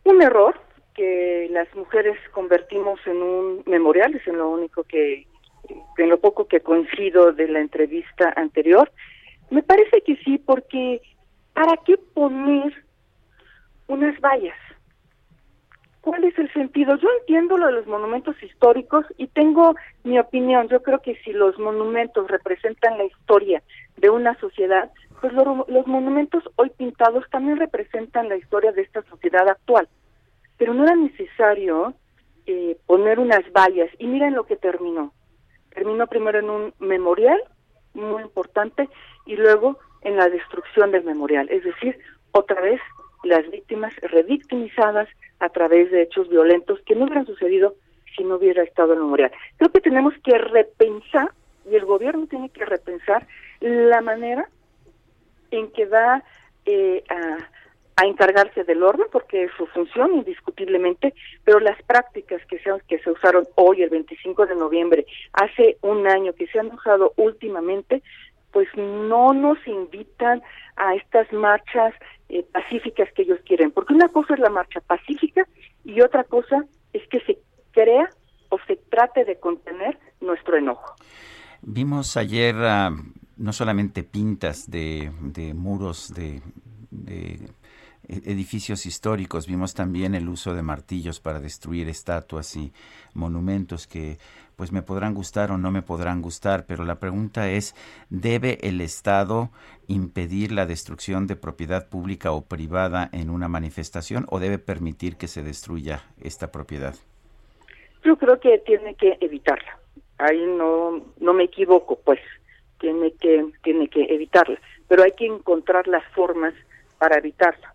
Un 0.04 0.22
error 0.22 0.58
que 0.94 1.48
las 1.50 1.72
mujeres 1.76 2.18
convertimos 2.32 2.98
en 3.06 3.22
un 3.22 3.62
memorial, 3.66 4.14
es 4.16 4.26
en 4.26 4.38
lo 4.38 4.50
único 4.50 4.82
que, 4.82 5.26
en 5.96 6.08
lo 6.08 6.18
poco 6.18 6.48
que 6.48 6.60
coincido 6.60 7.32
de 7.32 7.46
la 7.46 7.60
entrevista 7.60 8.32
anterior. 8.34 8.90
Me 9.50 9.62
parece 9.62 10.02
que 10.02 10.16
sí, 10.16 10.38
porque 10.38 11.00
¿para 11.54 11.76
qué 11.78 11.96
poner 12.14 12.84
unas 13.86 14.20
vallas? 14.20 14.56
¿Cuál 16.00 16.24
es 16.24 16.38
el 16.38 16.52
sentido? 16.52 16.96
Yo 16.96 17.08
entiendo 17.20 17.58
lo 17.58 17.66
de 17.66 17.72
los 17.72 17.86
monumentos 17.86 18.40
históricos 18.42 19.04
y 19.16 19.26
tengo 19.26 19.74
mi 20.04 20.18
opinión. 20.18 20.68
Yo 20.68 20.82
creo 20.82 21.00
que 21.00 21.16
si 21.16 21.32
los 21.32 21.58
monumentos 21.58 22.28
representan 22.28 22.96
la 22.96 23.04
historia 23.04 23.62
de 23.96 24.08
una 24.08 24.38
sociedad, 24.38 24.90
pues 25.20 25.32
los 25.32 25.86
monumentos 25.86 26.44
hoy 26.56 26.70
pintados 26.70 27.24
también 27.30 27.58
representan 27.58 28.28
la 28.28 28.36
historia 28.36 28.72
de 28.72 28.82
esta 28.82 29.02
sociedad 29.02 29.48
actual. 29.48 29.88
Pero 30.56 30.72
no 30.72 30.84
era 30.84 30.94
necesario 30.94 31.94
eh, 32.46 32.78
poner 32.86 33.18
unas 33.18 33.42
vallas. 33.52 33.90
Y 33.98 34.06
miren 34.06 34.34
lo 34.34 34.44
que 34.44 34.56
terminó. 34.56 35.12
Terminó 35.74 36.06
primero 36.06 36.38
en 36.38 36.48
un 36.48 36.74
memorial 36.78 37.38
muy 37.94 38.22
importante 38.22 38.88
y 39.26 39.36
luego 39.36 39.78
en 40.02 40.16
la 40.16 40.28
destrucción 40.28 40.90
del 40.90 41.04
memorial, 41.04 41.48
es 41.50 41.64
decir, 41.64 41.98
otra 42.32 42.60
vez 42.60 42.80
las 43.24 43.48
víctimas 43.50 43.94
revictimizadas 43.96 45.08
a 45.40 45.48
través 45.48 45.90
de 45.90 46.02
hechos 46.02 46.28
violentos 46.28 46.80
que 46.86 46.94
no 46.94 47.04
hubieran 47.04 47.26
sucedido 47.26 47.74
si 48.16 48.24
no 48.24 48.36
hubiera 48.36 48.62
estado 48.62 48.92
el 48.92 49.00
memorial. 49.00 49.32
Creo 49.56 49.70
que 49.70 49.80
tenemos 49.80 50.14
que 50.24 50.38
repensar, 50.38 51.32
y 51.70 51.74
el 51.74 51.84
gobierno 51.84 52.26
tiene 52.26 52.48
que 52.50 52.64
repensar, 52.64 53.26
la 53.60 54.00
manera 54.00 54.48
en 55.50 55.70
que 55.72 55.86
va 55.86 56.22
eh, 56.64 57.02
a, 57.08 57.38
a, 58.00 58.06
encargarse 58.06 58.64
del 58.64 58.82
orden, 58.82 59.06
porque 59.10 59.44
es 59.44 59.50
su 59.56 59.66
función 59.66 60.14
indiscutiblemente, 60.14 61.14
pero 61.44 61.60
las 61.60 61.80
prácticas 61.82 62.40
que 62.46 62.58
se, 62.58 62.70
que 62.86 62.98
se 62.98 63.10
usaron 63.10 63.46
hoy, 63.54 63.82
el 63.82 63.90
25 63.90 64.46
de 64.46 64.54
noviembre, 64.54 65.06
hace 65.32 65.76
un 65.82 66.06
año, 66.06 66.32
que 66.32 66.46
se 66.46 66.58
han 66.58 66.72
usado 66.72 67.12
últimamente, 67.16 68.02
pues 68.52 68.68
no 68.76 69.32
nos 69.34 69.58
invitan 69.66 70.42
a 70.76 70.94
estas 70.94 71.32
marchas 71.32 71.94
eh, 72.28 72.44
pacíficas 72.52 73.08
que 73.14 73.22
ellos 73.22 73.40
quieren, 73.44 73.70
porque 73.70 73.94
una 73.94 74.08
cosa 74.08 74.34
es 74.34 74.40
la 74.40 74.50
marcha 74.50 74.80
pacífica 74.80 75.46
y 75.84 76.00
otra 76.00 76.24
cosa 76.24 76.64
es 76.92 77.06
que 77.08 77.20
se 77.20 77.38
crea 77.72 78.08
o 78.48 78.58
se 78.66 78.76
trate 78.76 79.24
de 79.24 79.38
contener 79.38 79.98
nuestro 80.20 80.56
enojo. 80.56 80.94
Vimos 81.60 82.16
ayer 82.16 82.54
ah, 82.56 82.90
no 83.36 83.52
solamente 83.52 84.02
pintas 84.02 84.70
de, 84.70 85.10
muros 85.54 86.12
de 86.14 86.40
edificios 88.08 88.86
históricos, 88.86 89.46
vimos 89.46 89.74
también 89.74 90.14
el 90.14 90.28
uso 90.28 90.54
de 90.54 90.62
martillos 90.62 91.20
para 91.20 91.40
destruir 91.40 91.88
estatuas 91.88 92.56
y 92.56 92.72
monumentos 93.14 93.86
que 93.86 94.16
pues 94.56 94.72
me 94.72 94.82
podrán 94.82 95.14
gustar 95.14 95.52
o 95.52 95.58
no 95.58 95.70
me 95.70 95.82
podrán 95.82 96.20
gustar, 96.20 96.64
pero 96.66 96.84
la 96.84 96.98
pregunta 96.98 97.48
es, 97.48 97.76
¿debe 98.10 98.58
el 98.62 98.80
Estado 98.80 99.50
impedir 99.86 100.50
la 100.50 100.66
destrucción 100.66 101.28
de 101.28 101.36
propiedad 101.36 101.88
pública 101.88 102.32
o 102.32 102.42
privada 102.42 103.08
en 103.12 103.30
una 103.30 103.46
manifestación 103.46 104.26
o 104.30 104.40
debe 104.40 104.58
permitir 104.58 105.16
que 105.16 105.28
se 105.28 105.44
destruya 105.44 106.02
esta 106.20 106.50
propiedad? 106.50 106.96
Yo 108.02 108.16
creo 108.16 108.40
que 108.40 108.58
tiene 108.58 108.94
que 108.94 109.16
evitarla. 109.20 109.78
Ahí 110.18 110.44
no 110.44 111.04
no 111.20 111.32
me 111.34 111.44
equivoco, 111.44 112.00
pues 112.04 112.18
tiene 112.80 113.12
que 113.12 113.46
tiene 113.62 113.88
que 113.88 114.06
evitarla, 114.12 114.58
pero 114.88 115.04
hay 115.04 115.12
que 115.12 115.26
encontrar 115.26 115.86
las 115.86 116.04
formas 116.14 116.54
para 116.98 117.18
evitarla 117.18 117.74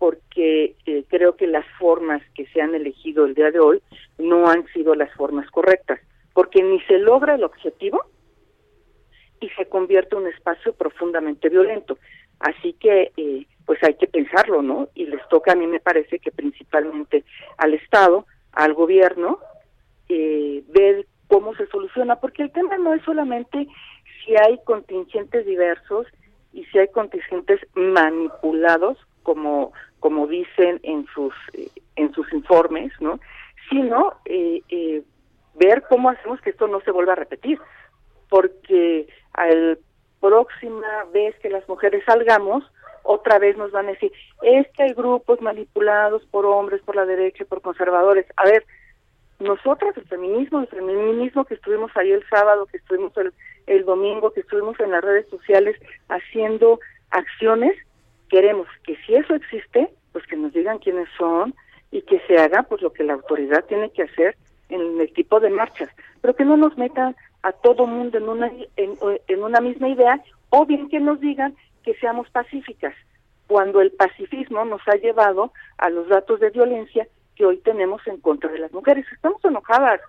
porque 0.00 0.74
eh, 0.86 1.04
creo 1.08 1.36
que 1.36 1.46
las 1.46 1.66
formas 1.78 2.22
que 2.34 2.46
se 2.46 2.62
han 2.62 2.74
elegido 2.74 3.26
el 3.26 3.34
día 3.34 3.50
de 3.50 3.60
hoy 3.60 3.82
no 4.18 4.48
han 4.48 4.66
sido 4.72 4.94
las 4.94 5.14
formas 5.14 5.48
correctas, 5.50 6.00
porque 6.32 6.62
ni 6.62 6.80
se 6.80 6.98
logra 6.98 7.34
el 7.34 7.44
objetivo, 7.44 8.02
y 9.40 9.50
se 9.50 9.66
convierte 9.66 10.16
en 10.16 10.22
un 10.22 10.28
espacio 10.28 10.72
profundamente 10.72 11.50
violento. 11.50 11.98
Así 12.38 12.72
que, 12.74 13.12
eh, 13.16 13.46
pues 13.66 13.82
hay 13.82 13.94
que 13.94 14.06
pensarlo, 14.06 14.62
¿no? 14.62 14.88
Y 14.94 15.04
les 15.04 15.26
toca, 15.28 15.52
a 15.52 15.56
mí 15.56 15.66
me 15.66 15.80
parece 15.80 16.18
que 16.18 16.32
principalmente 16.32 17.22
al 17.58 17.74
Estado, 17.74 18.26
al 18.52 18.72
gobierno, 18.72 19.38
eh, 20.08 20.62
ver 20.68 21.06
cómo 21.28 21.54
se 21.56 21.66
soluciona, 21.66 22.16
porque 22.16 22.42
el 22.42 22.52
tema 22.52 22.78
no 22.78 22.94
es 22.94 23.02
solamente 23.04 23.68
si 24.24 24.34
hay 24.34 24.58
contingentes 24.64 25.44
diversos 25.44 26.06
y 26.54 26.64
si 26.64 26.78
hay 26.78 26.88
contingentes 26.88 27.60
manipulados, 27.74 28.96
como 29.22 29.72
como 30.00 30.26
dicen 30.26 30.80
en 30.82 31.06
sus 31.14 31.34
en 31.96 32.12
sus 32.12 32.32
informes, 32.32 32.92
¿no? 33.00 33.20
Sino 33.68 34.14
eh, 34.24 34.62
eh, 34.68 35.02
ver 35.54 35.84
cómo 35.88 36.10
hacemos 36.10 36.40
que 36.40 36.50
esto 36.50 36.66
no 36.68 36.80
se 36.80 36.90
vuelva 36.90 37.12
a 37.12 37.16
repetir, 37.16 37.60
porque 38.28 39.08
al 39.34 39.78
próxima 40.20 41.04
vez 41.12 41.34
que 41.40 41.50
las 41.50 41.66
mujeres 41.68 42.02
salgamos, 42.04 42.64
otra 43.02 43.38
vez 43.38 43.56
nos 43.56 43.72
van 43.72 43.86
a 43.86 43.92
decir, 43.92 44.12
es 44.42 44.66
que 44.72 44.84
hay 44.84 44.92
grupos 44.92 45.40
manipulados 45.40 46.24
por 46.26 46.44
hombres, 46.46 46.82
por 46.82 46.96
la 46.96 47.06
derecha, 47.06 47.44
por 47.46 47.62
conservadores. 47.62 48.26
A 48.36 48.44
ver, 48.44 48.64
nosotras, 49.38 49.96
el 49.96 50.04
feminismo, 50.06 50.60
el 50.60 50.68
feminismo 50.68 51.44
que 51.44 51.54
estuvimos 51.54 51.90
ahí 51.96 52.12
el 52.12 52.26
sábado, 52.28 52.66
que 52.66 52.76
estuvimos 52.76 53.16
el, 53.16 53.32
el 53.66 53.84
domingo, 53.84 54.32
que 54.32 54.40
estuvimos 54.40 54.78
en 54.80 54.90
las 54.90 55.02
redes 55.02 55.28
sociales 55.30 55.76
haciendo 56.08 56.78
acciones, 57.10 57.76
queremos 58.30 58.66
que 58.84 58.96
si 59.04 59.14
eso 59.14 59.34
existe, 59.34 59.90
pues 60.12 60.26
que 60.26 60.36
nos 60.36 60.52
digan 60.52 60.78
quiénes 60.78 61.08
son 61.18 61.54
y 61.90 62.02
que 62.02 62.20
se 62.26 62.38
haga 62.38 62.62
pues 62.62 62.80
lo 62.80 62.92
que 62.92 63.04
la 63.04 63.14
autoridad 63.14 63.64
tiene 63.64 63.90
que 63.90 64.04
hacer 64.04 64.36
en 64.68 65.00
el 65.00 65.12
tipo 65.12 65.40
de 65.40 65.50
marchas, 65.50 65.90
pero 66.20 66.34
que 66.34 66.44
no 66.44 66.56
nos 66.56 66.78
metan 66.78 67.16
a 67.42 67.52
todo 67.52 67.86
mundo 67.86 68.18
en 68.18 68.28
una 68.28 68.50
en, 68.76 68.96
en 69.26 69.42
una 69.42 69.60
misma 69.60 69.88
idea 69.88 70.22
o 70.50 70.64
bien 70.66 70.88
que 70.88 71.00
nos 71.00 71.20
digan 71.20 71.56
que 71.84 71.94
seamos 71.94 72.28
pacíficas, 72.30 72.94
cuando 73.46 73.80
el 73.80 73.90
pacifismo 73.92 74.64
nos 74.64 74.80
ha 74.86 74.96
llevado 74.96 75.52
a 75.78 75.90
los 75.90 76.08
datos 76.08 76.38
de 76.40 76.50
violencia 76.50 77.08
que 77.34 77.46
hoy 77.46 77.58
tenemos 77.58 78.06
en 78.06 78.20
contra 78.20 78.50
de 78.52 78.58
las 78.58 78.72
mujeres. 78.72 79.06
Estamos 79.12 79.44
enojadas, 79.44 80.00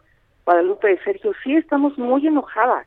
Guadalupe 0.45 0.89
de 0.89 1.03
Sergio, 1.03 1.31
sí 1.43 1.55
estamos 1.55 1.97
muy 1.97 2.27
enojadas. 2.27 2.85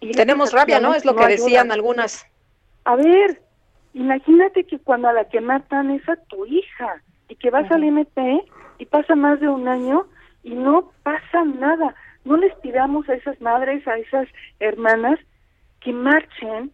Y 0.00 0.12
tenemos 0.12 0.52
rabia, 0.52 0.80
¿no? 0.80 0.94
Es 0.94 1.04
lo 1.04 1.14
que 1.14 1.26
decían 1.26 1.70
algunas. 1.70 2.26
A 2.84 2.96
ver, 2.96 3.42
imagínate 3.94 4.64
que 4.64 4.78
cuando 4.78 5.08
a 5.08 5.12
la 5.12 5.24
que 5.28 5.40
matan 5.40 5.90
es 5.90 6.08
a 6.08 6.16
tu 6.16 6.46
hija 6.46 7.02
y 7.28 7.36
que 7.36 7.50
vas 7.50 7.70
al 7.70 7.84
MP 7.84 8.42
y 8.78 8.86
pasa 8.86 9.14
más 9.14 9.40
de 9.40 9.48
un 9.48 9.68
año 9.68 10.06
y 10.42 10.54
no 10.54 10.92
pasa 11.02 11.44
nada. 11.44 11.94
No 12.24 12.36
les 12.36 12.54
pidamos 12.56 13.08
a 13.08 13.14
esas 13.14 13.40
madres, 13.40 13.86
a 13.86 13.96
esas 13.96 14.28
hermanas 14.60 15.18
que 15.80 15.92
marchen 15.92 16.72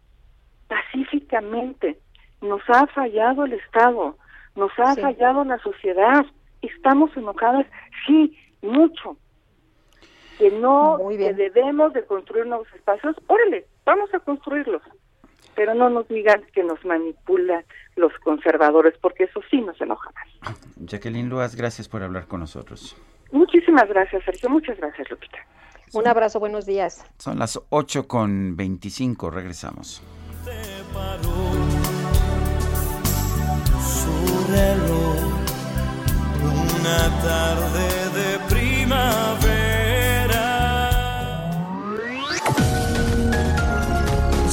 pacíficamente. 0.68 1.98
Nos 2.40 2.62
ha 2.68 2.86
fallado 2.88 3.44
el 3.44 3.54
Estado, 3.54 4.16
nos 4.54 4.70
ha 4.78 4.94
fallado 4.94 5.44
la 5.44 5.58
sociedad, 5.58 6.24
estamos 6.62 7.16
enojadas, 7.16 7.66
sí, 8.06 8.36
mucho. 8.62 9.16
Que 10.38 10.50
no, 10.52 10.98
que 11.10 11.34
debemos 11.34 11.92
de 11.94 12.04
construir 12.04 12.46
nuevos 12.46 12.68
espacios, 12.72 13.16
órale, 13.26 13.66
vamos 13.84 14.12
a 14.14 14.20
construirlos. 14.20 14.82
Pero 15.58 15.74
no 15.74 15.90
nos 15.90 16.06
digan 16.06 16.40
que 16.54 16.62
nos 16.62 16.84
manipulan 16.84 17.64
los 17.96 18.12
conservadores, 18.22 18.94
porque 19.02 19.24
eso 19.24 19.40
sí 19.50 19.60
nos 19.60 19.80
enoja 19.80 20.08
más. 20.12 20.56
Jacqueline 20.76 21.28
Luas, 21.28 21.56
gracias 21.56 21.88
por 21.88 22.04
hablar 22.04 22.28
con 22.28 22.38
nosotros. 22.38 22.96
Muchísimas 23.32 23.88
gracias, 23.88 24.24
Sergio. 24.24 24.48
Muchas 24.50 24.78
gracias, 24.78 25.10
Lupita. 25.10 25.38
Un 25.94 26.06
abrazo, 26.06 26.38
buenos 26.38 26.64
días. 26.64 27.04
Son 27.18 27.40
las 27.40 27.60
8 27.70 28.06
con 28.06 28.56
25, 28.56 29.30
regresamos. 29.32 30.00
Su 33.80 34.52
reloj 34.52 35.38
una 36.40 37.20
tarde 37.20 37.97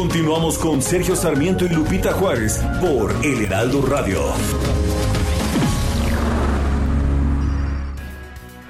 Continuamos 0.00 0.56
con 0.56 0.80
Sergio 0.80 1.14
Sarmiento 1.14 1.66
y 1.66 1.68
Lupita 1.68 2.14
Juárez 2.14 2.64
por 2.80 3.14
El 3.22 3.44
Heraldo 3.44 3.82
Radio. 3.82 4.22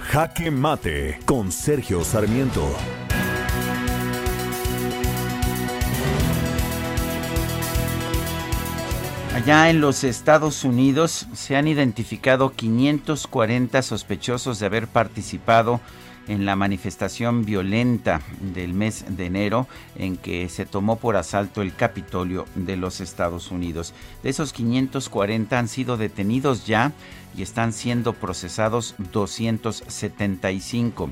Jaque 0.08 0.50
Mate 0.50 1.20
con 1.26 1.52
Sergio 1.52 2.02
Sarmiento. 2.02 2.68
Allá 9.36 9.70
en 9.70 9.80
los 9.80 10.02
Estados 10.02 10.64
Unidos 10.64 11.28
se 11.32 11.54
han 11.54 11.68
identificado 11.68 12.50
540 12.50 13.82
sospechosos 13.82 14.58
de 14.58 14.66
haber 14.66 14.88
participado 14.88 15.74
en 15.74 15.80
la 16.28 16.56
manifestación 16.56 17.44
violenta 17.44 18.20
del 18.40 18.72
mes 18.72 19.04
de 19.08 19.26
enero 19.26 19.66
en 19.96 20.16
que 20.16 20.48
se 20.48 20.66
tomó 20.66 20.96
por 20.96 21.16
asalto 21.16 21.62
el 21.62 21.74
Capitolio 21.74 22.46
de 22.54 22.76
los 22.76 23.00
Estados 23.00 23.50
Unidos. 23.50 23.94
De 24.22 24.30
esos 24.30 24.52
540 24.52 25.58
han 25.58 25.68
sido 25.68 25.96
detenidos 25.96 26.66
ya 26.66 26.92
y 27.36 27.42
están 27.42 27.72
siendo 27.72 28.12
procesados 28.12 28.94
275. 29.12 31.10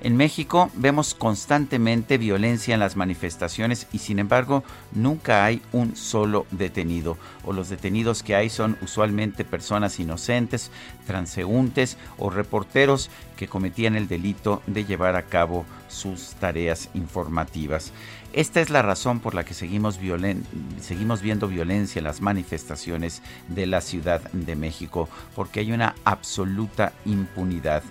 En 0.00 0.16
México 0.16 0.70
vemos 0.74 1.12
constantemente 1.14 2.18
violencia 2.18 2.72
en 2.72 2.78
las 2.78 2.94
manifestaciones 2.94 3.88
y 3.92 3.98
sin 3.98 4.20
embargo 4.20 4.62
nunca 4.92 5.44
hay 5.44 5.60
un 5.72 5.96
solo 5.96 6.46
detenido 6.52 7.18
o 7.44 7.52
los 7.52 7.68
detenidos 7.68 8.22
que 8.22 8.36
hay 8.36 8.48
son 8.48 8.78
usualmente 8.80 9.44
personas 9.44 9.98
inocentes, 9.98 10.70
transeúntes 11.04 11.96
o 12.16 12.30
reporteros 12.30 13.10
que 13.36 13.48
cometían 13.48 13.96
el 13.96 14.06
delito 14.06 14.62
de 14.68 14.84
llevar 14.84 15.16
a 15.16 15.22
cabo 15.22 15.66
sus 15.88 16.34
tareas 16.34 16.90
informativas. 16.94 17.92
Esta 18.32 18.60
es 18.60 18.70
la 18.70 18.82
razón 18.82 19.18
por 19.18 19.34
la 19.34 19.44
que 19.44 19.54
seguimos, 19.54 19.98
viendo 19.98 21.48
violencia 21.48 21.98
en 21.98 22.04
las 22.04 22.20
manifestaciones 22.20 23.22
de 23.48 23.66
la 23.66 23.80
Ciudad 23.80 24.20
de 24.32 24.54
México, 24.54 25.08
porque 25.34 25.60
hay 25.60 25.72
una 25.72 25.94
absoluta 26.04 26.92
impunidad. 27.04 27.82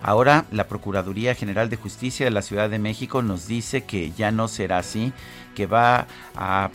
Ahora 0.00 0.44
la 0.52 0.68
Procuraduría 0.68 1.34
General 1.34 1.68
de 1.68 1.76
Justicia 1.76 2.24
de 2.24 2.30
la 2.30 2.42
Ciudad 2.42 2.70
de 2.70 2.78
México 2.78 3.22
nos 3.22 3.48
dice 3.48 3.84
que 3.84 4.12
ya 4.12 4.30
no 4.30 4.48
será 4.48 4.78
así, 4.78 5.12
que 5.58 5.66
va 5.66 6.06
a, 6.36 6.70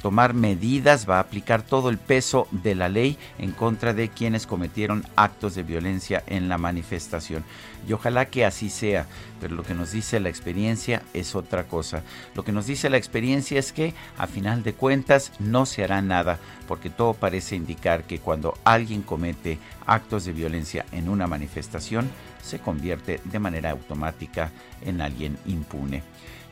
tomar 0.00 0.32
medidas, 0.32 1.10
va 1.10 1.16
a 1.16 1.20
aplicar 1.20 1.62
todo 1.62 1.88
el 1.88 1.98
peso 1.98 2.46
de 2.52 2.76
la 2.76 2.88
ley 2.88 3.18
en 3.40 3.50
contra 3.50 3.94
de 3.94 4.10
quienes 4.10 4.46
cometieron 4.46 5.04
actos 5.16 5.56
de 5.56 5.64
violencia 5.64 6.22
en 6.28 6.48
la 6.48 6.56
manifestación. 6.56 7.42
Y 7.88 7.92
ojalá 7.94 8.26
que 8.26 8.44
así 8.44 8.70
sea, 8.70 9.06
pero 9.40 9.56
lo 9.56 9.64
que 9.64 9.74
nos 9.74 9.90
dice 9.90 10.20
la 10.20 10.28
experiencia 10.28 11.02
es 11.14 11.34
otra 11.34 11.64
cosa. 11.64 12.04
Lo 12.36 12.44
que 12.44 12.52
nos 12.52 12.68
dice 12.68 12.90
la 12.90 12.96
experiencia 12.96 13.58
es 13.58 13.72
que 13.72 13.92
a 14.18 14.28
final 14.28 14.62
de 14.62 14.74
cuentas 14.74 15.32
no 15.40 15.66
se 15.66 15.82
hará 15.82 16.00
nada, 16.00 16.38
porque 16.68 16.90
todo 16.90 17.12
parece 17.12 17.56
indicar 17.56 18.04
que 18.04 18.20
cuando 18.20 18.56
alguien 18.62 19.02
comete 19.02 19.58
actos 19.84 20.24
de 20.26 20.32
violencia 20.32 20.86
en 20.92 21.08
una 21.08 21.26
manifestación, 21.26 22.08
se 22.40 22.60
convierte 22.60 23.20
de 23.24 23.40
manera 23.40 23.72
automática 23.72 24.52
en 24.84 25.00
alguien 25.00 25.36
impune. 25.46 26.04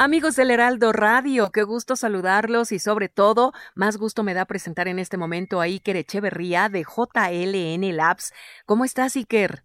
Amigos 0.00 0.36
del 0.36 0.52
Heraldo 0.52 0.92
Radio, 0.92 1.50
qué 1.50 1.64
gusto 1.64 1.96
saludarlos 1.96 2.70
y 2.70 2.78
sobre 2.78 3.08
todo, 3.08 3.52
más 3.74 3.96
gusto 3.96 4.22
me 4.22 4.32
da 4.32 4.44
presentar 4.44 4.86
en 4.86 5.00
este 5.00 5.16
momento 5.16 5.60
a 5.60 5.64
Iker 5.64 5.96
Echeverría 5.96 6.68
de 6.68 6.84
JLN 6.84 7.96
Labs. 7.96 8.32
¿Cómo 8.64 8.84
estás, 8.84 9.16
Iker? 9.16 9.64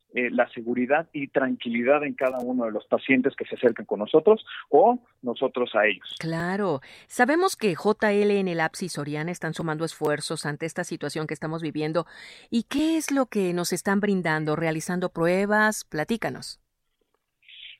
eh, 0.13 0.29
la 0.29 0.49
seguridad 0.49 1.07
y 1.13 1.27
tranquilidad 1.27 2.03
en 2.03 2.13
cada 2.13 2.39
uno 2.39 2.65
de 2.65 2.71
los 2.71 2.85
pacientes 2.85 3.35
que 3.35 3.45
se 3.45 3.55
acercan 3.55 3.85
con 3.85 3.99
nosotros 3.99 4.45
o 4.69 4.99
nosotros 5.21 5.73
a 5.75 5.85
ellos. 5.85 6.15
Claro. 6.19 6.81
Sabemos 7.07 7.55
que 7.55 7.75
JL 7.75 8.31
en 8.31 8.47
el 8.47 8.61
Soriana 8.89 9.31
están 9.31 9.53
sumando 9.53 9.85
esfuerzos 9.85 10.45
ante 10.45 10.65
esta 10.65 10.83
situación 10.83 11.27
que 11.27 11.33
estamos 11.33 11.61
viviendo. 11.61 12.05
¿Y 12.49 12.63
qué 12.63 12.97
es 12.97 13.11
lo 13.11 13.27
que 13.27 13.53
nos 13.53 13.73
están 13.73 13.99
brindando? 13.99 14.55
¿Realizando 14.55 15.09
pruebas? 15.09 15.85
Platícanos 15.85 16.61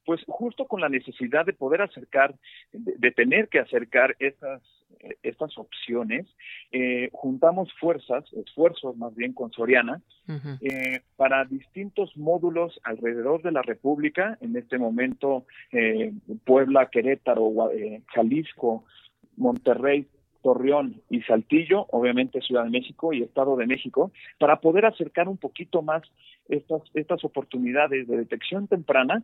pues 0.05 0.21
justo 0.27 0.65
con 0.65 0.81
la 0.81 0.89
necesidad 0.89 1.45
de 1.45 1.53
poder 1.53 1.81
acercar, 1.81 2.35
de, 2.71 3.11
tener 3.11 3.49
que 3.49 3.59
acercar 3.59 4.15
estas, 4.19 4.61
estas 5.23 5.57
opciones, 5.57 6.25
eh, 6.71 7.09
juntamos 7.13 7.69
fuerzas, 7.79 8.25
esfuerzos 8.33 8.95
más 8.97 9.15
bien 9.15 9.33
con 9.33 9.51
Soriana, 9.51 10.01
eh, 10.61 11.01
para 11.17 11.43
distintos 11.45 12.15
módulos 12.15 12.79
alrededor 12.83 13.41
de 13.41 13.51
la 13.51 13.61
República, 13.61 14.37
en 14.41 14.55
este 14.55 14.77
momento 14.77 15.45
eh, 15.71 16.13
Puebla, 16.45 16.89
Querétaro, 16.89 17.51
Jalisco, 18.13 18.85
Monterrey, 19.35 20.07
Torreón 20.41 21.01
y 21.09 21.21
Saltillo, 21.21 21.85
obviamente 21.91 22.41
Ciudad 22.41 22.63
de 22.63 22.69
México 22.69 23.13
y 23.13 23.21
Estado 23.21 23.55
de 23.55 23.67
México, 23.67 24.11
para 24.39 24.59
poder 24.59 24.85
acercar 24.85 25.27
un 25.27 25.37
poquito 25.37 25.81
más 25.81 26.01
estas, 26.49 26.81
estas 26.93 27.23
oportunidades 27.23 28.07
de 28.07 28.17
detección 28.17 28.67
temprana 28.67 29.23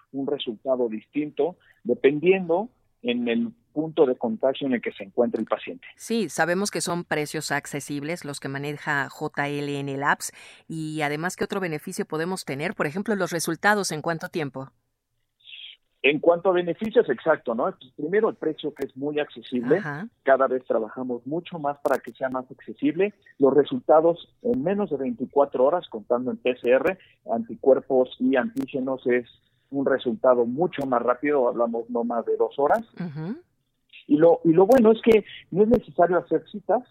un 0.11 0.27
resultado 0.27 0.89
distinto 0.89 1.57
dependiendo 1.83 2.69
en 3.01 3.27
el 3.27 3.51
punto 3.73 4.05
de 4.05 4.15
contagio 4.15 4.67
en 4.67 4.73
el 4.73 4.81
que 4.81 4.91
se 4.91 5.03
encuentra 5.03 5.39
el 5.39 5.47
paciente. 5.47 5.87
Sí, 5.95 6.29
sabemos 6.29 6.71
que 6.71 6.81
son 6.81 7.03
precios 7.03 7.51
accesibles 7.51 8.25
los 8.25 8.39
que 8.39 8.49
maneja 8.49 9.07
JLN 9.07 9.99
Labs 9.99 10.31
y 10.67 11.01
además 11.01 11.35
qué 11.35 11.45
otro 11.45 11.59
beneficio 11.59 12.05
podemos 12.05 12.45
tener, 12.45 12.75
por 12.75 12.85
ejemplo, 12.85 13.15
los 13.15 13.31
resultados 13.31 13.91
en 13.91 14.01
cuánto 14.01 14.29
tiempo. 14.29 14.71
En 16.03 16.19
cuanto 16.19 16.49
a 16.49 16.53
beneficios, 16.53 17.07
exacto, 17.09 17.53
¿no? 17.53 17.65
Pues, 17.79 17.93
primero 17.95 18.29
el 18.29 18.35
precio 18.35 18.73
que 18.73 18.87
es 18.87 18.97
muy 18.97 19.19
accesible, 19.19 19.81
cada 20.23 20.47
vez 20.47 20.65
trabajamos 20.65 21.25
mucho 21.27 21.59
más 21.59 21.77
para 21.83 21.99
que 21.99 22.11
sea 22.13 22.27
más 22.29 22.49
accesible. 22.49 23.13
Los 23.37 23.53
resultados 23.53 24.35
en 24.41 24.63
menos 24.63 24.89
de 24.89 24.97
24 24.97 25.63
horas, 25.63 25.87
contando 25.89 26.31
en 26.31 26.37
PCR, 26.37 26.97
anticuerpos 27.31 28.15
y 28.19 28.35
antígenos, 28.35 29.05
es 29.05 29.27
un 29.71 29.85
resultado 29.85 30.45
mucho 30.45 30.85
más 30.85 31.01
rápido, 31.01 31.47
hablamos 31.47 31.89
no 31.89 32.03
más 32.03 32.25
de 32.25 32.37
dos 32.37 32.57
horas. 32.59 32.83
Y 34.07 34.17
lo, 34.17 34.41
y 34.43 34.51
lo 34.51 34.65
bueno 34.65 34.91
es 34.91 35.01
que 35.01 35.23
no 35.51 35.63
es 35.63 35.69
necesario 35.69 36.17
hacer 36.17 36.43
citas 36.51 36.83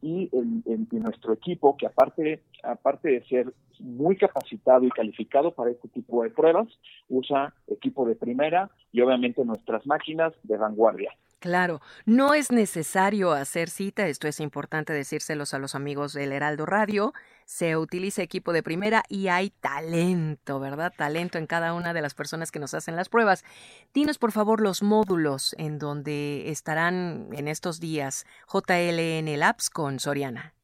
y 0.00 0.30
en, 0.32 0.88
nuestro 0.90 1.32
equipo, 1.32 1.76
que 1.76 1.86
aparte, 1.86 2.42
aparte 2.62 3.08
de 3.08 3.24
ser 3.24 3.52
muy 3.80 4.16
capacitado 4.16 4.84
y 4.84 4.90
calificado 4.90 5.52
para 5.52 5.70
este 5.70 5.88
tipo 5.88 6.22
de 6.22 6.30
pruebas, 6.30 6.68
usa 7.08 7.52
equipo 7.66 8.06
de 8.06 8.14
primera 8.14 8.70
y 8.92 9.00
obviamente 9.00 9.44
nuestras 9.44 9.86
máquinas 9.86 10.32
de 10.44 10.56
vanguardia. 10.56 11.12
Claro, 11.44 11.82
no 12.06 12.32
es 12.32 12.50
necesario 12.50 13.32
hacer 13.32 13.68
cita, 13.68 14.06
esto 14.06 14.26
es 14.28 14.40
importante 14.40 14.94
decírselos 14.94 15.52
a 15.52 15.58
los 15.58 15.74
amigos 15.74 16.14
del 16.14 16.32
Heraldo 16.32 16.64
Radio, 16.64 17.12
se 17.44 17.76
utiliza 17.76 18.22
equipo 18.22 18.54
de 18.54 18.62
primera 18.62 19.02
y 19.10 19.28
hay 19.28 19.50
talento, 19.50 20.58
¿verdad? 20.58 20.90
Talento 20.96 21.36
en 21.36 21.46
cada 21.46 21.74
una 21.74 21.92
de 21.92 22.00
las 22.00 22.14
personas 22.14 22.50
que 22.50 22.60
nos 22.60 22.72
hacen 22.72 22.96
las 22.96 23.10
pruebas. 23.10 23.44
Dinos 23.92 24.16
por 24.16 24.32
favor 24.32 24.62
los 24.62 24.82
módulos 24.82 25.54
en 25.58 25.78
donde 25.78 26.48
estarán 26.48 27.28
en 27.34 27.46
estos 27.46 27.78
días 27.78 28.24
JLN 28.50 29.38
Labs 29.38 29.68
con 29.68 30.00
Soriana. 30.00 30.54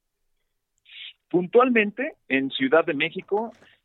Puntualmente 1.28 2.16
en 2.30 2.48
Ciudad 2.48 2.86
de 2.86 2.94
México 2.94 3.52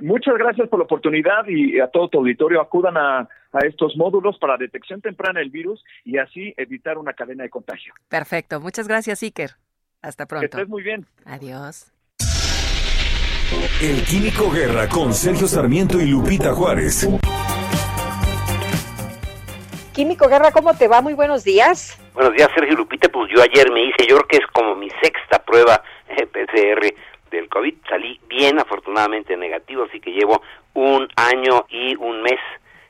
Muchas 0.00 0.36
gracias 0.36 0.68
por 0.68 0.78
la 0.78 0.84
oportunidad 0.84 1.46
y 1.46 1.78
a 1.80 1.88
todo 1.88 2.08
tu 2.08 2.18
auditorio 2.18 2.60
acudan 2.60 2.96
a, 2.96 3.28
estos 3.64 3.96
módulos 3.96 4.38
para 4.38 4.56
detección 4.56 5.00
temprana 5.00 5.40
del 5.40 5.50
virus 5.50 5.84
y 6.04 6.18
así 6.18 6.54
evitar 6.56 6.98
una 6.98 7.12
cadena 7.14 7.42
de 7.42 7.50
contagio. 7.50 7.92
Perfecto. 8.08 8.60
Muchas 8.60 8.86
gracias, 8.86 9.22
Iker. 9.24 9.50
Hasta 10.02 10.26
pronto. 10.26 10.42
Que 10.42 10.56
estés 10.56 10.68
muy 10.68 10.82
bien. 10.82 11.04
Adiós. 11.24 11.92
El 13.82 14.04
Químico 14.04 14.50
Guerra 14.52 14.88
con 14.88 15.12
Sergio 15.12 15.48
Sarmiento 15.48 16.00
y 16.00 16.06
Lupita 16.06 16.52
Juárez. 16.52 17.08
Químico 19.92 20.28
Guerra, 20.28 20.52
¿cómo 20.52 20.72
te 20.74 20.86
va? 20.86 21.00
Muy 21.00 21.14
buenos 21.14 21.42
días. 21.42 22.00
Buenos 22.14 22.34
días, 22.34 22.48
Sergio 22.54 22.76
Lupita. 22.76 23.08
Pues 23.08 23.30
yo 23.34 23.42
ayer 23.42 23.70
me 23.72 23.82
hice, 23.82 24.06
yo 24.08 24.16
creo 24.18 24.28
que 24.28 24.36
es 24.36 24.46
como 24.52 24.76
mi 24.76 24.88
sexta 25.02 25.42
prueba 25.44 25.82
eh, 26.08 26.26
PCR 26.26 26.94
del 27.30 27.48
COVID. 27.48 27.74
Salí 27.88 28.20
bien, 28.28 28.58
afortunadamente 28.58 29.36
negativo, 29.36 29.84
así 29.84 30.00
que 30.00 30.12
llevo 30.12 30.42
un 30.74 31.08
año 31.16 31.66
y 31.68 31.96
un 31.96 32.22
mes 32.22 32.40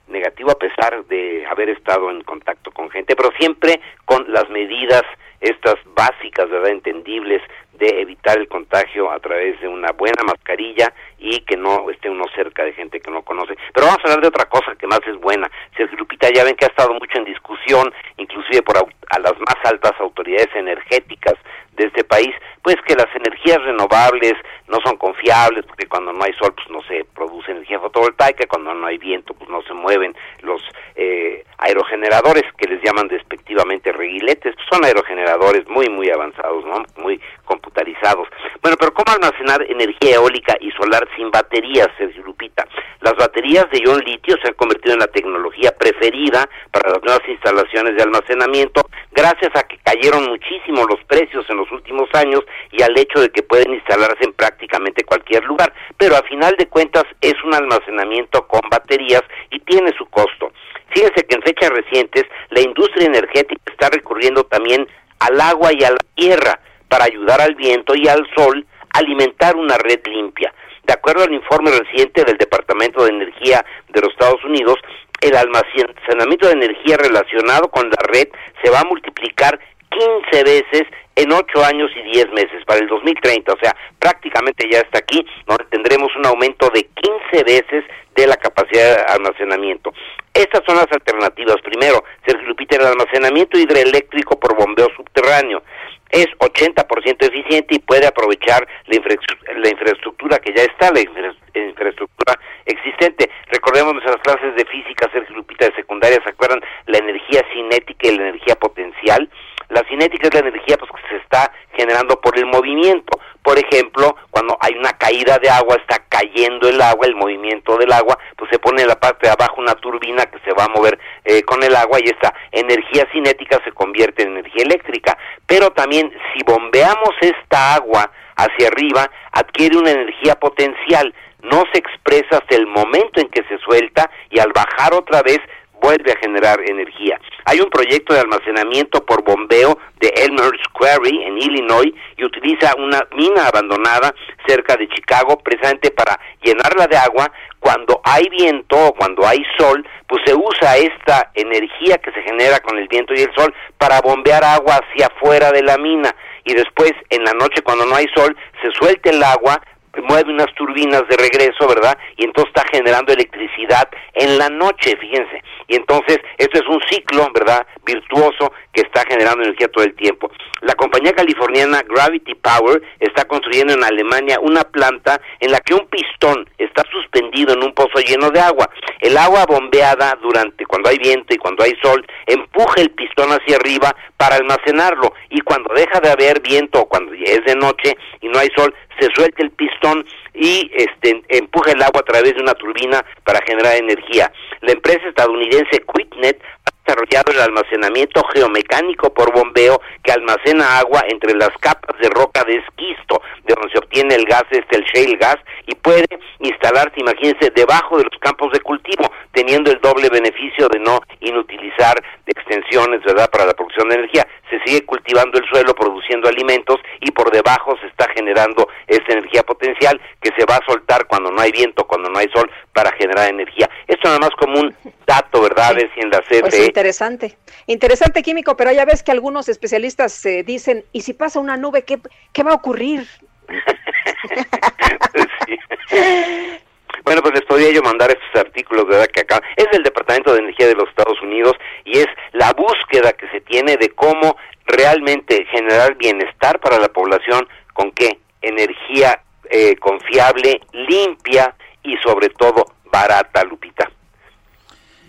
negativo 0.08 0.50
a 0.50 0.58
pesar 0.58 1.04
de 1.06 1.46
haber 1.46 1.70
estado 1.70 2.10
en 2.10 2.22
contacto 2.22 2.70
con 2.72 2.90
gente, 2.90 3.14
pero 3.14 3.30
siempre 3.38 3.80
con 4.04 4.24
las 4.32 4.48
medidas 4.50 5.02
estas 5.40 5.76
básicas, 5.94 6.50
¿verdad? 6.50 6.70
Entendibles 6.70 7.42
de 7.72 8.02
evitar 8.02 8.38
el 8.38 8.46
contagio 8.46 9.10
a 9.10 9.18
través 9.20 9.58
de 9.60 9.68
una 9.68 9.90
buena 9.92 10.22
mascarilla 10.22 10.92
y 11.18 11.40
que 11.40 11.56
no 11.56 11.88
esté 11.88 12.10
uno 12.10 12.24
cerca 12.34 12.62
de 12.62 12.74
gente 12.74 13.00
que 13.00 13.10
no 13.10 13.22
conoce. 13.22 13.56
Pero 13.72 13.86
vamos 13.86 14.00
a 14.00 14.08
hablar 14.08 14.20
de 14.20 14.28
otra 14.28 14.44
cosa 14.44 14.76
que 14.76 14.86
más 14.86 15.00
es 15.06 15.16
buena. 15.18 15.50
Sergio 15.76 15.96
Lupita, 15.96 16.28
ya 16.30 16.44
ven 16.44 16.56
que 16.56 16.66
ha 16.66 16.68
estado 16.68 16.92
mucho 16.92 17.16
en 17.16 17.24
discusión, 17.24 17.90
inclusive 18.18 18.60
por 18.62 18.76
a 18.76 19.18
las 19.18 19.32
más 19.38 19.56
altas 19.64 19.92
autoridades 19.98 20.54
energéticas 20.54 21.34
de 21.76 21.86
este 21.86 22.04
país, 22.04 22.34
pues 22.62 22.76
que 22.86 22.94
las 22.94 23.08
energías 23.14 23.62
renovables 23.62 24.34
no 24.68 24.78
son 24.84 24.96
confiables, 24.96 25.64
porque 25.66 25.86
cuando 25.86 26.12
no 26.12 26.22
hay 26.24 26.32
sol 26.34 26.52
pues 26.54 26.68
no 26.70 26.82
se 26.82 27.04
produce 27.14 27.50
energía 27.50 27.80
fotovoltaica, 27.80 28.46
cuando 28.46 28.74
no 28.74 28.86
hay 28.86 28.98
viento 28.98 29.34
pues 29.34 29.48
no 29.50 29.62
se 29.62 29.72
mueven 29.72 30.14
los 30.42 30.62
eh, 30.94 31.44
aerogeneradores 31.58 32.44
que 32.56 32.68
les 32.68 32.82
llaman 32.82 33.08
despectivamente 33.08 33.92
reguiletes, 33.92 34.54
pues 34.54 34.66
son 34.70 34.84
aerogeneradores 34.84 35.66
muy 35.68 35.88
muy 35.88 36.10
avanzados, 36.10 36.64
¿no? 36.64 36.82
Muy 37.02 37.20
computarizados. 37.44 38.28
Bueno, 38.62 38.76
pero 38.78 38.92
¿cómo 38.92 39.12
almacenar 39.12 39.62
energía 39.62 40.16
eólica 40.16 40.56
y 40.60 40.70
solar 40.72 41.08
sin 41.16 41.30
baterías, 41.30 41.88
Sergio 41.98 42.22
Lupita? 42.24 42.66
Las 43.00 43.14
baterías 43.16 43.66
de 43.70 43.78
ion 43.78 43.98
litio 44.00 44.36
se 44.42 44.48
han 44.48 44.54
convertido 44.54 44.94
en 44.94 45.00
la 45.00 45.06
tecnología 45.06 45.72
preferida 45.76 46.48
para 46.70 46.90
las 46.90 47.02
nuevas 47.02 47.26
instalaciones 47.26 47.96
de 47.96 48.02
almacenamiento, 48.02 48.82
gracias 49.12 49.50
a 49.54 49.62
que 49.62 49.78
cayeron 49.78 50.24
muchísimo 50.26 50.84
los 50.84 51.02
precios 51.04 51.48
en 51.48 51.56
los 51.60 51.70
últimos 51.72 52.08
años 52.14 52.40
y 52.72 52.82
al 52.82 52.96
hecho 52.98 53.20
de 53.20 53.30
que 53.30 53.42
pueden 53.42 53.74
instalarse 53.74 54.24
en 54.24 54.32
prácticamente 54.32 55.04
cualquier 55.04 55.44
lugar, 55.44 55.72
pero 55.96 56.16
a 56.16 56.22
final 56.22 56.54
de 56.58 56.66
cuentas 56.66 57.04
es 57.20 57.34
un 57.44 57.54
almacenamiento 57.54 58.46
con 58.46 58.62
baterías 58.70 59.22
y 59.50 59.60
tiene 59.60 59.92
su 59.96 60.06
costo. 60.06 60.52
Fíjense 60.88 61.24
que 61.24 61.36
en 61.36 61.42
fechas 61.42 61.70
recientes 61.70 62.24
la 62.50 62.60
industria 62.60 63.06
energética 63.06 63.62
está 63.70 63.90
recurriendo 63.90 64.44
también 64.44 64.86
al 65.20 65.40
agua 65.40 65.70
y 65.72 65.84
a 65.84 65.90
la 65.90 66.04
tierra 66.14 66.60
para 66.88 67.04
ayudar 67.04 67.40
al 67.40 67.54
viento 67.54 67.94
y 67.94 68.08
al 68.08 68.26
sol 68.36 68.66
a 68.92 68.98
alimentar 68.98 69.56
una 69.56 69.76
red 69.78 70.00
limpia. 70.06 70.52
De 70.84 70.94
acuerdo 70.94 71.22
al 71.22 71.32
informe 71.32 71.70
reciente 71.70 72.24
del 72.24 72.36
Departamento 72.36 73.04
de 73.04 73.10
Energía 73.10 73.64
de 73.88 74.00
los 74.00 74.10
Estados 74.10 74.42
Unidos, 74.44 74.76
el 75.20 75.36
almacenamiento 75.36 76.48
de 76.48 76.54
energía 76.54 76.96
relacionado 76.96 77.70
con 77.70 77.88
la 77.88 78.02
red 78.08 78.28
se 78.64 78.70
va 78.70 78.80
a 78.80 78.84
multiplicar 78.84 79.60
15 79.90 80.44
veces 80.44 80.82
en 81.16 81.32
8 81.32 81.64
años 81.64 81.90
y 81.96 82.02
10 82.12 82.30
meses 82.32 82.64
para 82.66 82.80
el 82.80 82.88
2030, 82.88 83.52
o 83.52 83.58
sea, 83.60 83.76
prácticamente 83.98 84.66
ya 84.70 84.78
está 84.78 84.98
aquí, 85.00 85.26
donde 85.46 85.64
tendremos 85.64 86.14
un 86.16 86.26
aumento 86.26 86.70
de 86.70 86.84
15 86.84 87.44
veces 87.44 87.84
de 88.14 88.26
la 88.26 88.36
capacidad 88.36 88.96
de 88.96 89.12
almacenamiento. 89.12 89.92
Estas 90.32 90.62
son 90.66 90.76
las 90.76 90.90
alternativas. 90.90 91.56
Primero, 91.62 92.04
Sergio 92.26 92.48
Lupita, 92.48 92.76
el 92.76 92.86
almacenamiento 92.86 93.58
hidroeléctrico 93.58 94.38
por 94.38 94.56
bombeo 94.56 94.88
subterráneo 94.96 95.62
es 96.10 96.26
80% 96.38 97.28
eficiente 97.28 97.74
y 97.74 97.78
puede 97.78 98.06
aprovechar 98.06 98.66
la, 98.86 98.96
infraestructura 98.96 100.38
que 100.38 100.52
ya 100.54 100.64
está, 100.64 100.90
la 100.92 101.00
infraestructura 101.00 102.34
existente. 102.66 103.30
Recordemos 103.48 103.94
nuestras 103.94 104.16
clases 104.18 104.54
de 104.56 104.64
física, 104.64 105.08
Sergio 105.12 105.36
Lupita, 105.36 105.66
de 105.66 105.74
secundaria, 105.74 106.20
¿se 106.22 106.30
acuerdan? 106.30 106.60
La 106.86 106.98
energía 106.98 107.44
cinética 107.52 108.08
y 108.08 108.16
la 108.16 108.28
energía 108.28 108.56
potencial. 108.56 109.28
La 109.70 109.82
cinética 109.88 110.28
es 110.28 110.34
la 110.34 110.40
energía 110.40 110.76
pues, 110.76 110.90
que 110.90 111.08
se 111.08 111.16
está 111.22 111.52
generando 111.74 112.20
por 112.20 112.36
el 112.36 112.46
movimiento. 112.46 113.18
Por 113.42 113.58
ejemplo, 113.58 114.16
cuando 114.30 114.56
hay 114.60 114.74
una 114.74 114.92
caída 114.92 115.38
de 115.38 115.48
agua, 115.48 115.76
está 115.76 116.02
cayendo 116.08 116.68
el 116.68 116.80
agua, 116.80 117.06
el 117.06 117.14
movimiento 117.14 117.78
del 117.78 117.92
agua, 117.92 118.18
pues 118.36 118.50
se 118.50 118.58
pone 118.58 118.82
en 118.82 118.88
la 118.88 118.98
parte 118.98 119.26
de 119.26 119.32
abajo 119.32 119.60
una 119.60 119.74
turbina 119.76 120.26
que 120.26 120.38
se 120.40 120.52
va 120.52 120.64
a 120.64 120.68
mover 120.68 120.98
eh, 121.24 121.42
con 121.42 121.62
el 121.62 121.74
agua 121.74 121.98
y 122.00 122.08
esa 122.08 122.34
energía 122.52 123.08
cinética 123.12 123.60
se 123.64 123.72
convierte 123.72 124.22
en 124.22 124.32
energía 124.32 124.64
eléctrica. 124.64 125.16
Pero 125.46 125.70
también 125.70 126.12
si 126.34 126.42
bombeamos 126.44 127.14
esta 127.20 127.74
agua 127.74 128.10
hacia 128.36 128.68
arriba, 128.68 129.10
adquiere 129.32 129.78
una 129.78 129.90
energía 129.90 130.34
potencial 130.34 131.14
no 131.42 131.64
se 131.72 131.78
expresa 131.78 132.38
hasta 132.38 132.54
el 132.54 132.66
momento 132.66 133.20
en 133.20 133.28
que 133.28 133.42
se 133.44 133.58
suelta 133.58 134.10
y 134.30 134.38
al 134.38 134.52
bajar 134.52 134.92
otra 134.94 135.22
vez 135.22 135.38
vuelve 135.80 136.12
a 136.12 136.18
generar 136.18 136.60
energía. 136.68 137.20
Hay 137.44 137.60
un 137.60 137.70
proyecto 137.70 138.14
de 138.14 138.20
almacenamiento 138.20 139.04
por 139.04 139.22
bombeo 139.22 139.78
de 140.00 140.12
Elmer's 140.16 140.62
Quarry 140.72 141.22
en 141.24 141.38
Illinois 141.38 141.92
y 142.16 142.24
utiliza 142.24 142.74
una 142.76 143.06
mina 143.16 143.46
abandonada 143.46 144.14
cerca 144.46 144.76
de 144.76 144.88
Chicago 144.88 145.38
precisamente 145.38 145.90
para 145.90 146.18
llenarla 146.42 146.86
de 146.86 146.96
agua. 146.96 147.30
Cuando 147.58 148.00
hay 148.04 148.28
viento 148.30 148.76
o 148.76 148.94
cuando 148.94 149.26
hay 149.26 149.42
sol, 149.58 149.86
pues 150.06 150.22
se 150.24 150.34
usa 150.34 150.76
esta 150.78 151.30
energía 151.34 151.98
que 151.98 152.12
se 152.12 152.22
genera 152.22 152.58
con 152.60 152.78
el 152.78 152.88
viento 152.88 153.12
y 153.14 153.20
el 153.20 153.34
sol 153.34 153.54
para 153.76 154.00
bombear 154.00 154.42
agua 154.44 154.80
hacia 154.80 155.06
afuera 155.06 155.50
de 155.52 155.62
la 155.62 155.76
mina 155.76 156.14
y 156.44 156.54
después 156.54 156.92
en 157.10 157.24
la 157.24 157.32
noche 157.32 157.62
cuando 157.62 157.84
no 157.84 157.94
hay 157.94 158.06
sol 158.14 158.36
se 158.62 158.70
suelta 158.72 159.10
el 159.10 159.22
agua 159.22 159.60
mueve 159.98 160.32
unas 160.32 160.52
turbinas 160.54 161.02
de 161.08 161.16
regreso, 161.16 161.66
¿verdad? 161.66 161.96
Y 162.16 162.24
entonces 162.24 162.52
está 162.54 162.68
generando 162.70 163.12
electricidad 163.12 163.88
en 164.14 164.38
la 164.38 164.48
noche, 164.48 164.96
fíjense. 164.96 165.42
Y 165.68 165.76
entonces 165.76 166.18
esto 166.38 166.58
es 166.58 166.66
un 166.68 166.80
ciclo, 166.88 167.28
¿verdad? 167.34 167.66
Virtuoso 167.84 168.52
que 168.72 168.82
está 168.82 169.04
generando 169.08 169.44
energía 169.44 169.68
todo 169.68 169.84
el 169.84 169.94
tiempo. 169.94 170.30
La 170.62 170.74
compañía 170.74 171.12
californiana 171.12 171.82
Gravity 171.88 172.34
Power 172.34 172.82
está 173.00 173.24
construyendo 173.24 173.72
en 173.72 173.84
Alemania 173.84 174.38
una 174.40 174.62
planta 174.62 175.20
en 175.40 175.50
la 175.50 175.60
que 175.60 175.74
un 175.74 175.86
pistón 175.88 176.48
está 176.58 176.82
suspendido 176.90 177.54
en 177.54 177.64
un 177.64 177.72
pozo 177.72 177.98
lleno 178.06 178.30
de 178.30 178.40
agua. 178.40 178.68
El 179.00 179.16
agua 179.16 179.46
bombeada 179.46 180.16
durante 180.22 180.66
cuando 180.66 180.90
hay 180.90 180.98
viento 180.98 181.34
y 181.34 181.38
cuando 181.38 181.64
hay 181.64 181.72
sol 181.82 182.04
empuja 182.26 182.80
el 182.80 182.90
pistón 182.90 183.30
hacia 183.30 183.56
arriba 183.56 183.94
para 184.16 184.36
almacenarlo 184.36 185.14
y 185.30 185.40
cuando 185.40 185.72
deja 185.74 186.00
de 186.00 186.10
haber 186.10 186.40
viento 186.40 186.80
o 186.80 186.88
cuando 186.88 187.12
es 187.14 187.44
de 187.44 187.54
noche 187.56 187.96
y 188.20 188.28
no 188.28 188.38
hay 188.38 188.48
sol 188.54 188.74
se 188.98 189.08
suelta 189.14 189.42
el 189.42 189.50
pistón 189.50 190.04
y 190.34 190.70
este, 190.74 191.22
empuja 191.28 191.72
el 191.72 191.82
agua 191.82 192.00
a 192.00 192.10
través 192.10 192.34
de 192.34 192.42
una 192.42 192.54
turbina 192.54 193.04
para 193.24 193.40
generar 193.46 193.76
energía. 193.76 194.32
La 194.60 194.72
empresa 194.72 195.08
estadounidense 195.08 195.84
Quicknet 195.94 196.40
desarrollado 196.84 197.32
el 197.32 197.40
almacenamiento 197.40 198.22
geomecánico 198.34 199.12
por 199.12 199.32
bombeo 199.32 199.80
que 200.02 200.12
almacena 200.12 200.78
agua 200.78 201.04
entre 201.08 201.34
las 201.34 201.50
capas 201.60 201.98
de 202.00 202.08
roca 202.10 202.44
de 202.44 202.56
esquisto, 202.56 203.20
de 203.44 203.54
donde 203.54 203.70
se 203.72 203.78
obtiene 203.78 204.14
el 204.14 204.24
gas, 204.24 204.44
este 204.50 204.76
el 204.76 204.84
shale 204.84 205.16
gas, 205.16 205.36
y 205.66 205.74
puede 205.74 206.06
instalarse, 206.40 206.94
imagínense, 206.96 207.50
debajo 207.50 207.98
de 207.98 208.04
los 208.04 208.18
campos 208.20 208.52
de 208.52 208.60
cultivo, 208.60 209.10
teniendo 209.32 209.70
el 209.70 209.80
doble 209.80 210.08
beneficio 210.08 210.68
de 210.68 210.80
no 210.80 211.00
inutilizar 211.20 212.02
extensiones, 212.26 213.02
¿verdad?, 213.04 213.30
para 213.30 213.46
la 213.46 213.54
producción 213.54 213.88
de 213.88 213.96
energía. 213.96 214.26
Se 214.48 214.60
sigue 214.64 214.84
cultivando 214.84 215.38
el 215.38 215.48
suelo, 215.48 215.74
produciendo 215.74 216.28
alimentos, 216.28 216.80
y 217.00 217.10
por 217.12 217.30
debajo 217.30 217.76
se 217.80 217.86
está 217.86 218.08
generando 218.14 218.68
esa 218.86 219.12
energía 219.12 219.42
potencial 219.42 220.00
que 220.20 220.30
se 220.36 220.44
va 220.44 220.56
a 220.56 220.66
soltar 220.66 221.06
cuando 221.06 221.30
no 221.30 221.40
hay 221.40 221.52
viento, 221.52 221.86
cuando 221.86 222.08
no 222.08 222.18
hay 222.18 222.28
sol, 222.34 222.50
para 222.72 222.90
generar 222.92 223.28
energía. 223.28 223.68
Esto 223.86 224.08
nada 224.08 224.18
más 224.20 224.30
como 224.38 224.60
un 224.60 224.74
dato, 225.06 225.42
¿verdad? 225.42 225.76
Si 225.94 226.00
en 226.00 226.10
la 226.10 226.20
CFE... 226.20 226.72
Interesante, 226.80 227.36
interesante 227.66 228.22
químico, 228.22 228.56
pero 228.56 228.72
ya 228.72 228.86
ves 228.86 229.02
que 229.02 229.12
algunos 229.12 229.50
especialistas 229.50 230.24
eh, 230.24 230.42
dicen, 230.42 230.82
¿y 230.92 231.02
si 231.02 231.12
pasa 231.12 231.38
una 231.38 231.58
nube, 231.58 231.84
qué, 231.84 232.00
qué 232.32 232.42
va 232.42 232.52
a 232.52 232.54
ocurrir? 232.54 233.06
Bueno, 237.02 237.22
pues 237.22 237.34
les 237.34 237.44
podría 237.44 237.72
yo 237.72 237.82
mandar 237.82 238.10
estos 238.10 238.40
artículos, 238.40 238.86
¿verdad? 238.86 239.06
Que 239.06 239.20
acá 239.20 239.42
es 239.56 239.66
del 239.72 239.82
Departamento 239.82 240.32
de 240.32 240.40
Energía 240.40 240.66
de 240.66 240.74
los 240.74 240.88
Estados 240.90 241.20
Unidos 241.22 241.54
y 241.84 241.98
es 241.98 242.06
la 242.32 242.52
búsqueda 242.52 243.12
que 243.14 243.26
se 243.30 243.40
tiene 243.40 243.78
de 243.78 243.88
cómo 243.90 244.36
realmente 244.66 245.46
generar 245.46 245.96
bienestar 245.96 246.60
para 246.60 246.78
la 246.78 246.88
población 246.88 247.48
con 247.72 247.90
qué 247.92 248.18
energía 248.42 249.22
eh, 249.48 249.76
confiable, 249.76 250.60
limpia 250.72 251.54
y 251.82 251.96
sobre 251.98 252.28
todo 252.28 252.66
barata, 252.92 253.44
Lupita. 253.44 253.90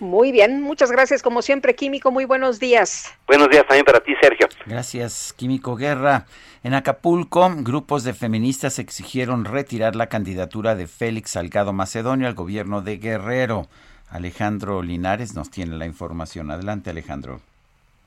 Muy 0.02 0.32
bien, 0.32 0.64
muchas 0.64 0.92
gracias 0.92 1.22
como 1.22 1.44
siempre, 1.44 1.76
Químico, 1.76 2.10
muy 2.10 2.26
buenos 2.26 2.60
días. 2.60 3.16
Buenos 3.28 3.50
días 3.50 3.68
también 3.68 3.86
para 3.86 4.00
ti, 4.00 4.16
Sergio. 4.20 4.48
Gracias, 4.66 5.32
Químico 5.38 5.76
Guerra. 5.76 6.26
En 6.64 6.74
Acapulco, 6.74 7.48
grupos 7.58 8.04
de 8.04 8.16
feministas 8.16 8.80
exigieron 8.80 9.46
retirar 9.46 9.96
la 9.96 10.08
candidatura 10.08 10.74
de 10.74 10.88
Félix 10.88 11.34
Salgado 11.34 11.72
Macedonio 11.72 12.28
al 12.28 12.34
gobierno 12.34 12.82
de 12.82 12.98
Guerrero. 12.98 13.68
Alejandro 14.10 14.82
Linares 14.82 15.36
nos 15.36 15.52
tiene 15.52 15.78
la 15.78 15.86
información. 15.86 16.50
Adelante, 16.50 16.90
Alejandro. 16.90 17.40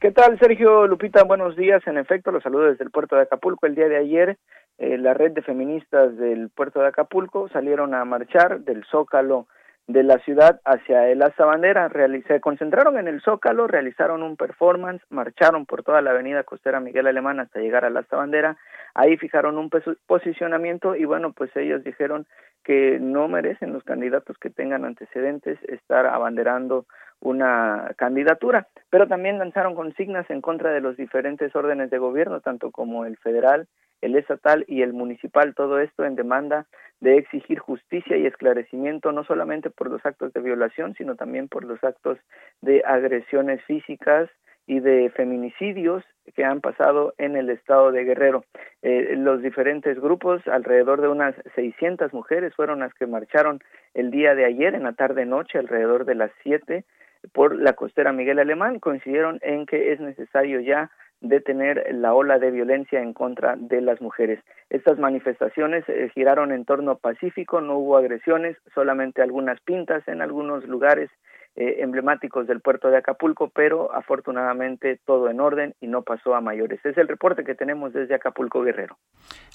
¿Qué 0.01 0.11
tal, 0.11 0.37
Sergio 0.41 0.89
Lupita? 0.89 1.23
Buenos 1.23 1.55
días. 1.55 1.81
En 1.87 1.97
efecto, 1.97 2.33
los 2.33 2.43
saludo 2.43 2.65
desde 2.65 2.83
el 2.83 2.91
puerto 2.91 3.15
de 3.15 3.23
Acapulco. 3.23 3.67
El 3.67 3.77
día 3.77 3.87
de 3.87 3.99
ayer, 3.99 4.37
eh, 4.79 4.99
la 4.99 5.15
red 5.15 5.31
de 5.31 5.43
feministas 5.43 6.17
del 6.17 6.49
puerto 6.49 6.81
de 6.81 6.89
Acapulco 6.89 7.49
salieron 7.51 7.95
a 7.95 8.05
marchar 8.05 8.63
del 8.63 8.85
Zócalo 8.91 9.47
de 9.87 10.03
la 10.03 10.19
ciudad 10.21 10.61
hacia 10.65 11.09
el 11.09 11.23
Asta 11.23 11.45
Bandera. 11.45 11.91
se 12.27 12.41
concentraron 12.41 12.99
en 12.99 13.07
el 13.07 13.21
Zócalo, 13.21 13.67
realizaron 13.67 14.23
un 14.23 14.37
performance, 14.37 15.03
marcharon 15.11 15.67
por 15.67 15.83
toda 15.83 16.01
la 16.01 16.11
avenida 16.11 16.43
costera 16.45 16.81
Miguel 16.81 17.07
Alemán 17.07 17.41
hasta 17.41 17.61
llegar 17.61 17.85
al 17.85 17.97
Asta 17.97 18.17
Bandera. 18.17 18.57
Ahí 18.95 19.17
fijaron 19.17 19.59
un 19.59 19.71
posicionamiento 20.07 20.97
y 20.97 21.05
bueno, 21.05 21.33
pues 21.33 21.55
ellos 21.57 21.85
dijeron 21.85 22.27
que 22.63 22.99
no 22.99 23.29
merecen 23.29 23.73
los 23.73 23.85
candidatos 23.85 24.39
que 24.39 24.49
tengan 24.49 24.85
antecedentes 24.85 25.59
estar 25.65 26.07
abanderando 26.07 26.87
una 27.21 27.93
candidatura, 27.97 28.69
pero 28.91 29.07
también 29.07 29.39
lanzaron 29.39 29.75
consignas 29.75 30.29
en 30.31 30.41
contra 30.41 30.71
de 30.71 30.81
los 30.81 30.97
diferentes 30.97 31.55
órdenes 31.55 31.91
de 31.91 31.99
gobierno, 31.99 32.41
tanto 32.41 32.71
como 32.71 33.05
el 33.05 33.17
federal, 33.19 33.67
el 34.05 34.17
estatal 34.17 34.65
y 34.69 34.83
el 34.83 34.93
municipal, 34.93 35.55
todo 35.55 35.81
esto 35.81 36.05
en 36.05 36.15
demanda 36.15 36.67
de 37.01 37.17
exigir 37.17 37.59
justicia 37.59 38.17
y 38.17 38.27
esclarecimiento 38.27 39.13
no 39.13 39.25
solamente 39.25 39.71
por 39.71 39.91
los 39.91 40.05
actos 40.05 40.33
de 40.33 40.41
violación, 40.41 40.95
sino 40.95 41.17
también 41.17 41.49
por 41.49 41.65
los 41.65 41.83
actos 41.83 42.19
de 42.61 42.83
agresiones 42.87 43.63
físicas 43.65 44.29
y 44.67 44.81
de 44.81 45.11
feminicidios 45.11 46.05
que 46.35 46.45
han 46.45 46.61
pasado 46.61 47.15
en 47.19 47.37
el 47.37 47.51
estado 47.51 47.93
de 47.93 48.05
Guerrero. 48.05 48.45
Eh, 48.83 49.15
los 49.17 49.43
diferentes 49.43 50.01
grupos, 50.01 50.47
alrededor 50.49 51.01
de 51.01 51.09
unas 51.09 51.35
600 51.55 52.13
mujeres, 52.15 52.55
fueron 52.55 52.81
las 52.81 52.95
que 52.95 53.07
marcharon 53.07 53.61
el 53.93 54.11
día 54.11 54.35
de 54.35 54.47
ayer, 54.47 54.75
en 54.75 54.85
la 54.85 54.93
tarde-noche, 54.93 55.59
alrededor 55.59 56.07
de 56.07 56.15
las 56.15 56.31
7, 56.43 56.85
por 57.33 57.57
la 57.57 57.75
costera 57.75 58.13
Miguel 58.13 58.39
Alemán, 58.39 58.81
coincidieron 58.81 59.39
en 59.43 59.67
que 59.67 59.93
es 59.93 60.01
necesario 60.01 60.61
ya 60.61 60.91
detener 61.25 61.87
la 61.93 62.15
ola 62.15 62.39
de 62.39 62.51
violencia 62.51 63.01
en 63.01 63.13
contra 63.13 63.57
de 63.57 63.81
las 63.81 64.01
mujeres. 64.01 64.41
Estas 64.71 64.99
manifestaciones 64.99 65.85
eh, 65.89 66.11
giraron 66.15 66.53
en 66.53 66.65
torno 66.65 66.97
pacífico, 66.97 67.61
no 67.61 67.79
hubo 67.79 67.97
agresiones, 67.97 68.57
solamente 68.75 69.23
algunas 69.23 69.61
pintas 69.63 70.07
en 70.07 70.23
algunos 70.23 70.65
lugares 70.65 71.11
eh, 71.57 71.77
emblemáticos 71.79 72.47
del 72.47 72.61
puerto 72.61 72.89
de 72.89 72.99
Acapulco, 72.99 73.49
pero 73.49 73.95
afortunadamente 73.95 75.01
todo 75.05 75.31
en 75.31 75.41
orden 75.41 75.75
y 75.81 75.87
no 75.87 76.03
pasó 76.03 76.35
a 76.35 76.41
mayores. 76.41 76.85
Es 76.85 76.99
el 76.99 77.09
reporte 77.09 77.45
que 77.45 77.55
tenemos 77.55 77.93
desde 77.93 78.15
Acapulco 78.15 78.63
Guerrero. 78.63 78.99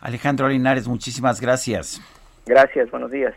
Alejandro 0.01 0.47
Linares, 0.47 0.87
muchísimas 0.87 1.39
gracias. 1.39 2.01
Gracias, 2.45 2.89
buenos 2.89 3.11
días. 3.11 3.35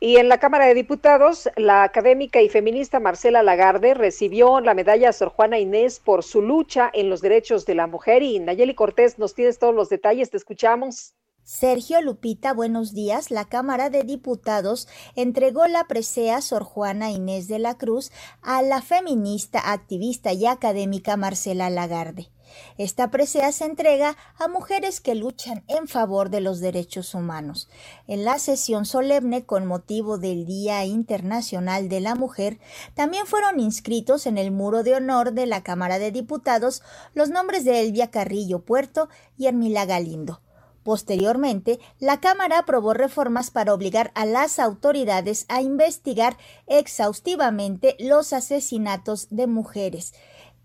Y 0.00 0.16
en 0.16 0.28
la 0.28 0.38
Cámara 0.38 0.66
de 0.66 0.74
Diputados, 0.74 1.48
la 1.56 1.82
académica 1.82 2.42
y 2.42 2.48
feminista 2.48 3.00
Marcela 3.00 3.42
Lagarde 3.42 3.94
recibió 3.94 4.60
la 4.60 4.74
medalla 4.74 5.12
Sor 5.12 5.28
Juana 5.30 5.58
Inés 5.58 6.00
por 6.00 6.22
su 6.22 6.42
lucha 6.42 6.90
en 6.92 7.08
los 7.08 7.20
derechos 7.20 7.64
de 7.64 7.74
la 7.74 7.86
mujer. 7.86 8.22
Y 8.22 8.38
Nayeli 8.38 8.74
Cortés, 8.74 9.18
nos 9.18 9.34
tienes 9.34 9.58
todos 9.58 9.74
los 9.74 9.88
detalles, 9.88 10.30
te 10.30 10.36
escuchamos. 10.36 11.14
Sergio 11.44 12.00
Lupita, 12.00 12.54
buenos 12.54 12.94
días. 12.94 13.30
La 13.30 13.44
Cámara 13.44 13.90
de 13.90 14.02
Diputados 14.02 14.88
entregó 15.14 15.66
la 15.66 15.84
presea 15.84 16.40
Sor 16.40 16.64
Juana 16.64 17.10
Inés 17.10 17.48
de 17.48 17.58
la 17.58 17.76
Cruz 17.76 18.12
a 18.40 18.62
la 18.62 18.80
feminista, 18.80 19.72
activista 19.72 20.32
y 20.32 20.46
académica 20.46 21.18
Marcela 21.18 21.68
Lagarde. 21.68 22.33
Esta 22.78 23.10
presea 23.10 23.52
se 23.52 23.64
entrega 23.64 24.16
a 24.38 24.48
mujeres 24.48 25.00
que 25.00 25.14
luchan 25.14 25.64
en 25.68 25.88
favor 25.88 26.30
de 26.30 26.40
los 26.40 26.60
derechos 26.60 27.14
humanos. 27.14 27.68
En 28.06 28.24
la 28.24 28.38
sesión 28.38 28.84
solemne 28.84 29.44
con 29.44 29.66
motivo 29.66 30.18
del 30.18 30.46
Día 30.46 30.84
Internacional 30.84 31.88
de 31.88 32.00
la 32.00 32.14
Mujer, 32.14 32.58
también 32.94 33.26
fueron 33.26 33.60
inscritos 33.60 34.26
en 34.26 34.38
el 34.38 34.50
muro 34.50 34.82
de 34.82 34.94
honor 34.94 35.32
de 35.32 35.46
la 35.46 35.62
Cámara 35.62 35.98
de 35.98 36.10
Diputados 36.10 36.82
los 37.14 37.30
nombres 37.30 37.64
de 37.64 37.80
Elvia 37.80 38.10
Carrillo 38.10 38.60
Puerto 38.60 39.08
y 39.36 39.46
Hermila 39.46 39.86
Galindo. 39.86 40.40
Posteriormente, 40.84 41.80
la 41.98 42.20
Cámara 42.20 42.58
aprobó 42.58 42.92
reformas 42.92 43.50
para 43.50 43.72
obligar 43.72 44.12
a 44.14 44.26
las 44.26 44.58
autoridades 44.58 45.46
a 45.48 45.62
investigar 45.62 46.36
exhaustivamente 46.66 47.96
los 47.98 48.34
asesinatos 48.34 49.28
de 49.30 49.46
mujeres. 49.46 50.12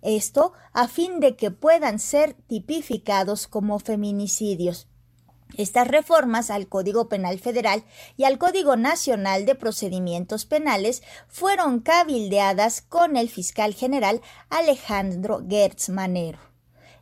Esto 0.01 0.53
a 0.73 0.87
fin 0.87 1.19
de 1.19 1.35
que 1.35 1.51
puedan 1.51 1.99
ser 1.99 2.33
tipificados 2.47 3.47
como 3.47 3.79
feminicidios. 3.79 4.87
Estas 5.57 5.87
reformas 5.87 6.51
al 6.51 6.67
Código 6.67 7.09
Penal 7.09 7.39
Federal 7.39 7.83
y 8.17 8.23
al 8.23 8.37
Código 8.37 8.75
Nacional 8.75 9.45
de 9.45 9.55
Procedimientos 9.55 10.45
Penales 10.45 11.01
fueron 11.27 11.79
cabildeadas 11.79 12.81
con 12.81 13.17
el 13.17 13.29
fiscal 13.29 13.73
general 13.73 14.21
Alejandro 14.49 15.41
Gertz 15.49 15.89
Manero. 15.89 16.39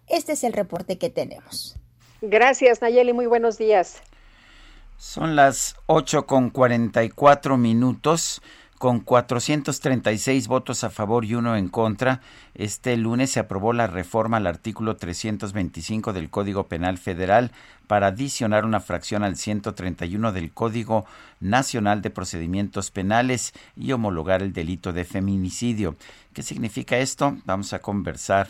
Este 0.08 0.32
es 0.34 0.44
el 0.44 0.54
reporte 0.54 0.98
que 0.98 1.10
tenemos. 1.10 1.76
Gracias, 2.22 2.82
Nayeli. 2.82 3.14
Muy 3.14 3.26
buenos 3.26 3.58
días. 3.58 4.02
Son 4.98 5.36
las 5.36 5.76
8 5.86 6.26
con 6.26 6.50
44 6.50 7.58
minutos 7.58 8.42
con 8.78 9.00
436 9.00 10.48
votos 10.48 10.84
a 10.84 10.90
favor 10.90 11.26
y 11.26 11.34
uno 11.34 11.56
en 11.56 11.68
contra, 11.68 12.22
este 12.54 12.96
lunes 12.96 13.32
se 13.32 13.40
aprobó 13.40 13.74
la 13.74 13.88
reforma 13.88 14.38
al 14.38 14.46
artículo 14.46 14.96
325 14.96 16.14
del 16.14 16.30
Código 16.30 16.68
Penal 16.68 16.98
Federal 16.98 17.52
para 17.88 18.08
adicionar 18.08 18.66
una 18.66 18.80
fracción 18.80 19.24
al 19.24 19.36
131 19.36 20.32
del 20.32 20.52
Código 20.52 21.06
Nacional 21.40 22.02
de 22.02 22.12
Procedimientos 22.12 22.92
Penales 22.92 23.54
y 23.76 23.94
homologar 23.94 24.44
el 24.44 24.54
delito 24.54 24.94
de 24.94 25.06
feminicidio. 25.06 25.96
¿Qué 26.34 26.44
significa 26.44 26.98
esto? 26.98 27.38
Vamos 27.46 27.74
a 27.74 27.80
conversar 27.80 28.48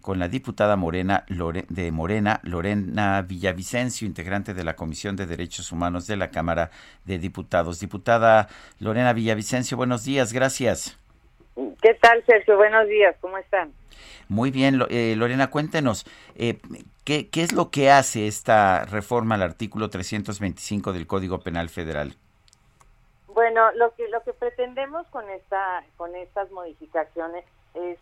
con 0.00 0.18
la 0.18 0.28
diputada 0.28 0.76
Morena 0.76 1.24
de 1.28 1.90
Morena, 1.92 2.40
Lorena 2.42 3.22
Villavicencio, 3.22 4.06
integrante 4.06 4.54
de 4.54 4.64
la 4.64 4.76
Comisión 4.76 5.16
de 5.16 5.26
Derechos 5.26 5.72
Humanos 5.72 6.06
de 6.06 6.16
la 6.16 6.30
Cámara 6.30 6.70
de 7.04 7.18
Diputados. 7.18 7.80
Diputada 7.80 8.48
Lorena 8.78 9.12
Villavicencio, 9.12 9.76
buenos 9.76 10.04
días, 10.04 10.32
gracias. 10.32 10.98
¿Qué 11.82 11.94
tal, 11.94 12.24
Sergio? 12.26 12.56
Buenos 12.56 12.88
días, 12.88 13.16
¿cómo 13.20 13.36
están? 13.38 13.72
Muy 14.28 14.50
bien, 14.50 14.80
eh, 14.90 15.14
Lorena, 15.16 15.50
cuéntenos, 15.50 16.06
eh, 16.36 16.58
¿qué, 17.04 17.28
¿qué 17.28 17.42
es 17.42 17.52
lo 17.52 17.70
que 17.70 17.90
hace 17.90 18.26
esta 18.26 18.84
reforma 18.84 19.34
al 19.34 19.42
artículo 19.42 19.90
325 19.90 20.92
del 20.92 21.06
Código 21.06 21.40
Penal 21.40 21.68
Federal? 21.68 22.14
Bueno, 23.34 23.72
lo 23.72 23.94
que 23.94 24.08
lo 24.08 24.22
que 24.22 24.32
pretendemos 24.32 25.06
con 25.08 25.28
esta 25.30 25.84
con 25.96 26.14
estas 26.16 26.50
modificaciones 26.50 27.44
es, 27.74 27.98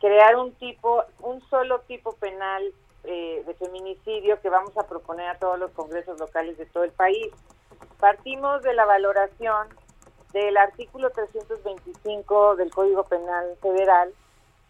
crear 0.00 0.36
un 0.36 0.52
tipo, 0.54 1.04
un 1.20 1.40
solo 1.48 1.80
tipo 1.82 2.12
penal 2.16 2.72
eh, 3.04 3.42
de 3.46 3.54
feminicidio 3.54 4.40
que 4.40 4.48
vamos 4.48 4.76
a 4.76 4.86
proponer 4.86 5.28
a 5.28 5.38
todos 5.38 5.58
los 5.58 5.70
congresos 5.72 6.18
locales 6.20 6.56
de 6.58 6.66
todo 6.66 6.84
el 6.84 6.92
país. 6.92 7.28
Partimos 7.98 8.62
de 8.62 8.74
la 8.74 8.84
valoración 8.84 9.68
del 10.32 10.56
artículo 10.56 11.10
325 11.10 12.56
del 12.56 12.70
Código 12.70 13.04
Penal 13.04 13.56
Federal 13.60 14.12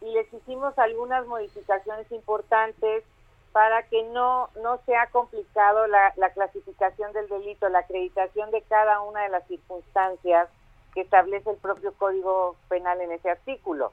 y 0.01 0.13
les 0.13 0.33
hicimos 0.33 0.77
algunas 0.79 1.27
modificaciones 1.27 2.11
importantes 2.11 3.05
para 3.53 3.83
que 3.85 4.03
no, 4.05 4.49
no 4.63 4.79
sea 4.87 5.09
complicado 5.11 5.87
la, 5.87 6.13
la 6.17 6.31
clasificación 6.31 7.13
del 7.13 7.29
delito, 7.29 7.69
la 7.69 7.81
acreditación 7.81 8.51
de 8.51 8.63
cada 8.63 9.03
una 9.03 9.23
de 9.23 9.29
las 9.29 9.47
circunstancias 9.47 10.49
que 10.95 11.03
establece 11.03 11.51
el 11.51 11.57
propio 11.59 11.93
Código 11.95 12.57
Penal 12.69 13.01
en 13.01 13.13
ese 13.13 13.31
artículo. 13.31 13.93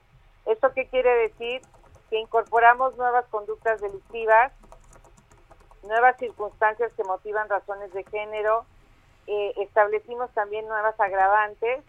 ¿Esto 0.50 0.74
qué 0.74 0.88
quiere 0.88 1.14
decir? 1.30 1.62
Que 2.10 2.20
incorporamos 2.20 2.98
nuevas 2.98 3.24
conductas 3.28 3.80
delictivas, 3.82 4.52
nuevas 5.84 6.18
circunstancias 6.18 6.92
que 6.94 7.04
motivan 7.04 7.48
razones 7.48 7.94
de 7.94 8.04
género, 8.06 8.66
eh, 9.28 9.54
establecimos 9.58 10.32
también 10.32 10.68
nuevas 10.68 11.00
agravantes 11.00 11.84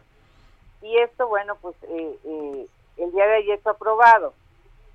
y 0.82 0.98
esto, 0.98 1.26
bueno, 1.26 1.56
pues 1.62 1.74
eh, 1.84 2.18
eh, 2.22 2.66
el 2.98 3.12
día 3.12 3.26
de 3.28 3.36
ayer 3.36 3.60
fue 3.62 3.72
aprobado. 3.72 4.34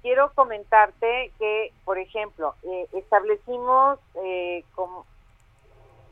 Quiero 0.04 0.32
comentarte 0.36 1.32
que, 1.40 1.74
por 1.86 1.98
ejemplo, 1.98 2.54
establecimos 2.94 3.98
como, 4.76 5.08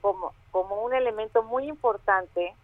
como, 0.02 0.34
como 0.50 0.82
un 0.82 0.96
elemento 0.96 1.44
muy 1.44 1.68
importante 1.68 2.56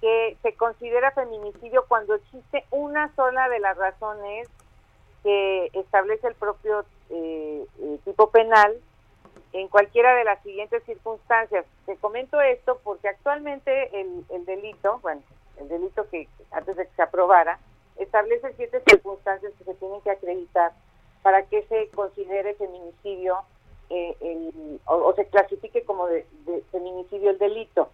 que 0.00 0.36
se 0.42 0.54
considera 0.54 1.10
feminicidio 1.12 1.84
cuando 1.88 2.14
existe 2.14 2.64
una 2.70 3.14
sola 3.14 3.48
de 3.48 3.58
las 3.60 3.76
razones 3.76 4.48
que 5.22 5.70
establece 5.72 6.28
el 6.28 6.34
propio 6.34 6.84
eh, 7.10 7.64
eh, 7.80 7.98
tipo 8.04 8.30
penal 8.30 8.74
en 9.52 9.68
cualquiera 9.68 10.14
de 10.14 10.24
las 10.24 10.42
siguientes 10.42 10.82
circunstancias. 10.84 11.64
Te 11.86 11.96
comento 11.96 12.40
esto 12.40 12.78
porque 12.82 13.08
actualmente 13.08 14.00
el, 14.00 14.24
el 14.30 14.44
delito, 14.44 14.98
bueno, 15.00 15.22
el 15.58 15.68
delito 15.68 16.08
que 16.10 16.28
antes 16.50 16.76
de 16.76 16.86
que 16.86 16.94
se 16.94 17.02
aprobara, 17.02 17.58
establece 17.96 18.52
siete 18.56 18.82
circunstancias 18.86 19.52
que 19.56 19.64
se 19.64 19.74
tienen 19.74 20.00
que 20.02 20.10
acreditar 20.10 20.72
para 21.22 21.44
que 21.44 21.62
se 21.68 21.88
considere 21.90 22.54
feminicidio 22.54 23.38
eh, 23.90 24.78
o, 24.86 25.12
se 25.14 25.26
clasifique 25.28 25.84
como 25.84 26.06
de 26.08 26.26
feminicidio 26.72 27.30
el 27.30 27.38
delito 27.38 27.88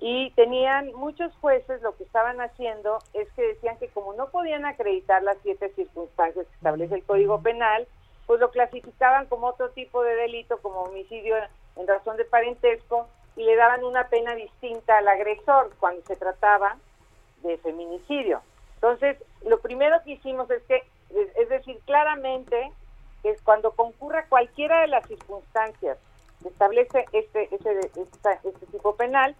y 0.00 0.30
tenían 0.30 0.92
muchos 0.94 1.30
jueces 1.40 1.82
lo 1.82 1.94
que 1.96 2.04
estaban 2.04 2.40
haciendo 2.40 2.98
es 3.12 3.30
que 3.32 3.42
decían 3.42 3.78
que 3.78 3.88
como 3.88 4.14
no 4.14 4.30
podían 4.30 4.64
acreditar 4.64 5.22
las 5.22 5.36
siete 5.42 5.68
circunstancias 5.74 6.46
que 6.46 6.54
establece 6.54 6.94
el 6.94 7.04
Código 7.04 7.42
Penal, 7.42 7.86
pues 8.26 8.40
lo 8.40 8.50
clasificaban 8.50 9.26
como 9.26 9.48
otro 9.48 9.70
tipo 9.70 10.02
de 10.02 10.16
delito, 10.16 10.58
como 10.62 10.82
homicidio 10.82 11.36
en 11.76 11.86
razón 11.86 12.16
de 12.16 12.24
parentesco, 12.24 13.08
y 13.36 13.44
le 13.44 13.56
daban 13.56 13.84
una 13.84 14.08
pena 14.08 14.34
distinta 14.34 14.98
al 14.98 15.08
agresor 15.08 15.70
cuando 15.78 16.00
se 16.06 16.16
trataba 16.16 16.76
de 17.42 17.58
feminicidio. 17.58 18.40
Entonces, 18.76 19.18
lo 19.44 19.60
primero 19.60 20.02
que 20.04 20.12
hicimos 20.12 20.50
es 20.50 20.62
que, 20.62 20.82
es 21.36 21.48
decir, 21.48 21.78
claramente, 21.84 22.72
que 23.22 23.30
es 23.30 23.42
cuando 23.42 23.72
concurra 23.72 24.24
cualquiera 24.28 24.80
de 24.80 24.88
las 24.88 25.06
circunstancias 25.06 25.98
que 26.42 26.48
establece 26.48 27.04
este, 27.12 27.54
este, 27.54 27.78
este 28.44 28.66
tipo 28.70 28.96
penal, 28.96 29.36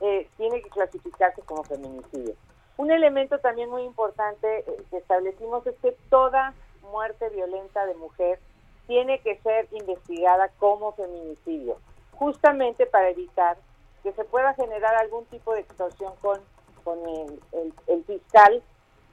eh, 0.00 0.28
tiene 0.36 0.62
que 0.62 0.70
clasificarse 0.70 1.42
como 1.42 1.64
feminicidio. 1.64 2.34
Un 2.76 2.92
elemento 2.92 3.38
también 3.40 3.70
muy 3.70 3.82
importante 3.82 4.60
eh, 4.60 4.64
que 4.90 4.98
establecimos 4.98 5.66
es 5.66 5.74
que 5.82 5.96
toda 6.10 6.54
muerte 6.82 7.28
violenta 7.30 7.84
de 7.86 7.94
mujer 7.94 8.38
tiene 8.86 9.20
que 9.20 9.36
ser 9.40 9.68
investigada 9.72 10.48
como 10.58 10.92
feminicidio, 10.92 11.76
justamente 12.12 12.86
para 12.86 13.10
evitar 13.10 13.58
que 14.02 14.12
se 14.12 14.24
pueda 14.24 14.54
generar 14.54 14.94
algún 14.96 15.26
tipo 15.26 15.52
de 15.52 15.60
extorsión 15.60 16.14
con, 16.22 16.40
con 16.84 16.98
el, 17.06 18.04
fiscal 18.04 18.62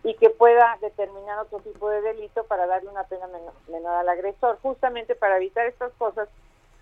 y 0.04 0.14
que 0.16 0.30
pueda 0.30 0.78
determinar 0.82 1.40
otro 1.40 1.60
tipo 1.60 1.90
de 1.90 2.02
delito 2.02 2.44
para 2.46 2.68
darle 2.68 2.90
una 2.90 3.04
pena 3.06 3.28
menor, 3.68 3.96
al 3.96 4.08
agresor. 4.08 4.60
Justamente 4.62 5.16
para 5.16 5.38
evitar 5.38 5.66
estas 5.66 5.92
cosas 5.94 6.30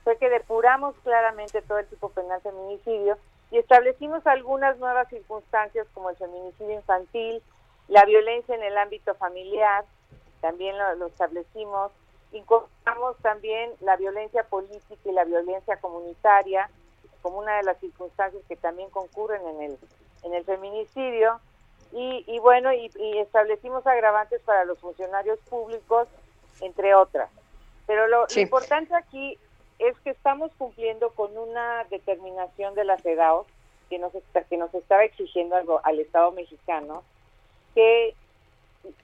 fue 0.03 0.17
que 0.17 0.30
depuramos 0.30 0.95
claramente 1.03 1.61
todo 1.61 1.80
el 1.80 1.88
tipo 1.88 2.09
penal 2.09 2.41
feminicidio 2.41 3.17
y 3.53 3.59
establecimos 3.59 4.25
algunas 4.25 4.80
nuevas 4.80 5.07
circunstancias 5.09 5.88
como 5.93 6.09
el 6.09 6.15
feminicidio 6.15 6.73
infantil, 6.73 7.39
la 7.88 8.03
violencia 8.03 8.55
en 8.55 8.63
el 8.63 8.75
ámbito 8.75 9.13
familiar, 9.13 9.85
también 10.41 10.75
lo, 10.75 10.95
lo 10.95 11.05
establecimos, 11.05 11.91
incorporamos 12.31 13.15
también 13.19 13.71
la 13.81 13.95
violencia 13.95 14.43
política 14.43 14.97
y 15.05 15.11
la 15.11 15.23
violencia 15.23 15.77
comunitaria, 15.77 16.67
como 17.21 17.38
una 17.38 17.57
de 17.57 17.63
las 17.63 17.77
circunstancias 17.80 18.43
que 18.47 18.55
también 18.55 18.89
concurren 18.89 19.45
en 19.47 19.61
el, 19.61 19.77
en 20.23 20.34
el 20.34 20.43
feminicidio. 20.43 21.39
Y, 21.95 22.39
bueno, 22.39 22.73
y, 22.73 22.89
establecimos 23.19 23.85
agravantes 23.85 24.41
para 24.41 24.65
los 24.65 24.80
funcionarios 24.80 25.38
públicos, 25.41 26.07
entre 26.59 26.95
otras. 26.95 27.30
Pero 27.85 28.07
lo, 28.07 28.25
importante 28.35 28.95
aquí 28.95 29.38
es 29.80 29.98
que 30.00 30.12
estamos 30.12 30.52
cumpliendo 30.58 31.12
con 31.12 31.38
una 31.38 31.84
determinación 31.86 32.76
de 32.76 32.86
la 32.86 32.98
CEDAW 32.98 33.45
que 33.90 34.00
nos, 34.00 34.12
que 34.50 34.58
nos 34.58 34.74
estaba 34.74 35.04
exigiendo 35.04 35.56
algo 35.56 35.82
al 35.84 36.00
Estado 36.00 36.32
mexicano, 36.32 37.04
que 37.76 38.16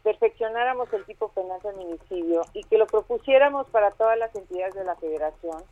perfeccionáramos 0.04 0.92
el 0.94 1.06
tipo 1.06 1.30
penal 1.30 1.62
feminicidio 1.62 2.42
y 2.54 2.64
que 2.64 2.78
lo 2.78 2.88
propusiéramos 2.88 3.68
para 3.68 3.92
todas 3.92 4.18
las 4.18 4.36
entidades 4.36 4.74
de 4.74 4.84
la 4.84 4.96
federación 4.96 5.64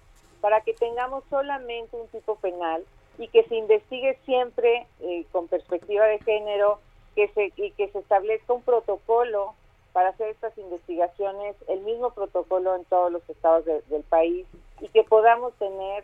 para 0.41 0.61
que 0.61 0.73
tengamos 0.73 1.23
solamente 1.29 1.95
un 1.95 2.07
tipo 2.07 2.35
penal 2.35 2.83
y 3.17 3.27
que 3.27 3.43
se 3.45 3.55
investigue 3.55 4.17
siempre 4.25 4.85
eh, 5.01 5.25
con 5.31 5.47
perspectiva 5.47 6.05
de 6.05 6.19
género 6.19 6.79
que 7.15 7.27
se, 7.29 7.51
y 7.55 7.71
que 7.71 7.89
se 7.89 7.99
establezca 7.99 8.53
un 8.53 8.61
protocolo 8.61 9.55
para 9.97 10.09
hacer 10.09 10.27
estas 10.27 10.55
investigaciones, 10.59 11.55
el 11.67 11.79
mismo 11.79 12.11
protocolo 12.11 12.75
en 12.75 12.85
todos 12.85 13.11
los 13.11 13.27
estados 13.27 13.65
del 13.65 14.03
país 14.03 14.45
y 14.79 14.89
que 14.89 15.03
podamos 15.03 15.55
tener 15.55 16.03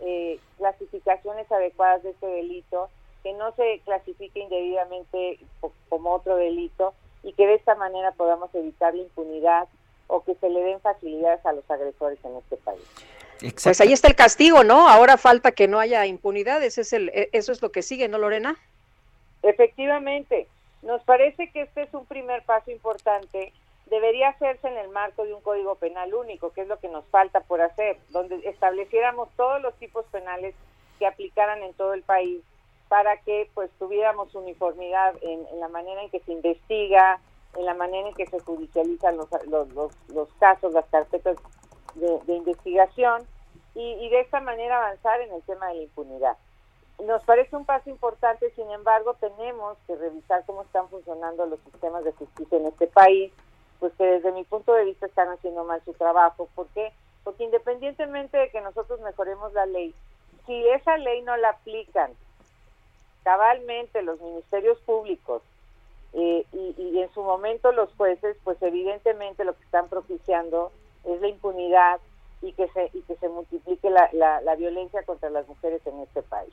eh, 0.00 0.38
clasificaciones 0.56 1.52
adecuadas 1.52 2.02
de 2.04 2.12
este 2.12 2.26
delito, 2.26 2.88
que 3.22 3.34
no 3.34 3.54
se 3.54 3.82
clasifique 3.84 4.40
indebidamente 4.40 5.40
como 5.90 6.14
otro 6.14 6.36
delito 6.36 6.94
y 7.22 7.34
que 7.34 7.46
de 7.46 7.56
esta 7.56 7.74
manera 7.74 8.12
podamos 8.12 8.48
evitar 8.54 8.94
la 8.94 9.02
impunidad 9.02 9.68
o 10.06 10.24
que 10.24 10.36
se 10.36 10.48
le 10.48 10.62
den 10.62 10.80
facilidades 10.80 11.44
a 11.44 11.52
los 11.52 11.70
agresores 11.70 12.18
en 12.24 12.36
este 12.36 12.56
país. 12.56 12.80
Pues 13.62 13.78
ahí 13.82 13.92
está 13.92 14.08
el 14.08 14.16
castigo, 14.16 14.64
¿no? 14.64 14.88
Ahora 14.88 15.18
falta 15.18 15.52
que 15.52 15.68
no 15.68 15.80
haya 15.80 16.06
impunidad, 16.06 16.62
es 16.62 16.94
el, 16.94 17.10
e, 17.10 17.28
eso 17.32 17.52
es 17.52 17.60
lo 17.60 17.70
que 17.72 17.82
sigue, 17.82 18.08
¿no, 18.08 18.16
Lorena? 18.16 18.56
Efectivamente, 19.42 20.48
nos 20.84 21.02
parece 21.02 21.50
que 21.50 21.62
este 21.62 21.82
es 21.82 21.94
un 21.94 22.06
primer 22.06 22.42
paso 22.44 22.70
importante. 22.70 23.52
Debería 23.86 24.30
hacerse 24.30 24.68
en 24.68 24.78
el 24.78 24.88
marco 24.88 25.24
de 25.24 25.34
un 25.34 25.42
código 25.42 25.74
penal 25.74 26.14
único, 26.14 26.52
que 26.52 26.62
es 26.62 26.68
lo 26.68 26.78
que 26.78 26.88
nos 26.88 27.04
falta 27.06 27.40
por 27.40 27.60
hacer, 27.60 27.98
donde 28.10 28.36
estableciéramos 28.48 29.28
todos 29.36 29.60
los 29.60 29.74
tipos 29.74 30.04
penales 30.06 30.54
que 30.98 31.06
aplicaran 31.06 31.62
en 31.62 31.74
todo 31.74 31.94
el 31.94 32.02
país 32.02 32.42
para 32.88 33.16
que 33.18 33.50
pues 33.54 33.70
tuviéramos 33.78 34.34
uniformidad 34.34 35.14
en, 35.22 35.44
la 35.58 35.68
manera 35.68 36.02
en 36.02 36.10
que 36.10 36.20
se 36.20 36.32
investiga, 36.32 37.18
en 37.56 37.64
la 37.64 37.74
manera 37.74 38.08
en 38.08 38.14
que 38.14 38.26
se 38.26 38.38
judicializan 38.40 39.16
los, 39.16 39.28
los, 39.46 39.92
los 40.08 40.28
casos, 40.38 40.72
las 40.72 40.86
carpetas 40.86 41.36
de, 41.94 42.34
investigación 42.34 43.22
y, 43.74 44.08
de 44.08 44.20
esta 44.20 44.40
manera 44.40 44.78
avanzar 44.78 45.20
en 45.20 45.32
el 45.32 45.42
tema 45.42 45.68
de 45.68 45.74
la 45.74 45.82
impunidad. 45.82 46.36
Nos 47.02 47.22
parece 47.24 47.56
un 47.56 47.64
paso 47.64 47.90
importante, 47.90 48.50
sin 48.54 48.70
embargo, 48.70 49.14
tenemos 49.14 49.76
que 49.86 49.96
revisar 49.96 50.44
cómo 50.46 50.62
están 50.62 50.88
funcionando 50.88 51.46
los 51.46 51.60
sistemas 51.60 52.04
de 52.04 52.12
justicia 52.12 52.58
en 52.58 52.66
este 52.66 52.86
país, 52.86 53.32
pues 53.80 53.92
que 53.94 54.04
desde 54.04 54.32
mi 54.32 54.44
punto 54.44 54.72
de 54.72 54.84
vista 54.84 55.06
están 55.06 55.28
haciendo 55.28 55.64
mal 55.64 55.82
su 55.84 55.92
trabajo. 55.94 56.48
¿Por 56.54 56.68
qué? 56.68 56.92
Porque 57.24 57.44
independientemente 57.44 58.38
de 58.38 58.50
que 58.50 58.60
nosotros 58.60 59.00
mejoremos 59.00 59.52
la 59.52 59.66
ley, 59.66 59.94
si 60.46 60.68
esa 60.68 60.96
ley 60.98 61.22
no 61.22 61.36
la 61.36 61.50
aplican 61.50 62.12
cabalmente 63.24 64.02
los 64.02 64.20
ministerios 64.20 64.78
públicos 64.80 65.42
eh, 66.12 66.46
y, 66.52 66.74
y 66.78 67.02
en 67.02 67.12
su 67.12 67.22
momento 67.22 67.72
los 67.72 67.92
jueces, 67.96 68.36
pues 68.44 68.60
evidentemente 68.62 69.44
lo 69.44 69.56
que 69.56 69.64
están 69.64 69.88
propiciando 69.88 70.70
es 71.04 71.20
la 71.20 71.28
impunidad 71.28 72.00
y 72.44 72.52
que 72.52 72.68
se, 72.68 72.90
y 72.92 73.00
que 73.02 73.16
se 73.16 73.28
multiplique 73.28 73.88
la, 73.90 74.10
la, 74.12 74.54
violencia 74.56 75.02
contra 75.04 75.30
las 75.30 75.48
mujeres 75.48 75.80
en 75.86 76.00
este 76.00 76.22
país. 76.22 76.52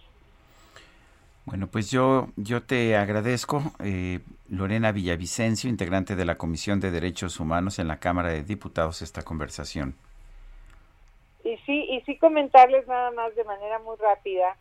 Bueno, 1.45 1.67
pues 1.67 1.89
yo, 1.89 2.27
yo 2.35 2.63
te 2.63 2.95
agradezco, 2.95 3.61
eh, 3.83 4.19
Lorena 4.49 4.91
Villavicencio, 4.91 5.69
integrante 5.69 6.15
de 6.15 6.25
la 6.25 6.37
Comisión 6.37 6.79
de 6.79 6.91
Derechos 6.91 7.39
Humanos 7.39 7.79
en 7.79 7.87
la 7.87 7.99
Cámara 7.99 8.29
de 8.29 8.43
Diputados, 8.43 9.01
esta 9.01 9.23
conversación. 9.23 9.95
Y 11.43 11.57
sí, 11.65 11.87
y 11.89 12.01
sí 12.01 12.17
comentarles 12.17 12.87
nada 12.87 13.09
más 13.11 13.35
de 13.35 13.43
manera 13.43 13.79
muy 13.79 13.95
rápida 13.97 14.55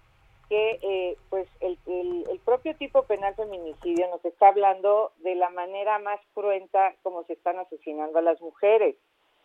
que 0.49 0.81
eh, 0.83 1.17
pues 1.29 1.47
el, 1.61 1.79
el, 1.87 2.41
propio 2.45 2.75
tipo 2.75 3.05
penal 3.05 3.35
feminicidio 3.37 4.09
nos 4.09 4.25
está 4.25 4.49
hablando 4.49 5.13
de 5.19 5.37
la 5.37 5.49
manera 5.51 6.01
más 6.01 6.19
cruenta 6.35 6.95
como 7.05 7.23
se 7.25 7.35
están 7.35 7.59
asesinando 7.59 8.19
a 8.19 8.23
las 8.23 8.41
mujeres 8.41 8.97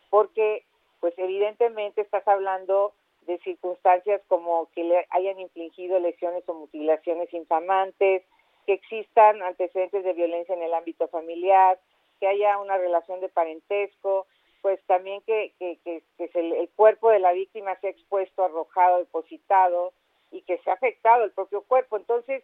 porque 0.10 0.66
pues 1.02 1.14
evidentemente 1.18 2.02
estás 2.02 2.28
hablando 2.28 2.94
de 3.26 3.38
circunstancias 3.40 4.22
como 4.28 4.70
que 4.74 4.84
le 4.84 5.06
hayan 5.10 5.40
infligido 5.40 6.00
lesiones 6.00 6.44
o 6.48 6.54
mutilaciones 6.54 7.34
infamantes, 7.34 8.24
que 8.66 8.74
existan 8.74 9.42
antecedentes 9.44 10.04
de 10.04 10.14
violencia 10.14 10.56
en 10.56 10.64
el 10.64 10.74
ámbito 10.74 11.08
familiar, 11.08 11.80
que 12.20 12.28
haya 12.28 12.58
una 12.58 12.78
relación 12.78 13.20
de 13.20 13.30
parentesco, 13.30 14.26
pues 14.62 14.80
también 14.88 15.22
que, 15.22 15.54
que, 15.60 15.78
que, 15.84 16.02
el 16.34 16.70
cuerpo 16.76 17.12
de 17.12 17.20
la 17.20 17.34
víctima 17.34 17.76
sea 17.82 17.92
expuesto, 17.92 18.44
arrojado, 18.44 18.98
depositado 18.98 19.94
y 20.32 20.42
que 20.42 20.58
se 20.60 20.70
ha 20.70 20.74
afectado 20.74 21.24
el 21.24 21.32
propio 21.32 21.62
cuerpo. 21.62 21.98
Entonces, 21.98 22.44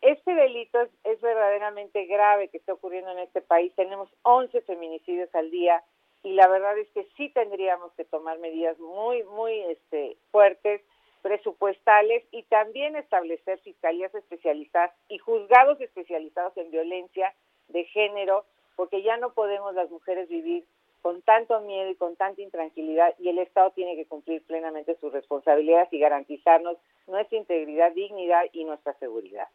este 0.00 0.34
delito 0.34 0.80
es, 0.80 0.88
es 1.04 1.20
verdaderamente 1.20 2.06
grave 2.06 2.48
que 2.48 2.56
está 2.56 2.72
ocurriendo 2.72 3.10
en 3.10 3.18
este 3.18 3.42
país. 3.42 3.72
Tenemos 3.74 4.08
11 4.22 4.62
feminicidios 4.62 5.34
al 5.34 5.50
día 5.50 5.82
y 6.22 6.32
la 6.32 6.48
verdad 6.48 6.76
es 6.78 6.88
que 6.88 7.06
sí 7.16 7.28
tendríamos 7.30 7.92
que 7.92 8.04
tomar 8.04 8.38
medidas 8.38 8.78
muy, 8.78 9.22
muy 9.24 9.60
este, 9.70 10.16
fuertes, 10.30 10.82
presupuestales 11.22 12.24
y 12.30 12.42
también 12.44 12.96
establecer 12.96 13.58
fiscalías 13.60 14.14
especializadas 14.14 14.92
y 15.08 15.18
juzgados 15.18 15.80
especializados 15.80 16.56
en 16.56 16.70
violencia 16.70 17.34
de 17.68 17.84
género, 17.84 18.44
porque 18.76 19.02
ya 19.02 19.16
no 19.16 19.32
podemos 19.32 19.74
las 19.74 19.90
mujeres 19.90 20.28
vivir 20.28 20.64
con 21.02 21.22
tanto 21.22 21.60
miedo 21.60 21.90
y 21.90 21.94
con 21.94 22.16
tanta 22.16 22.42
intranquilidad 22.42 23.14
y 23.18 23.28
el 23.28 23.38
Estado 23.38 23.70
tiene 23.70 23.96
que 23.96 24.06
cumplir 24.06 24.42
plenamente 24.42 24.96
sus 25.00 25.12
responsabilidades 25.12 25.92
y 25.92 25.98
garantizarnos 25.98 26.76
nuestra 27.06 27.38
integridad, 27.38 27.92
dignidad 27.92 28.42
y 28.52 28.64
nuestra 28.64 28.94
seguridad. 28.94 29.48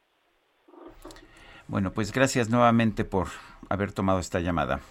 Bueno, 1.67 1.91
pues 1.91 2.11
gracias 2.11 2.49
nuevamente 2.49 3.03
por 3.03 3.27
haber 3.69 3.91
tomado 3.91 4.19
esta 4.19 4.39
llamada. 4.39 4.81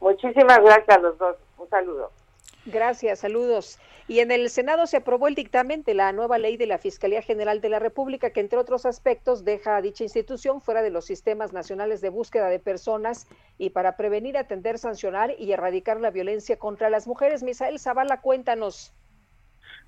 Muchísimas 0.00 0.60
gracias 0.60 0.96
a 0.96 1.00
los 1.00 1.18
dos. 1.18 1.36
Un 1.58 1.68
saludo. 1.68 2.10
Gracias, 2.66 3.20
saludos. 3.20 3.78
Y 4.06 4.18
en 4.20 4.32
el 4.32 4.50
Senado 4.50 4.86
se 4.86 4.96
aprobó 4.96 5.28
el 5.28 5.34
dictamen 5.34 5.84
de 5.84 5.94
la 5.94 6.12
nueva 6.12 6.36
ley 6.36 6.56
de 6.56 6.66
la 6.66 6.78
Fiscalía 6.78 7.22
General 7.22 7.60
de 7.60 7.68
la 7.68 7.78
República, 7.78 8.30
que 8.30 8.40
entre 8.40 8.58
otros 8.58 8.84
aspectos 8.84 9.44
deja 9.44 9.76
a 9.76 9.82
dicha 9.82 10.02
institución 10.02 10.60
fuera 10.60 10.82
de 10.82 10.90
los 10.90 11.04
sistemas 11.04 11.52
nacionales 11.52 12.00
de 12.00 12.08
búsqueda 12.08 12.48
de 12.48 12.58
personas 12.58 13.28
y 13.56 13.70
para 13.70 13.96
prevenir, 13.96 14.36
atender, 14.36 14.78
sancionar 14.78 15.34
y 15.38 15.52
erradicar 15.52 16.00
la 16.00 16.10
violencia 16.10 16.58
contra 16.58 16.90
las 16.90 17.06
mujeres. 17.06 17.42
Misael 17.42 17.78
Zavala, 17.78 18.20
cuéntanos. 18.20 18.92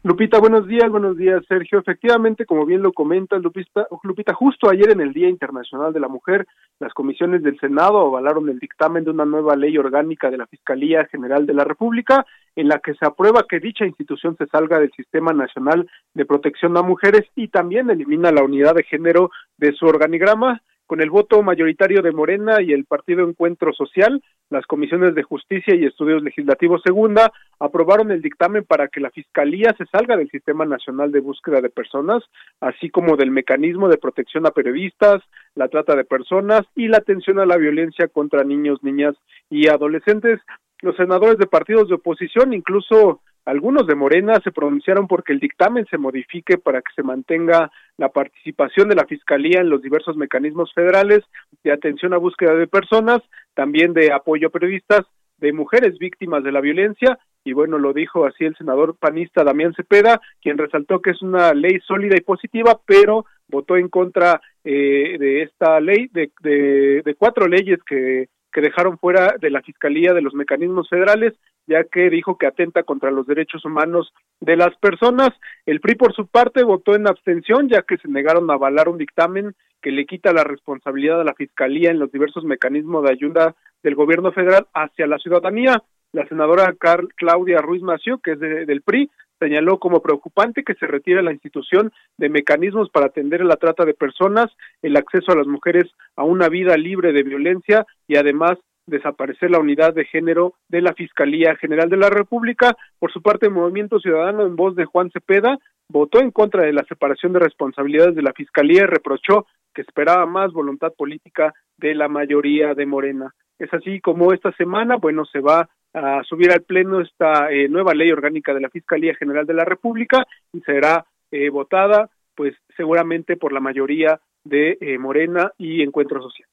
Lupita, 0.05 0.41
buenos 0.41 0.67
días, 0.67 0.91
buenos 0.91 1.17
días, 1.17 1.45
Sergio. 1.47 1.79
Efectivamente, 1.79 2.45
como 2.45 2.67
bien 2.67 2.83
lo 2.83 2.93
comenta 2.93 3.39
Lupita, 3.39 3.87
Lupita, 4.03 4.35
justo 4.35 4.69
ayer 4.69 4.91
en 4.91 5.01
el 5.01 5.13
Día 5.13 5.29
Internacional 5.29 5.93
de 5.93 6.01
la 6.01 6.09
Mujer, 6.09 6.45
las 6.81 6.93
comisiones 6.93 7.45
del 7.45 7.57
Senado 7.61 8.01
avalaron 8.01 8.49
el 8.49 8.59
dictamen 8.59 9.05
de 9.05 9.11
una 9.11 9.25
nueva 9.25 9.55
ley 9.55 9.79
orgánica 9.79 10.29
de 10.29 10.39
la 10.39 10.49
Fiscalía 10.49 11.07
General 11.07 11.47
de 11.47 11.55
la 11.55 11.63
República, 11.63 12.27
en 12.57 12.67
la 12.67 12.81
que 12.81 12.95
se 12.95 13.07
aprueba 13.07 13.47
que 13.49 13.61
dicha 13.61 13.87
institución 13.87 14.37
se 14.37 14.47
salga 14.47 14.81
del 14.81 14.91
Sistema 14.91 15.33
Nacional 15.33 15.89
de 16.15 16.27
Protección 16.27 16.77
a 16.77 16.83
Mujeres 16.83 17.23
y 17.37 17.47
también 17.47 17.89
elimina 17.89 18.33
la 18.33 18.43
unidad 18.43 18.75
de 18.75 18.83
género 18.83 19.31
de 19.57 19.73
su 19.73 19.87
organigrama 19.87 20.61
Con 20.87 21.01
el 21.01 21.11
voto 21.11 21.43
mayoritario 21.43 22.03
de 22.03 22.13
Morena 22.13 22.61
y 22.61 22.73
el 22.73 22.85
Partido 22.85 23.27
Encuentro 23.27 23.73
Social, 23.73 24.23
las 24.51 24.67
comisiones 24.67 25.15
de 25.15 25.23
Justicia 25.23 25.75
y 25.75 25.87
Estudios 25.87 26.23
Legislativos 26.23 26.83
Segunda 26.85 27.33
aprobaron 27.59 28.11
el 28.11 28.21
dictamen 28.21 28.65
para 28.65 28.89
que 28.89 29.01
la 29.01 29.11
Fiscalía 29.11 29.75
se 29.79 29.87
salga 29.87 30.17
del 30.17 30.31
Sistema 30.31 30.67
Nacional 30.67 31.11
de 31.11 31.21
Búsqueda 31.21 31.61
de 31.61 31.71
Personas, 31.71 32.23
así 32.61 32.91
como 32.91 33.17
del 33.17 33.31
mecanismo 33.31 33.89
de 33.89 33.97
protección 33.97 34.47
a 34.47 34.51
periodistas, 34.51 35.23
la 35.55 35.69
trata 35.69 35.97
de 35.97 36.05
personas 36.05 36.63
y 36.75 36.89
la 36.89 36.99
atención 36.99 37.39
a 37.39 37.47
la 37.47 37.57
violencia 37.57 38.09
contra 38.09 38.45
niños, 38.45 38.83
niñas 38.83 39.15
y 39.49 39.69
adolescentes. 39.69 40.41
Los 40.83 40.97
senadores 40.97 41.39
de 41.39 41.47
partidos 41.47 41.89
de 41.89 41.95
oposición, 41.95 42.53
incluso 42.53 43.21
algunos 43.45 43.87
de 43.87 43.95
Morena 43.95 44.41
se 44.45 44.53
pronunciaron 44.53 45.09
porque 45.09 45.33
el 45.33 45.41
dictamen 45.41 45.87
se 45.87 45.99
modifique 45.99 46.59
para 46.59 46.81
que 46.81 46.93
se 46.95 47.03
mantenga 47.03 47.71
la 47.97 48.09
participación 48.11 48.89
de 48.89 48.95
la 48.95 49.07
Fiscalía 49.07 49.61
en 49.61 49.69
los 49.69 49.83
diversos 49.83 50.17
mecanismos 50.17 50.73
federales 50.73 51.21
de 51.65 51.73
atención 51.73 52.15
a 52.15 52.19
búsqueda 52.19 52.55
de 52.55 52.69
personas, 52.69 53.21
también 53.55 53.93
de 53.95 54.13
apoyo 54.13 54.49
a 54.49 54.51
periodistas, 54.51 55.07
de 55.39 55.53
mujeres 55.53 55.99
víctimas 55.99 56.45
de 56.45 56.53
la 56.53 56.61
violencia, 56.61 57.19
y 57.45 57.53
bueno, 57.53 57.79
lo 57.79 57.93
dijo 57.93 58.25
así 58.25 58.45
el 58.45 58.57
senador 58.57 58.97
panista 58.97 59.43
Damián 59.43 59.75
Cepeda, 59.75 60.21
quien 60.41 60.57
resaltó 60.57 61.03
que 61.03 61.11
es 61.11 61.21
una 61.23 61.53
ley 61.53 61.81
sólida 61.81 62.17
y 62.17 62.21
positiva, 62.21 62.81
pero 62.87 63.27
votó 63.49 63.77
en 63.77 63.89
contra 63.89 64.41
eh, 64.63 65.17
de 65.19 65.43
esta 65.43 65.81
ley, 65.81 66.09
de, 66.13 66.31
de, 66.43 67.03
de 67.05 67.15
cuatro 67.17 67.49
leyes 67.49 67.81
que 67.85 68.29
que 68.53 68.61
dejaron 68.61 68.99
fuera 68.99 69.35
de 69.41 69.51
la 69.51 69.63
Fiscalía 69.63 70.13
de 70.13 70.23
los 70.23 70.35
mecanismos 70.35 70.89
federales, 70.89 71.35
ya 71.67 71.85
que 71.85 72.11
dijo 72.11 72.37
que 72.37 72.47
atenta 72.47 72.83
contra 72.83 73.11
los 73.11 73.27
derechos 73.27 73.65
humanos 73.65 74.13
de 74.41 74.57
las 74.57 74.77
personas. 74.77 75.31
El 75.67 75.81
PRI, 75.81 75.95
por 75.95 76.15
su 76.15 76.27
parte, 76.27 76.63
votó 76.63 76.95
en 76.95 77.07
abstención, 77.07 77.69
ya 77.69 77.83
que 77.83 77.99
se 77.99 78.09
negaron 78.09 78.51
a 78.51 78.55
avalar 78.55 78.89
un 78.89 78.99
dictamen 78.99 79.55
que 79.81 79.91
le 79.91 80.07
quita 80.07 80.33
la 80.33 80.45
responsabilidad 80.45 81.21
a 81.21 81.25
la 81.25 81.35
Fiscalía 81.35 81.91
en 81.91 81.99
los 81.99 82.13
diversos 82.13 82.45
mecanismos 82.45 83.05
de 83.05 83.13
ayuda 83.13 83.55
del 83.83 83.95
gobierno 83.95 84.33
federal 84.33 84.67
hacia 84.75 85.07
la 85.07 85.19
ciudadanía. 85.19 85.83
La 86.13 86.27
senadora 86.29 86.75
Claudia 87.17 87.63
Ruiz 87.63 87.83
Mació, 87.83 88.19
que 88.19 88.33
es 88.33 88.41
del 88.41 88.83
PRI, 88.83 89.11
señaló 89.43 89.79
como 89.79 90.01
preocupante 90.01 90.63
que 90.63 90.75
se 90.75 90.87
retire 90.87 91.23
la 91.23 91.33
institución 91.33 91.93
de 92.17 92.29
mecanismos 92.29 92.91
para 92.91 93.07
atender 93.07 93.45
la 93.45 93.57
trata 93.57 93.85
de 93.85 93.93
personas, 93.93 94.47
el 94.83 94.97
acceso 94.97 95.33
a 95.33 95.37
las 95.37 95.49
mujeres 95.49 95.91
a 96.15 96.23
una 96.23 96.49
vida 96.49 96.77
libre 96.77 97.13
de 97.13 97.25
violencia 97.25 97.85
y 98.07 98.17
además 98.17 98.59
desaparecer 98.87 99.51
la 99.51 99.59
unidad 99.59 99.95
de 99.95 100.05
género 100.05 100.55
de 100.69 100.81
la 100.81 100.95
Fiscalía 100.95 101.57
General 101.57 101.89
de 101.89 101.97
la 101.97 102.09
República. 102.09 102.77
Por 103.01 103.13
su 103.13 103.21
parte, 103.21 103.47
el 103.47 103.53
Movimiento 103.53 103.99
Ciudadano, 103.99 104.47
en 104.47 104.55
voz 104.55 104.77
de 104.77 104.85
Juan 104.85 105.11
Cepeda, 105.11 105.59
votó 105.89 106.21
en 106.21 106.31
contra 106.31 106.65
de 106.65 106.73
la 106.73 106.85
separación 106.85 107.33
de 107.33 107.41
responsabilidades 107.41 108.15
de 108.15 108.23
la 108.23 108.33
Fiscalía 108.33 108.83
y 108.83 108.87
reprochó 108.87 109.47
que 109.75 109.83
esperaba 109.83 110.25
más 110.27 110.53
voluntad 110.53 110.93
política 110.97 111.53
de 111.79 111.95
la 111.95 112.07
mayoría 112.09 112.75
de 112.75 112.87
Morena. 112.87 113.35
Es 113.59 113.73
así 113.75 114.01
como 114.01 114.33
esta 114.33 114.53
semana, 114.53 114.97
bueno, 114.97 115.25
se 115.25 115.41
va 115.41 115.69
a 115.95 116.23
subir 116.25 116.51
al 116.53 116.63
Pleno 116.63 117.01
esta 117.01 117.51
eh, 117.51 117.69
nueva 117.69 117.95
ley 117.95 118.11
orgánica 118.11 118.55
de 118.55 118.61
la 118.61 118.71
Fiscalía 118.71 119.15
General 119.15 119.47
de 119.47 119.55
la 119.55 119.65
República 119.65 120.27
y 120.53 120.61
será 120.61 121.05
eh, 121.31 121.51
votada, 121.51 122.11
pues 122.35 122.55
seguramente 122.77 123.37
por 123.37 123.53
la 123.53 123.61
mayoría 123.61 124.21
de 124.45 124.79
eh, 124.81 124.99
Morena 124.99 125.53
y 125.59 125.83
Encuentro 125.83 126.23
Social. 126.23 126.49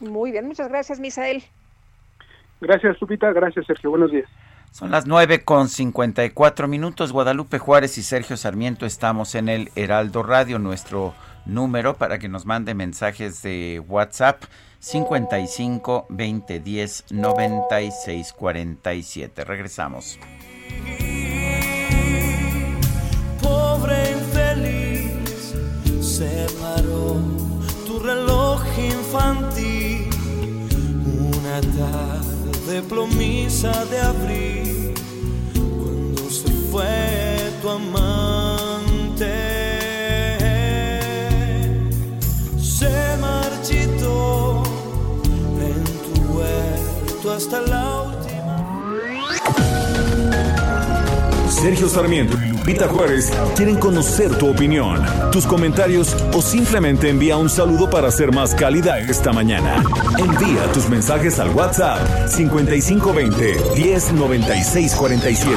Muy 0.00 0.32
bien, 0.32 0.46
muchas 0.46 0.68
gracias, 0.68 1.00
Misael. 1.00 1.42
Gracias, 2.60 3.00
Lupita. 3.00 3.32
Gracias, 3.32 3.66
Sergio. 3.66 3.90
Buenos 3.90 4.10
días. 4.10 4.28
Son 4.70 4.90
las 4.90 5.06
nueve 5.06 5.44
con 5.44 5.68
cincuenta 5.68 6.24
y 6.24 6.30
cuatro 6.30 6.68
minutos. 6.68 7.12
Guadalupe 7.12 7.58
Juárez 7.58 7.96
y 7.98 8.02
Sergio 8.02 8.36
Sarmiento 8.36 8.84
estamos 8.84 9.34
en 9.34 9.48
el 9.48 9.70
Heraldo 9.76 10.22
Radio, 10.22 10.58
nuestro 10.58 11.14
número 11.46 11.94
para 11.94 12.18
que 12.18 12.28
nos 12.28 12.44
mande 12.44 12.74
mensajes 12.74 13.42
de 13.42 13.82
WhatsApp 13.88 14.42
55 14.80 16.06
20 16.08 16.60
10 16.60 17.04
96 17.10 18.32
47. 18.32 19.44
Regresamos. 19.44 20.18
Pobre 23.42 24.12
infeliz, 24.12 25.54
se 26.00 26.46
paró 26.60 27.16
tu 27.86 27.98
reloj 27.98 28.62
infantil. 28.78 30.08
Una 31.36 31.60
tarde 31.60 32.82
plomiza 32.88 33.84
de 33.86 34.00
abril, 34.00 34.94
cuando 35.54 36.30
se 36.30 36.50
fue 36.70 37.50
tu 37.62 37.70
amante. 37.70 38.47
Hasta 47.38 47.60
la 47.60 48.02
última. 48.02 48.58
Sergio 51.48 51.88
Sarmiento 51.88 52.36
y 52.44 52.48
Lupita 52.48 52.88
Juárez 52.88 53.32
quieren 53.54 53.76
conocer 53.76 54.36
tu 54.38 54.50
opinión, 54.50 55.00
tus 55.30 55.46
comentarios 55.46 56.16
o 56.34 56.42
simplemente 56.42 57.08
envía 57.08 57.36
un 57.36 57.48
saludo 57.48 57.88
para 57.88 58.10
ser 58.10 58.32
más 58.32 58.56
cálida 58.56 58.98
esta 58.98 59.32
mañana. 59.32 59.84
Envía 60.18 60.72
tus 60.72 60.88
mensajes 60.88 61.38
al 61.38 61.50
WhatsApp 61.50 62.28
5520 62.28 63.56
109647. 63.76 65.56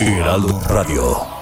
Heraldo 0.00 0.60
Radio. 0.68 1.41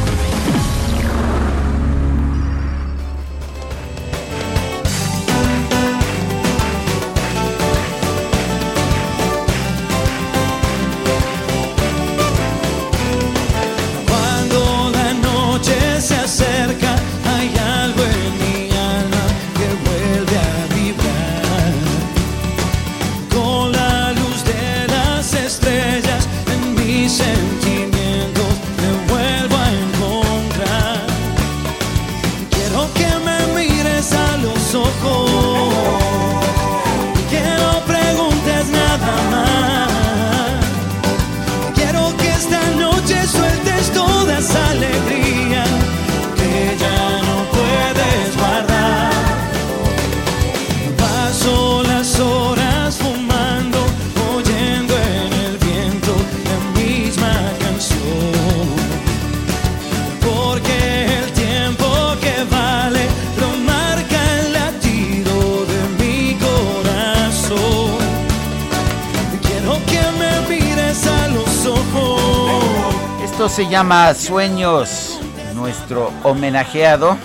Llama 73.71 74.13
Sueños. 74.13 75.17
Nuestro 75.55 76.11
homenajeado, 76.23 77.17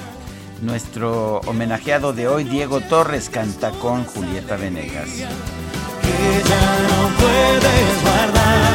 nuestro 0.62 1.40
homenajeado 1.40 2.12
de 2.12 2.28
hoy, 2.28 2.44
Diego 2.44 2.80
Torres, 2.80 3.28
canta 3.28 3.72
con 3.72 4.04
Julieta 4.04 4.56
Venegas. 4.56 5.08
que 5.08 6.48
ya 6.48 6.66
no 6.88 7.08
puedes 7.18 8.02
guardar. 8.02 8.74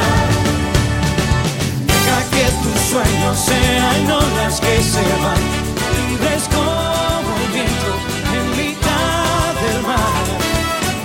Deja 1.87 2.19
que 2.31 2.45
tus 2.61 2.81
sueños 2.91 3.39
sean 3.39 4.11
olas 4.11 4.59
que 4.59 4.83
se 4.83 5.05
van, 5.23 5.43
libres 6.09 6.43
como 6.51 7.37
el 7.37 7.47
viento 7.53 7.91
en 8.35 8.45
mitad 8.57 9.53
del 9.63 9.81
mar. 9.83 10.25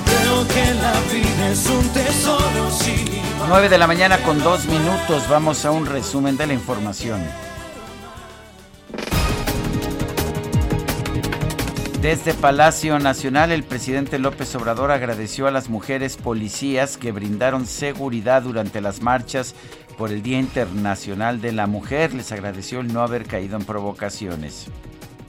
Creo 0.05 0.39
que 0.49 0.75
la 0.83 0.95
vida 1.13 1.51
es 1.53 1.67
un 1.69 1.89
tesoro. 1.91 2.86
9 3.49 3.69
de 3.69 3.79
la 3.79 3.87
mañana 3.87 4.19
con 4.19 4.43
dos 4.43 4.67
minutos. 4.67 5.29
Vamos 5.29 5.65
a 5.65 5.71
un 5.71 5.87
resumen 5.87 6.37
de 6.37 6.49
la 6.49 6.55
información. 6.55 7.21
Desde 12.03 12.35
Palacio 12.35 12.99
Nacional, 12.99 13.53
el 13.53 13.63
presidente 13.63 14.19
López 14.19 14.53
Obrador 14.57 14.91
agradeció 14.91 15.47
a 15.47 15.53
las 15.53 15.69
mujeres 15.69 16.17
policías 16.17 16.97
que 16.97 17.13
brindaron 17.13 17.67
seguridad 17.67 18.43
durante 18.43 18.81
las 18.81 19.01
marchas 19.01 19.55
por 19.97 20.11
el 20.11 20.23
Día 20.23 20.41
Internacional 20.41 21.41
de 21.41 21.53
la 21.53 21.69
Mujer. 21.69 22.15
Les 22.15 22.33
agradeció 22.33 22.81
el 22.81 22.93
no 22.93 23.01
haber 23.01 23.27
caído 23.27 23.57
en 23.57 23.65
provocaciones. 23.65 24.67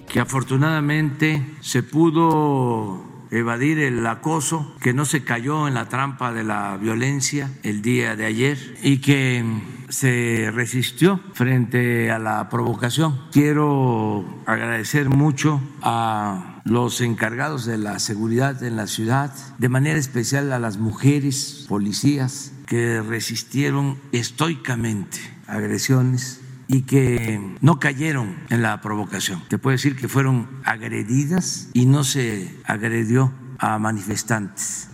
Que 0.09 0.19
afortunadamente 0.19 1.45
se 1.61 1.83
pudo 1.83 3.16
evadir 3.31 3.79
el 3.79 4.05
acoso, 4.05 4.75
que 4.81 4.93
no 4.93 5.05
se 5.05 5.23
cayó 5.23 5.67
en 5.67 5.73
la 5.73 5.89
trampa 5.89 6.33
de 6.33 6.43
la 6.43 6.77
violencia 6.77 7.51
el 7.63 7.81
día 7.81 8.15
de 8.15 8.25
ayer 8.25 8.77
y 8.83 8.99
que 8.99 9.43
se 9.89 10.51
resistió 10.53 11.19
frente 11.33 12.11
a 12.11 12.19
la 12.19 12.49
provocación. 12.49 13.19
Quiero 13.31 14.25
agradecer 14.45 15.09
mucho 15.09 15.61
a 15.81 16.61
los 16.65 17.01
encargados 17.01 17.65
de 17.65 17.77
la 17.77 17.99
seguridad 17.99 18.61
en 18.63 18.75
la 18.75 18.87
ciudad, 18.87 19.33
de 19.57 19.69
manera 19.69 19.97
especial 19.97 20.51
a 20.51 20.59
las 20.59 20.77
mujeres 20.77 21.65
policías 21.69 22.51
que 22.65 23.01
resistieron 23.01 23.97
estoicamente 24.11 25.19
agresiones 25.47 26.41
y 26.67 26.81
que 26.83 27.39
no 27.61 27.79
cayeron 27.79 28.37
en 28.49 28.61
la 28.61 28.81
provocación. 28.81 29.43
Te 29.47 29.57
puedo 29.57 29.73
decir 29.73 29.95
que 29.95 30.07
fueron 30.07 30.49
agredidas 30.65 31.69
y 31.73 31.85
no 31.85 32.03
se 32.03 32.53
agredió 32.65 33.31
a 33.59 33.79
manifestantes. 33.79 34.89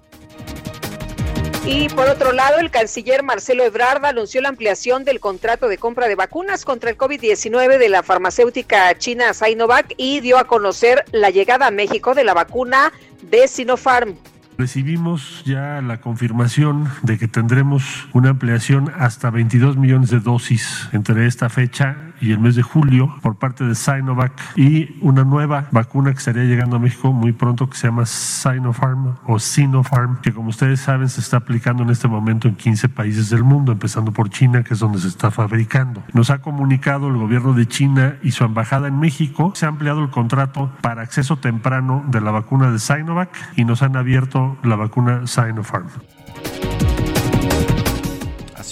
Y 1.66 1.88
por 1.90 2.10
otro 2.10 2.34
lado, 2.34 2.60
el 2.60 2.72
canciller 2.72 3.24
Marcelo 3.24 3.64
Ebrard 3.64 4.04
anunció 4.04 4.42
la 4.42 4.50
ampliación 4.50 5.06
del 5.06 5.22
contrato 5.22 5.70
de 5.70 5.78
compra 5.78 6.10
de 6.10 6.16
vacunas 6.16 6.66
contra 6.66 6.90
el 6.90 6.98
COVID-19 6.98 7.78
de 7.78 7.88
la 7.88 8.04
farmacéutica 8.04 8.98
china 8.98 9.34
Sinovac 9.34 9.94
y 9.96 10.20
dio 10.20 10.38
a 10.38 10.44
conocer 10.44 11.06
la 11.14 11.30
llegada 11.30 11.68
a 11.68 11.72
México 11.72 12.16
de 12.16 12.26
la 12.26 12.34
vacuna 12.34 12.92
de 13.22 13.48
Sinopharm. 13.48 14.18
Recibimos 14.58 15.44
ya 15.46 15.82
la 15.82 16.00
confirmación 16.00 16.88
de 17.02 17.18
que 17.18 17.28
tendremos 17.28 18.08
una 18.14 18.30
ampliación 18.30 18.92
hasta 18.98 19.30
22 19.30 19.78
millones 19.78 20.10
de 20.10 20.20
dosis 20.20 20.90
entre 20.92 21.26
esta 21.26 21.50
fecha 21.50 22.13
y 22.24 22.32
el 22.32 22.40
mes 22.40 22.56
de 22.56 22.64
julio 22.64 23.14
por 23.22 23.36
parte 23.36 23.66
de 23.66 23.76
Sinovac 23.76 24.32
y 24.56 24.98
una 25.02 25.26
nueva 25.26 25.68
vacuna 25.72 26.12
que 26.14 26.20
estaría 26.20 26.46
llegando 26.46 26.78
a 26.78 26.80
México 26.80 27.12
muy 27.12 27.34
pronto 27.34 27.70
que 27.70 27.76
se 27.76 27.88
llama 27.88 28.06
Sinopharm 28.06 29.16
o 29.28 29.40
Sinopharm, 29.40 30.22
que 30.22 30.32
como 30.32 30.50
ustedes 30.50 30.80
saben 30.80 31.10
se 31.10 31.20
está 31.20 31.38
aplicando 31.38 31.84
en 31.84 31.90
este 31.90 32.08
momento 32.08 32.48
en 32.48 32.56
15 32.56 32.88
países 32.90 33.30
del 33.30 33.44
mundo, 33.44 33.74
empezando 33.74 34.14
por 34.14 34.30
China, 34.30 34.64
que 34.64 34.74
es 34.74 34.80
donde 34.80 35.00
se 35.00 35.10
está 35.10 35.32
fabricando. 35.32 36.02
Nos 36.14 36.30
ha 36.30 36.40
comunicado 36.40 37.10
el 37.10 37.18
gobierno 37.18 37.54
de 37.54 37.68
China 37.68 38.16
y 38.24 38.32
su 38.32 38.46
embajada 38.46 38.88
en 38.88 39.00
México, 39.00 39.52
se 39.56 39.66
ha 39.66 39.70
ampliado 39.70 40.02
el 40.02 40.10
contrato 40.10 40.72
para 40.82 41.02
acceso 41.02 41.38
temprano 41.38 42.06
de 42.08 42.22
la 42.22 42.32
vacuna 42.32 42.72
de 42.72 42.80
Sinovac 42.80 43.30
y 43.58 43.66
nos 43.66 43.84
han 43.84 43.98
abierto 43.98 44.58
la 44.64 44.78
vacuna 44.78 45.28
Sinopharm. 45.28 45.88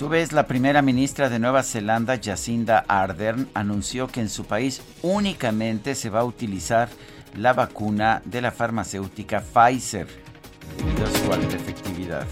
Su 0.02 0.10
vez, 0.10 0.32
la 0.32 0.48
primera 0.48 0.82
ministra 0.82 1.30
de 1.30 1.38
Nueva 1.38 1.61
Zelanda, 1.61 2.19
Jacinda 2.19 2.84
Ardern, 2.88 3.48
anunció 3.53 4.07
que 4.07 4.19
en 4.19 4.30
su 4.30 4.45
país 4.45 4.82
únicamente 5.03 5.94
se 5.94 6.10
va 6.10 6.22
a 6.22 6.23
utilizar 6.23 6.90
la 7.38 7.53
vacuna 7.53 8.23
de 8.26 8.41
la 8.41 8.52
farmacéutica 8.52 9.41
Pfizer, 9.41 10.07
debido 10.76 11.06
a 11.06 11.11
su 11.11 11.32
alta 11.32 11.56
efectividad. 11.56 12.26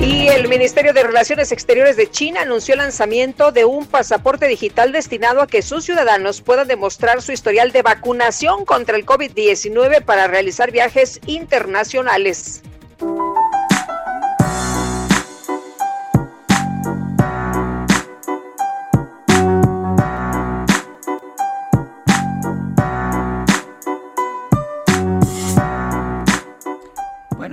Y 0.00 0.28
el 0.28 0.48
Ministerio 0.48 0.94
de 0.94 1.02
Relaciones 1.02 1.52
Exteriores 1.52 1.98
de 1.98 2.10
China 2.10 2.40
anunció 2.40 2.76
el 2.76 2.80
lanzamiento 2.80 3.52
de 3.52 3.66
un 3.66 3.84
pasaporte 3.84 4.48
digital 4.48 4.90
destinado 4.90 5.42
a 5.42 5.46
que 5.46 5.60
sus 5.60 5.84
ciudadanos 5.84 6.40
puedan 6.40 6.66
demostrar 6.66 7.20
su 7.20 7.32
historial 7.32 7.72
de 7.72 7.82
vacunación 7.82 8.64
contra 8.64 8.96
el 8.96 9.04
COVID-19 9.04 10.02
para 10.02 10.28
realizar 10.28 10.72
viajes 10.72 11.20
internacionales. 11.26 12.62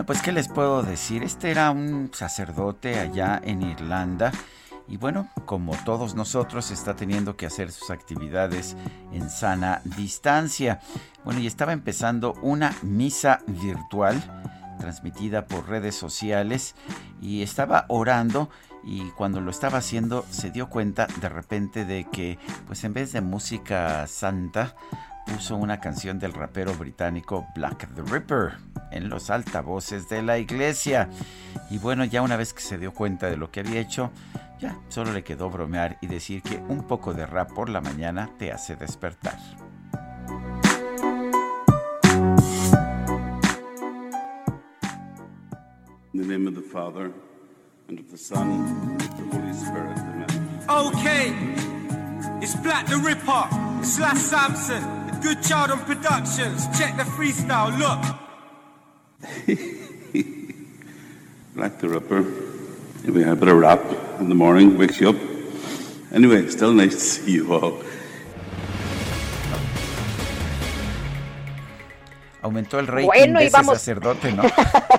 Pues 0.10 0.24
qué 0.24 0.32
les 0.32 0.48
puedo 0.48 0.82
decir, 0.82 1.22
este 1.22 1.52
era 1.52 1.70
un 1.70 2.10
sacerdote 2.12 2.98
allá 2.98 3.40
en 3.44 3.62
Irlanda 3.62 4.32
y 4.88 4.98
bueno, 4.98 5.30
como 5.46 5.76
todos 5.86 6.16
nosotros 6.16 6.72
está 6.72 6.96
teniendo 6.96 7.38
que 7.38 7.46
hacer 7.46 7.72
sus 7.72 7.92
actividades 7.92 8.76
en 9.14 9.30
sana 9.30 9.84
distancia. 9.84 10.80
Bueno, 11.24 11.42
y 11.42 11.46
estaba 11.46 11.74
empezando 11.74 12.34
una 12.42 12.76
misa 12.82 13.42
virtual 13.46 14.20
transmitida 14.80 15.46
por 15.46 15.70
redes 15.70 15.94
sociales 15.94 16.74
y 17.22 17.44
estaba 17.44 17.86
orando 17.88 18.50
y 18.84 19.12
cuando 19.12 19.42
lo 19.42 19.52
estaba 19.52 19.78
haciendo 19.78 20.26
se 20.32 20.50
dio 20.50 20.70
cuenta 20.70 21.06
de 21.22 21.30
repente 21.30 21.86
de 21.86 22.06
que 22.06 22.40
pues 22.66 22.84
en 22.84 22.94
vez 22.94 23.12
de 23.12 23.22
música 23.22 24.08
santa 24.08 24.76
puso 25.26 25.56
una 25.56 25.80
canción 25.80 26.20
del 26.20 26.34
rapero 26.34 26.74
británico 26.74 27.48
Black 27.56 27.88
the 27.94 28.02
Ripper 28.02 28.58
en 28.92 29.10
los 29.10 29.30
altavoces 29.30 30.10
de 30.10 30.22
la 30.22 30.38
iglesia. 30.38 31.10
Y 31.70 31.78
bueno, 31.78 32.06
ya 32.06 32.22
una 32.22 32.38
vez 32.38 32.54
que 32.54 32.62
se 32.62 32.78
dio 32.78 32.94
cuenta 32.94 33.30
de 33.30 33.38
lo 33.38 33.52
que 33.52 33.62
había 33.62 33.80
hecho, 33.80 34.12
ya 34.60 34.78
solo 34.90 35.14
le 35.14 35.24
quedó 35.24 35.50
bromear 35.50 35.98
y 36.02 36.08
decir 36.08 36.42
que 36.42 36.58
un 36.58 36.84
poco 36.84 37.14
de 37.14 37.26
rap 37.26 37.52
por 37.54 37.70
la 37.70 37.82
mañana 37.82 38.30
te 38.38 38.52
hace 38.52 38.76
despertar. 38.76 39.38
In 46.12 46.22
the 46.22 46.28
name 46.28 46.48
of 46.48 46.56
the 46.56 46.62
Father, 46.62 47.12
and 47.88 48.00
of 48.00 48.10
the 48.10 48.18
Son, 48.18 48.50
and 48.52 49.02
of 49.02 49.18
the 49.18 49.38
Holy 49.38 49.54
Spirit. 49.54 49.98
Amen. 50.00 50.28
Okay, 50.68 51.34
it's 52.42 52.56
Black 52.56 52.88
the 52.88 52.98
Ripper, 52.98 53.48
slash 53.84 54.18
Samson, 54.18 54.84
Good 55.22 55.44
Child 55.44 55.72
on 55.72 55.80
Productions. 55.86 56.68
Check 56.78 56.96
the 56.98 57.04
freestyle, 57.04 57.78
look. 57.78 58.00
Black 61.56 61.78
the 61.80 61.90
Ripper. 61.90 62.24
Maybe 63.04 63.24
a 63.24 63.36
bit 63.36 63.48
of 63.50 63.58
rap 63.58 63.82
in 64.20 64.30
the 64.30 64.36
morning, 64.36 64.78
wakes 64.78 65.00
you 65.02 65.10
up. 65.10 65.16
Anyway, 66.12 66.48
still 66.50 66.74
nice 66.74 66.96
to 66.96 67.00
see 67.02 67.32
you 67.34 67.54
all. 67.54 67.82
Aumentó 72.42 72.80
el 72.80 72.88
rating 72.88 73.08
Bueno, 73.08 73.40
de 73.40 73.46
y 73.46 73.48
ese 73.48 73.58
vamos. 73.58 73.74
sacerdote, 73.74 74.32
¿no? 74.32 74.44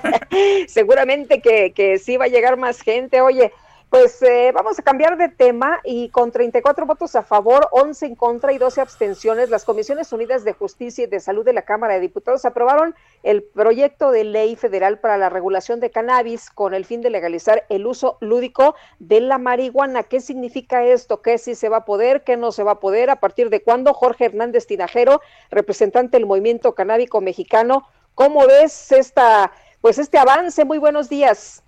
Seguramente 0.69 1.41
que, 1.41 1.73
que 1.73 1.99
sí 1.99 2.19
va 2.19 2.27
a 2.27 2.29
llegar 2.29 2.59
más 2.59 2.83
gente. 2.83 3.23
Oye, 3.23 3.53
pues 3.91 4.23
eh, 4.23 4.53
vamos 4.55 4.79
a 4.79 4.83
cambiar 4.83 5.17
de 5.17 5.29
tema 5.29 5.81
y 5.83 6.11
con 6.11 6.31
34 6.31 6.87
votos 6.87 7.17
a 7.17 7.23
favor, 7.25 7.67
11 7.73 8.07
en 8.07 8.15
contra 8.15 8.53
y 8.53 8.59
12 8.59 8.81
abstenciones, 8.81 9.51
las 9.51 9.65
Comisiones 9.65 10.13
Unidas 10.13 10.45
de 10.45 10.53
Justicia 10.53 11.05
y 11.05 11.07
de 11.09 11.19
Salud 11.19 11.45
de 11.45 11.53
la 11.53 11.63
Cámara 11.63 11.95
de 11.95 12.01
Diputados 12.01 12.45
aprobaron 12.45 12.95
el 13.25 13.43
proyecto 13.43 14.13
de 14.13 14.23
ley 14.23 14.55
federal 14.55 15.01
para 15.01 15.19
la 15.19 15.29
regulación 15.29 15.81
de 15.81 15.91
cannabis 15.91 16.51
con 16.51 16.73
el 16.73 16.85
fin 16.85 17.01
de 17.01 17.11
legalizar 17.11 17.67
el 17.69 17.85
uso 17.85 18.17
lúdico 18.21 18.77
de 19.01 19.21
la 19.21 19.39
marihuana. 19.39 20.05
¿Qué 20.05 20.21
significa 20.21 20.85
esto? 20.85 21.21
¿Qué 21.21 21.37
sí 21.37 21.57
se 21.57 21.69
va 21.69 21.79
a 21.79 21.85
poder? 21.85 22.23
¿Qué 22.23 22.37
no 22.37 22.53
se 22.53 22.63
va 22.63 22.73
a 22.73 22.81
poder? 22.81 23.11
¿A 23.11 23.19
partir 23.19 23.51
de 23.51 23.61
cuándo? 23.61 23.93
Jorge 23.93 24.27
Hernández 24.27 24.69
Tinajero, 24.69 25.21
representante 25.51 26.17
del 26.17 26.27
movimiento 26.27 26.77
canábico 26.77 27.21
mexicano, 27.21 27.89
¿cómo 28.15 28.47
ves 28.47 28.93
esta, 28.93 29.51
pues 29.81 29.99
este 29.99 30.17
avance? 30.17 30.65
Muy 30.65 30.79
buenos 30.79 31.09
días. 31.09 31.65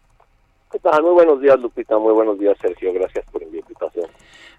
¿Qué 0.73 0.78
tal? 0.78 1.03
Muy 1.03 1.12
buenos 1.12 1.39
días, 1.39 1.61
Lupita. 1.61 1.99
Muy 1.99 2.15
buenos 2.15 2.39
días, 2.39 2.57
Sergio. 2.59 2.94
Gracias 2.94 3.27
por 3.31 3.43
invitación. 3.43 4.07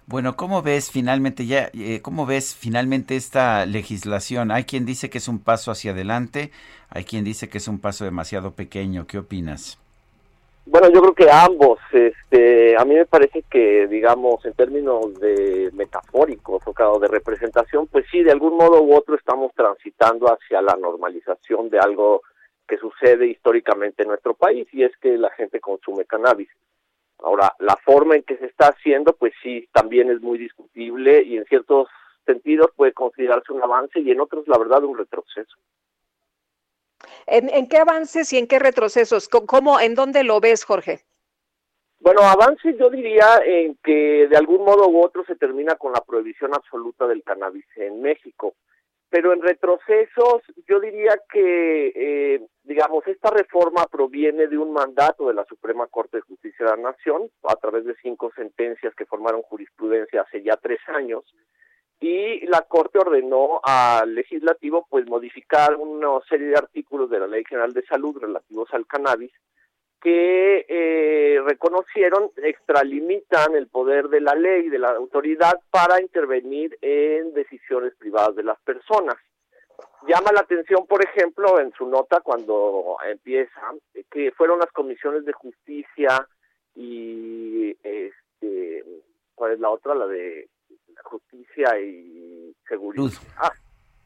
Bueno, 0.06 0.36
¿cómo 0.36 0.62
ves 0.62 0.90
finalmente 0.90 1.44
ya, 1.44 1.70
eh, 1.74 2.00
cómo 2.02 2.24
ves 2.24 2.54
finalmente 2.54 3.16
esta 3.16 3.66
legislación? 3.66 4.52
Hay 4.52 4.62
quien 4.62 4.86
dice 4.86 5.10
que 5.10 5.18
es 5.18 5.26
un 5.26 5.40
paso 5.42 5.72
hacia 5.72 5.90
adelante, 5.90 6.52
hay 6.88 7.04
quien 7.04 7.24
dice 7.24 7.48
que 7.48 7.58
es 7.58 7.66
un 7.66 7.80
paso 7.80 8.04
demasiado 8.04 8.52
pequeño. 8.52 9.06
¿Qué 9.08 9.18
opinas? 9.18 9.78
Bueno, 10.66 10.88
yo 10.90 11.00
creo 11.00 11.14
que 11.14 11.30
ambos. 11.30 11.80
Este, 11.92 12.76
a 12.76 12.84
mí 12.84 12.94
me 12.94 13.06
parece 13.06 13.42
que, 13.50 13.88
digamos, 13.88 14.44
en 14.44 14.52
términos 14.52 15.18
de 15.18 15.70
metafóricos 15.72 16.62
o 16.66 16.98
de 17.00 17.08
representación, 17.08 17.88
pues 17.88 18.06
sí, 18.10 18.22
de 18.22 18.30
algún 18.30 18.56
modo 18.56 18.82
u 18.82 18.94
otro 18.94 19.16
estamos 19.16 19.52
transitando 19.54 20.26
hacia 20.26 20.62
la 20.62 20.76
normalización 20.76 21.70
de 21.70 21.80
algo 21.80 22.22
que 22.66 22.78
sucede 22.78 23.26
históricamente 23.26 24.02
en 24.02 24.08
nuestro 24.08 24.34
país 24.34 24.66
y 24.72 24.84
es 24.84 24.96
que 24.98 25.16
la 25.18 25.30
gente 25.30 25.60
consume 25.60 26.04
cannabis. 26.04 26.48
Ahora, 27.18 27.54
la 27.58 27.76
forma 27.76 28.16
en 28.16 28.22
que 28.22 28.36
se 28.36 28.46
está 28.46 28.68
haciendo, 28.68 29.14
pues 29.14 29.32
sí, 29.42 29.68
también 29.72 30.10
es 30.10 30.20
muy 30.20 30.38
discutible 30.38 31.22
y 31.22 31.36
en 31.36 31.44
ciertos 31.46 31.88
sentidos 32.26 32.70
puede 32.76 32.92
considerarse 32.92 33.52
un 33.52 33.62
avance 33.62 34.00
y 34.00 34.10
en 34.10 34.20
otros, 34.20 34.46
la 34.48 34.58
verdad, 34.58 34.84
un 34.84 34.98
retroceso. 34.98 35.56
¿En, 37.26 37.48
en 37.48 37.68
qué 37.68 37.78
avances 37.78 38.32
y 38.32 38.38
en 38.38 38.46
qué 38.46 38.58
retrocesos? 38.58 39.28
¿Cómo, 39.28 39.46
¿Cómo, 39.46 39.80
en 39.80 39.94
dónde 39.94 40.24
lo 40.24 40.40
ves, 40.40 40.64
Jorge? 40.64 41.00
Bueno, 42.00 42.20
avance 42.20 42.76
yo 42.78 42.90
diría 42.90 43.40
en 43.44 43.76
que 43.82 44.28
de 44.28 44.36
algún 44.36 44.62
modo 44.64 44.88
u 44.88 45.02
otro 45.02 45.24
se 45.24 45.36
termina 45.36 45.76
con 45.76 45.92
la 45.92 46.02
prohibición 46.02 46.54
absoluta 46.54 47.06
del 47.06 47.22
cannabis 47.22 47.64
en 47.76 48.02
México 48.02 48.54
pero 49.14 49.32
en 49.32 49.42
retrocesos 49.42 50.42
yo 50.66 50.80
diría 50.80 51.16
que, 51.32 51.92
eh, 51.94 52.40
digamos, 52.64 53.06
esta 53.06 53.30
reforma 53.30 53.86
proviene 53.86 54.48
de 54.48 54.58
un 54.58 54.72
mandato 54.72 55.28
de 55.28 55.34
la 55.34 55.44
Suprema 55.44 55.86
Corte 55.86 56.16
de 56.16 56.22
Justicia 56.22 56.66
de 56.66 56.72
la 56.72 56.90
Nación 56.90 57.30
a 57.44 57.54
través 57.54 57.84
de 57.84 57.94
cinco 58.02 58.32
sentencias 58.34 58.92
que 58.96 59.06
formaron 59.06 59.42
jurisprudencia 59.42 60.22
hace 60.22 60.42
ya 60.42 60.56
tres 60.56 60.80
años 60.88 61.22
y 62.00 62.44
la 62.46 62.62
Corte 62.62 62.98
ordenó 62.98 63.60
al 63.62 64.16
legislativo 64.16 64.84
pues 64.90 65.06
modificar 65.06 65.76
una 65.76 66.20
serie 66.28 66.48
de 66.48 66.56
artículos 66.56 67.08
de 67.08 67.20
la 67.20 67.28
Ley 67.28 67.44
General 67.48 67.72
de 67.72 67.86
Salud 67.86 68.18
relativos 68.20 68.68
al 68.72 68.84
cannabis 68.84 69.30
que 70.04 70.66
eh, 70.68 71.40
reconocieron 71.46 72.30
extralimitan 72.36 73.56
el 73.56 73.68
poder 73.68 74.08
de 74.10 74.20
la 74.20 74.34
ley, 74.34 74.68
de 74.68 74.78
la 74.78 74.90
autoridad 74.90 75.58
para 75.70 75.98
intervenir 75.98 76.76
en 76.82 77.32
decisiones 77.32 77.94
privadas 77.94 78.36
de 78.36 78.42
las 78.42 78.60
personas. 78.60 79.16
Llama 80.06 80.32
la 80.34 80.40
atención, 80.40 80.86
por 80.86 81.02
ejemplo, 81.02 81.58
en 81.58 81.72
su 81.72 81.86
nota 81.86 82.20
cuando 82.20 82.98
empieza, 83.08 83.72
que 84.10 84.30
fueron 84.32 84.58
las 84.58 84.70
comisiones 84.72 85.24
de 85.24 85.32
justicia 85.32 86.28
y, 86.74 87.70
este, 87.82 88.84
¿cuál 89.34 89.52
es 89.52 89.60
la 89.60 89.70
otra? 89.70 89.94
La 89.94 90.06
de 90.06 90.50
justicia 91.02 91.80
y 91.80 92.54
seguridad. 92.68 93.10
Ah, 93.38 93.52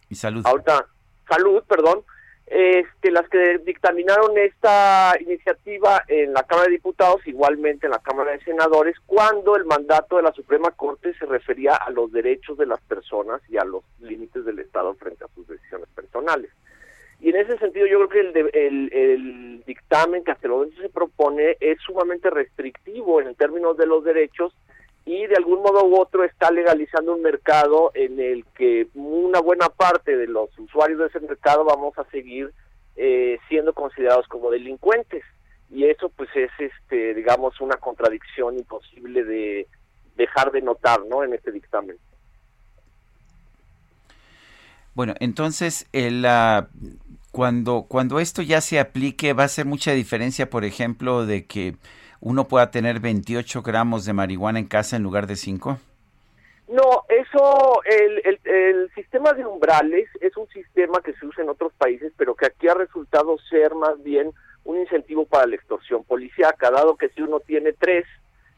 y 0.09 0.15
salud. 0.15 0.43
Ahorita, 0.47 0.87
salud, 1.29 1.61
perdón, 1.66 2.05
este, 2.51 3.11
las 3.11 3.29
que 3.29 3.59
dictaminaron 3.59 4.37
esta 4.39 5.15
iniciativa 5.20 6.03
en 6.09 6.33
la 6.33 6.43
Cámara 6.43 6.66
de 6.66 6.77
Diputados, 6.77 7.27
igualmente 7.27 7.87
en 7.87 7.93
la 7.93 7.99
Cámara 7.99 8.33
de 8.33 8.41
Senadores, 8.41 8.97
cuando 9.07 9.57
el 9.57 9.65
mandato 9.65 10.16
de 10.16 10.23
la 10.23 10.33
Suprema 10.33 10.70
Corte 10.70 11.15
se 11.15 11.27
refería 11.27 11.75
a 11.75 11.91
los 11.91 12.12
derechos 12.12 12.57
de 12.59 12.66
las 12.66 12.81
personas 12.83 13.41
y 13.49 13.57
a 13.57 13.65
los 13.65 13.85
límites 14.01 14.45
del 14.45 14.59
Estado 14.59 14.95
frente 14.95 15.25
a 15.25 15.35
sus 15.35 15.47
decisiones 15.47 15.89
personales. 15.95 16.51
Y 17.20 17.31
en 17.31 17.37
ese 17.37 17.59
sentido 17.59 17.87
yo 17.87 18.07
creo 18.07 18.33
que 18.33 18.41
el, 18.55 18.93
el 18.93 19.65
dictamen 19.66 20.23
que 20.23 20.31
hasta 20.31 20.47
el 20.47 20.53
momento 20.53 20.81
se 20.81 20.89
propone 20.89 21.57
es 21.61 21.79
sumamente 21.81 22.31
restrictivo 22.31 23.20
en 23.20 23.35
términos 23.35 23.77
de 23.77 23.87
los 23.87 24.05
derechos 24.05 24.55
y 25.09 25.27
de 25.27 25.37
algún 25.37 25.63
modo 25.63 25.87
u 25.87 25.99
otro 25.99 26.23
está 26.23 26.51
legalizando 26.51 27.15
un 27.15 27.23
mercado 27.23 27.93
en 27.95 28.21
el 28.21 28.45
que 28.55 28.89
una 28.93 29.41
buena 29.41 29.71
parte 29.71 30.15
de 30.15 30.27
los 30.27 30.51
usuarios 30.59 30.99
de 30.99 31.07
ese 31.07 31.21
mercado 31.21 31.65
vamos 31.65 31.97
a 31.97 32.05
seguir 32.11 32.53
eh, 32.95 33.39
siendo 33.49 33.73
considerados 33.73 34.29
como 34.29 34.51
delincuentes. 34.51 35.25
Y 35.71 35.85
eso 35.85 36.11
pues 36.11 36.29
es 36.35 36.51
este 36.59 37.15
digamos 37.15 37.59
una 37.63 37.77
contradicción 37.77 38.59
imposible 38.59 39.25
de 39.25 39.67
dejar 40.17 40.53
de 40.53 40.61
notar 40.61 41.01
no 41.07 41.25
en 41.25 41.33
este 41.33 41.53
dictamen. 41.53 41.97
Bueno 44.93 45.15
entonces 45.21 45.89
el 45.93 46.27
ah, 46.27 46.69
cuando 47.33 47.87
cuando 47.89 48.21
esto 48.21 48.43
ya 48.43 48.61
se 48.61 48.79
aplique 48.79 49.33
va 49.33 49.45
a 49.45 49.49
ser 49.49 49.65
mucha 49.65 49.93
diferencia 49.93 50.51
por 50.51 50.67
ejemplo 50.67 51.25
de 51.25 51.47
que 51.47 51.77
uno 52.20 52.49
pueda 52.49 52.70
tener 52.70 53.01
28 53.01 53.62
gramos 53.62 54.05
de 54.05 54.12
marihuana 54.12 54.59
en 54.59 54.66
casa 54.66 54.97
en 54.97 55.03
lugar 55.03 55.27
de 55.27 55.36
5? 55.36 55.78
No, 56.69 57.05
eso, 57.09 57.81
el, 57.85 58.39
el, 58.45 58.90
sistema 58.95 59.32
de 59.32 59.47
umbrales 59.47 60.07
es 60.20 60.36
un 60.36 60.47
sistema 60.49 61.01
que 61.01 61.15
se 61.15 61.24
usa 61.24 61.43
en 61.43 61.49
otros 61.49 61.73
países, 61.78 62.12
pero 62.16 62.35
que 62.35 62.47
aquí 62.47 62.69
ha 62.69 62.74
resultado 62.74 63.39
ser 63.49 63.74
más 63.74 64.03
bien 64.03 64.32
un 64.65 64.78
incentivo 64.78 65.24
para 65.24 65.47
la 65.47 65.57
extorsión 65.57 66.05
policíaca, 66.05 66.70
dado 66.70 66.97
que 66.97 67.09
si 67.09 67.23
uno 67.23 67.40
tiene 67.40 67.73
tres 67.73 68.05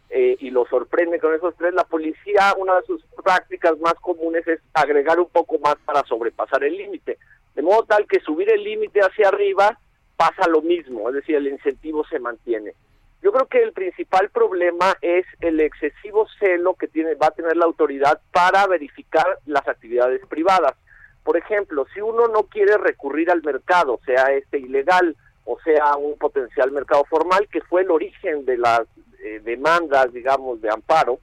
eh, 0.09 0.37
y 0.41 0.51
lo 0.51 0.67
sorprende 0.67 1.21
con 1.21 1.35
esos 1.35 1.55
tres, 1.57 1.73
la 1.73 1.85
policía, 1.85 2.53
una 2.59 2.81
de 2.81 2.87
sus 2.87 3.05
prácticas 3.23 3.79
más 3.79 3.95
comunes 3.95 4.45
es 4.49 4.61
agregar 4.75 5.21
un 5.21 5.29
poco 5.29 5.61
más 5.61 5.77
para 5.85 6.03
sobrepasar 6.03 6.65
el 6.65 6.77
límite. 6.77 7.17
De 7.55 7.63
modo 7.63 7.85
tal 7.85 8.09
que 8.09 8.19
subir 8.19 8.51
el 8.51 8.65
límite 8.65 9.01
hacia 9.01 9.29
arriba 9.29 9.79
pasa 10.17 10.49
lo 10.49 10.63
mismo, 10.63 11.09
es 11.09 11.15
decir, 11.15 11.37
el 11.37 11.47
incentivo 11.47 12.05
se 12.07 12.19
mantiene. 12.19 12.75
Yo 13.23 13.33
creo 13.33 13.47
que 13.47 13.63
el 13.63 13.73
principal 13.73 14.31
problema 14.31 14.97
es 15.03 15.27
el 15.41 15.61
excesivo 15.61 16.27
celo 16.39 16.75
que 16.75 16.89
tiene, 16.89 17.15
va 17.15 17.27
a 17.27 17.33
tener 17.33 17.57
la 17.57 17.67
autoridad 17.67 18.21
para 18.33 18.67
verificar 18.67 19.39
las 19.47 19.67
actividades 19.69 20.25
privadas. 20.27 20.75
Por 21.23 21.37
ejemplo, 21.37 21.87
si 21.93 22.01
uno 22.01 22.29
no 22.29 22.45
quiere 22.45 22.79
recurrir 22.79 23.31
al 23.31 23.43
mercado, 23.43 24.01
sea 24.07 24.33
este 24.33 24.59
ilegal 24.59 25.17
o 25.45 25.59
sea 25.65 25.97
un 25.97 26.17
potencial 26.17 26.71
mercado 26.71 27.05
formal, 27.05 27.49
que 27.49 27.61
fue 27.63 27.83
el 27.83 27.91
origen 27.91 28.45
de 28.45 28.57
las 28.57 28.83
eh, 29.23 29.41
demandas, 29.45 30.13
digamos, 30.13 30.61
de 30.61 30.71
amparo, 30.71 31.19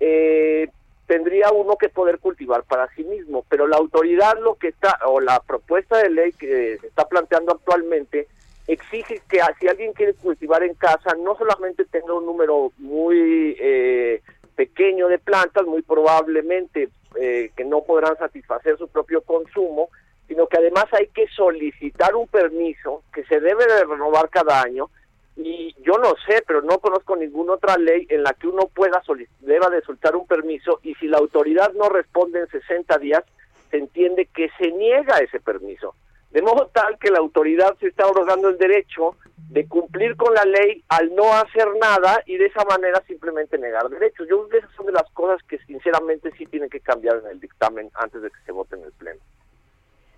eh, 0.00 0.68
tendría 1.06 1.50
uno 1.50 1.76
que 1.76 1.88
poder 1.88 2.18
cultivar 2.18 2.64
para 2.64 2.88
sí 2.94 3.04
mismo. 3.04 3.44
Pero 3.48 3.66
la 3.66 3.76
autoridad 3.76 4.38
lo 4.40 4.56
que 4.56 4.68
está, 4.68 4.98
o 5.06 5.20
la 5.20 5.40
propuesta 5.40 5.98
de 5.98 6.10
ley 6.10 6.32
que 6.32 6.78
se 6.80 6.86
está 6.86 7.08
planteando 7.08 7.52
actualmente, 7.52 8.28
exige 8.66 9.20
que 9.28 9.40
si 9.60 9.68
alguien 9.68 9.92
quiere 9.92 10.14
cultivar 10.14 10.62
en 10.62 10.74
casa, 10.74 11.14
no 11.18 11.36
solamente 11.36 11.84
tenga 11.84 12.14
un 12.14 12.26
número 12.26 12.72
muy 12.78 13.56
eh, 13.60 14.22
pequeño 14.56 15.08
de 15.08 15.18
plantas, 15.18 15.66
muy 15.66 15.82
probablemente 15.82 16.88
eh, 17.16 17.50
que 17.56 17.64
no 17.64 17.82
podrán 17.82 18.16
satisfacer 18.16 18.78
su 18.78 18.88
propio 18.88 19.22
consumo, 19.22 19.90
sino 20.26 20.46
que 20.46 20.58
además 20.58 20.86
hay 20.92 21.08
que 21.08 21.26
solicitar 21.28 22.14
un 22.14 22.26
permiso 22.26 23.02
que 23.12 23.24
se 23.24 23.40
debe 23.40 23.66
de 23.66 23.84
renovar 23.84 24.30
cada 24.30 24.62
año. 24.62 24.88
Y 25.36 25.74
yo 25.82 25.98
no 25.98 26.14
sé, 26.26 26.44
pero 26.46 26.62
no 26.62 26.78
conozco 26.78 27.16
ninguna 27.16 27.54
otra 27.54 27.76
ley 27.76 28.06
en 28.08 28.22
la 28.22 28.34
que 28.34 28.46
uno 28.46 28.68
pueda 28.72 29.02
deba 29.40 29.68
de 29.68 29.82
soltar 29.82 30.14
un 30.14 30.26
permiso 30.26 30.78
y 30.82 30.94
si 30.94 31.08
la 31.08 31.18
autoridad 31.18 31.72
no 31.72 31.88
responde 31.88 32.40
en 32.40 32.48
60 32.48 32.98
días, 32.98 33.24
se 33.70 33.78
entiende 33.78 34.26
que 34.26 34.48
se 34.56 34.70
niega 34.70 35.18
ese 35.18 35.40
permiso 35.40 35.94
de 36.34 36.42
modo 36.42 36.68
tal 36.74 36.98
que 36.98 37.12
la 37.12 37.20
autoridad 37.20 37.76
se 37.78 37.86
está 37.86 38.08
otorgando 38.08 38.48
el 38.48 38.58
derecho 38.58 39.16
de 39.50 39.68
cumplir 39.68 40.16
con 40.16 40.34
la 40.34 40.44
ley 40.44 40.82
al 40.88 41.14
no 41.14 41.32
hacer 41.32 41.68
nada 41.80 42.24
y 42.26 42.36
de 42.36 42.46
esa 42.46 42.64
manera 42.64 43.00
simplemente 43.06 43.56
negar 43.56 43.88
derechos. 43.88 44.26
Yo 44.28 44.38
creo 44.38 44.48
que 44.48 44.58
esas 44.58 44.72
son 44.76 44.86
de 44.86 44.92
las 44.92 45.08
cosas 45.12 45.40
que 45.48 45.58
sinceramente 45.58 46.32
sí 46.36 46.44
tienen 46.46 46.68
que 46.68 46.80
cambiar 46.80 47.20
en 47.24 47.30
el 47.30 47.38
dictamen 47.38 47.88
antes 47.94 48.20
de 48.20 48.30
que 48.30 48.36
se 48.44 48.50
vote 48.50 48.74
en 48.74 48.82
el 48.82 48.90
Pleno. 48.92 49.20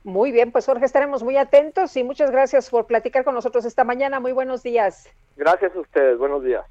Muy 0.05 0.33
bien, 0.33 0.53
pues 0.53 0.65
Jorge, 0.65 0.87
estaremos 0.87 1.23
muy 1.23 1.37
atentos 1.37 1.95
y 1.99 2.03
muchas 2.03 2.31
gracias 2.31 2.71
por 2.71 2.87
platicar 2.87 3.23
con 3.23 3.35
nosotros 3.35 3.67
esta 3.67 3.85
mañana. 3.85 4.19
Muy 4.19 4.33
buenos 4.33 4.63
días. 4.63 5.11
Gracias 5.37 5.77
a 5.77 5.81
ustedes, 5.81 6.17
buenos 6.17 6.43
días. 6.43 6.65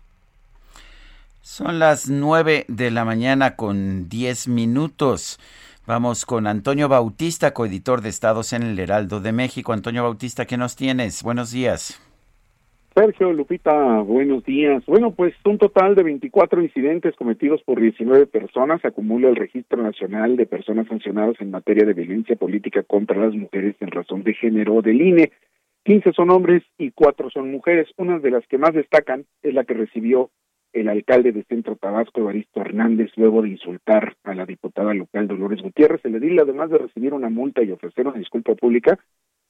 Son 1.42 1.78
las 1.78 2.10
nueve 2.10 2.66
de 2.68 2.90
la 2.90 3.06
mañana 3.06 3.56
con 3.56 4.10
diez 4.10 4.48
minutos. 4.48 5.40
Vamos 5.88 6.26
con 6.26 6.48
Antonio 6.48 6.90
Bautista, 6.90 7.54
coeditor 7.54 8.02
de 8.02 8.10
Estados 8.10 8.54
en 8.54 8.64
el 8.64 8.80
Heraldo 8.80 9.20
de 9.20 9.32
México. 9.32 9.72
Antonio 9.72 10.02
Bautista, 10.02 10.46
¿qué 10.48 10.58
nos 10.58 10.76
tienes? 10.76 11.22
Buenos 11.22 11.52
días. 11.52 12.02
Sergio 12.96 13.32
Lupita, 13.32 14.00
buenos 14.00 14.44
días. 14.46 14.84
Bueno, 14.88 15.12
pues 15.12 15.36
un 15.46 15.60
total 15.60 15.94
de 15.94 16.02
24 16.02 16.64
incidentes 16.64 17.16
cometidos 17.16 17.62
por 17.62 17.80
19 17.80 18.26
personas 18.26 18.84
acumula 18.84 19.30
el 19.30 19.36
Registro 19.36 19.84
Nacional 19.84 20.38
de 20.38 20.48
Personas 20.48 20.88
Sancionadas 20.88 21.36
en 21.40 21.52
materia 21.52 21.86
de 21.86 21.94
violencia 21.94 22.36
política 22.36 22.82
contra 22.82 23.24
las 23.24 23.36
mujeres 23.36 23.76
en 23.80 23.92
razón 23.92 24.24
de 24.24 24.34
género 24.34 24.82
del 24.82 25.00
INE. 25.00 25.34
15 25.84 26.14
son 26.14 26.32
hombres 26.32 26.64
y 26.80 26.90
4 26.90 27.30
son 27.30 27.52
mujeres. 27.52 27.88
Una 27.98 28.18
de 28.18 28.32
las 28.32 28.48
que 28.48 28.58
más 28.58 28.74
destacan 28.74 29.26
es 29.44 29.54
la 29.54 29.66
que 29.66 29.76
recibió 29.76 30.32
el 30.76 30.90
alcalde 30.90 31.32
de 31.32 31.44
Centro 31.44 31.78
Tabasco, 31.78 32.20
Evaristo 32.20 32.60
Hernández, 32.60 33.10
luego 33.16 33.42
de 33.42 33.50
insultar 33.50 34.18
a 34.24 34.36
la 34.36 34.46
diputada 34.46 34.94
local 34.94 35.28
Dolores 35.28 35.62
Gutiérrez, 35.62 36.04
el 36.04 36.16
edil, 36.16 36.38
además 36.40 36.70
de 36.70 36.80
recibir 36.80 37.14
una 37.14 37.30
multa 37.30 37.64
y 37.64 37.72
ofrecer 37.72 38.06
una 38.06 38.20
disculpa 38.20 38.56
pública, 38.56 39.00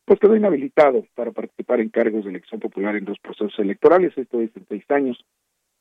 pues 0.05 0.19
quedó 0.19 0.35
inhabilitado 0.35 1.03
para 1.15 1.31
participar 1.31 1.79
en 1.79 1.89
cargos 1.89 2.25
de 2.25 2.29
elección 2.29 2.59
popular 2.59 2.95
en 2.95 3.05
dos 3.05 3.17
procesos 3.19 3.57
electorales, 3.57 4.15
esto 4.15 4.39
es 4.39 4.55
en 4.55 4.67
seis 4.67 4.83
años. 4.89 5.25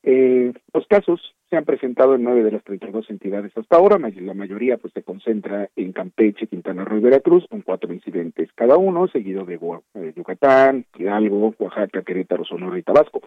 Eh, 0.01 0.51
los 0.73 0.87
casos 0.87 1.35
se 1.49 1.57
han 1.57 1.65
presentado 1.65 2.15
en 2.15 2.23
nueve 2.23 2.43
de 2.43 2.51
las 2.51 2.63
32 2.63 3.07
entidades 3.11 3.51
hasta 3.55 3.77
ahora, 3.77 3.99
la 3.99 4.33
mayoría 4.33 4.77
pues 4.77 4.93
se 4.93 5.03
concentra 5.03 5.69
en 5.75 5.93
Campeche, 5.93 6.47
Quintana 6.47 6.85
Roo 6.85 6.97
y 6.97 7.01
Veracruz, 7.01 7.45
con 7.49 7.61
cuatro 7.61 7.93
incidentes 7.93 8.49
cada 8.55 8.77
uno, 8.77 9.07
seguido 9.07 9.45
de 9.45 9.55
eh, 9.55 10.13
Yucatán, 10.15 10.85
Hidalgo, 10.97 11.53
Oaxaca, 11.59 12.01
Querétaro, 12.01 12.45
Sonora 12.45 12.79
y 12.79 12.83
Tabasco. 12.83 13.21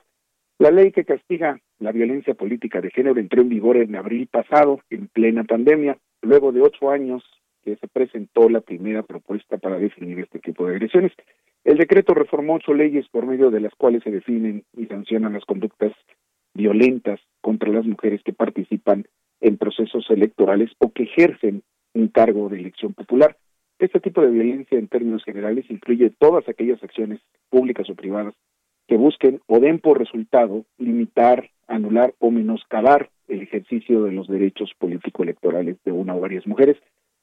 La 0.58 0.72
ley 0.72 0.90
que 0.90 1.04
castiga 1.04 1.60
la 1.78 1.92
violencia 1.92 2.34
política 2.34 2.80
de 2.80 2.90
género 2.90 3.20
entró 3.20 3.42
en 3.42 3.48
vigor 3.48 3.76
en 3.76 3.94
abril 3.94 4.26
pasado, 4.26 4.80
en 4.90 5.06
plena 5.06 5.44
pandemia, 5.44 5.98
luego 6.20 6.50
de 6.50 6.62
ocho 6.62 6.90
años 6.90 7.22
que 7.62 7.76
se 7.76 7.86
presentó 7.86 8.48
la 8.48 8.60
primera 8.60 9.04
propuesta 9.04 9.58
para 9.58 9.78
definir 9.78 10.18
este 10.18 10.40
tipo 10.40 10.66
de 10.66 10.74
agresiones. 10.74 11.12
El 11.62 11.78
decreto 11.78 12.12
reformó 12.12 12.54
ocho 12.54 12.74
leyes 12.74 13.08
por 13.08 13.24
medio 13.24 13.52
de 13.52 13.60
las 13.60 13.72
cuales 13.76 14.02
se 14.02 14.10
definen 14.10 14.64
y 14.76 14.86
sancionan 14.86 15.34
las 15.34 15.44
conductas 15.44 15.92
violentas 16.54 17.20
contra 17.40 17.70
las 17.70 17.86
mujeres 17.86 18.20
que 18.24 18.32
participan 18.32 19.04
en 19.40 19.58
procesos 19.58 20.10
electorales 20.10 20.72
o 20.78 20.90
que 20.90 21.04
ejercen 21.04 21.62
un 21.94 22.08
cargo 22.08 22.48
de 22.48 22.58
elección 22.58 22.94
popular. 22.94 23.36
Este 23.78 24.00
tipo 24.00 24.22
de 24.22 24.30
violencia 24.30 24.76
en 24.76 24.88
términos 24.88 25.22
generales 25.22 25.66
incluye 25.68 26.10
todas 26.18 26.48
aquellas 26.48 26.82
acciones 26.82 27.20
públicas 27.48 27.88
o 27.88 27.94
privadas 27.94 28.34
que 28.88 28.96
busquen 28.96 29.40
o 29.46 29.60
den 29.60 29.78
por 29.78 29.98
resultado 29.98 30.64
limitar, 30.78 31.50
anular 31.68 32.14
o 32.18 32.30
menoscabar 32.30 33.10
el 33.28 33.42
ejercicio 33.42 34.02
de 34.02 34.12
los 34.12 34.26
derechos 34.26 34.72
político-electorales 34.78 35.76
de 35.84 35.92
una 35.92 36.16
o 36.16 36.20
varias 36.20 36.46
mujeres, 36.46 36.76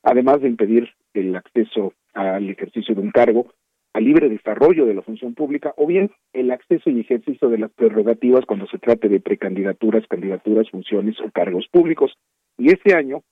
además 0.04 0.42
de 0.42 0.50
impedir 0.50 0.90
el 1.14 1.36
acceso 1.36 1.94
al 2.14 2.50
ejercicio 2.50 2.94
de 2.94 3.02
un 3.02 3.12
cargo, 3.12 3.48
al 3.94 4.04
libre 4.04 4.30
desarrollo 4.30 4.86
de 4.86 4.94
la 4.94 5.02
función 5.02 5.34
pública 5.34 5.74
o 5.78 5.88
bien 5.88 6.12
el 6.34 6.52
acceso 6.52 6.90
y 6.90 7.00
ejercicio 7.00 7.50
de 7.50 7.58
las 7.58 7.72
prerrogativas 7.72 8.46
cuando 8.46 8.68
se 8.68 8.78
trate 8.78 9.10
de 9.10 9.20
precandidaturas, 9.20 10.06
candidaturas, 10.08 10.70
funciones 10.70 11.20
o 11.22 11.32
cargos 11.32 11.68
públicos. 11.72 12.14
Y 12.58 12.68
ese 12.68 12.96
año, 12.96 13.24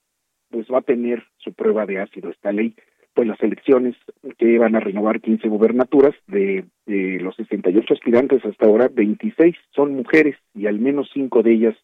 pues 0.49 0.65
va 0.73 0.79
a 0.79 0.81
tener 0.81 1.23
su 1.37 1.53
prueba 1.53 1.85
de 1.85 1.99
ácido 1.99 2.31
esta 2.31 2.51
ley, 2.51 2.75
pues 3.13 3.27
las 3.27 3.41
elecciones 3.41 3.95
que 4.37 4.57
van 4.57 4.75
a 4.75 4.79
renovar 4.79 5.21
15 5.21 5.47
gubernaturas 5.47 6.15
de, 6.27 6.65
de 6.85 7.19
los 7.19 7.35
68 7.35 7.93
aspirantes 7.93 8.43
hasta 8.45 8.65
ahora, 8.65 8.89
26 8.91 9.55
son 9.75 9.95
mujeres 9.95 10.35
y 10.53 10.67
al 10.67 10.79
menos 10.79 11.09
cinco 11.13 11.43
de 11.43 11.53
ellas 11.53 11.75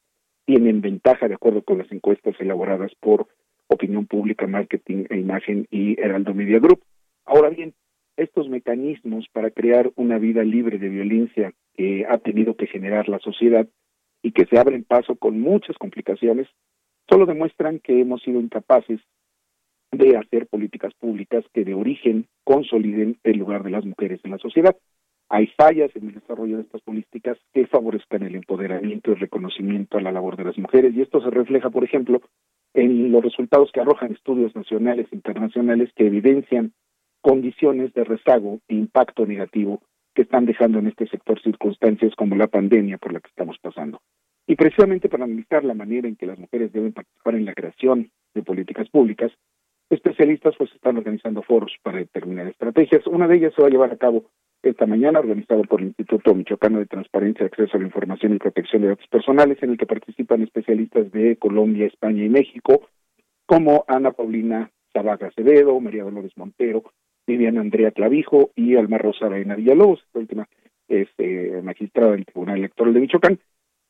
tienen 0.45 0.81
ventaja 0.81 1.27
de 1.27 1.35
acuerdo 1.35 1.61
con 1.61 1.77
las 1.77 1.91
encuestas 1.91 2.35
elaboradas 2.39 2.91
por 2.99 3.27
Opinión 3.67 4.07
Pública, 4.07 4.47
Marketing 4.47 5.05
e 5.09 5.19
Imagen 5.19 5.67
y 5.69 5.99
Heraldo 6.01 6.33
Media 6.33 6.59
Group. 6.59 6.81
Ahora 7.25 7.49
bien, 7.49 7.75
estos 8.17 8.49
mecanismos 8.49 9.27
para 9.31 9.51
crear 9.51 9.91
una 9.95 10.17
vida 10.17 10.43
libre 10.43 10.79
de 10.79 10.89
violencia 10.89 11.53
que 11.75 12.05
ha 12.09 12.17
tenido 12.17 12.55
que 12.55 12.65
generar 12.65 13.07
la 13.07 13.19
sociedad 13.19 13.67
y 14.23 14.31
que 14.31 14.45
se 14.47 14.57
abren 14.57 14.83
paso 14.83 15.15
con 15.15 15.39
muchas 15.39 15.77
complicaciones, 15.77 16.47
solo 17.07 17.25
demuestran 17.25 17.79
que 17.79 18.01
hemos 18.01 18.21
sido 18.23 18.41
incapaces 18.41 18.99
de 19.91 20.17
hacer 20.17 20.47
políticas 20.47 20.93
públicas 20.95 21.43
que 21.53 21.65
de 21.65 21.73
origen 21.73 22.27
consoliden 22.43 23.17
el 23.23 23.37
lugar 23.37 23.63
de 23.63 23.71
las 23.71 23.85
mujeres 23.85 24.19
en 24.23 24.31
la 24.31 24.37
sociedad. 24.37 24.75
Hay 25.29 25.47
fallas 25.57 25.95
en 25.95 26.07
el 26.07 26.15
desarrollo 26.15 26.57
de 26.57 26.63
estas 26.63 26.81
políticas 26.81 27.37
que 27.53 27.67
favorezcan 27.67 28.23
el 28.23 28.35
empoderamiento 28.35 29.11
y 29.11 29.15
reconocimiento 29.15 29.97
a 29.97 30.01
la 30.01 30.11
labor 30.11 30.37
de 30.37 30.45
las 30.45 30.57
mujeres 30.57 30.95
y 30.95 31.01
esto 31.01 31.21
se 31.21 31.29
refleja, 31.29 31.69
por 31.69 31.83
ejemplo, 31.83 32.21
en 32.73 33.11
los 33.11 33.23
resultados 33.23 33.71
que 33.71 33.81
arrojan 33.81 34.11
estudios 34.11 34.55
nacionales 34.55 35.07
e 35.11 35.15
internacionales 35.15 35.91
que 35.95 36.07
evidencian 36.07 36.73
condiciones 37.21 37.93
de 37.93 38.03
rezago 38.03 38.59
e 38.67 38.75
impacto 38.75 39.25
negativo 39.25 39.81
que 40.15 40.23
están 40.23 40.45
dejando 40.45 40.79
en 40.79 40.87
este 40.87 41.07
sector 41.07 41.39
circunstancias 41.41 42.13
como 42.15 42.35
la 42.35 42.47
pandemia 42.47 42.97
por 42.97 43.13
la 43.13 43.19
que 43.19 43.29
estamos 43.29 43.57
pasando. 43.61 44.01
Y 44.47 44.55
precisamente 44.55 45.09
para 45.09 45.25
analizar 45.25 45.63
la 45.63 45.75
manera 45.75 46.07
en 46.07 46.15
que 46.15 46.25
las 46.25 46.39
mujeres 46.39 46.73
deben 46.73 46.93
participar 46.93 47.35
en 47.35 47.45
la 47.45 47.53
creación 47.53 48.09
de 48.33 48.41
políticas 48.41 48.89
públicas, 48.89 49.31
especialistas 49.89 50.55
pues 50.57 50.71
están 50.73 50.97
organizando 50.97 51.41
foros 51.41 51.73
para 51.83 51.97
determinar 51.97 52.47
estrategias. 52.47 53.05
Una 53.07 53.27
de 53.27 53.37
ellas 53.37 53.53
se 53.55 53.61
va 53.61 53.67
a 53.67 53.71
llevar 53.71 53.91
a 53.91 53.97
cabo 53.97 54.25
esta 54.61 54.85
mañana, 54.85 55.19
organizado 55.19 55.63
por 55.63 55.81
el 55.81 55.87
Instituto 55.87 56.35
Michoacano 56.35 56.79
de 56.79 56.85
Transparencia, 56.85 57.45
Acceso 57.45 57.77
a 57.77 57.79
la 57.79 57.85
Información 57.85 58.33
y 58.33 58.39
Protección 58.39 58.81
de 58.81 58.89
Datos 58.89 59.07
Personales, 59.07 59.57
en 59.61 59.71
el 59.71 59.77
que 59.77 59.85
participan 59.85 60.41
especialistas 60.41 61.11
de 61.11 61.37
Colombia, 61.37 61.87
España 61.87 62.23
y 62.23 62.29
México, 62.29 62.87
como 63.45 63.85
Ana 63.87 64.11
Paulina 64.11 64.69
Zabaga 64.93 65.27
Acevedo, 65.27 65.79
María 65.79 66.03
Dolores 66.03 66.33
Montero, 66.35 66.83
Viviana 67.25 67.61
Andrea 67.61 67.91
Clavijo 67.91 68.51
y 68.55 68.75
Alma 68.75 68.97
Rosa 68.97 69.29
Villalobos, 69.29 70.03
esta 70.03 70.19
última 70.19 70.47
es 70.87 71.07
eh, 71.19 71.61
magistrada 71.63 72.11
del 72.11 72.25
Tribunal 72.25 72.57
Electoral 72.57 72.93
de 72.93 72.99
Michoacán, 72.99 73.39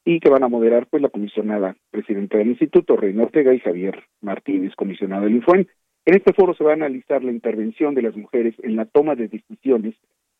y 0.05 0.19
que 0.19 0.29
van 0.29 0.43
a 0.43 0.47
moderar 0.47 0.87
pues 0.87 1.01
la 1.01 1.09
comisionada 1.09 1.75
presidenta 1.91 2.37
del 2.37 2.49
instituto, 2.49 2.95
Reina 2.95 3.23
Ortega, 3.23 3.53
y 3.53 3.59
Javier 3.59 4.03
Martínez, 4.21 4.75
comisionado 4.75 5.25
del 5.25 5.35
Infuen. 5.35 5.67
En 6.09 6.15
este 6.15 6.33
foro 6.33 6.55
se 6.55 6.63
va 6.63 6.71
a 6.71 6.73
analizar 6.73 7.23
la 7.23 7.29
intervención 7.29 7.93
de 7.93 8.01
las 8.01 8.17
mujeres 8.17 8.55
en 8.63 8.75
la 8.75 8.85
toma 8.85 9.13
de 9.13 9.27
decisiones 9.27 9.93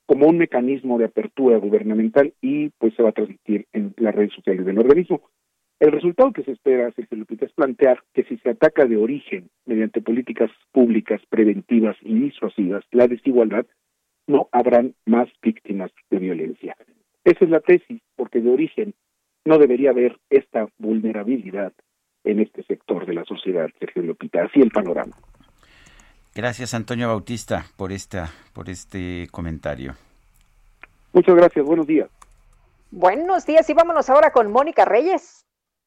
como 0.08 0.26
un 0.26 0.40
mecanismo 0.40 0.98
de 0.98 1.06
apertura 1.06 1.60
gubernamental 1.60 2.34
y 2.42 2.70
pues 2.80 2.96
se 2.96 3.04
va 3.04 3.10
a 3.10 3.12
transmitir 3.12 3.68
en 3.72 3.94
las 3.98 4.16
redes 4.16 4.34
sociales 4.34 4.66
del 4.66 4.80
organismo. 4.80 5.30
El 5.80 5.92
resultado 5.92 6.34
que 6.34 6.42
se 6.42 6.54
espera, 6.54 6.92
Sergio 6.94 7.20
Lupita, 7.20 7.46
es 7.46 7.54
plantear 7.54 8.02
que 8.16 8.24
si 8.24 8.38
se 8.38 8.50
ataca 8.50 8.88
de 8.88 8.98
origen 8.98 9.52
mediante 9.68 10.02
políticas 10.02 10.50
públicas 10.72 11.22
preventivas 11.30 11.96
y 12.02 12.16
disuasivas 12.16 12.84
la 12.90 13.06
desigualdad, 13.06 13.68
no 14.26 14.50
habrán 14.52 14.96
más 15.06 15.30
víctimas 15.40 15.92
de 16.10 16.18
violencia. 16.18 16.76
Esa 17.24 17.46
es 17.46 17.52
la 17.52 17.60
tesis, 17.60 18.02
porque 18.16 18.42
de 18.42 18.50
origen 18.50 18.96
no 19.46 19.60
debería 19.60 19.92
haber 19.92 20.18
esta 20.32 20.68
vulnerabilidad 20.80 21.74
en 22.24 22.40
este 22.40 22.64
sector 22.64 23.06
de 23.06 23.14
la 23.14 23.24
sociedad, 23.26 23.70
Sergio 23.80 24.02
Lupita. 24.02 24.46
Así 24.46 24.62
el 24.62 24.72
panorama. 24.72 25.16
Gracias, 26.36 26.74
Antonio 26.74 27.08
Bautista, 27.08 27.66
por, 27.76 27.92
esta, 27.92 28.32
por 28.54 28.70
este 28.70 29.28
comentario. 29.32 29.96
Muchas 31.12 31.36
gracias, 31.36 31.66
buenos 31.66 31.88
días. 31.88 32.10
Buenos 32.92 33.46
días 33.46 33.70
y 33.70 33.74
vámonos 33.74 34.10
ahora 34.10 34.32
con 34.32 34.52
Mónica 34.52 34.86
Reyes. 34.86 35.46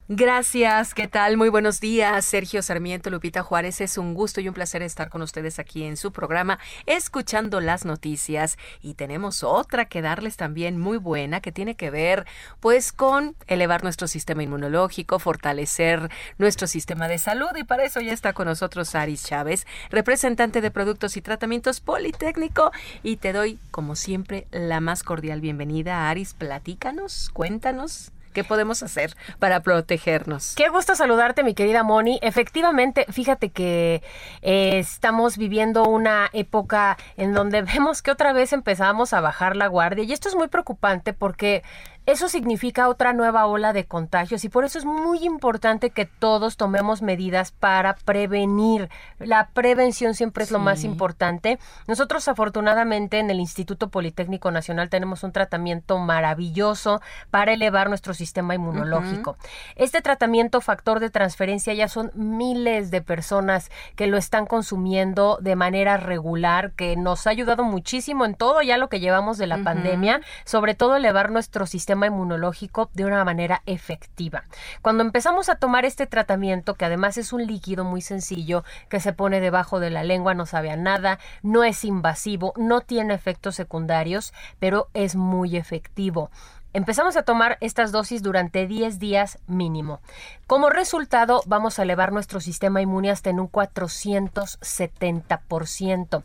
Gracias, 0.09 0.95
¿qué 0.95 1.07
tal? 1.07 1.37
Muy 1.37 1.49
buenos 1.49 1.81
días, 1.81 2.24
Sergio 2.24 2.61
Sarmiento, 2.61 3.09
Lupita 3.09 3.45
Juárez. 3.45 3.81
Es 3.81 3.97
un 3.97 4.15
gusto 4.15 4.41
y 4.41 4.49
un 4.49 4.53
placer 4.53 4.83
estar 4.83 5.09
con 5.09 5.23
ustedes 5.23 5.61
aquí 5.61 5.85
en 5.85 5.97
su 5.97 6.11
programa, 6.11 6.59
escuchando 6.87 7.61
las 7.61 7.85
noticias. 7.85 8.59
Y 8.83 8.95
tenemos 8.95 9.45
otra 9.45 9.85
que 9.85 10.03
darles 10.03 10.37
también 10.37 10.77
muy 10.77 10.99
buena, 10.99 11.41
que 11.41 11.53
tiene 11.53 11.77
que 11.77 11.91
ver, 11.91 12.27
pues, 12.59 12.93
con 12.93 13.37
elevar 13.47 13.85
nuestro 13.85 14.09
sistema 14.09 14.43
inmunológico, 14.43 15.20
fortalecer 15.20 16.11
nuestro 16.37 16.66
sistema 16.66 17.07
de 17.07 17.19
salud. 17.19 17.51
Y 17.55 17.62
para 17.62 17.85
eso 17.85 18.01
ya 18.01 18.12
está 18.12 18.33
con 18.33 18.49
nosotros 18.49 18.97
Aris 18.97 19.23
Chávez, 19.24 19.69
representante 19.89 20.61
de 20.61 20.73
Productos 20.73 21.16
y 21.16 21.23
Tratamientos 21.23 21.79
Politécnico. 21.79 22.73
Y 23.05 23.19
te 23.19 23.33
doy, 23.33 23.61
como 23.70 23.95
siempre, 23.95 24.49
la 24.51 24.81
más 24.81 25.05
cordial 25.05 25.41
bienvenida. 25.41 26.11
Aris, 26.11 26.35
platícanos, 26.35 27.31
cuéntanos. 27.33 28.11
¿Qué 28.33 28.45
podemos 28.45 28.83
hacer 28.83 29.15
para 29.39 29.61
protegernos? 29.61 30.55
Qué 30.57 30.69
gusto 30.69 30.95
saludarte, 30.95 31.45
mi 31.45 31.55
querida 31.55 31.83
Moni. 31.83 32.19
Efectivamente, 32.23 33.07
fíjate 33.11 33.51
que 33.51 34.03
eh, 34.43 34.79
estamos 34.79 35.37
viviendo 35.37 35.85
una 35.85 36.31
época 36.33 36.97
en 37.17 37.35
donde 37.35 37.63
vemos 37.75 38.03
que 38.03 38.11
otra 38.11 38.33
vez 38.33 38.53
empezamos 38.53 39.13
a 39.13 39.21
bajar 39.21 39.57
la 39.57 39.67
guardia 39.67 40.05
y 40.05 40.13
esto 40.13 40.29
es 40.29 40.35
muy 40.35 40.49
preocupante 40.49 41.13
porque 41.13 41.63
eso 42.05 42.29
significa 42.29 42.89
otra 42.89 43.12
nueva 43.12 43.47
ola 43.47 43.73
de 43.73 43.85
contagios 43.85 44.45
y 44.45 44.49
por 44.49 44.65
eso 44.65 44.77
es 44.77 44.85
muy 44.85 45.24
importante 45.24 45.91
que 45.91 46.05
todos 46.05 46.57
tomemos 46.57 47.01
medidas 47.01 47.53
para 47.53 47.95
prevenir. 47.95 48.91
La 49.20 49.51
prevención 49.51 50.15
siempre 50.15 50.43
es 50.43 50.51
lo 50.51 50.59
más 50.59 50.83
importante. 50.83 51.61
Nosotros 51.87 52.27
afortunadamente 52.27 53.20
en 53.20 53.31
el 53.31 53.39
Instituto 53.39 53.89
Politécnico 53.89 54.51
Nacional 54.51 54.91
tenemos 54.91 55.23
un 55.23 55.31
tratamiento 55.31 55.99
maravilloso 55.99 57.01
para 57.31 57.53
elevar 57.53 57.89
nuestro 57.89 58.15
sistema 58.15 58.57
inmunológico. 58.57 59.37
Este 59.77 60.03
tratamiento 60.03 60.61
factor 60.61 60.99
de 60.99 61.11
transferencia 61.11 61.73
ya 61.73 61.87
son 61.87 62.11
miles 62.15 62.91
de 62.91 63.01
personas 63.01 63.70
que 63.95 64.09
lo 64.09 64.16
están 64.16 64.47
consumiendo 64.47 65.39
de 65.41 65.55
manera 65.55 65.99
regular, 65.99 66.73
que 66.73 66.97
nos 66.97 67.29
ha 67.29 67.31
ayudado 67.31 67.62
muchísimo 67.62 68.24
en 68.24 68.35
todo 68.35 68.61
ya 68.61 68.77
lo 68.77 68.89
que 68.89 68.99
llevamos 68.99 69.39
de 69.39 69.47
la 69.47 69.59
pandemia, 69.59 70.20
sobre 70.45 70.74
todo 70.74 70.97
elevar 70.97 71.31
nuestro 71.31 71.65
sistema 71.66 71.91
inmunológico 71.93 72.90
de 72.94 73.05
una 73.05 73.24
manera 73.24 73.62
efectiva. 73.66 74.44
Cuando 74.82 75.02
empezamos 75.02 75.48
a 75.48 75.56
tomar 75.56 75.85
este 75.85 76.06
tratamiento, 76.06 76.74
que 76.74 76.85
además 76.85 77.19
es 77.19 77.32
un 77.32 77.47
líquido 77.47 77.85
muy 77.85 78.01
sencillo, 78.01 78.64
que 78.89 79.01
se 79.01 79.12
pone 79.12 79.40
debajo 79.40 79.81
de 79.81 79.90
la 79.90 80.05
lengua, 80.05 80.35
no 80.35 80.47
sabe 80.47 80.70
a 80.70 80.77
nada, 80.77 81.19
no 81.43 81.64
es 81.64 81.85
invasivo, 81.85 82.52
no 82.56 82.81
tiene 82.81 83.14
efectos 83.14 83.55
secundarios, 83.55 84.32
pero 84.59 84.89
es 84.94 85.16
muy 85.16 85.56
efectivo. 85.56 86.31
Empezamos 86.74 87.19
a 87.19 87.23
tomar 87.23 87.59
estas 87.60 87.93
dosis 87.93 88.23
durante 88.23 88.66
10 88.66 88.98
días 88.98 89.39
mínimo. 89.47 90.01
Como 90.47 90.70
resultado, 90.70 91.43
vamos 91.44 91.78
a 91.78 91.82
elevar 91.82 92.12
nuestro 92.12 92.40
sistema 92.40 92.81
inmune 92.81 93.10
hasta 93.10 93.28
en 93.28 93.40
un 93.40 93.51
470%. 93.51 96.23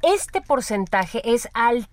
Este 0.00 0.40
porcentaje 0.40 1.34
es 1.34 1.50
altísimo, 1.52 1.92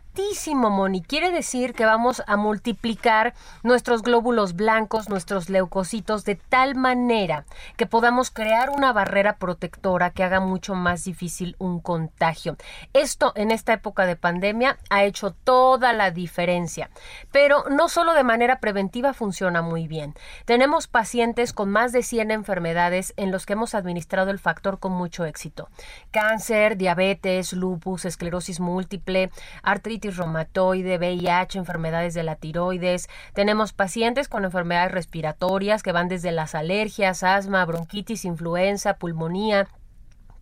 Moni. 0.56 1.02
Quiere 1.02 1.32
decir 1.32 1.74
que 1.74 1.86
vamos 1.86 2.24
a 2.28 2.36
multiplicar 2.38 3.34
nuestros 3.64 4.02
glóbulos 4.02 4.56
blancos, 4.56 5.10
nuestros 5.10 5.50
leucocitos, 5.50 6.26
de 6.26 6.36
tal 6.36 6.76
manera 6.76 7.46
que 7.78 7.86
podamos 7.86 8.32
crear 8.32 8.70
una 8.70 8.94
barrera 8.94 9.38
protectora 9.38 10.12
que 10.12 10.24
haga 10.24 10.40
mucho 10.40 10.76
más 10.76 11.04
difícil 11.04 11.56
un 11.60 11.80
contagio. 11.80 12.58
Esto 12.94 13.34
en 13.36 13.52
esta 13.52 13.74
época 13.74 14.06
de 14.06 14.16
pandemia 14.16 14.78
ha 14.90 15.04
hecho 15.04 15.32
toda 15.32 15.94
la 15.94 16.12
diferencia. 16.12 16.90
Pero 17.32 17.66
no 17.70 17.90
solo 17.90 18.14
de 18.14 18.24
manera 18.24 18.60
preventiva 18.60 19.14
funciona 19.14 19.62
muy 19.62 19.88
bien. 19.88 20.16
Tenemos 20.46 20.88
pacientes 20.88 21.54
con 21.54 21.70
más 21.70 21.92
de 21.92 22.04
100 22.04 22.32
enfermedades 22.32 23.14
en 23.18 23.32
los 23.32 23.46
que 23.46 23.54
hemos 23.54 23.76
administrado 23.76 24.32
el 24.32 24.40
factor 24.40 24.80
con 24.80 24.92
mucho 24.92 25.26
éxito. 25.26 25.70
Cáncer, 26.12 26.78
diabetes, 26.78 27.54
lupus, 27.54 28.06
esclerosis 28.06 28.60
múltiple, 28.60 29.32
artritis 29.64 30.09
reumatoide, 30.18 30.98
VIH, 30.98 31.58
enfermedades 31.58 32.14
de 32.14 32.24
la 32.24 32.36
tiroides. 32.36 33.10
Tenemos 33.34 33.74
pacientes 33.74 34.28
con 34.28 34.46
enfermedades 34.46 34.92
respiratorias 34.92 35.84
que 35.84 35.92
van 35.92 36.08
desde 36.08 36.32
las 36.32 36.56
alergias, 36.56 37.24
asma, 37.24 37.66
bronquitis, 37.66 38.26
influenza, 38.26 38.96
pulmonía, 38.96 39.68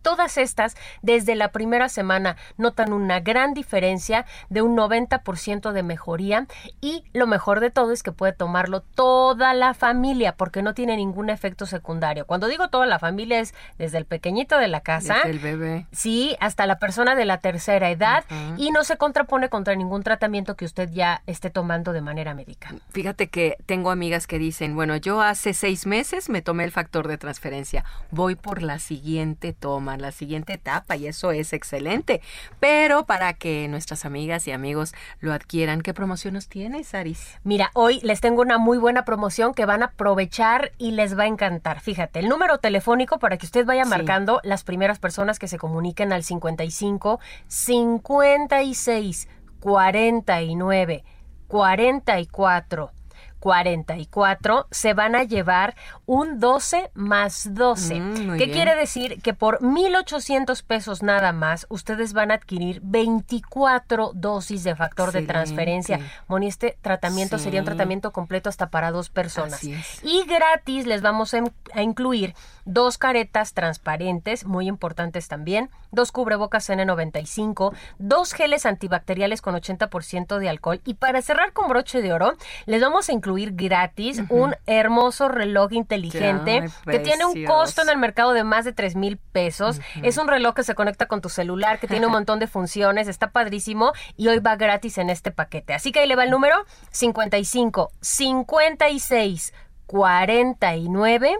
Todas 0.02 0.38
estas, 0.38 0.76
desde 1.02 1.34
la 1.34 1.52
primera 1.52 1.88
semana, 1.88 2.36
notan 2.56 2.92
una 2.92 3.20
gran 3.20 3.54
diferencia 3.54 4.26
de 4.48 4.62
un 4.62 4.76
90% 4.76 5.72
de 5.72 5.82
mejoría 5.82 6.46
y 6.80 7.04
lo 7.12 7.26
mejor 7.26 7.60
de 7.60 7.70
todo 7.70 7.92
es 7.92 8.02
que 8.02 8.12
puede 8.12 8.32
tomarlo 8.32 8.80
toda 8.80 9.54
la 9.54 9.74
familia 9.74 10.36
porque 10.36 10.62
no 10.62 10.74
tiene 10.74 10.96
ningún 10.96 11.30
efecto 11.30 11.66
secundario. 11.66 12.26
Cuando 12.26 12.46
digo 12.46 12.68
toda 12.68 12.86
la 12.86 12.98
familia 12.98 13.40
es 13.40 13.54
desde 13.78 13.98
el 13.98 14.04
pequeñito 14.04 14.58
de 14.58 14.68
la 14.68 14.80
casa, 14.80 15.14
Desde 15.16 15.30
el 15.30 15.38
bebé. 15.38 15.86
sí, 15.92 16.36
hasta 16.40 16.66
la 16.66 16.78
persona 16.78 17.14
de 17.14 17.24
la 17.24 17.38
tercera 17.38 17.90
edad 17.90 18.24
y 18.56 18.70
no 18.70 18.84
se 18.84 18.96
contrapone 18.96 19.48
contra 19.48 19.74
ningún 19.74 20.02
tratamiento 20.02 20.56
que 20.56 20.64
usted 20.64 20.90
ya 20.90 21.22
esté 21.26 21.50
tomando 21.50 21.92
de 21.92 22.00
manera 22.00 22.34
médica. 22.34 22.74
Fíjate 22.90 23.28
que 23.28 23.56
tengo 23.66 23.90
amigas 23.90 24.26
que 24.26 24.38
dicen, 24.38 24.74
bueno, 24.74 24.96
yo 24.96 25.20
hace 25.20 25.54
seis 25.54 25.86
meses 25.86 26.28
me 26.28 26.42
tomé 26.42 26.64
el 26.64 26.70
factor 26.72 27.08
de 27.08 27.18
transferencia, 27.18 27.84
voy 28.10 28.34
por 28.34 28.62
la 28.62 28.78
siguiente 28.78 29.52
toma, 29.52 29.87
la 29.96 30.12
siguiente 30.12 30.52
etapa 30.52 30.96
y 30.96 31.06
eso 31.06 31.32
es 31.32 31.52
excelente. 31.52 32.20
Pero 32.60 33.06
para 33.06 33.32
que 33.34 33.66
nuestras 33.68 34.04
amigas 34.04 34.46
y 34.46 34.52
amigos 34.52 34.92
lo 35.20 35.32
adquieran, 35.32 35.80
¿qué 35.80 35.94
promociones 35.94 36.48
tienes, 36.48 36.94
Aris? 36.94 37.36
Mira, 37.44 37.70
hoy 37.74 38.00
les 38.02 38.20
tengo 38.20 38.42
una 38.42 38.58
muy 38.58 38.78
buena 38.78 39.04
promoción 39.04 39.54
que 39.54 39.64
van 39.64 39.82
a 39.82 39.86
aprovechar 39.86 40.72
y 40.78 40.90
les 40.90 41.18
va 41.18 41.22
a 41.22 41.26
encantar. 41.28 41.80
Fíjate, 41.80 42.18
el 42.18 42.28
número 42.28 42.58
telefónico 42.58 43.18
para 43.18 43.38
que 43.38 43.46
usted 43.46 43.64
vaya 43.64 43.84
Sí. 43.84 43.90
marcando 43.90 44.40
las 44.44 44.64
primeras 44.64 44.98
personas 44.98 45.38
que 45.38 45.48
se 45.48 45.58
comuniquen 45.58 46.12
al 46.12 46.22
55 46.24 47.20
56 47.46 49.28
49 49.60 51.04
44 51.48 52.92
44 53.38 54.66
se 54.70 54.94
van 54.94 55.14
a 55.14 55.24
llevar 55.24 55.74
un 56.06 56.40
12 56.40 56.90
más 56.94 57.54
12. 57.54 58.00
Mm, 58.00 58.14
¿Qué 58.32 58.44
bien. 58.46 58.50
quiere 58.52 58.74
decir? 58.74 59.20
Que 59.22 59.34
por 59.34 59.60
1.800 59.60 60.62
pesos 60.64 61.02
nada 61.02 61.32
más, 61.32 61.66
ustedes 61.70 62.12
van 62.12 62.30
a 62.30 62.34
adquirir 62.34 62.80
24 62.82 64.12
dosis 64.14 64.64
de 64.64 64.74
factor 64.74 65.12
de 65.12 65.22
transferencia. 65.22 66.00
Moni, 66.26 66.46
este 66.48 66.78
tratamiento 66.82 67.38
Sí. 67.38 67.44
sería 67.44 67.60
un 67.60 67.66
tratamiento 67.66 68.12
completo 68.12 68.48
hasta 68.48 68.68
para 68.70 68.90
dos 68.90 69.10
personas. 69.10 69.62
Y 69.64 70.24
gratis 70.26 70.86
les 70.86 71.02
vamos 71.02 71.34
a, 71.34 71.42
a 71.74 71.82
incluir 71.82 72.34
dos 72.64 72.98
caretas 72.98 73.54
transparentes, 73.54 74.44
muy 74.44 74.66
importantes 74.68 75.28
también, 75.28 75.70
dos 75.90 76.12
cubrebocas 76.12 76.68
N95, 76.68 77.72
dos 77.98 78.32
geles 78.32 78.66
antibacteriales 78.66 79.40
con 79.40 79.54
80% 79.54 80.38
de 80.38 80.48
alcohol 80.48 80.80
y 80.84 80.94
para 80.94 81.22
cerrar 81.22 81.52
con 81.52 81.68
broche 81.68 82.02
de 82.02 82.12
oro, 82.12 82.34
les 82.66 82.82
vamos 82.82 83.08
a 83.08 83.12
incluir 83.12 83.27
gratis 83.52 84.20
Ujú. 84.20 84.44
un 84.44 84.56
hermoso 84.66 85.28
reloj 85.28 85.72
inteligente 85.72 86.68
que 86.84 86.98
tiene 86.98 87.24
un 87.24 87.44
costo 87.44 87.82
en 87.82 87.88
el 87.88 87.98
mercado 87.98 88.32
de 88.32 88.44
más 88.44 88.64
de 88.64 88.72
3 88.72 88.96
mil 88.96 89.18
pesos. 89.18 89.80
Es 90.02 90.18
un 90.18 90.28
reloj 90.28 90.54
que 90.54 90.62
se 90.62 90.74
conecta 90.74 91.06
con 91.06 91.20
tu 91.20 91.28
celular, 91.28 91.78
que 91.78 91.88
tiene 91.88 92.06
un 92.06 92.12
montón 92.18 92.38
de 92.38 92.46
funciones, 92.46 93.08
está 93.08 93.30
padrísimo 93.30 93.92
y 94.16 94.28
hoy 94.28 94.38
va 94.38 94.56
gratis 94.56 94.98
en 94.98 95.10
este 95.10 95.30
paquete. 95.30 95.74
Así 95.74 95.92
que 95.92 96.00
ahí 96.00 96.08
le 96.08 96.16
va 96.16 96.24
el 96.24 96.30
número 96.30 96.56
55 96.90 97.90
56 98.00 99.52
49 99.86 101.38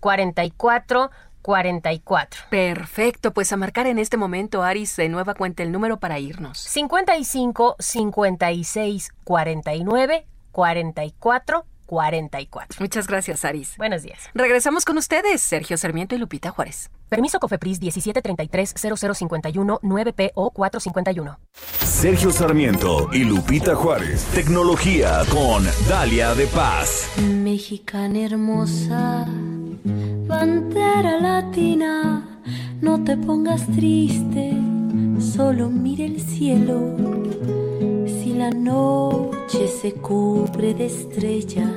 44 0.00 1.10
44. 1.44 2.44
Perfecto, 2.48 3.34
pues 3.34 3.52
a 3.52 3.58
marcar 3.58 3.86
en 3.86 3.98
este 3.98 4.16
momento, 4.16 4.62
Aris, 4.62 4.96
de 4.96 5.10
nueva 5.10 5.34
cuenta 5.34 5.62
el 5.62 5.72
número 5.72 6.00
para 6.00 6.18
irnos. 6.18 6.58
55 6.58 7.76
56 7.78 9.12
49 9.24 10.26
44 10.54 11.66
44. 11.86 12.78
Muchas 12.80 13.06
gracias, 13.06 13.44
Aris. 13.44 13.76
Buenos 13.76 14.02
días. 14.02 14.30
Regresamos 14.34 14.84
con 14.84 14.96
ustedes, 14.96 15.42
Sergio 15.42 15.76
Sarmiento 15.76 16.14
y 16.14 16.18
Lupita 16.18 16.50
Juárez. 16.50 16.90
Permiso 17.08 17.38
Cofepris 17.38 17.80
1733 17.80 18.74
0051 18.96 19.80
9PO 19.82 20.52
451. 20.52 21.38
Sergio 21.84 22.30
Sarmiento 22.30 23.10
y 23.12 23.24
Lupita 23.24 23.74
Juárez. 23.74 24.24
Tecnología 24.34 25.22
con 25.30 25.64
Dalia 25.88 26.34
de 26.34 26.46
Paz. 26.46 27.10
Mexicana 27.18 28.20
hermosa, 28.20 29.26
bandera 30.26 31.20
latina, 31.20 32.40
no 32.80 33.04
te 33.04 33.16
pongas 33.16 33.66
triste, 33.66 34.52
solo 35.20 35.68
mire 35.68 36.06
el 36.06 36.20
cielo. 36.20 37.63
La 38.36 38.50
noche 38.50 39.68
se 39.68 39.92
cubre 39.92 40.74
de 40.74 40.86
estrellas 40.86 41.70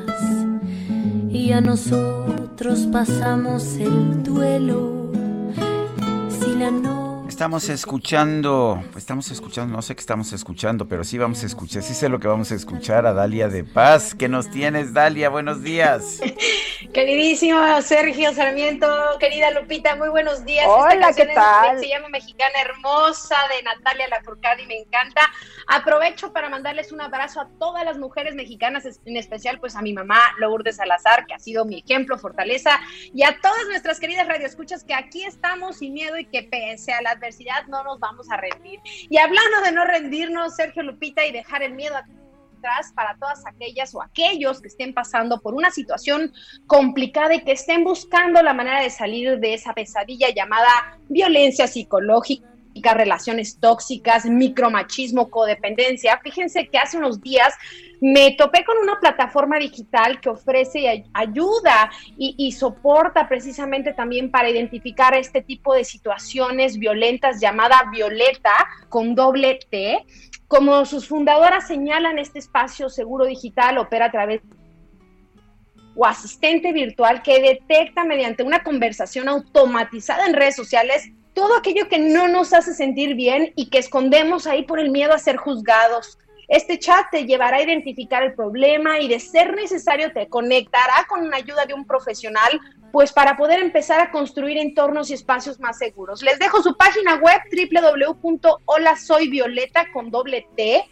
y 1.29 1.51
a 1.51 1.61
nosotros 1.61 2.87
pasamos 2.91 3.75
el 3.75 4.23
duelo, 4.23 5.11
si 6.29 6.55
la 6.55 6.71
noche 6.71 7.06
Estamos 7.37 7.69
escuchando, 7.69 8.83
estamos 8.95 9.29
escuchando, 9.29 9.75
no 9.75 9.83
sé 9.83 9.93
qué 9.93 9.99
estamos 9.99 10.33
escuchando, 10.33 10.87
pero 10.87 11.03
sí 11.03 11.19
vamos 11.19 11.43
a 11.43 11.45
escuchar, 11.45 11.83
sí 11.83 11.93
sé 11.93 12.09
lo 12.09 12.19
que 12.19 12.27
vamos 12.27 12.51
a 12.51 12.55
escuchar 12.55 13.05
a 13.05 13.13
Dalia 13.13 13.47
de 13.47 13.63
Paz. 13.63 14.15
¿Qué 14.15 14.27
nos 14.27 14.49
tienes, 14.49 14.91
Dalia? 14.91 15.29
Buenos 15.29 15.61
días. 15.61 16.19
Queridísimo 16.95 17.59
Sergio 17.83 18.33
Sarmiento, 18.33 18.87
querida 19.19 19.51
Lupita, 19.51 19.95
muy 19.95 20.09
buenos 20.09 20.45
días. 20.45 20.65
Hola, 20.67 20.93
Esta 20.93 20.99
canción 20.99 21.27
¿qué 21.27 21.33
tal? 21.35 21.79
Se 21.79 21.89
llama 21.89 22.09
Mexicana 22.09 22.53
Hermosa 22.59 23.35
de 23.55 23.61
Natalia 23.61 24.07
Lafourcade 24.07 24.63
y 24.63 24.65
me 24.65 24.79
encanta. 24.79 25.21
Aprovecho 25.67 26.33
para 26.33 26.49
mandarles 26.49 26.91
un 26.91 27.01
abrazo 27.01 27.41
a 27.41 27.49
todas 27.59 27.85
las 27.85 27.99
mujeres 27.99 28.33
mexicanas, 28.33 28.83
en 29.05 29.15
especial 29.15 29.59
pues 29.59 29.75
a 29.75 29.83
mi 29.83 29.93
mamá 29.93 30.19
Lourdes 30.39 30.77
Salazar, 30.77 31.27
que 31.27 31.35
ha 31.35 31.39
sido 31.39 31.65
mi 31.65 31.83
ejemplo, 31.85 32.17
fortaleza, 32.17 32.79
y 33.13 33.21
a 33.21 33.37
todas 33.39 33.67
nuestras 33.67 33.99
queridas 33.99 34.27
radioescuchas 34.27 34.83
que 34.83 34.95
aquí 34.95 35.23
estamos 35.23 35.77
sin 35.77 35.93
miedo 35.93 36.17
y 36.17 36.25
que 36.25 36.41
pese 36.41 36.93
a 36.93 37.01
la 37.03 37.11
adversidad 37.11 37.26
no 37.67 37.83
nos 37.83 37.99
vamos 37.99 38.29
a 38.31 38.37
rendir. 38.37 38.79
Y 39.09 39.17
hablando 39.17 39.61
de 39.63 39.71
no 39.71 39.85
rendirnos, 39.85 40.55
Sergio 40.55 40.83
Lupita, 40.83 41.25
y 41.25 41.31
dejar 41.31 41.63
el 41.63 41.73
miedo 41.73 41.95
atrás 41.95 42.91
para 42.95 43.15
todas 43.17 43.45
aquellas 43.45 43.93
o 43.93 44.01
aquellos 44.01 44.61
que 44.61 44.67
estén 44.67 44.93
pasando 44.93 45.39
por 45.41 45.53
una 45.53 45.71
situación 45.71 46.33
complicada 46.65 47.35
y 47.35 47.43
que 47.43 47.51
estén 47.51 47.83
buscando 47.83 48.41
la 48.41 48.53
manera 48.53 48.81
de 48.81 48.89
salir 48.89 49.39
de 49.39 49.53
esa 49.53 49.73
pesadilla 49.73 50.29
llamada 50.33 50.97
violencia 51.07 51.67
psicológica 51.67 52.56
relaciones 52.83 53.59
tóxicas, 53.59 54.25
micromachismo, 54.25 55.29
codependencia. 55.29 56.19
Fíjense 56.23 56.67
que 56.67 56.77
hace 56.77 56.97
unos 56.97 57.21
días 57.21 57.53
me 58.01 58.31
topé 58.31 58.63
con 58.63 58.77
una 58.77 58.99
plataforma 58.99 59.57
digital 59.57 60.21
que 60.21 60.29
ofrece 60.29 61.05
ayuda 61.13 61.89
y, 62.17 62.35
y 62.37 62.51
soporta 62.51 63.27
precisamente 63.27 63.93
también 63.93 64.29
para 64.29 64.49
identificar 64.49 65.15
este 65.15 65.41
tipo 65.41 65.73
de 65.73 65.83
situaciones 65.83 66.77
violentas 66.77 67.39
llamada 67.39 67.83
Violeta 67.91 68.53
con 68.89 69.15
doble 69.15 69.59
T. 69.69 70.05
Como 70.47 70.85
sus 70.85 71.07
fundadoras 71.07 71.67
señalan, 71.67 72.19
este 72.19 72.39
espacio 72.39 72.89
seguro 72.89 73.25
digital 73.25 73.77
opera 73.77 74.05
a 74.05 74.11
través 74.11 74.41
o 75.97 76.05
asistente 76.05 76.71
virtual 76.71 77.23
que 77.23 77.41
detecta 77.41 78.05
mediante 78.05 78.43
una 78.43 78.63
conversación 78.63 79.27
automatizada 79.27 80.27
en 80.27 80.35
redes 80.35 80.55
sociales 80.55 81.09
todo 81.37 81.55
aquello 81.55 81.87
que 81.87 81.99
no 81.99 82.27
nos 82.27 82.51
hace 82.51 82.73
sentir 82.73 83.13
bien 83.13 83.53
y 83.55 83.69
que 83.69 83.77
escondemos 83.77 84.47
ahí 84.47 84.63
por 84.63 84.79
el 84.79 84.89
miedo 84.89 85.13
a 85.13 85.19
ser 85.19 85.37
juzgados. 85.37 86.17
Este 86.47 86.79
chat 86.79 87.11
te 87.11 87.27
llevará 87.27 87.57
a 87.57 87.61
identificar 87.61 88.23
el 88.23 88.33
problema 88.33 88.99
y 88.99 89.07
de 89.07 89.19
ser 89.19 89.53
necesario 89.53 90.11
te 90.11 90.29
conectará 90.29 91.05
con 91.07 91.29
la 91.29 91.37
ayuda 91.37 91.67
de 91.67 91.75
un 91.75 91.85
profesional, 91.85 92.59
pues 92.91 93.13
para 93.13 93.37
poder 93.37 93.59
empezar 93.59 93.99
a 93.99 94.09
construir 94.09 94.57
entornos 94.57 95.11
y 95.11 95.13
espacios 95.13 95.59
más 95.59 95.77
seguros. 95.77 96.23
Les 96.23 96.39
dejo 96.39 96.63
su 96.63 96.75
página 96.75 97.17
web 97.17 97.39
www.holasoyvioleta 98.23 99.91
con 99.93 100.09
doble 100.09 100.47
T 100.55 100.89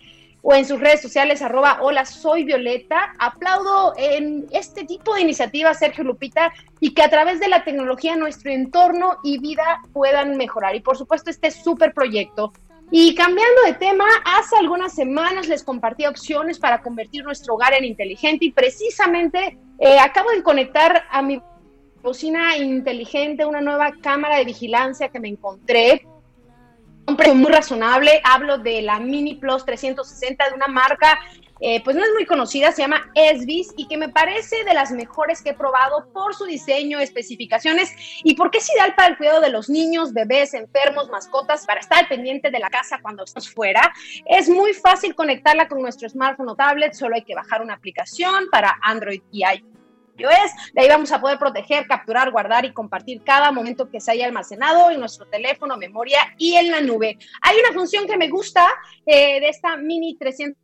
o 0.47 0.53
en 0.53 0.63
sus 0.63 0.79
redes 0.79 1.01
sociales 1.01 1.41
arroba 1.41 1.79
hola 1.81 2.05
soy 2.05 2.43
Violeta. 2.43 3.15
Aplaudo 3.17 3.95
en 3.97 4.45
este 4.51 4.83
tipo 4.83 5.15
de 5.15 5.21
iniciativas, 5.21 5.79
Sergio 5.79 6.03
Lupita, 6.03 6.53
y 6.79 6.93
que 6.93 7.01
a 7.01 7.09
través 7.09 7.39
de 7.39 7.47
la 7.47 7.63
tecnología 7.63 8.15
nuestro 8.15 8.51
entorno 8.51 9.17
y 9.23 9.39
vida 9.39 9.81
puedan 9.91 10.37
mejorar. 10.37 10.75
Y 10.75 10.81
por 10.81 10.97
supuesto 10.97 11.31
este 11.31 11.49
súper 11.49 11.95
proyecto. 11.95 12.53
Y 12.91 13.15
cambiando 13.15 13.63
de 13.65 13.73
tema, 13.73 14.05
hace 14.23 14.55
algunas 14.57 14.93
semanas 14.93 15.47
les 15.47 15.63
compartí 15.63 16.05
opciones 16.05 16.59
para 16.59 16.83
convertir 16.83 17.23
nuestro 17.23 17.55
hogar 17.55 17.73
en 17.73 17.83
inteligente 17.83 18.45
y 18.45 18.51
precisamente 18.51 19.57
eh, 19.79 19.97
acabo 19.97 20.29
de 20.29 20.43
conectar 20.43 21.05
a 21.09 21.23
mi 21.23 21.41
bocina 22.03 22.55
inteligente 22.55 23.45
una 23.45 23.61
nueva 23.61 23.93
cámara 23.99 24.37
de 24.37 24.45
vigilancia 24.45 25.09
que 25.09 25.19
me 25.19 25.27
encontré 25.27 26.05
un 27.07 27.17
precio 27.17 27.35
muy 27.35 27.51
razonable. 27.51 28.21
Hablo 28.23 28.57
de 28.57 28.81
la 28.81 28.99
Mini 28.99 29.35
Plus 29.35 29.65
360 29.65 30.49
de 30.49 30.55
una 30.55 30.67
marca, 30.67 31.19
eh, 31.61 31.81
pues 31.83 31.95
no 31.95 32.03
es 32.03 32.11
muy 32.13 32.25
conocida, 32.25 32.71
se 32.73 32.81
llama 32.81 33.09
Esvis 33.15 33.73
y 33.77 33.87
que 33.87 33.95
me 33.95 34.09
parece 34.09 34.65
de 34.65 34.73
las 34.73 34.91
mejores 34.91 35.41
que 35.41 35.51
he 35.51 35.53
probado 35.53 36.11
por 36.11 36.35
su 36.35 36.45
diseño, 36.45 36.99
especificaciones 36.99 37.93
y 38.23 38.35
porque 38.35 38.57
es 38.57 38.69
ideal 38.75 38.93
para 38.95 39.09
el 39.09 39.17
cuidado 39.17 39.39
de 39.39 39.49
los 39.49 39.69
niños, 39.69 40.13
bebés, 40.13 40.53
enfermos, 40.53 41.09
mascotas, 41.09 41.65
para 41.65 41.79
estar 41.79 42.07
pendiente 42.09 42.51
de 42.51 42.59
la 42.59 42.69
casa 42.69 42.99
cuando 43.01 43.23
estamos 43.23 43.49
fuera. 43.49 43.93
Es 44.25 44.49
muy 44.49 44.73
fácil 44.73 45.15
conectarla 45.15 45.69
con 45.69 45.81
nuestro 45.81 46.09
smartphone 46.09 46.49
o 46.49 46.55
tablet, 46.55 46.93
solo 46.93 47.15
hay 47.15 47.23
que 47.23 47.35
bajar 47.35 47.61
una 47.61 47.75
aplicación 47.75 48.47
para 48.51 48.77
Android 48.81 49.21
y 49.31 49.43
iOS 49.43 49.74
es. 50.23 50.73
De 50.73 50.81
ahí 50.81 50.87
vamos 50.87 51.11
a 51.11 51.19
poder 51.19 51.37
proteger, 51.37 51.87
capturar, 51.87 52.31
guardar 52.31 52.65
y 52.65 52.73
compartir 52.73 53.21
cada 53.23 53.51
momento 53.51 53.89
que 53.89 53.99
se 53.99 54.11
haya 54.11 54.25
almacenado 54.25 54.89
en 54.91 54.99
nuestro 54.99 55.27
teléfono, 55.27 55.77
memoria 55.77 56.19
y 56.37 56.55
en 56.55 56.71
la 56.71 56.81
nube. 56.81 57.17
Hay 57.41 57.57
una 57.59 57.73
función 57.73 58.07
que 58.07 58.17
me 58.17 58.29
gusta 58.29 58.67
eh, 59.05 59.39
de 59.39 59.49
esta 59.49 59.77
Mini 59.77 60.17
300 60.17 60.61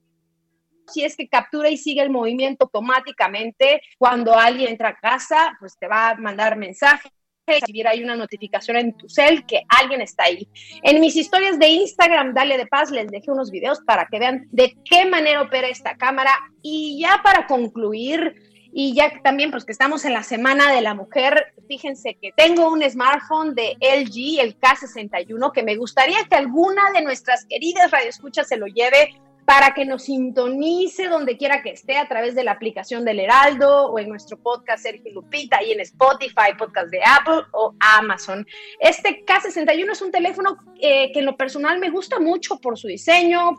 si 0.88 1.06
es 1.06 1.16
que 1.16 1.30
captura 1.30 1.70
y 1.70 1.78
sigue 1.78 2.02
el 2.02 2.10
movimiento 2.10 2.66
automáticamente. 2.66 3.82
Cuando 3.98 4.36
alguien 4.36 4.70
entra 4.70 4.90
a 4.90 4.96
casa, 4.96 5.56
pues 5.60 5.78
te 5.78 5.88
va 5.88 6.10
a 6.10 6.16
mandar 6.16 6.58
mensaje 6.58 7.10
recibir 7.48 7.88
ahí 7.88 8.04
una 8.04 8.16
notificación 8.16 8.78
en 8.78 8.94
tu 8.96 9.10
cel 9.10 9.46
que 9.46 9.64
alguien 9.68 10.02
está 10.02 10.24
ahí. 10.26 10.48
En 10.84 11.00
mis 11.02 11.16
historias 11.16 11.60
de 11.60 11.68
Instagram, 11.68 12.34
Dale 12.34 12.58
de 12.58 12.68
Paz, 12.68 12.92
les 12.92 13.08
dejé 13.08 13.32
unos 13.32 13.52
videos 13.52 13.80
para 13.86 14.08
que 14.10 14.20
vean 14.20 14.48
de 14.52 14.76
qué 14.86 15.06
manera 15.06 15.42
opera 15.42 15.68
esta 15.68 15.98
cámara. 15.98 16.32
Y 16.62 17.00
ya 17.02 17.22
para 17.24 17.48
concluir, 17.48 18.36
y 18.74 18.94
ya 18.96 19.12
también, 19.22 19.52
pues 19.52 19.66
que 19.66 19.72
estamos 19.72 20.06
en 20.06 20.14
la 20.14 20.24
Semana 20.24 20.72
de 20.72 20.82
la 20.82 20.94
Mujer, 20.94 21.54
fíjense 21.68 22.18
que 22.22 22.32
tengo 22.36 22.72
un 22.72 22.82
smartphone 22.90 23.54
de 23.54 23.76
LG, 23.80 24.40
el 24.40 24.58
K61, 24.60 25.52
que 25.52 25.64
me 25.64 25.76
gustaría 25.76 26.24
que 26.30 26.36
alguna 26.36 26.92
de 26.92 27.02
nuestras 27.02 27.46
queridas 27.46 27.92
radioescuchas 27.92 28.48
se 28.48 28.58
lo 28.58 28.68
lleve 28.68 29.14
para 29.46 29.74
que 29.74 29.86
nos 29.86 30.04
sintonice 30.04 31.08
donde 31.08 31.36
quiera 31.36 31.62
que 31.62 31.72
esté 31.72 31.98
a 31.98 32.08
través 32.08 32.36
de 32.36 32.44
la 32.44 32.52
aplicación 32.52 33.04
del 33.04 33.20
Heraldo 33.20 33.88
o 33.88 34.00
en 34.00 34.08
nuestro 34.08 34.38
podcast 34.38 34.84
Sergio 34.84 35.12
Lupita 35.14 35.62
y 35.64 35.72
en 35.72 35.82
Spotify, 35.82 36.54
podcast 36.58 36.90
de 36.90 37.02
Apple 37.04 37.44
o 37.52 37.76
Amazon. 37.80 38.48
Este 38.80 39.26
K61 39.26 39.92
es 39.92 40.02
un 40.02 40.12
teléfono 40.12 40.58
eh, 40.80 41.12
que 41.12 41.20
en 41.20 41.26
lo 41.26 41.36
personal 41.36 41.80
me 41.80 41.90
gusta 41.90 42.20
mucho 42.20 42.60
por 42.60 42.78
su 42.78 42.88
diseño, 42.88 43.58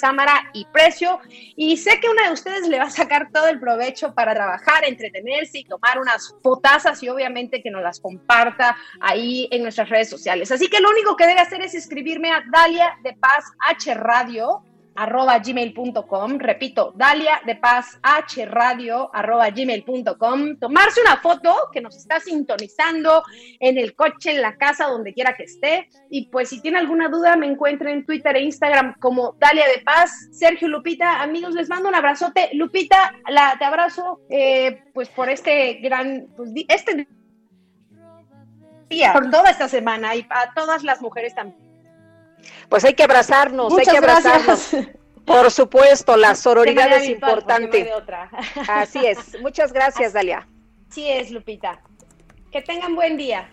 cámara 0.00 0.50
y 0.52 0.64
precio. 0.66 1.20
Y 1.56 1.76
sé 1.76 2.00
que 2.00 2.08
una 2.08 2.26
de 2.26 2.32
ustedes 2.32 2.68
le 2.68 2.78
va 2.78 2.84
a 2.84 2.90
sacar 2.90 3.30
todo 3.32 3.48
el 3.48 3.58
provecho 3.58 4.14
para 4.14 4.34
trabajar, 4.34 4.84
entretenerse 4.86 5.58
y 5.58 5.64
tomar 5.64 5.98
unas 5.98 6.34
fotazas 6.42 7.02
y 7.02 7.08
obviamente 7.08 7.62
que 7.62 7.70
nos 7.70 7.82
las 7.82 8.00
comparta 8.00 8.76
ahí 9.00 9.48
en 9.50 9.62
nuestras 9.62 9.88
redes 9.88 10.08
sociales. 10.08 10.50
Así 10.50 10.68
que 10.68 10.80
lo 10.80 10.90
único 10.90 11.16
que 11.16 11.26
debe 11.26 11.40
hacer 11.40 11.62
es 11.62 11.74
escribirme 11.74 12.30
a 12.30 12.42
Dalia 12.50 12.96
de 13.02 13.14
Paz 13.14 13.44
H 13.68 13.94
Radio 13.94 14.62
arroba 14.94 15.38
gmail.com, 15.38 16.38
repito, 16.38 16.92
Dalia 16.96 17.40
de 17.46 17.56
Paz 17.56 17.98
H 18.02 18.44
Radio 18.46 19.10
arroba 19.12 19.50
gmail.com, 19.50 20.56
tomarse 20.58 21.00
una 21.00 21.16
foto 21.18 21.54
que 21.72 21.80
nos 21.80 21.96
está 21.96 22.20
sintonizando 22.20 23.22
en 23.58 23.78
el 23.78 23.94
coche, 23.94 24.32
en 24.32 24.42
la 24.42 24.56
casa, 24.56 24.86
donde 24.86 25.14
quiera 25.14 25.34
que 25.36 25.44
esté, 25.44 25.88
y 26.10 26.26
pues 26.26 26.48
si 26.48 26.60
tiene 26.60 26.78
alguna 26.78 27.08
duda 27.08 27.36
me 27.36 27.46
encuentre 27.46 27.92
en 27.92 28.04
Twitter 28.04 28.36
e 28.36 28.42
Instagram 28.42 28.94
como 28.98 29.36
Dalia 29.38 29.66
de 29.68 29.82
Paz, 29.82 30.28
Sergio 30.32 30.68
Lupita, 30.68 31.22
amigos, 31.22 31.54
les 31.54 31.68
mando 31.68 31.88
un 31.88 31.94
abrazote, 31.94 32.50
Lupita, 32.54 33.14
la, 33.28 33.56
te 33.58 33.64
abrazo 33.64 34.20
eh, 34.28 34.82
pues 34.92 35.08
por 35.08 35.28
este 35.28 35.74
gran, 35.74 36.26
pues, 36.36 36.50
este 36.68 37.08
día, 38.88 39.12
por 39.12 39.30
toda 39.30 39.50
esta 39.50 39.68
semana 39.68 40.14
y 40.16 40.26
a 40.30 40.52
todas 40.54 40.82
las 40.82 41.00
mujeres 41.00 41.34
también. 41.34 41.69
Pues 42.68 42.84
hay 42.84 42.94
que 42.94 43.02
abrazarnos, 43.02 43.76
hay 43.76 43.86
que 43.86 43.96
abrazarnos. 43.96 44.70
Por 45.24 45.50
supuesto, 45.50 46.16
la 46.16 46.34
sororidad 46.34 46.92
es 46.92 47.08
importante. 47.08 47.90
Así 48.68 49.04
es. 49.06 49.40
Muchas 49.40 49.72
gracias, 49.72 50.12
Dalia. 50.12 50.46
Así 50.88 51.08
es, 51.08 51.30
Lupita. 51.30 51.80
Que 52.50 52.62
tengan 52.62 52.96
buen 52.96 53.16
día. 53.16 53.48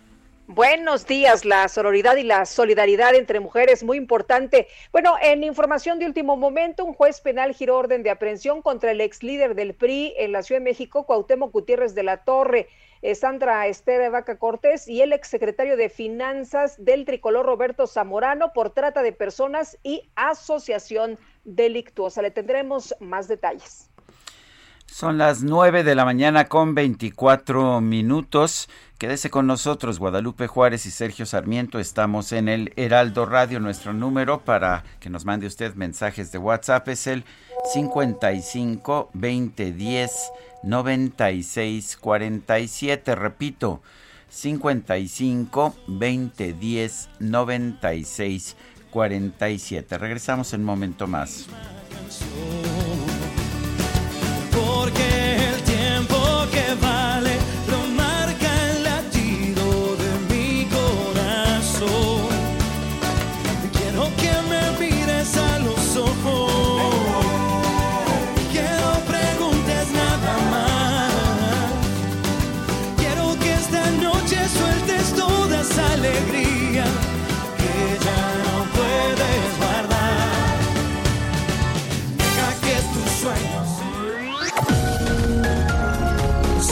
Buenos 0.50 1.06
días, 1.06 1.44
la 1.44 1.68
sororidad 1.68 2.16
y 2.16 2.24
la 2.24 2.46
solidaridad 2.46 3.14
entre 3.16 3.42
mujeres, 3.42 3.84
muy 3.84 3.98
importante. 3.98 4.68
Bueno, 4.94 5.18
en 5.22 5.44
información 5.44 6.00
de 6.00 6.06
último 6.06 6.38
momento, 6.38 6.86
un 6.86 6.94
juez 6.94 7.20
penal 7.20 7.54
giró 7.54 7.76
orden 7.76 8.02
de 8.02 8.12
aprehensión 8.12 8.62
contra 8.62 8.92
el 8.92 9.02
ex 9.02 9.24
líder 9.24 9.56
del 9.56 9.76
PRI 9.76 10.14
en 10.18 10.32
la 10.32 10.44
Ciudad 10.44 10.62
de 10.62 10.64
México, 10.64 11.06
Cuauhtémoc 11.06 11.52
Gutiérrez 11.52 11.94
de 11.96 12.04
la 12.04 12.24
Torre. 12.24 12.70
Sandra 13.16 13.68
Esteve 13.68 14.10
Vaca 14.10 14.38
Cortés 14.38 14.88
y 14.88 15.02
el 15.02 15.14
exsecretario 15.14 15.78
de 15.78 15.90
Finanzas 15.90 16.84
del 16.84 17.06
tricolor 17.06 17.46
Roberto 17.46 17.88
Zamorano 17.88 18.54
por 18.54 18.72
trata 18.72 19.02
de 19.02 19.12
personas 19.12 19.78
y 19.84 20.10
asociación 20.16 21.18
delictuosa. 21.44 22.22
Le 22.22 22.32
tendremos 22.32 22.96
más 23.00 23.28
detalles. 23.28 23.90
Son 24.88 25.18
las 25.18 25.44
nueve 25.44 25.84
de 25.84 25.96
la 25.96 26.06
mañana 26.06 26.46
con 26.46 26.74
24 26.74 27.82
minutos. 27.82 28.70
Quédese 28.98 29.30
con 29.30 29.46
nosotros, 29.46 30.00
Guadalupe 30.00 30.48
Juárez 30.48 30.88
y 30.88 30.92
Sergio 30.92 31.26
Sarmiento. 31.28 31.78
Estamos 31.78 32.32
en 32.32 32.50
el 32.50 32.74
Heraldo 32.78 33.28
Radio. 33.28 33.60
Nuestro 33.60 33.94
número 33.94 34.40
para 34.40 34.84
que 35.00 35.12
nos 35.12 35.24
mande 35.24 35.46
usted 35.46 35.76
mensajes 35.76 36.32
de 36.32 36.40
WhatsApp 36.40 36.88
es 36.88 37.06
el 37.06 37.26
55 37.74 39.12
20 39.14 39.72
10 39.74 40.32
96 40.64 41.98
47. 41.98 43.16
Repito, 43.16 43.82
55 44.30 45.76
20 45.88 46.54
10 46.54 47.10
96 47.20 48.56
47. 48.92 49.98
Regresamos 49.98 50.54
en 50.54 50.62
un 50.62 50.66
momento 50.66 51.08
más. 51.08 51.48
Porque 54.52 55.36
el 55.50 55.64
tiempo 55.64 56.48
que 56.52 56.76
vale 56.82 57.37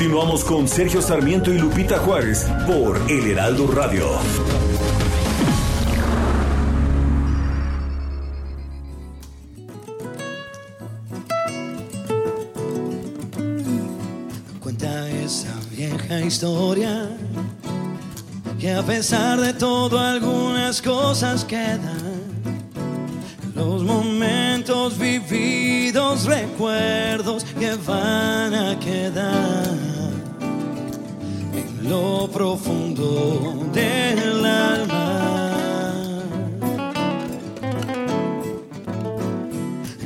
Continuamos 0.00 0.44
con 0.46 0.66
Sergio 0.66 1.02
Sarmiento 1.02 1.52
y 1.52 1.58
Lupita 1.58 1.98
Juárez 1.98 2.46
por 2.66 2.98
El 3.10 3.32
Heraldo 3.32 3.66
Radio. 3.66 4.06
Cuenta 14.58 15.10
esa 15.10 15.54
vieja 15.70 16.22
historia 16.22 17.10
que 18.58 18.72
a 18.72 18.82
pesar 18.82 19.38
de 19.38 19.52
todo 19.52 19.98
algunas 19.98 20.80
cosas 20.80 21.44
quedan. 21.44 22.19
Los 23.60 23.82
momentos 23.82 24.96
vividos, 24.96 26.24
recuerdos 26.24 27.44
que 27.44 27.74
van 27.86 28.54
a 28.54 28.78
quedar 28.80 29.68
en 31.52 31.90
lo 31.90 32.26
profundo 32.32 33.68
del 33.70 34.46
alma. 34.46 36.22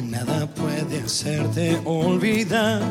Nada 0.02 0.46
puede 0.52 1.02
hacerte 1.04 1.80
olvidar 1.84 2.82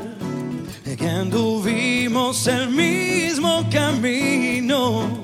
que 0.97 1.09
anduvimos 1.09 2.47
el 2.47 2.69
mismo 2.69 3.65
camino 3.69 5.22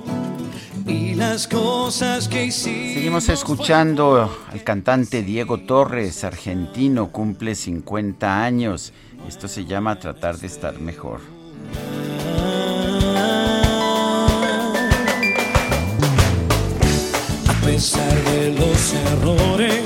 las 1.20 1.48
cosas 1.48 2.30
que 2.30 2.46
hicimos. 2.46 2.94
Seguimos 2.94 3.30
escuchando 3.30 4.32
al 4.50 4.64
cantante 4.64 5.22
Diego 5.22 5.60
Torres, 5.60 6.24
argentino, 6.24 7.12
cumple 7.12 7.56
50 7.56 8.44
años. 8.44 8.94
Esto 9.28 9.50
se 9.50 9.66
llama 9.66 10.00
Tratar 10.00 10.38
de 10.38 10.48
estar 10.48 10.80
mejor. 10.80 11.20
A 17.48 17.66
pesar 17.66 18.24
de 18.24 18.54
los 18.54 18.94
errores, 18.94 19.84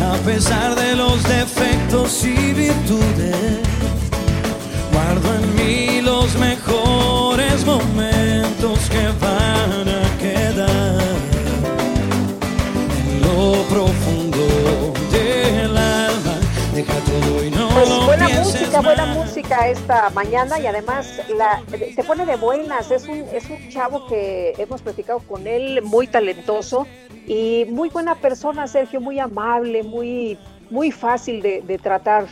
a 0.00 0.16
pesar 0.26 0.74
de 0.74 0.96
los 0.96 1.22
defectos 1.24 2.24
y 2.24 2.52
virtudes, 2.52 3.60
guardo 4.92 5.34
en 5.34 5.54
mí 5.56 6.00
los 6.02 6.36
mejores 6.36 7.64
música, 17.86 18.80
buena 18.80 19.06
música 19.06 19.68
esta 19.68 20.10
mañana 20.10 20.58
y 20.58 20.66
además 20.66 21.20
la, 21.36 21.62
te 21.70 22.04
pone 22.04 22.26
de 22.26 22.36
buenas. 22.36 22.90
Es 22.90 23.08
un, 23.08 23.24
es 23.32 23.48
un 23.50 23.68
chavo 23.68 24.06
que 24.06 24.54
hemos 24.58 24.82
platicado 24.82 25.20
con 25.20 25.46
él, 25.46 25.82
muy 25.82 26.06
talentoso 26.06 26.86
y 27.26 27.66
muy 27.68 27.88
buena 27.88 28.14
persona, 28.14 28.66
Sergio, 28.66 29.00
muy 29.00 29.18
amable, 29.18 29.82
muy, 29.82 30.38
muy 30.70 30.90
fácil 30.90 31.42
de, 31.42 31.62
de 31.62 31.78
tratar. 31.78 32.26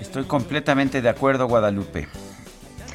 Estoy 0.00 0.24
completamente 0.24 1.02
de 1.02 1.08
acuerdo, 1.08 1.46
Guadalupe. 1.46 2.08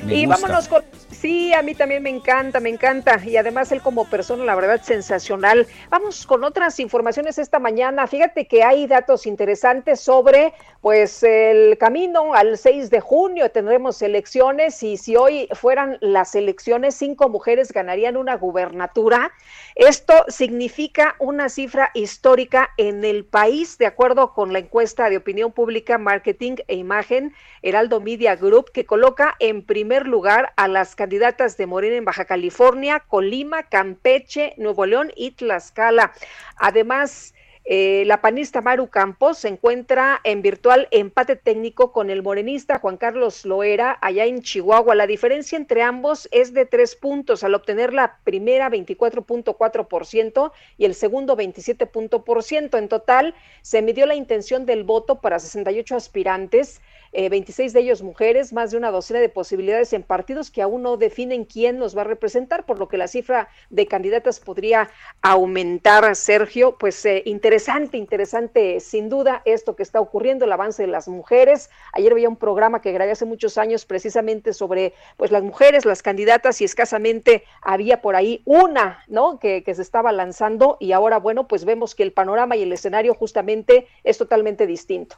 Me 0.06 0.16
y 0.16 0.26
gusta. 0.26 0.42
vámonos 0.42 0.68
con 0.68 0.84
Sí, 1.22 1.54
a 1.54 1.62
mí 1.62 1.76
también 1.76 2.02
me 2.02 2.10
encanta, 2.10 2.60
me 2.60 2.70
encanta. 2.70 3.22
Y 3.24 3.38
además 3.38 3.72
él 3.72 3.84
como 3.84 4.06
persona, 4.06 4.44
la 4.44 4.56
verdad, 4.56 4.82
sensacional. 4.82 5.68
Vamos 5.92 6.26
con 6.26 6.44
otras 6.44 6.80
informaciones 6.80 7.38
esta 7.38 7.60
mañana. 7.60 8.08
Fíjate 8.08 8.48
que 8.48 8.64
hay 8.64 8.88
datos 8.88 9.28
interesantes 9.28 10.00
sobre, 10.00 10.52
pues, 10.82 11.22
el 11.22 11.78
camino 11.78 12.34
al 12.34 12.58
6 12.58 12.90
de 12.90 13.02
junio. 13.02 13.52
Tendremos 13.52 14.02
elecciones 14.02 14.82
y 14.82 14.98
si 14.98 15.16
hoy 15.16 15.48
fueran 15.54 16.00
las 16.02 16.34
elecciones, 16.34 16.96
cinco 16.96 17.30
mujeres 17.30 17.72
ganarían 17.72 18.18
una 18.18 18.36
gubernatura. 18.36 19.32
Esto 19.76 20.26
significa 20.28 21.16
una 21.20 21.48
cifra 21.48 21.92
histórica 21.94 22.72
en 22.78 23.06
el 23.06 23.24
país, 23.24 23.78
de 23.78 23.86
acuerdo 23.86 24.34
con 24.34 24.52
la 24.52 24.60
encuesta 24.60 25.10
de 25.10 25.18
opinión 25.18 25.54
pública, 25.54 25.98
marketing 25.98 26.58
e 26.68 26.76
imagen 26.76 27.34
Heraldo 27.62 28.02
Media 28.02 28.36
Group, 28.36 28.72
que 28.72 28.86
coloca 28.86 29.36
en 29.40 29.66
primer 29.66 30.08
lugar 30.08 30.54
a 30.58 30.68
las 30.68 30.96
candidatas 30.96 31.56
de 31.56 31.68
Morena 31.68 31.96
en 31.96 32.06
Baja 32.06 32.26
California, 32.26 33.00
Colima, 33.08 33.64
Campeche, 33.64 34.54
Nuevo 34.58 34.86
León 34.86 35.12
y 35.16 35.32
Tlaxcala. 35.32 36.12
Además, 36.58 37.34
eh, 37.64 38.04
la 38.08 38.22
panista 38.22 38.60
Maru 38.62 38.90
Campos 38.90 39.38
se 39.38 39.48
encuentra 39.48 40.20
en 40.24 40.42
virtual 40.42 40.88
empate 40.90 41.36
técnico 41.36 41.92
con 41.92 42.10
el 42.10 42.24
morenista 42.24 42.80
Juan 42.80 42.98
Carlos 42.98 43.46
Loera 43.46 43.98
allá 44.02 44.26
en 44.26 44.42
Chihuahua. 44.42 44.96
La 44.96 45.06
diferencia 45.06 45.58
entre 45.58 45.84
ambos 45.84 46.28
es 46.32 46.54
de 46.54 46.66
tres 46.66 46.96
puntos 46.96 47.44
al 47.44 47.54
obtener 47.54 47.94
la 47.94 48.18
primera 48.24 48.70
24.4% 48.70 50.52
y 50.78 50.86
el 50.86 50.96
segundo 50.96 51.38
27%. 51.38 52.78
En 52.78 52.88
total, 52.88 53.36
se 53.62 53.82
midió 53.84 54.08
la 54.08 54.16
intención 54.16 54.66
del 54.66 54.84
voto 54.84 55.22
para 55.22 55.38
68 55.38 55.96
aspirantes. 55.96 56.82
Eh, 57.14 57.28
26 57.28 57.74
de 57.74 57.82
ellos 57.82 58.02
mujeres, 58.04 58.54
más 58.54 58.72
de 58.72 58.78
una 58.78 58.90
docena 58.90 59.20
de 59.20 59.28
posibilidades 59.28 59.92
en 59.92 60.04
partidos 60.04 60.50
que 60.50 60.62
aún 60.62 60.82
no 60.82 60.96
definen 60.96 61.44
quién 61.44 61.78
nos 61.78 61.96
va 61.96 62.02
a 62.02 62.06
representar, 62.06 62.66
por 62.66 62.80
lo 62.80 62.88
que 62.88 62.98
la 62.98 63.10
cifra 63.10 63.50
de 63.70 63.86
candidatas 63.86 64.40
podría 64.40 64.90
aumentar, 65.22 66.16
Sergio. 66.16 66.78
Pues 66.78 67.06
eh, 67.06 67.22
interesante, 67.26 67.98
interesante, 67.98 68.80
sin 68.80 69.10
duda, 69.10 69.42
esto 69.44 69.76
que 69.76 69.84
está 69.84 70.00
ocurriendo, 70.00 70.46
el 70.46 70.52
avance 70.54 70.84
de 70.84 70.88
las 70.88 71.10
mujeres. 71.10 71.70
Ayer 71.92 72.14
veía 72.14 72.30
un 72.30 72.38
programa 72.38 72.82
que 72.82 72.94
grabé 72.94 73.12
hace 73.12 73.26
muchos 73.26 73.58
años 73.58 73.86
precisamente 73.86 74.54
sobre 74.54 74.94
pues 75.18 75.32
las 75.32 75.44
mujeres, 75.44 75.86
las 75.86 76.02
candidatas, 76.02 76.62
y 76.62 76.64
escasamente 76.64 77.44
había 77.62 78.02
por 78.02 78.16
ahí 78.16 78.42
una, 78.46 79.04
¿no? 79.08 79.38
Que, 79.38 79.64
que 79.64 79.76
se 79.76 79.82
estaba 79.82 80.14
lanzando, 80.14 80.78
y 80.80 80.94
ahora, 80.94 81.20
bueno, 81.20 81.48
pues 81.48 81.66
vemos 81.66 81.94
que 81.94 82.04
el 82.04 82.14
panorama 82.14 82.56
y 82.56 82.64
el 82.64 82.72
escenario 82.72 83.14
justamente 83.14 83.88
es 84.06 84.18
totalmente 84.18 84.66
distinto. 84.66 85.18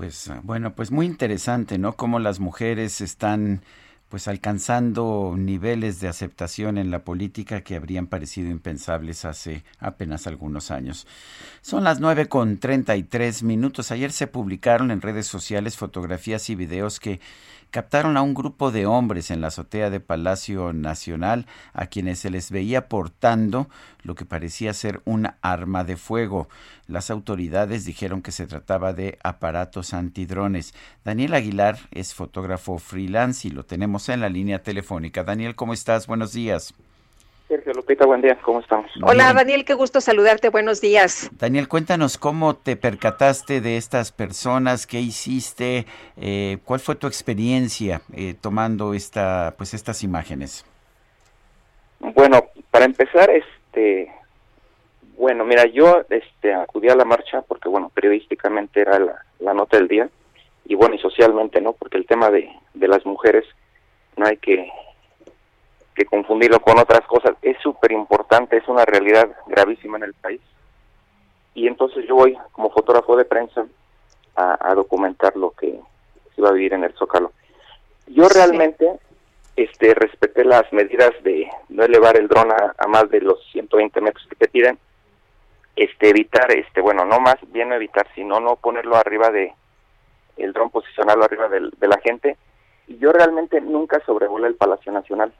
Pues 0.00 0.32
bueno, 0.44 0.74
pues 0.74 0.90
muy 0.90 1.04
interesante, 1.04 1.76
¿no? 1.76 1.94
Cómo 1.94 2.20
las 2.20 2.40
mujeres 2.40 3.02
están 3.02 3.60
pues 4.08 4.28
alcanzando 4.28 5.34
niveles 5.36 6.00
de 6.00 6.08
aceptación 6.08 6.78
en 6.78 6.90
la 6.90 7.04
política 7.04 7.60
que 7.60 7.76
habrían 7.76 8.06
parecido 8.06 8.50
impensables 8.50 9.26
hace 9.26 9.62
apenas 9.78 10.26
algunos 10.26 10.70
años. 10.70 11.06
Son 11.60 11.84
las 11.84 12.00
nueve 12.00 12.28
con 12.28 12.56
treinta 12.56 12.96
y 12.96 13.02
tres 13.02 13.42
minutos. 13.42 13.90
Ayer 13.90 14.10
se 14.10 14.26
publicaron 14.26 14.90
en 14.90 15.02
redes 15.02 15.26
sociales 15.26 15.76
fotografías 15.76 16.48
y 16.48 16.54
videos 16.54 16.98
que 16.98 17.20
captaron 17.70 18.16
a 18.16 18.22
un 18.22 18.34
grupo 18.34 18.70
de 18.70 18.86
hombres 18.86 19.30
en 19.30 19.40
la 19.40 19.48
azotea 19.48 19.90
de 19.90 20.00
Palacio 20.00 20.72
Nacional 20.72 21.46
a 21.72 21.86
quienes 21.86 22.18
se 22.18 22.30
les 22.30 22.50
veía 22.50 22.88
portando 22.88 23.68
lo 24.02 24.14
que 24.14 24.24
parecía 24.24 24.74
ser 24.74 25.00
un 25.04 25.28
arma 25.40 25.84
de 25.84 25.96
fuego. 25.96 26.48
Las 26.86 27.10
autoridades 27.10 27.84
dijeron 27.84 28.22
que 28.22 28.32
se 28.32 28.46
trataba 28.46 28.92
de 28.92 29.18
aparatos 29.22 29.94
antidrones. 29.94 30.74
Daniel 31.04 31.34
Aguilar 31.34 31.78
es 31.92 32.14
fotógrafo 32.14 32.78
freelance 32.78 33.46
y 33.46 33.50
lo 33.50 33.64
tenemos 33.64 34.08
en 34.08 34.20
la 34.20 34.28
línea 34.28 34.62
telefónica. 34.62 35.24
Daniel, 35.24 35.54
¿cómo 35.54 35.72
estás? 35.72 36.06
Buenos 36.06 36.32
días. 36.32 36.74
Sergio 37.50 37.72
Lupita, 37.72 38.06
buen 38.06 38.22
día, 38.22 38.38
¿cómo 38.42 38.60
estamos? 38.60 38.88
Hola. 39.02 39.32
Daniel, 39.32 39.64
qué 39.64 39.74
gusto 39.74 40.00
saludarte, 40.00 40.50
buenos 40.50 40.80
días. 40.80 41.28
Daniel, 41.36 41.66
cuéntanos 41.66 42.16
cómo 42.16 42.54
te 42.54 42.76
percataste 42.76 43.60
de 43.60 43.76
estas 43.76 44.12
personas, 44.12 44.86
qué 44.86 45.00
hiciste, 45.00 45.84
eh, 46.16 46.58
cuál 46.64 46.78
fue 46.78 46.94
tu 46.94 47.08
experiencia 47.08 48.02
eh, 48.14 48.34
tomando 48.40 48.94
esta, 48.94 49.54
pues 49.58 49.74
estas 49.74 50.04
imágenes. 50.04 50.64
Bueno, 51.98 52.44
para 52.70 52.84
empezar, 52.84 53.28
este, 53.30 54.12
bueno, 55.18 55.44
mira, 55.44 55.66
yo 55.66 56.04
este, 56.08 56.54
acudí 56.54 56.88
a 56.88 56.94
la 56.94 57.04
marcha 57.04 57.42
porque, 57.42 57.68
bueno, 57.68 57.90
periodísticamente 57.92 58.80
era 58.80 59.00
la, 59.00 59.24
la 59.40 59.54
nota 59.54 59.76
del 59.76 59.88
día 59.88 60.08
y, 60.66 60.76
bueno, 60.76 60.94
y 60.94 60.98
socialmente, 61.00 61.60
¿no? 61.60 61.72
Porque 61.72 61.98
el 61.98 62.06
tema 62.06 62.30
de, 62.30 62.48
de 62.74 62.86
las 62.86 63.04
mujeres 63.04 63.44
no 64.16 64.24
hay 64.24 64.36
que, 64.36 64.70
que 66.00 66.06
confundirlo 66.06 66.60
con 66.60 66.78
otras 66.78 67.02
cosas. 67.06 67.36
Es 67.42 67.58
súper 67.62 67.92
importante, 67.92 68.56
es 68.56 68.66
una 68.68 68.84
realidad 68.86 69.28
gravísima 69.46 69.98
en 69.98 70.04
el 70.04 70.14
país. 70.14 70.40
Y 71.54 71.66
entonces 71.66 72.06
yo 72.08 72.14
voy 72.14 72.38
como 72.52 72.70
fotógrafo 72.70 73.16
de 73.16 73.24
prensa 73.26 73.66
a, 74.36 74.70
a 74.70 74.74
documentar 74.74 75.36
lo 75.36 75.50
que 75.50 75.72
se 76.34 76.40
iba 76.40 76.48
a 76.48 76.52
vivir 76.52 76.72
en 76.72 76.84
el 76.84 76.94
Zócalo. 76.94 77.32
Yo 78.06 78.28
realmente 78.28 78.90
este 79.56 79.94
respeté 79.94 80.44
las 80.44 80.72
medidas 80.72 81.10
de 81.22 81.48
no 81.68 81.84
elevar 81.84 82.16
el 82.16 82.28
dron 82.28 82.50
a, 82.50 82.74
a 82.78 82.86
más 82.86 83.10
de 83.10 83.20
los 83.20 83.38
120 83.52 84.00
metros 84.00 84.26
que 84.28 84.36
te 84.36 84.48
piden 84.48 84.78
este 85.76 86.08
evitar 86.10 86.50
este 86.52 86.80
bueno 86.80 87.04
no 87.04 87.20
más 87.20 87.36
bien 87.52 87.68
no 87.68 87.74
evitar 87.74 88.06
sino 88.14 88.40
no 88.40 88.56
ponerlo 88.56 88.96
arriba 88.96 89.30
de 89.30 89.52
el 90.36 90.52
dron 90.52 90.70
posicionarlo 90.70 91.24
arriba 91.24 91.48
del- 91.48 91.70
de 91.78 91.88
la 91.88 91.98
gente 92.00 92.36
y 92.86 92.96
yo 92.98 93.12
realmente 93.12 93.60
nunca 93.60 94.00
sobrevolé 94.06 94.48
el 94.48 94.54
Palacio 94.56 94.92
Nacional 94.92 95.32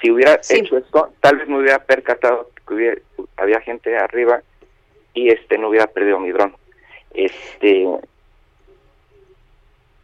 si 0.00 0.10
hubiera 0.10 0.40
hecho 0.58 0.78
esto 0.78 1.12
tal 1.20 1.36
vez 1.38 1.48
me 1.48 1.58
hubiera 1.58 1.78
percatado 1.78 2.50
que 2.66 2.74
hubiera- 2.74 3.00
había 3.36 3.60
gente 3.60 3.96
arriba 3.96 4.40
y 5.14 5.28
este 5.30 5.58
no 5.58 5.68
hubiera 5.68 5.86
perdido 5.88 6.18
mi 6.20 6.30
dron. 6.30 6.54
Este 7.12 7.86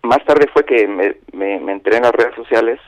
más 0.02 0.24
tarde 0.24 0.46
fue 0.52 0.64
que 0.64 0.86
me, 0.86 1.16
me, 1.32 1.58
me 1.60 1.72
enteré 1.72 1.96
en 1.96 2.04
las 2.04 2.12
redes 2.12 2.34
sociales 2.34 2.80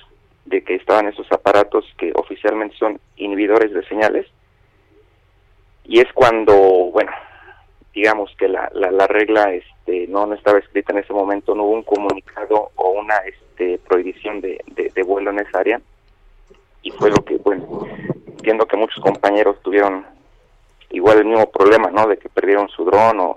de 0.45 0.63
que 0.63 0.77
estaban 0.77 1.09
esos 1.09 1.31
aparatos 1.33 1.85
que 1.99 2.13
oficialmente 2.15 2.77
son 2.77 2.99
inhibidores 3.17 3.73
de 3.73 3.85
señales. 3.87 4.27
Y 5.85 6.01
es 6.01 6.13
cuando 6.13 6.55
bueno 6.57 7.13
digamos 7.95 8.31
que 8.39 8.47
la, 8.49 8.71
la, 8.75 8.91
la 8.91 9.07
regla 9.07 9.53
este 9.55 10.07
no 10.09 10.27
no 10.27 10.35
estaba 10.35 10.59
escrita 10.59 10.93
en 10.93 10.99
ese 10.99 11.13
momento 11.13 11.55
no 11.55 11.65
hubo 11.65 11.73
un 11.75 11.83
comunicado 11.83 12.71
o 12.77 12.91
una 12.91 13.17
este 13.19 13.79
prohibición 13.89 14.41
de, 14.41 14.63
de, 14.69 14.91
de 14.95 15.03
vuelo 15.03 15.31
en 15.31 15.41
esa 15.41 15.59
área 15.59 15.81
y 16.83 16.91
fue 16.91 17.11
lo 17.11 17.25
que 17.25 17.37
bueno 17.37 17.87
entiendo 18.29 18.67
que 18.67 18.77
muchos 18.77 19.03
compañeros 19.03 19.57
tuvieron 19.63 20.07
igual 20.91 21.19
el 21.19 21.27
mismo 21.27 21.51
problema 21.51 21.91
no 21.91 22.07
de 22.07 22.17
que 22.17 22.29
perdieron 22.29 22.69
su 22.69 22.85
dron 22.85 23.21
o, 23.21 23.31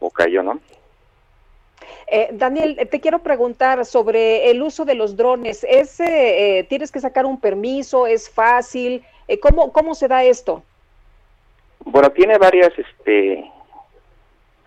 o, 0.00 0.10
cayó 0.10 0.42
no 0.42 0.58
Eh, 2.06 2.28
Daniel, 2.32 2.76
eh, 2.78 2.86
te 2.86 3.00
quiero 3.00 3.18
preguntar 3.18 3.84
sobre 3.84 4.50
el 4.50 4.62
uso 4.62 4.84
de 4.84 4.94
los 4.94 5.16
drones. 5.16 5.64
¿Es, 5.68 6.00
eh, 6.00 6.58
eh, 6.58 6.64
¿Tienes 6.64 6.90
que 6.90 7.00
sacar 7.00 7.26
un 7.26 7.38
permiso? 7.38 8.06
¿Es 8.06 8.30
fácil? 8.30 9.04
Eh, 9.28 9.38
¿cómo, 9.40 9.72
¿Cómo 9.72 9.94
se 9.94 10.06
da 10.08 10.22
esto? 10.22 10.62
Bueno, 11.84 12.10
tiene 12.10 12.38
varias 12.38 12.72
este, 12.78 13.50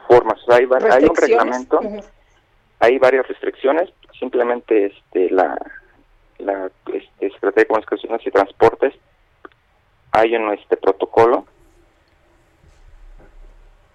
formas. 0.07 0.39
Hay, 0.49 0.67
hay 0.91 1.03
un 1.05 1.15
reglamento, 1.15 1.80
hay 2.80 2.97
varias 2.99 3.27
restricciones. 3.27 3.89
Simplemente 4.19 4.88
este, 4.88 5.30
la, 5.31 5.57
la 6.40 6.70
este, 6.94 7.30
Secretaría 7.32 7.64
de 7.64 7.68
Comunicaciones 7.68 8.26
y 8.26 8.32
Transportes 8.32 8.94
hay 10.11 10.36
un 10.36 10.52
este 10.53 10.76
protocolo. 10.78 11.45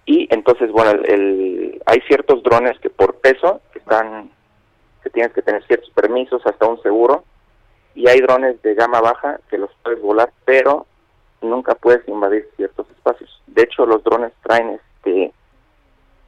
Y 0.05 0.27
entonces 0.33 0.71
bueno 0.71 0.91
el, 0.91 1.09
el- 1.11 1.81
hay 1.85 1.99
ciertos 2.07 2.43
drones 2.43 2.79
que 2.79 2.89
por 2.89 3.15
peso 3.15 3.61
están 3.73 4.29
que 5.03 5.09
tienes 5.09 5.33
que 5.33 5.41
tener 5.41 5.63
ciertos 5.65 5.89
permisos 5.91 6.45
hasta 6.45 6.65
un 6.67 6.81
seguro 6.81 7.23
y 7.95 8.07
hay 8.07 8.19
drones 8.21 8.61
de 8.61 8.73
gama 8.75 9.01
baja 9.01 9.39
que 9.49 9.57
los 9.57 9.69
puedes 9.83 10.01
volar 10.01 10.31
pero 10.45 10.85
nunca 11.41 11.75
puedes 11.75 12.07
invadir 12.07 12.49
ciertos 12.55 12.89
espacios. 12.91 13.41
De 13.47 13.63
hecho 13.63 13.85
los 13.85 14.03
drones 14.03 14.31
traen 14.43 14.79
este 15.03 15.31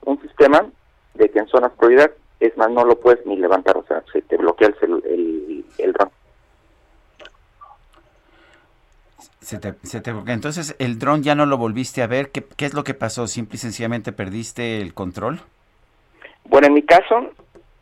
un 0.06 0.20
sistema 0.22 0.66
de 1.14 1.30
que 1.30 1.40
en 1.40 1.48
zonas 1.48 1.72
prohibidas 1.74 2.12
es 2.40 2.56
más 2.58 2.70
no 2.72 2.84
lo 2.84 3.00
puedes 3.00 3.26
ni 3.28 3.38
levantar 3.38 3.78
o 3.78 3.84
sea 3.88 4.04
se 4.12 4.22
te 4.24 4.38
bloquea 4.38 4.70
el 4.82 4.92
el, 5.06 5.57
el 5.84 5.94
dron 5.94 6.10
Se 9.42 9.60
te, 9.60 9.76
se 9.84 10.02
te- 10.02 10.12
entonces, 10.28 10.76
¿el 10.78 11.00
dron 11.00 11.24
ya 11.24 11.34
no 11.34 11.46
lo 11.46 11.58
volviste 11.58 12.02
a 12.04 12.08
ver? 12.08 12.32
¿Qué, 12.32 12.44
qué 12.58 12.66
es 12.66 12.74
lo 12.74 12.84
que 12.84 12.94
pasó? 12.94 13.28
¿Simple 13.28 13.56
y 13.56 13.60
sencillamente 13.60 14.12
perdiste 14.12 14.82
el 14.82 14.94
control? 14.94 15.40
Bueno, 16.46 16.68
en 16.68 16.74
mi 16.74 16.84
caso, 16.84 17.32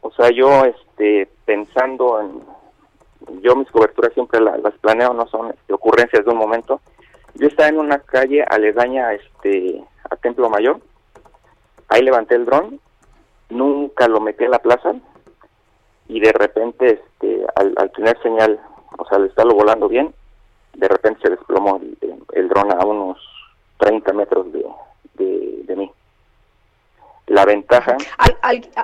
o 0.02 0.12
sea, 0.12 0.30
yo 0.30 0.64
este, 0.66 1.28
pensando 1.46 2.22
en, 2.22 3.42
yo 3.42 3.56
mis 3.56 3.70
coberturas 3.72 4.14
siempre 4.14 4.40
las 4.42 4.74
planeo, 4.76 5.14
no 5.14 5.26
son 5.28 5.50
este, 5.50 5.74
ocurrencias 5.74 6.24
de 6.24 6.32
un 6.32 6.38
momento. 6.38 6.82
Yo 7.34 7.48
estaba 7.48 7.70
en 7.70 7.80
una 7.80 7.98
calle 8.00 8.44
aledaña 8.44 9.14
este, 9.14 9.84
a 10.10 10.16
Templo 10.18 10.50
Mayor, 10.52 10.80
ahí 11.90 12.04
levanté 12.04 12.36
el 12.36 12.46
dron, 12.46 12.80
nunca 13.50 14.08
lo 14.08 14.22
metí 14.22 14.44
en 14.44 14.52
la 14.52 14.60
plaza 14.60 14.94
y 16.08 16.20
de 16.20 16.32
repente 16.32 17.02
este, 17.02 17.46
al, 17.56 17.92
tener 17.92 18.22
señal, 18.22 18.60
o 18.98 19.06
sea, 19.06 19.18
al 19.18 19.28
estarlo 19.28 19.56
volando 19.56 19.88
bien, 19.88 20.14
de 20.74 20.88
repente 20.88 21.22
se 21.24 21.30
desplomó 21.32 21.82
el, 22.34 22.48
dron 22.50 22.72
a 22.72 22.86
unos 22.86 23.18
30 23.78 24.14
metros 24.14 24.48
de, 24.52 24.64
de 25.64 25.76
mí. 25.76 25.92
La 27.28 27.46
ventaja... 27.46 27.98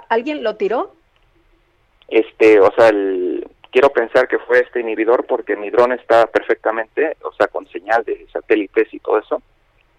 alguien 0.09 0.43
lo 0.43 0.55
tiró? 0.55 0.93
Este, 2.07 2.59
o 2.59 2.71
sea, 2.73 2.91
quiero 3.71 3.89
pensar 3.89 4.27
que 4.27 4.39
fue 4.39 4.59
este 4.59 4.81
inhibidor 4.81 5.25
porque 5.25 5.55
mi 5.55 5.69
dron 5.69 5.93
está 5.93 6.27
perfectamente, 6.27 7.17
o 7.23 7.31
sea, 7.33 7.47
con 7.47 7.67
señal 7.69 8.03
de 8.03 8.27
satélites 8.31 8.93
y 8.93 8.99
todo 8.99 9.19
eso, 9.19 9.41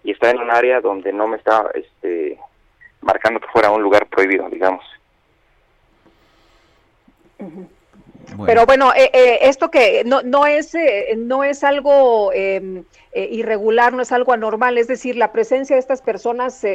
y 0.03 0.11
está 0.11 0.29
en 0.29 0.39
un 0.39 0.51
área 0.51 0.81
donde 0.81 1.11
no 1.11 1.27
me 1.27 1.37
está 1.37 1.71
este, 1.73 2.39
marcando 3.01 3.39
que 3.39 3.47
fuera 3.47 3.71
un 3.71 3.81
lugar 3.81 4.05
prohibido, 4.07 4.49
digamos. 4.49 4.83
Pero 8.45 8.65
bueno, 8.65 8.93
eh, 8.93 9.09
eh, 9.13 9.39
esto 9.43 9.69
que 9.69 10.03
no, 10.05 10.21
no, 10.21 10.45
es, 10.45 10.73
eh, 10.75 11.13
no 11.17 11.43
es 11.43 11.63
algo 11.63 12.31
em, 12.33 12.83
irregular, 13.13 13.93
no 13.93 14.01
es 14.01 14.11
algo 14.11 14.33
anormal, 14.33 14.77
es 14.77 14.87
decir, 14.87 15.15
la 15.15 15.31
presencia 15.31 15.75
de 15.75 15.79
estas 15.79 16.01
personas 16.01 16.65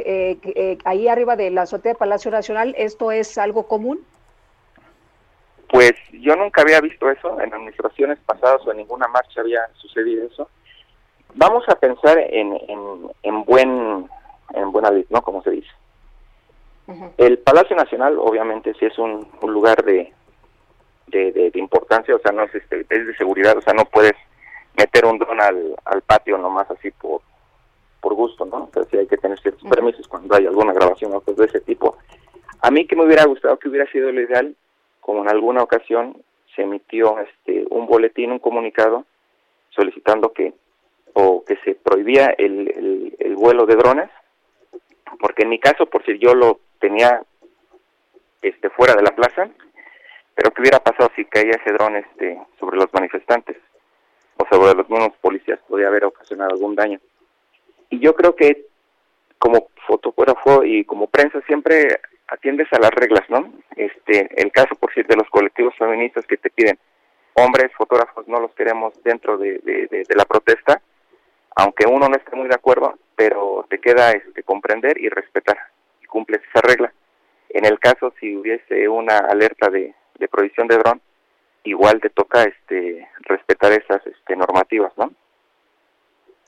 ahí 0.85 1.09
arriba 1.09 1.37
de 1.37 1.51
la 1.51 1.63
azotea 1.63 1.93
del 1.93 1.99
Palacio 1.99 2.31
Nacional, 2.31 2.75
¿esto 2.79 3.11
es 3.11 3.39
algo 3.39 3.67
común? 3.67 4.05
Pues 5.71 5.95
yo 6.13 6.37
nunca 6.37 6.63
había 6.63 6.81
visto 6.81 7.11
eso, 7.11 7.41
en 7.41 7.53
administraciones 7.53 8.19
pasadas 8.25 8.67
o 8.67 8.71
en 8.71 8.79
ninguna 8.79 9.09
marcha 9.09 9.41
había 9.41 9.61
sucedido 9.75 10.27
eso. 10.27 10.49
Vamos 11.35 11.65
a 11.69 11.75
pensar 11.75 12.19
en, 12.19 12.59
en, 13.23 13.45
buen 13.45 14.09
en 14.55 14.73
buena 14.73 14.91
¿no? 15.11 15.23
Como 15.23 15.43
se 15.43 15.51
dice. 15.51 15.69
El 17.19 17.39
Palacio 17.39 17.77
Nacional, 17.77 18.17
obviamente, 18.19 18.73
sí 18.79 18.87
es 18.87 18.99
un 18.99 19.27
lugar 19.43 19.85
de, 19.85 20.15
de, 21.11 21.51
importancia, 21.55 22.15
o 22.15 22.19
sea, 22.19 22.33
no 22.33 22.45
es, 22.45 22.55
este, 22.55 22.87
es 22.89 23.07
de 23.07 23.17
seguridad, 23.17 23.57
o 23.57 23.63
sea, 23.63 23.73
no 23.75 23.85
puedes 23.85 24.15
meter 24.77 25.05
un 25.05 25.19
dron 25.19 25.41
al, 25.41 25.75
al 25.85 26.03
patio 26.03 26.39
nomás 26.39 26.71
así 26.71 26.91
por, 26.91 27.21
por 28.01 28.15
gusto, 28.15 28.45
¿no? 28.45 28.65
O 28.65 28.71
sea, 28.73 28.85
sí 28.85 28.97
hay 28.97 29.07
que 29.07 29.17
tener 29.17 29.39
ciertos 29.41 29.69
permisos 29.69 30.07
cuando 30.09 30.35
hay 30.35 30.47
alguna 30.47 30.73
grabación 30.73 31.15
o 31.15 31.21
cosas 31.21 31.37
de 31.37 31.47
ese 31.47 31.61
tipo. 31.61 31.97
A 32.61 32.71
mí 32.71 32.87
que 32.87 32.97
me 32.97 33.05
hubiera 33.05 33.25
gustado 33.25 33.59
que 33.59 33.69
hubiera 33.69 33.91
sido 33.91 34.11
lo 34.13 34.21
ideal, 34.21 34.55
como 35.01 35.23
en 35.23 35.29
alguna 35.29 35.63
ocasión 35.63 36.23
se 36.55 36.63
emitió 36.63 37.19
este 37.21 37.65
un 37.71 37.87
boletín, 37.87 38.33
un 38.33 38.39
comunicado 38.39 39.05
solicitando 39.71 40.33
que 40.33 40.55
o 41.15 41.45
que 41.45 41.57
se 41.65 41.75
prohibía 41.75 42.27
el, 42.39 42.69
el, 42.69 43.17
el 43.19 43.35
vuelo 43.37 43.67
de 43.67 43.77
drones, 43.77 44.11
porque 45.21 45.43
en 45.43 45.49
mi 45.49 45.59
caso, 45.59 45.87
por 45.87 46.05
si 46.05 46.19
yo 46.19 46.35
lo 46.35 46.61
tenía 46.81 47.23
este 48.43 48.71
fuera 48.71 48.95
de 48.95 49.03
la 49.03 49.15
plaza, 49.15 49.51
pero 50.39 50.53
¿qué 50.53 50.61
hubiera 50.63 50.79
pasado 50.79 51.11
si 51.17 51.25
caía 51.25 51.51
ese 51.51 51.73
dron 51.73 51.97
este, 51.97 52.39
sobre 52.61 52.77
los 52.77 52.95
manifestantes 52.95 53.57
o 54.37 54.47
sobre 54.49 54.73
los 54.73 54.89
mismos 54.89 55.11
policías? 55.21 55.59
Podría 55.67 55.89
haber 55.89 56.05
ocasionado 56.05 56.53
algún 56.53 56.77
daño. 56.77 57.01
Y 57.91 57.99
yo 57.99 58.15
creo 58.15 58.37
que 58.37 58.67
como 59.41 59.67
fotógrafo 59.85 60.63
y 60.63 60.85
como 60.85 61.09
prensa 61.09 61.41
siempre 61.49 62.01
atiendes 62.29 62.73
a 62.73 62.79
las 62.79 62.93
reglas, 62.93 63.29
¿no? 63.29 63.53
Este, 63.75 64.29
el 64.41 64.53
caso, 64.53 64.77
por 64.77 64.93
cierto, 64.95 65.15
de 65.15 65.17
los 65.17 65.29
colectivos 65.29 65.75
feministas 65.77 66.25
que 66.25 66.37
te 66.37 66.51
piden 66.51 66.79
hombres, 67.35 67.73
fotógrafos, 67.77 68.29
no 68.29 68.39
los 68.39 68.55
queremos 68.55 68.95
dentro 69.03 69.39
de, 69.39 69.61
la 70.15 70.25
protesta, 70.25 70.81
aunque 71.57 71.85
uno 71.89 72.09
no 72.09 72.17
esté 72.17 72.37
muy 72.37 72.47
de 72.47 72.55
acuerdo, 72.55 72.97
pero 73.17 73.67
te 73.69 73.81
queda 73.81 74.13
este, 74.13 74.45
comprender 74.45 75.01
y 75.01 75.09
respetar 75.09 75.59
y 76.01 76.07
cumples 76.07 76.43
esa 76.49 76.61
regla. 76.61 76.93
En 77.49 77.65
el 77.65 77.81
caso, 77.81 78.15
si 78.21 78.37
hubiese 78.37 78.89
una 78.89 79.19
alerta 79.19 79.69
de, 79.69 79.95
de 80.19 80.29
prohibición 80.29 80.69
de 80.69 80.79
dron, 80.79 81.01
igual 81.65 82.01
te 82.01 82.11
toca 82.11 82.43
este 82.43 83.09
respetar 83.21 83.73
esas 83.73 84.07
este, 84.07 84.37
normativas, 84.37 84.93
¿no? 84.97 85.13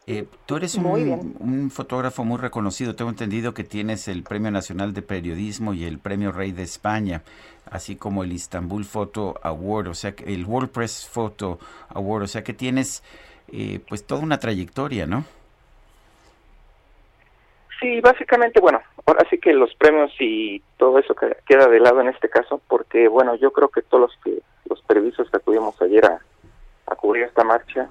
Eh, 0.07 0.27
tú 0.47 0.57
eres 0.57 0.75
un, 0.75 1.71
fotógrafo 1.71 2.25
muy 2.25 2.39
reconocido. 2.39 2.97
Tengo 2.97 3.11
entendido 3.11 3.55
que 3.55 3.63
tienes 3.63 4.09
el 4.09 4.25
Premio 4.25 4.51
Nacional 4.51 4.93
de 4.93 5.03
Periodismo 5.03 5.73
y 5.73 5.85
el 5.85 5.99
Premio 5.99 6.33
Rey 6.33 6.51
de 6.51 6.65
España, 6.65 7.23
así 7.71 7.95
como 7.95 8.25
el 8.25 8.33
Istanbul 8.33 8.85
Photo 8.85 9.39
Award, 9.43 9.89
o 9.89 9.95
sea, 9.95 10.15
el 10.27 10.47
World 10.47 10.71
Press 10.71 11.09
Photo 11.09 11.61
Award, 11.91 12.25
o 12.25 12.27
sea 12.27 12.43
que 12.43 12.55
tienes 12.55 13.05
eh, 13.53 13.81
pues 13.89 14.05
toda 14.05 14.23
una 14.23 14.39
trayectoria, 14.39 15.07
¿no? 15.07 15.25
Sí, 17.81 18.01
básicamente, 18.01 18.61
bueno, 18.61 18.81
ahora 19.07 19.27
sí 19.31 19.39
que 19.39 19.53
los 19.53 19.75
premios 19.75 20.13
y 20.19 20.63
todo 20.77 20.99
eso 20.99 21.15
queda 21.47 21.67
de 21.67 21.81
lado 21.81 22.01
en 22.01 22.09
este 22.09 22.29
caso, 22.29 22.61
porque, 22.69 23.09
bueno, 23.09 23.35
yo 23.37 23.53
creo 23.53 23.69
que 23.69 23.83
todos 23.83 24.11
los 24.11 24.19
que 24.23 24.43
los 24.67 24.81
periodistas 24.83 25.29
que 25.31 25.37
acudimos 25.37 25.81
ayer 25.83 26.05
a, 26.05 26.21
cubrir 26.97 27.25
esta 27.25 27.45
marcha 27.45 27.89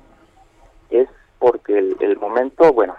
es 0.91 1.07
porque 1.39 1.95
el, 1.99 2.17
momento, 2.17 2.71
bueno, 2.73 2.95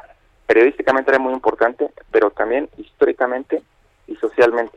periodísticamente 0.46 1.10
era 1.10 1.20
muy 1.20 1.32
importante, 1.32 1.90
pero 2.10 2.30
también 2.30 2.68
históricamente 2.78 3.62
y 4.08 4.16
socialmente. 4.16 4.76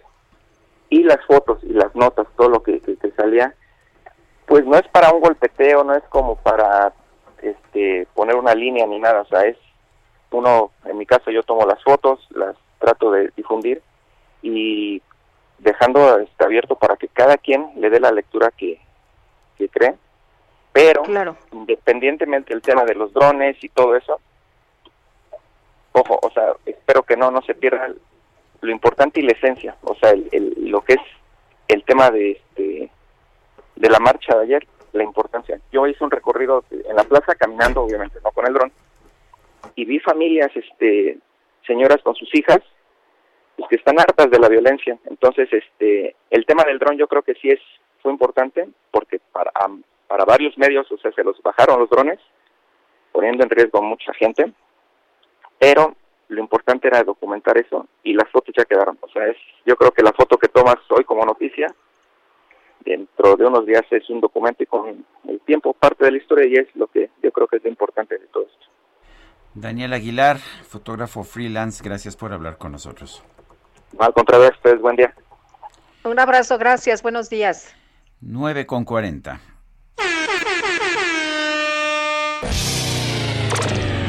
Y 0.90 1.02
las 1.04 1.26
fotos 1.26 1.64
y 1.64 1.74
las 1.74 1.96
notas, 1.96 2.28
todo 2.36 2.50
lo 2.50 2.62
que, 2.62 2.82
que, 2.82 2.98
que 2.98 3.12
salía, 3.12 3.56
pues 4.46 4.66
no 4.66 4.76
es 4.76 4.88
para 4.90 5.12
un 5.12 5.22
golpeteo, 5.22 5.84
no 5.84 5.96
es 5.96 6.04
como 6.10 6.36
para 6.36 6.94
este 7.42 8.08
poner 8.14 8.36
una 8.36 8.54
línea 8.54 8.86
ni 8.86 9.00
nada, 9.00 9.22
o 9.22 9.26
sea, 9.26 9.46
es 9.46 9.58
uno, 10.32 10.72
en 10.86 10.98
mi 10.98 11.06
caso 11.06 11.32
yo 11.32 11.44
tomo 11.44 11.66
las 11.66 11.82
fotos, 11.84 12.28
las 12.32 12.56
trato 12.84 13.12
de 13.12 13.32
difundir 13.38 13.82
y 14.42 15.02
dejando 15.60 16.20
este, 16.20 16.44
abierto 16.44 16.76
para 16.76 16.98
que 16.98 17.08
cada 17.08 17.38
quien 17.38 17.72
le 17.78 17.90
dé 17.90 18.02
la 18.02 18.12
lectura 18.12 18.52
que, 18.52 18.78
que 19.58 19.70
cree, 19.70 19.96
pero 20.74 21.04
independientemente 21.54 22.54
del 22.54 22.62
tema 22.62 22.84
de 22.84 22.96
los 22.96 23.14
drones 23.14 23.56
y 23.64 23.70
todo 23.70 23.96
eso, 23.96 24.20
ojo, 25.94 26.20
o 26.22 26.32
sea, 26.32 26.54
espero 26.66 27.04
que 27.04 27.16
no, 27.16 27.32
no 27.32 27.42
se 27.44 27.56
pierda 27.56 27.90
lo 28.60 28.72
importante 28.72 29.22
y 29.22 29.24
la 29.24 29.32
esencia, 29.32 29.78
o 29.84 29.96
sea, 29.96 30.12
el, 30.12 30.54
lo 30.58 30.82
que 30.82 30.94
es 30.94 31.02
el 31.70 31.84
tema 31.86 32.12
de, 32.12 32.32
este, 32.32 32.90
de 33.76 33.90
la 33.90 34.00
marcha 34.00 34.36
de 34.38 34.44
ayer, 34.44 34.68
la 34.92 35.04
importancia. 35.04 35.60
Yo 35.72 35.88
hice 35.88 36.04
un 36.04 36.12
recorrido 36.12 36.66
en 36.70 36.96
la 36.96 37.04
plaza 37.04 37.36
caminando, 37.36 37.82
obviamente, 37.82 38.20
no 38.24 38.32
con 38.32 38.46
el 38.46 38.54
dron, 38.54 38.72
y 39.76 39.86
vi 39.86 40.00
familias, 40.00 40.52
este, 40.56 41.18
señoras 41.66 42.02
con 42.04 42.16
sus 42.16 42.34
hijas, 42.36 42.60
pues, 43.58 43.70
que 43.70 43.76
están 43.76 44.00
hartas 44.00 44.30
de 44.30 44.40
la 44.40 44.50
violencia. 44.50 44.98
Entonces, 45.06 45.50
este, 45.52 46.16
el 46.30 46.46
tema 46.46 46.64
del 46.64 46.80
dron 46.80 46.98
yo 46.98 47.08
creo 47.08 47.22
que 47.22 47.36
sí 47.36 47.50
es 47.50 47.60
fue 48.02 48.12
importante 48.12 48.68
porque 48.92 49.20
para 49.32 49.52
para 50.14 50.26
varios 50.26 50.56
medios, 50.60 50.92
o 50.92 50.98
sea, 50.98 51.12
se 51.12 51.24
los 51.24 51.42
bajaron 51.42 51.80
los 51.80 51.90
drones, 51.90 52.20
poniendo 53.12 53.44
en 53.44 53.50
riesgo 53.50 53.80
a 53.80 53.82
mucha 53.82 54.14
gente, 54.14 54.54
pero 55.58 55.96
lo 56.28 56.40
importante 56.40 56.88
era 56.88 57.04
documentar 57.04 57.58
eso 57.58 57.88
y 58.04 58.14
las 58.14 58.30
fotos 58.30 58.54
ya 58.56 58.64
quedaron. 58.66 58.98
O 59.02 59.08
sea, 59.08 59.26
es, 59.28 59.38
yo 59.66 59.76
creo 59.76 59.92
que 59.92 60.04
la 60.04 60.12
foto 60.12 60.38
que 60.38 60.50
tomas 60.50 60.76
hoy 60.90 61.04
como 61.04 61.26
noticia, 61.26 61.66
dentro 62.86 63.36
de 63.36 63.46
unos 63.46 63.66
días 63.66 63.84
es 63.90 64.08
un 64.10 64.22
documento 64.22 64.62
y 64.62 64.68
con 64.68 65.04
el 65.28 65.40
tiempo 65.42 65.74
parte 65.74 66.06
de 66.06 66.12
la 66.12 66.18
historia 66.18 66.46
y 66.48 66.54
es 66.56 66.76
lo 66.76 66.86
que 66.86 67.10
yo 67.24 67.32
creo 67.32 67.48
que 67.48 67.58
es 67.58 67.64
lo 67.64 67.70
importante 67.70 68.18
de 68.18 68.28
todo 68.28 68.44
esto. 68.44 68.66
Daniel 69.56 69.94
Aguilar, 69.94 70.38
fotógrafo 70.38 71.24
freelance, 71.24 71.84
gracias 71.84 72.16
por 72.16 72.34
hablar 72.34 72.58
con 72.58 72.72
nosotros. 72.72 73.24
Al 74.00 74.14
contrario, 74.14 74.50
ustedes, 74.50 74.82
buen 74.82 74.96
día. 74.96 75.14
Un 76.04 76.20
abrazo, 76.20 76.58
gracias, 76.58 77.02
buenos 77.02 77.30
días. 77.30 77.74
9 78.22 78.66
con 78.66 78.84
40. 78.84 79.40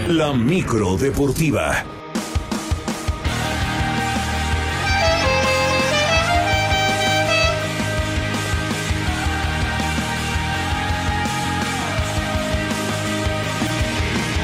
La 0.08 0.32
micro 0.32 0.96
deportiva. 0.96 1.84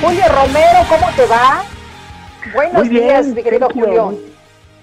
Julio 0.00 0.22
Romero, 0.28 0.78
¿cómo 0.88 1.10
te 1.14 1.26
va? 1.26 1.62
Buenos 2.54 2.88
días, 2.88 3.26
mi 3.26 3.42
querido 3.42 3.68
Julio. 3.68 4.29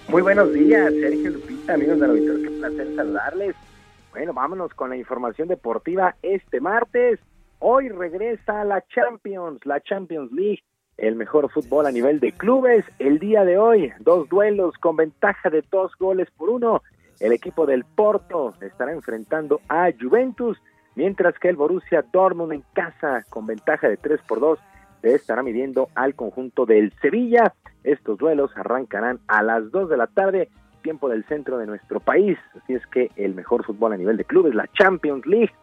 Muy 0.10 0.22
buenos 0.22 0.53
días, 0.53 0.94
Sergio 1.02 1.32
Lupita, 1.32 1.74
amigos 1.74 2.00
del 2.00 2.11
auditorio, 2.11 2.50
qué 2.50 2.58
placer 2.60 2.95
saludarles. 2.95 3.56
Bueno, 4.11 4.34
vámonos 4.34 4.74
con 4.74 4.90
la 4.90 4.95
información 4.95 5.50
deportiva 5.50 6.16
este 6.22 6.61
martes. 6.61 7.19
Hoy 7.60 7.90
regresa 7.90 8.64
la 8.64 8.82
Champions, 8.88 9.66
la 9.66 9.82
Champions 9.82 10.32
League, 10.32 10.64
el 10.95 11.18
mejor 11.18 11.52
fútbol 11.52 11.88
a 11.88 11.92
nivel 11.92 12.22
de 12.22 12.32
clubes. 12.32 12.86
El 13.00 13.19
día 13.19 13.44
de 13.44 13.58
hoy, 13.58 13.92
dos 14.00 14.30
duelos 14.30 14.76
con 14.77 14.95
ventaja 14.95 15.50
de 15.50 15.61
dos 15.69 15.92
goles 16.00 16.30
por 16.38 16.52
uno. 16.52 16.84
el 17.19 17.34
equipo 17.34 17.66
del 17.66 17.84
Porto 17.84 18.53
estará 18.61 18.94
enfrentando 18.94 19.60
a 19.68 19.90
Juventus, 20.00 20.58
mientras 20.95 21.38
que 21.38 21.50
el 21.50 21.58
Borussia 21.58 22.06
Dortmund 22.14 22.53
en 22.53 22.64
casa 22.74 23.26
con 23.30 23.45
ventaja 23.45 23.90
de 23.90 23.98
3 23.98 24.22
por 24.26 24.40
2 24.40 24.58
se 25.01 25.16
estará 25.16 25.43
midiendo 25.43 25.90
al 25.95 26.16
conjunto 26.16 26.66
del 26.66 26.93
Sevilla. 27.01 27.53
Estos 27.84 28.17
duelos 28.17 28.51
arrancarán 28.56 29.19
a 29.27 29.43
las 29.43 29.72
2 29.72 29.90
de 29.90 29.98
la 29.98 30.08
tarde, 30.08 30.50
tiempo 30.82 31.09
del 31.09 31.26
centro 31.26 31.58
de 31.58 31.66
nuestro 31.66 32.00
país. 32.00 32.38
Así 32.61 32.74
es 32.74 32.85
que 32.88 33.11
el 33.16 33.35
mejor 33.35 33.66
fútbol 33.66 33.93
a 33.93 33.98
nivel 33.98 34.17
de 34.17 34.26
clubes, 34.26 34.56
la 34.56 34.67
Champions 34.77 35.26
League. 35.26 35.53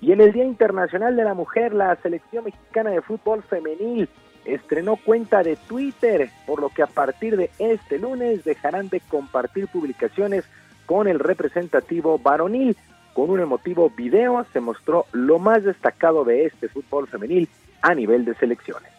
Y 0.00 0.12
en 0.12 0.20
el 0.20 0.32
Día 0.32 0.44
Internacional 0.44 1.16
de 1.16 1.24
la 1.24 1.34
Mujer, 1.34 1.72
la 1.72 1.96
selección 1.96 2.44
mexicana 2.44 2.90
de 2.90 3.00
fútbol 3.00 3.42
femenil 3.42 4.08
estrenó 4.44 4.96
cuenta 4.96 5.42
de 5.42 5.56
Twitter, 5.56 6.28
por 6.46 6.60
lo 6.60 6.68
que 6.68 6.82
a 6.82 6.86
partir 6.86 7.36
de 7.36 7.50
este 7.58 7.98
lunes 7.98 8.44
dejarán 8.44 8.88
de 8.88 9.00
compartir 9.00 9.68
publicaciones 9.68 10.44
con 10.86 11.08
el 11.08 11.18
representativo 11.18 12.18
varonil. 12.18 12.76
Con 13.14 13.30
un 13.30 13.40
emotivo 13.40 13.90
video 13.90 14.44
se 14.52 14.60
mostró 14.60 15.06
lo 15.12 15.38
más 15.38 15.62
destacado 15.64 16.24
de 16.24 16.46
este 16.46 16.68
fútbol 16.68 17.06
femenil 17.06 17.48
a 17.84 17.94
nivel 17.94 18.24
de 18.24 18.34
selecciones. 18.36 18.90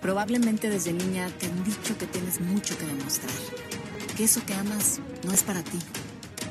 Probablemente 0.00 0.70
desde 0.70 0.94
niña 0.94 1.28
te 1.38 1.46
han 1.46 1.64
dicho 1.64 1.98
que 1.98 2.06
tienes 2.06 2.40
mucho 2.40 2.78
que 2.78 2.86
demostrar, 2.86 3.30
que 4.16 4.24
eso 4.24 4.40
que 4.46 4.54
amas 4.54 4.98
no 5.26 5.32
es 5.34 5.42
para 5.42 5.62
ti, 5.62 5.78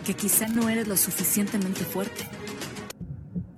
que 0.05 0.13
quizá 0.13 0.47
no 0.47 0.69
eres 0.69 0.87
lo 0.87 0.95
suficientemente 0.95 1.83
fuerte. 1.85 2.23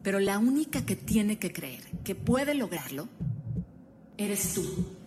Pero 0.03 0.19
la 0.19 0.37
única 0.39 0.85
que 0.85 0.95
tiene 0.95 1.37
que 1.37 1.51
creer 1.51 1.83
que 2.05 2.15
puede 2.15 2.55
lograrlo, 2.55 3.09
eres 4.17 4.53
tú. 4.53 4.98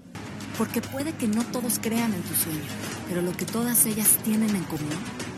Porque 0.58 0.80
puede 0.80 1.12
que 1.16 1.26
no 1.26 1.42
todos 1.44 1.78
crean 1.78 2.12
en 2.12 2.22
tu 2.22 2.34
sueño, 2.34 2.68
pero 3.08 3.22
lo 3.22 3.32
que 3.32 3.46
todas 3.46 3.86
ellas 3.86 4.18
tienen 4.24 4.54
en 4.54 4.64
común 4.64 4.92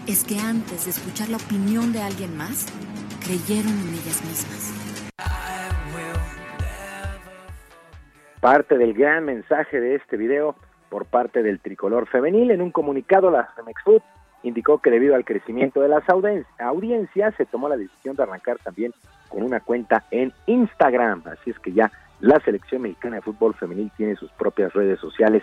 es 0.07 0.25
que 0.25 0.39
antes 0.39 0.85
de 0.85 0.91
escuchar 0.91 1.29
la 1.29 1.37
opinión 1.37 1.93
de 1.93 2.03
alguien 2.03 2.37
más, 2.37 2.67
creyeron 3.25 3.73
en 3.73 3.89
ellas 3.95 4.23
mismas. 4.25 4.73
Parte 8.41 8.77
del 8.77 8.93
gran 8.93 9.25
mensaje 9.25 9.81
de 9.81 9.95
este 9.95 10.17
video 10.17 10.57
por 10.91 11.07
parte 11.07 11.43
del 11.43 11.61
tricolor 11.61 12.07
femenil, 12.07 12.51
en 12.51 12.61
un 12.61 12.71
comunicado 12.71 13.31
la 13.31 13.49
Femex 13.57 13.83
Food 13.83 14.03
indicó 14.43 14.79
que 14.79 14.91
debido 14.91 15.15
al 15.15 15.25
crecimiento 15.25 15.81
de 15.81 15.89
las 15.89 16.05
audiencias 16.09 17.35
se 17.37 17.47
tomó 17.47 17.69
la 17.69 17.77
decisión 17.77 18.15
de 18.15 18.23
arrancar 18.23 18.59
también 18.59 18.93
con 19.29 19.43
una 19.43 19.61
cuenta 19.61 20.05
en 20.11 20.33
Instagram, 20.47 21.23
así 21.27 21.51
es 21.51 21.59
que 21.59 21.73
ya 21.73 21.91
la 22.25 22.41
selección 22.41 22.81
mexicana 22.81 23.17
de 23.17 23.23
fútbol 23.23 23.55
femenil 23.55 23.93
tiene 23.99 24.17
sus 24.17 24.31
propias 24.33 24.73
redes 24.73 24.99
sociales. 24.99 25.43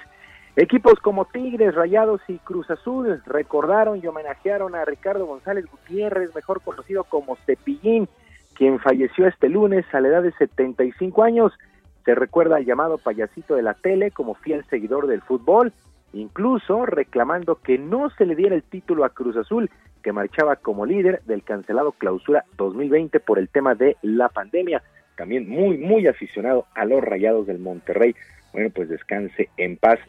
Equipos 0.56 0.96
como 1.00 1.26
Tigres, 1.26 1.76
Rayados 1.76 2.22
y 2.28 2.40
Cruz 2.40 2.72
Azul 2.72 3.22
recordaron 3.28 4.00
y 4.02 4.08
homenajearon 4.08 4.74
a 4.74 4.84
Ricardo 4.84 5.28
González 5.28 5.66
Gutiérrez, 5.70 6.34
mejor 6.34 6.62
conocido 6.62 7.04
como 7.04 7.36
Cepillín, 7.46 8.10
quien 8.56 8.80
falleció 8.80 9.28
este 9.28 9.48
lunes 9.48 9.86
a 9.94 10.02
la 10.02 10.08
edad 10.08 10.24
de 10.24 10.32
75 10.32 11.22
años. 11.22 11.54
Se 12.04 12.16
recuerda 12.16 12.56
al 12.56 12.66
llamado 12.66 12.98
payasito 12.98 13.54
de 13.54 13.62
la 13.62 13.76
tele 13.76 14.10
como 14.10 14.34
fiel 14.34 14.66
seguidor 14.68 15.06
del 15.06 15.22
fútbol, 15.22 15.74
incluso 16.14 16.88
reclamando 16.88 17.58
que 17.62 17.78
no 17.78 18.10
se 18.10 18.26
le 18.26 18.36
diera 18.36 18.56
el 18.56 18.64
título 18.64 19.06
a 19.06 19.10
Cruz 19.10 19.38
Azul, 19.38 19.70
que 20.02 20.14
marchaba 20.14 20.56
como 20.56 20.88
líder 20.88 21.22
del 21.28 21.44
cancelado 21.44 21.92
clausura 21.92 22.44
2020 22.58 23.20
por 23.20 23.38
el 23.38 23.50
tema 23.50 23.76
de 23.76 23.98
la 24.02 24.30
pandemia. 24.30 24.82
También 25.16 25.48
muy, 25.48 25.78
muy 25.78 26.08
aficionado 26.08 26.66
a 26.74 26.86
los 26.86 27.02
rayados 27.04 27.48
del 27.48 27.60
Monterrey. 27.60 28.16
Bueno, 28.54 28.70
pues 28.70 28.90
descanse 28.90 29.50
en 29.58 29.78
paz. 29.78 30.00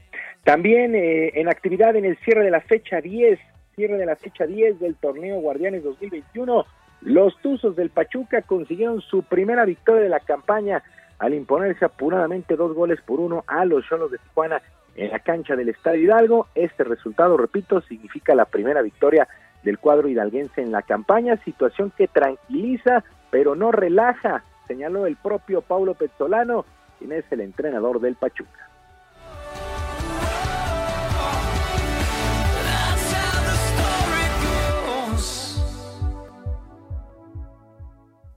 También 0.44 0.94
eh, 0.94 1.32
en 1.34 1.48
actividad 1.48 1.94
en 1.96 2.04
el 2.04 2.16
cierre 2.18 2.44
de 2.44 2.50
la 2.50 2.60
fecha 2.60 3.00
10, 3.00 3.38
cierre 3.76 3.96
de 3.96 4.06
la 4.06 4.16
fecha 4.16 4.46
10 4.46 4.80
del 4.80 4.96
torneo 4.96 5.40
Guardianes 5.40 5.84
2021, 5.84 6.66
los 7.02 7.36
Tuzos 7.40 7.76
del 7.76 7.90
Pachuca 7.90 8.42
consiguieron 8.42 9.00
su 9.00 9.22
primera 9.22 9.64
victoria 9.64 10.02
de 10.02 10.08
la 10.08 10.20
campaña 10.20 10.82
al 11.18 11.34
imponerse 11.34 11.84
apuradamente 11.84 12.56
dos 12.56 12.74
goles 12.74 13.00
por 13.00 13.20
uno 13.20 13.44
a 13.46 13.64
los 13.64 13.86
Cholos 13.86 14.10
de 14.10 14.18
Tijuana 14.18 14.60
en 14.96 15.10
la 15.10 15.20
cancha 15.20 15.56
del 15.56 15.68
Estadio 15.68 16.02
Hidalgo. 16.02 16.48
Este 16.54 16.84
resultado, 16.84 17.36
repito, 17.36 17.80
significa 17.82 18.34
la 18.34 18.44
primera 18.44 18.82
victoria 18.82 19.28
del 19.62 19.78
cuadro 19.78 20.08
hidalguense 20.08 20.60
en 20.60 20.72
la 20.72 20.82
campaña, 20.82 21.36
situación 21.44 21.92
que 21.96 22.08
tranquiliza 22.08 23.04
pero 23.32 23.54
no 23.54 23.72
relaja, 23.72 24.44
señaló 24.66 25.06
el 25.06 25.16
propio 25.16 25.62
Paulo 25.62 25.94
Pezzolano, 25.94 26.64
quien 26.98 27.12
es 27.12 27.24
el 27.30 27.40
entrenador 27.40 28.00
del 28.00 28.16
Pachuca. 28.16 28.68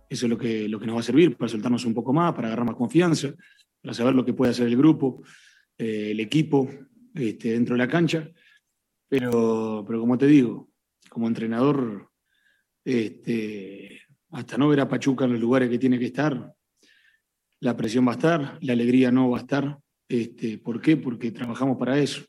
Eso 0.07 0.27
es 0.27 0.29
lo 0.29 0.37
que, 0.37 0.69
lo 0.69 0.79
que 0.79 0.85
nos 0.85 0.95
va 0.95 0.99
a 1.01 1.03
servir 1.03 1.35
para 1.35 1.49
soltarnos 1.49 1.83
un 1.83 1.93
poco 1.93 2.13
más, 2.13 2.33
para 2.33 2.47
agarrar 2.47 2.65
más 2.65 2.75
confianza, 2.75 3.33
para 3.81 3.93
saber 3.93 4.15
lo 4.15 4.23
que 4.23 4.33
puede 4.33 4.51
hacer 4.51 4.67
el 4.67 4.77
grupo, 4.77 5.21
eh, 5.77 6.11
el 6.11 6.19
equipo 6.21 6.69
este, 7.13 7.51
dentro 7.51 7.75
de 7.75 7.79
la 7.79 7.87
cancha. 7.87 8.29
Pero, 9.09 9.83
pero 9.85 9.99
como 9.99 10.17
te 10.17 10.27
digo, 10.27 10.69
como 11.09 11.27
entrenador, 11.27 12.09
este, 12.83 14.04
hasta 14.35 14.57
no 14.57 14.67
ver 14.67 14.81
a 14.81 14.89
Pachuca 14.89 15.23
en 15.23 15.31
los 15.31 15.39
lugares 15.39 15.69
que 15.69 15.79
tiene 15.79 15.97
que 15.97 16.07
estar, 16.07 16.53
la 17.61 17.77
presión 17.77 18.05
va 18.05 18.11
a 18.11 18.15
estar, 18.15 18.57
la 18.59 18.73
alegría 18.73 19.09
no 19.09 19.29
va 19.29 19.37
a 19.37 19.41
estar. 19.41 19.77
Este, 20.09 20.57
¿Por 20.57 20.81
qué? 20.81 20.97
Porque 20.97 21.31
trabajamos 21.31 21.77
para 21.77 21.97
eso. 21.97 22.25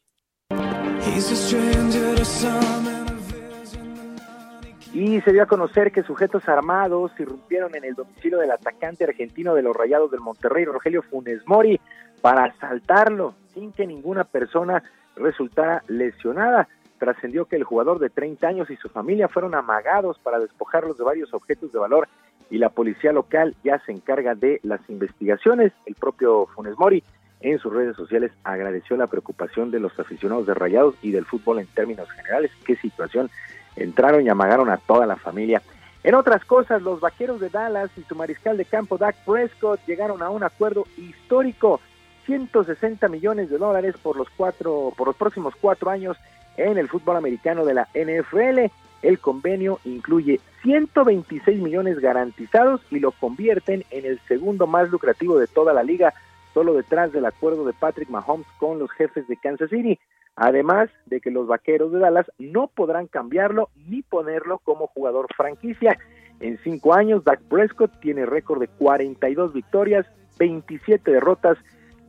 Y 4.95 5.21
se 5.21 5.33
dio 5.33 5.43
a 5.43 5.47
conocer 5.47 5.91
que 5.91 6.05
sujetos 6.05 6.49
armados 6.49 7.11
irrumpieron 7.19 7.75
en 7.75 7.85
el 7.85 7.95
domicilio 7.95 8.39
del 8.39 8.53
atacante 8.53 9.05
argentino 9.05 9.55
de 9.55 9.63
los 9.63 9.77
Rayados 9.77 10.11
del 10.13 10.21
Monterrey, 10.21 10.65
Rogelio 10.65 11.03
Funes 11.03 11.43
Mori, 11.47 11.81
para 12.23 12.45
asaltarlo 12.45 13.35
sin 13.53 13.73
que 13.73 13.85
ninguna 13.85 14.23
persona 14.23 14.83
resultara 15.17 15.83
lesionada. 15.89 16.69
Trascendió 16.99 17.45
que 17.45 17.57
el 17.57 17.65
jugador 17.65 17.99
de 17.99 18.11
30 18.11 18.47
años 18.47 18.71
y 18.71 18.77
su 18.77 18.89
familia 18.89 19.29
fueron 19.29 19.55
amagados 19.55 20.19
para 20.19 20.39
despojarlos 20.39 20.99
de 20.99 21.05
varios 21.05 21.33
objetos 21.35 21.73
de 21.73 21.79
valor 21.79 22.09
y 22.51 22.59
la 22.59 22.71
policía 22.71 23.13
local 23.13 23.55
ya 23.65 23.79
se 23.85 23.93
encarga 23.93 24.35
de 24.35 24.61
las 24.63 24.81
investigaciones. 24.89 25.73
El 25.85 25.95
propio 25.95 26.47
Funes 26.47 26.79
Mori 26.79 27.03
en 27.41 27.59
sus 27.59 27.73
redes 27.73 27.97
sociales 27.97 28.33
agradeció 28.45 28.97
la 28.97 29.07
preocupación 29.07 29.71
de 29.71 29.81
los 29.81 29.99
aficionados 29.99 30.47
de 30.47 30.55
Rayados 30.55 30.95
y 31.03 31.11
del 31.11 31.27
fútbol 31.27 31.59
en 31.59 31.67
términos 31.67 32.11
generales. 32.11 32.51
Qué 32.65 32.77
situación 32.77 33.31
entraron 33.77 34.25
y 34.25 34.29
amagaron 34.29 34.71
a 34.71 34.79
toda 34.79 35.07
la 35.07 35.17
familia. 35.17 35.63
En 36.03 36.15
otras 36.15 36.45
cosas, 36.45 36.83
los 36.83 37.01
vaqueros 37.01 37.41
de 37.41 37.51
Dallas 37.51 37.91
y 37.97 38.03
su 38.03 38.15
mariscal 38.15 38.57
de 38.57 38.65
campo 38.65 38.97
Dak 38.97 39.17
Prescott 39.25 39.81
llegaron 39.87 40.23
a 40.23 40.31
un 40.31 40.45
acuerdo 40.45 40.85
histórico, 40.97 41.81
160 42.27 43.09
millones 43.09 43.51
de 43.51 43.59
dólares 43.59 43.97
por 44.03 44.17
los 44.17 44.29
cuatro, 44.31 44.93
por 44.97 45.09
los 45.09 45.17
próximos 45.17 45.55
cuatro 45.61 45.91
años 45.91 46.17
en 46.57 46.79
el 46.79 46.89
fútbol 46.89 47.17
americano 47.17 47.65
de 47.65 47.75
la 47.75 47.89
NFL. 47.95 48.71
El 49.03 49.19
convenio 49.19 49.79
incluye 49.85 50.41
126 50.63 51.61
millones 51.61 52.01
garantizados 52.01 52.81
y 52.91 52.99
lo 52.99 53.13
convierten 53.13 53.85
en 53.91 54.05
el 54.05 54.19
segundo 54.27 54.67
más 54.67 54.91
lucrativo 54.91 55.39
de 55.39 55.47
toda 55.47 55.73
la 55.73 55.83
liga, 55.83 56.13
solo 56.55 56.75
detrás 56.75 57.13
del 57.13 57.27
acuerdo 57.27 57.65
de 57.65 57.73
Patrick 57.73 58.09
Mahomes 58.09 58.47
con 58.59 58.79
los 58.79 58.91
jefes 58.91 59.29
de 59.29 59.37
Kansas 59.37 59.71
City. 59.71 59.99
Además 60.35 60.91
de 61.07 61.21
que 61.21 61.31
los 61.31 61.47
vaqueros 61.47 61.93
de 61.93 61.99
Dallas 61.99 62.31
no 62.39 62.69
podrán 62.69 63.07
cambiarlo 63.07 63.71
ni 63.89 64.03
ponerlo 64.03 64.59
como 64.59 64.87
jugador 64.89 65.27
franquicia. 65.35 65.99
En 66.41 66.59
cinco 66.63 66.95
años, 66.95 67.25
Dak 67.25 67.41
Prescott 67.49 67.99
tiene 68.01 68.27
récord 68.27 68.61
de 68.61 68.69
42 68.69 69.55
victorias, 69.55 70.07
27 70.39 71.11
derrotas, 71.11 71.57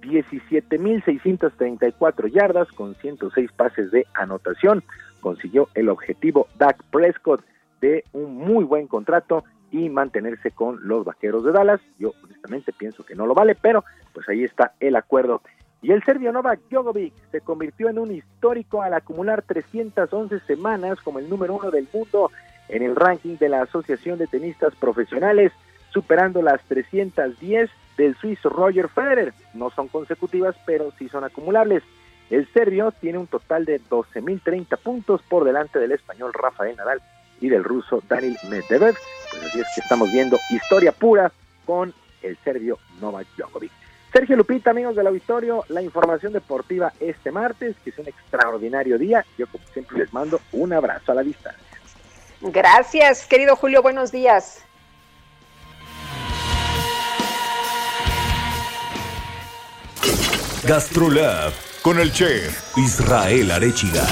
17.634 0.01 2.32
yardas 2.32 2.72
con 2.72 2.95
106 2.95 3.51
pases 3.51 3.92
de 3.92 4.08
anotación. 4.14 4.84
Consiguió 5.22 5.69
el 5.74 5.90
objetivo 5.90 6.48
Dak 6.58 6.84
Prescott 6.92 7.43
de 7.82 8.03
un 8.14 8.35
muy 8.35 8.64
buen 8.64 8.88
contrato 8.88 9.43
y 9.72 9.90
mantenerse 9.90 10.51
con 10.51 10.88
los 10.88 11.03
vaqueros 11.06 11.43
de 11.43 11.51
Dallas. 11.51 11.82
Yo 12.00 12.14
honestamente 12.24 12.72
pienso 12.74 13.06
que 13.06 13.16
no 13.16 13.26
lo 13.26 13.34
vale, 13.34 13.56
pero 13.56 13.84
pues 14.14 14.30
ahí 14.30 14.43
está 14.43 14.74
el 14.80 14.95
acuerdo 14.95 15.42
y 15.82 15.92
el 15.92 16.03
serbio 16.03 16.32
Novak 16.32 16.59
Djokovic 16.69 17.14
se 17.32 17.42
convirtió 17.42 17.90
en 17.90 18.00
un 18.00 18.11
histórico 18.11 18.82
al 18.82 18.93
acumular 18.93 19.43
311 19.43 20.40
semanas 20.42 21.00
como 21.01 21.19
el 21.19 21.30
número 21.30 21.56
uno 21.56 21.69
del 21.69 21.88
mundo 21.93 22.32
en 22.67 22.84
el 22.84 22.95
ranking 22.95 23.38
de 23.38 23.50
la 23.50 23.61
Asociación 23.61 24.17
de 24.17 24.27
Tenistas 24.27 24.76
Profesionales, 24.76 25.51
superando 25.92 26.42
las 26.42 26.61
310 26.64 27.69
del 27.98 28.16
suizo 28.16 28.50
Roger 28.50 28.88
Federer. 28.90 29.34
No 29.53 29.69
son 29.72 29.88
consecutivas, 29.88 30.56
pero 30.66 30.92
sí 30.98 31.09
son 31.09 31.24
acumulables. 31.24 31.84
El 32.30 32.48
serbio 32.53 32.92
tiene 32.92 33.17
un 33.17 33.27
total 33.27 33.66
de 33.66 33.82
12.030 33.82 34.77
puntos 34.77 35.22
por 35.24 35.43
delante 35.43 35.80
del 35.80 35.93
español 35.93 36.34
Rafael 36.34 36.76
Nadal 36.76 37.01
y 37.40 37.50
del 37.50 37.64
ruso 37.64 38.01
Daniel 38.08 38.38
Medvedev. 38.50 38.95
Pues 39.32 39.43
así 39.43 39.59
es 39.59 39.67
que 39.76 39.82
estamos 39.82 40.11
viendo 40.11 40.38
historia 40.50 40.92
pura 40.92 41.32
con 41.66 41.93
el 42.22 42.38
serbio 42.43 42.77
Novak 43.01 43.27
Djokovic. 43.38 43.72
Sergio 44.11 44.35
Lupita, 44.35 44.72
amigos 44.72 44.95
del 44.95 45.08
auditorio, 45.08 45.64
la 45.67 45.82
información 45.82 46.34
deportiva 46.34 46.93
este 47.00 47.32
martes, 47.32 47.76
que 47.84 47.92
es 47.92 48.00
un 48.00 48.08
extraordinario 48.08 48.98
día. 48.98 49.26
Yo 49.38 49.48
como 49.48 49.64
siempre 49.74 49.98
les 49.98 50.14
mando 50.14 50.40
un 50.53 50.74
abrazo 50.74 51.11
a 51.11 51.16
la 51.16 51.24
distancia. 51.24 51.61
Gracias, 52.42 53.26
querido 53.26 53.56
Julio, 53.56 53.82
buenos 53.82 54.11
días. 54.11 54.67
Gastrolab 60.68 61.53
con 61.82 62.00
el 62.00 62.11
chef 62.11 62.77
Israel 62.77 63.52
Arechiga. 63.52 64.03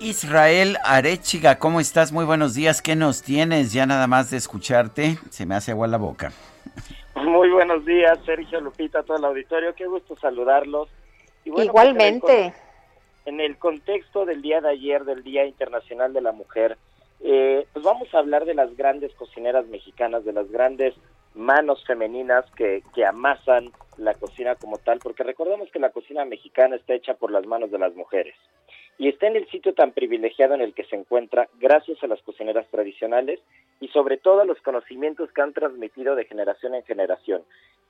Israel 0.00 0.76
Arechiga, 0.84 1.58
¿cómo 1.58 1.80
estás? 1.80 2.12
Muy 2.12 2.24
buenos 2.24 2.54
días. 2.54 2.80
¿Qué 2.80 2.96
nos 2.96 3.22
tienes? 3.22 3.72
Ya 3.72 3.86
nada 3.86 4.06
más 4.06 4.30
de 4.30 4.36
escucharte, 4.36 5.18
se 5.30 5.46
me 5.46 5.54
hace 5.54 5.72
agua 5.72 5.86
la 5.86 5.98
boca. 5.98 6.32
Muy 7.16 7.50
buenos 7.50 7.84
días, 7.84 8.18
Sergio 8.24 8.60
Lupita, 8.60 9.02
todo 9.02 9.18
el 9.18 9.24
auditorio. 9.24 9.74
Qué 9.74 9.86
gusto 9.86 10.16
saludarlos. 10.16 10.88
Y 11.44 11.50
bueno, 11.50 11.72
pues, 11.72 11.84
Igualmente. 11.84 12.54
En 13.26 13.40
el, 13.40 13.58
contexto 13.58 14.24
del 14.24 14.42
día 14.42 14.60
de 14.60 14.70
ayer, 14.70 15.04
del 15.04 15.22
Día 15.22 15.44
Internacional 15.44 16.12
de 16.12 16.20
la 16.22 16.32
Mujer, 16.32 16.78
eh, 17.20 17.66
pues 17.72 17.84
vamos 17.84 18.12
a 18.14 18.18
hablar 18.18 18.44
de 18.44 18.54
las 18.54 18.76
grandes 18.76 19.12
cocineras 19.14 19.66
mexicanas, 19.66 20.24
de 20.24 20.32
las 20.32 20.50
grandes 20.50 20.94
manos 21.34 21.84
femeninas 21.86 22.44
que, 22.52 22.82
que 22.94 23.04
amasan 23.04 23.70
la 23.96 24.14
cocina 24.14 24.56
como 24.56 24.78
tal, 24.78 24.98
porque 24.98 25.22
recordemos 25.22 25.70
que 25.70 25.78
la 25.78 25.90
cocina 25.90 26.24
mexicana 26.24 26.76
está 26.76 26.94
hecha 26.94 27.14
por 27.14 27.30
las 27.30 27.46
manos 27.46 27.70
de 27.70 27.78
las 27.78 27.94
mujeres 27.94 28.34
y 29.00 29.08
está 29.08 29.28
en 29.28 29.36
el 29.36 29.48
sitio 29.48 29.72
tan 29.72 29.92
privilegiado 29.92 30.52
en 30.54 30.60
el 30.60 30.74
que 30.74 30.84
se 30.84 30.94
encuentra 30.94 31.48
gracias 31.58 32.02
a 32.02 32.06
las 32.06 32.20
cocineras 32.20 32.66
tradicionales 32.70 33.40
y 33.80 33.88
sobre 33.88 34.18
todo 34.18 34.42
a 34.42 34.44
los 34.44 34.60
conocimientos 34.60 35.32
que 35.32 35.40
han 35.40 35.54
transmitido 35.54 36.14
de 36.16 36.26
generación 36.26 36.74
en 36.74 36.84
generación. 36.84 37.42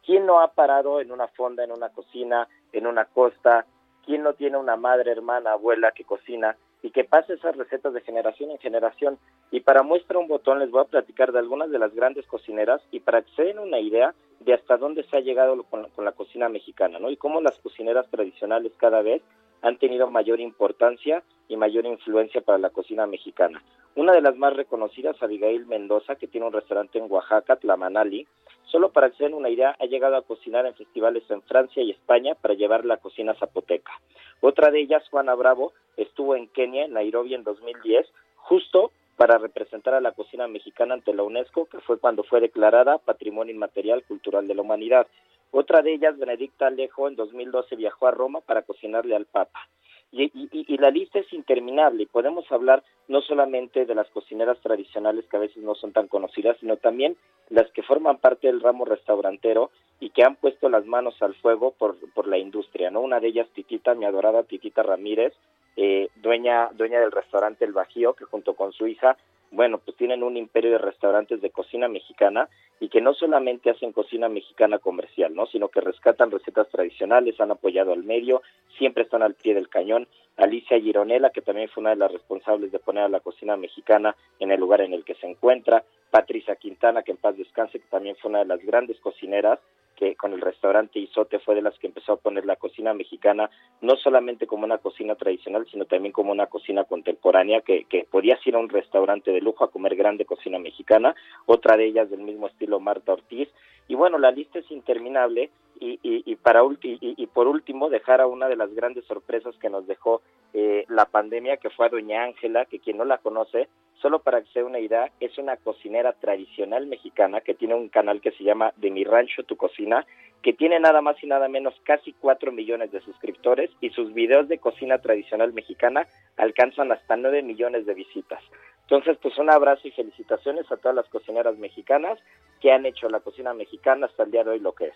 ¿Quién 0.07 0.25
no 0.25 0.41
ha 0.41 0.53
parado 0.53 1.01
en 1.01 1.11
una 1.11 1.27
fonda, 1.27 1.65
en 1.65 1.73
una 1.73 1.89
cocina, 1.89 2.47
en 2.73 2.87
una 2.87 3.07
costa? 3.07 3.67
¿Quién 4.07 4.23
no 4.23 4.35
tiene 4.35 4.57
una 4.57 4.77
madre, 4.77 5.11
hermana, 5.11 5.51
abuela 5.51 5.91
que 5.91 6.05
cocina 6.05 6.57
y 6.83 6.91
que 6.91 7.05
pasa 7.05 7.35
esas 7.35 7.57
recetas 7.57 7.93
de 7.93 8.01
generación 8.01 8.51
en 8.51 8.59
generación? 8.59 9.19
Y 9.51 9.61
para 9.61 9.83
muestra 9.83 10.19
un 10.19 10.29
botón 10.29 10.59
les 10.59 10.71
voy 10.71 10.83
a 10.83 10.89
platicar 10.89 11.33
de 11.33 11.39
algunas 11.39 11.71
de 11.71 11.79
las 11.79 11.95
grandes 11.95 12.27
cocineras 12.27 12.81
y 12.91 13.01
para 13.01 13.23
que 13.23 13.31
se 13.37 13.45
den 13.45 13.59
una 13.59 13.81
idea 13.81 14.15
de 14.41 14.55
hasta 14.55 14.77
dónde 14.77 15.05
se 15.05 15.17
ha 15.17 15.21
llegado 15.21 15.63
con 15.65 15.83
la, 15.83 15.89
con 15.89 16.05
la 16.05 16.13
cocina 16.13 16.49
mexicana, 16.49 16.99
¿no? 16.99 17.11
Y 17.11 17.17
cómo 17.17 17.41
las 17.41 17.59
cocineras 17.59 18.09
tradicionales 18.11 18.73
cada 18.79 19.03
vez 19.03 19.23
han 19.63 19.77
tenido 19.79 20.11
mayor 20.11 20.41
importancia 20.41 21.23
y 21.49 21.57
mayor 21.57 21.87
influencia 21.87 22.41
para 22.41 22.59
la 22.59 22.71
cocina 22.71 23.07
mexicana. 23.07 23.63
Una 23.97 24.13
de 24.13 24.21
las 24.21 24.37
más 24.37 24.55
reconocidas, 24.55 25.21
Abigail 25.21 25.67
Mendoza, 25.67 26.15
que 26.15 26.29
tiene 26.29 26.47
un 26.47 26.53
restaurante 26.53 26.99
en 26.99 27.11
Oaxaca, 27.11 27.57
Tlamanali, 27.57 28.27
solo 28.67 28.93
para 28.93 29.09
hacer 29.09 29.35
una 29.35 29.51
idea, 29.51 29.77
ha 29.81 29.87
llegado 29.87 30.17
a 30.17 30.23
cocinar 30.23 30.65
en 30.65 30.75
festivales 30.75 31.25
en 31.29 31.43
Francia 31.43 31.83
y 31.83 31.91
España 31.91 32.37
para 32.37 32.55
llevar 32.55 32.85
la 32.85 32.99
cocina 32.99 33.35
zapoteca. 33.35 33.93
Otra 34.41 34.71
de 34.71 34.81
ellas, 34.81 35.03
Juana 35.11 35.35
Bravo, 35.35 35.73
estuvo 35.97 36.37
en 36.37 36.47
Kenia, 36.49 36.85
en 36.85 36.93
Nairobi, 36.93 37.35
en 37.35 37.43
2010, 37.43 38.07
justo 38.37 38.93
para 39.17 39.39
representar 39.39 39.93
a 39.95 40.01
la 40.01 40.13
cocina 40.13 40.49
mexicana 40.49 40.95
ante 40.95 41.13
la 41.13 41.25
UNESCO, 41.25 41.67
que 41.67 41.81
fue 41.81 41.99
cuando 41.99 42.23
fue 42.23 42.41
declarada 42.41 42.99
Patrimonio 42.99 43.53
Inmaterial 43.53 44.03
Cultural 44.05 44.49
de 44.49 44.55
la 44.55 44.63
Humanidad. 44.63 45.07
Otra 45.51 45.83
de 45.83 45.95
ellas, 45.95 46.19
Benedicta 46.19 46.67
Alejo, 46.67 47.09
en 47.09 47.17
2012 47.17 47.77
viajó 47.77 48.07
a 48.07 48.13
Roma 48.13 48.41
para 48.41 48.63
cocinarle 48.63 49.17
al 49.17 49.27
Papa. 49.27 49.69
Y, 50.13 50.31
y, 50.35 50.77
la 50.79 50.91
lista 50.91 51.21
es 51.21 51.33
interminable 51.33 52.03
podemos 52.07 52.45
hablar 52.51 52.83
no 53.11 53.23
solamente 53.23 53.87
de 53.87 53.95
las 53.97 54.09
cocineras 54.11 54.57
tradicionales 54.61 55.27
que 55.27 55.37
a 55.37 55.41
veces 55.41 55.65
no 55.65 55.75
son 55.75 55.93
tan 55.93 56.07
conocidas, 56.07 56.57
sino 56.61 56.77
también 56.77 57.17
las 57.49 57.69
que 57.73 57.83
forman 57.83 58.19
parte 58.19 58.47
del 58.47 58.61
ramo 58.61 58.85
restaurantero 58.85 59.73
y 59.99 60.11
que 60.11 60.23
han 60.23 60.37
puesto 60.37 60.69
las 60.69 60.87
manos 60.87 61.21
al 61.21 61.35
fuego 61.35 61.73
por, 61.77 61.97
por 62.15 62.29
la 62.29 62.39
industria, 62.39 62.89
¿no? 62.93 63.01
Una 63.01 63.19
de 63.19 63.27
ellas, 63.27 63.49
Titita, 63.53 63.97
mi 63.97 64.05
adorada 64.05 64.45
Titita 64.45 64.85
Ramírez, 64.85 65.35
eh, 65.77 66.09
dueña, 66.23 66.71
dueña 66.73 67.01
del 67.01 67.11
restaurante 67.11 67.65
El 67.65 67.73
Bajío, 67.73 68.15
que 68.15 68.27
junto 68.27 68.55
con 68.55 68.73
su 68.73 68.87
hija 68.87 69.17
bueno, 69.53 69.79
pues 69.79 69.97
tienen 69.97 70.23
un 70.23 70.37
imperio 70.37 70.71
de 70.71 70.79
restaurantes 70.79 71.41
de 71.41 71.51
cocina 71.51 71.89
mexicana 71.89 72.49
y 72.79 72.89
que 72.89 73.01
no 73.01 73.15
solamente 73.15 73.71
hacen 73.71 73.93
cocina 73.93 74.29
mexicana 74.29 74.79
comercial, 74.79 75.35
¿no? 75.35 75.47
Sino 75.47 75.69
que 75.69 75.81
rescatan 75.81 76.31
recetas 76.31 76.69
tradicionales, 76.69 77.41
han 77.41 77.51
apoyado 77.51 77.93
al 77.93 78.05
medio, 78.05 78.43
siempre 78.79 79.03
están 79.03 79.23
al 79.23 79.35
pie 79.35 79.55
del 79.55 79.69
cañón. 79.69 80.07
Alicia 80.41 80.81
Gironela, 80.81 81.31
que 81.31 81.43
también 81.43 81.69
fue 81.69 81.83
una 81.83 81.91
de 81.91 81.97
las 81.97 82.11
responsables 82.11 82.73
de 82.73 82.79
poner 82.79 83.05
a 83.05 83.09
la 83.09 83.21
cocina 83.21 83.57
mexicana 83.57 84.17
en 84.39 84.51
el 84.51 84.59
lugar 84.59 84.81
en 84.81 84.95
el 84.95 85.05
que 85.05 85.15
se 85.15 85.27
encuentra. 85.27 85.85
Patricia 86.11 86.57
Quintana, 86.57 87.03
que 87.03 87.13
en 87.13 87.19
paz 87.19 87.37
descanse, 87.37 87.79
que 87.79 87.89
también 87.89 88.17
fue 88.17 88.31
una 88.31 88.41
de 88.41 88.47
las 88.47 88.61
grandes 88.63 88.99
cocineras 89.01 89.59
que 89.97 90.17
con 90.17 90.33
el 90.33 90.41
restaurante 90.41 90.99
Isote 90.99 91.41
fue 91.41 91.55
de 91.55 91.61
las 91.61 91.79
que 91.79 91.87
empezó 91.87 92.15
a 92.15 92.17
poner 92.17 92.47
la 92.47 92.57
cocina 92.57 92.95
mexicana 92.95 93.51
no 93.83 93.97
solamente 93.97 94.47
como 94.47 94.65
una 94.65 94.79
cocina 94.79 95.15
tradicional, 95.15 95.67
sino 95.71 95.85
también 95.85 96.13
como 96.13 96.33
una 96.33 96.47
cocina 96.47 96.85
contemporánea 96.85 97.61
que, 97.61 97.85
que 97.85 98.07
podías 98.11 98.45
ir 98.47 98.55
a 98.55 98.61
un 98.61 98.71
restaurante 98.71 99.31
de 99.31 99.43
lujo 99.43 99.63
a 99.63 99.71
comer 99.71 99.97
grande 99.97 100.25
cocina 100.25 100.59
mexicana, 100.59 101.15
otra 101.45 101.77
de 101.77 101.85
ellas 101.85 102.09
del 102.09 102.21
mismo 102.21 102.47
estilo 102.47 102.81
Marta 102.81 103.13
Ortiz, 103.13 103.51
y 103.89 103.95
bueno, 103.95 104.19
la 104.19 104.31
lista 104.31 104.61
es 104.61 104.71
interminable 104.71 105.51
y, 105.79 105.99
y, 106.03 106.37
para 106.37 106.63
y, 106.83 106.99
y, 107.01 107.27
por 107.27 107.47
último 107.47 107.89
dejar 107.89 108.21
a 108.21 108.27
una 108.27 108.49
de 108.49 108.57
las 108.57 108.75
grandes 108.75 109.05
sorpresas 109.07 109.57
que 109.59 109.71
nos 109.71 109.87
dejó 109.87 110.23
eh, 110.53 110.85
la 110.89 111.07
pandemia, 111.07 111.57
que 111.57 111.71
fue 111.71 111.87
a 111.87 111.89
Doña 111.89 112.25
Ángela, 112.25 112.65
que 112.67 112.81
quien 112.81 112.99
no 112.99 113.05
la 113.05 113.19
conoce, 113.19 113.69
solo 114.01 114.21
para 114.21 114.43
que 114.43 114.51
sea 114.53 114.65
una 114.65 114.79
idea, 114.79 115.11
es 115.21 115.39
una 115.39 115.57
cocinera 115.57 116.13
tradicional 116.13 116.87
mexicana 116.87 117.41
que 117.41 117.55
tiene 117.55 117.75
un 117.75 117.89
canal 117.89 118.21
que 118.21 118.33
se 118.33 118.45
llama 118.45 118.73
De 118.77 118.91
mi 118.91 119.05
rancho, 119.05 119.43
tu 119.45 119.57
cocina, 119.57 120.07
que 120.43 120.53
tiene 120.53 120.81
nada 120.81 121.03
más 121.03 121.23
y 121.23 121.27
nada 121.27 121.49
menos 121.49 121.75
casi 121.85 122.13
cuatro 122.13 122.53
millones 122.53 122.93
de 122.93 123.01
suscriptores 123.01 123.71
y 123.81 123.91
sus 123.91 124.13
videos 124.13 124.49
de 124.49 124.59
cocina 124.59 124.99
tradicional 124.99 125.53
mexicana 125.53 126.07
alcanzan 126.37 126.93
hasta 126.93 127.17
nueve 127.17 127.43
millones 127.43 127.87
de 127.87 127.95
visitas. 127.95 128.43
Entonces, 128.83 129.19
pues 129.23 129.39
un 129.39 129.51
abrazo 129.51 129.87
y 129.87 129.93
felicitaciones 129.93 130.71
a 130.73 130.77
todas 130.77 130.97
las 130.97 131.09
cocineras 131.09 131.57
mexicanas 131.59 132.19
que 132.61 132.73
han 132.73 132.87
hecho 132.87 133.09
la 133.09 133.21
cocina 133.21 133.55
mexicana 133.55 134.07
hasta 134.07 134.25
el 134.25 134.31
día 134.31 134.43
de 134.45 134.51
hoy 134.51 134.59
lo 134.59 134.73
que 134.73 134.87
es. 134.87 134.95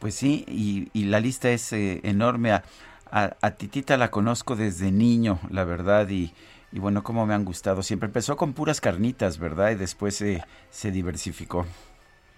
Pues 0.00 0.14
sí, 0.14 0.44
y, 0.48 1.04
la 1.04 1.20
lista 1.20 1.50
es 1.50 1.72
eh, 1.72 2.00
enorme. 2.04 2.52
A, 2.52 2.62
a, 3.12 3.50
Titita 3.52 3.96
la 3.96 4.10
conozco 4.10 4.56
desde 4.56 4.90
niño, 4.90 5.38
la 5.50 5.64
verdad, 5.64 6.08
y, 6.08 6.32
y 6.72 6.78
bueno, 6.78 7.02
como 7.02 7.26
me 7.26 7.34
han 7.34 7.44
gustado. 7.44 7.82
Siempre 7.82 8.06
empezó 8.06 8.36
con 8.36 8.54
puras 8.54 8.80
carnitas, 8.80 9.38
¿verdad? 9.38 9.72
Y 9.72 9.74
después 9.74 10.16
se, 10.16 10.42
se 10.70 10.90
diversificó. 10.90 11.66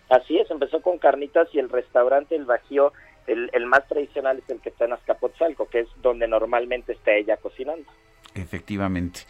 Así 0.09 0.39
es, 0.39 0.51
empezó 0.51 0.83
con 0.83 0.99
carnitas 0.99 1.49
y 1.53 1.59
el 1.59 1.71
restaurante 1.71 2.35
El 2.35 2.45
Bajío, 2.45 2.93
el, 3.27 3.49
el 3.53 3.67
más 3.67 3.87
tradicional 3.87 4.39
es 4.39 4.51
el 4.51 4.61
que 4.61 4.71
está 4.71 4.87
en 4.87 4.95
Azcapotzalco, 4.95 5.69
que 5.69 5.81
es 5.81 5.89
donde 6.03 6.27
normalmente 6.27 6.93
está 6.93 7.13
ella 7.13 7.37
cocinando. 7.37 7.91
Efectivamente. 8.35 9.21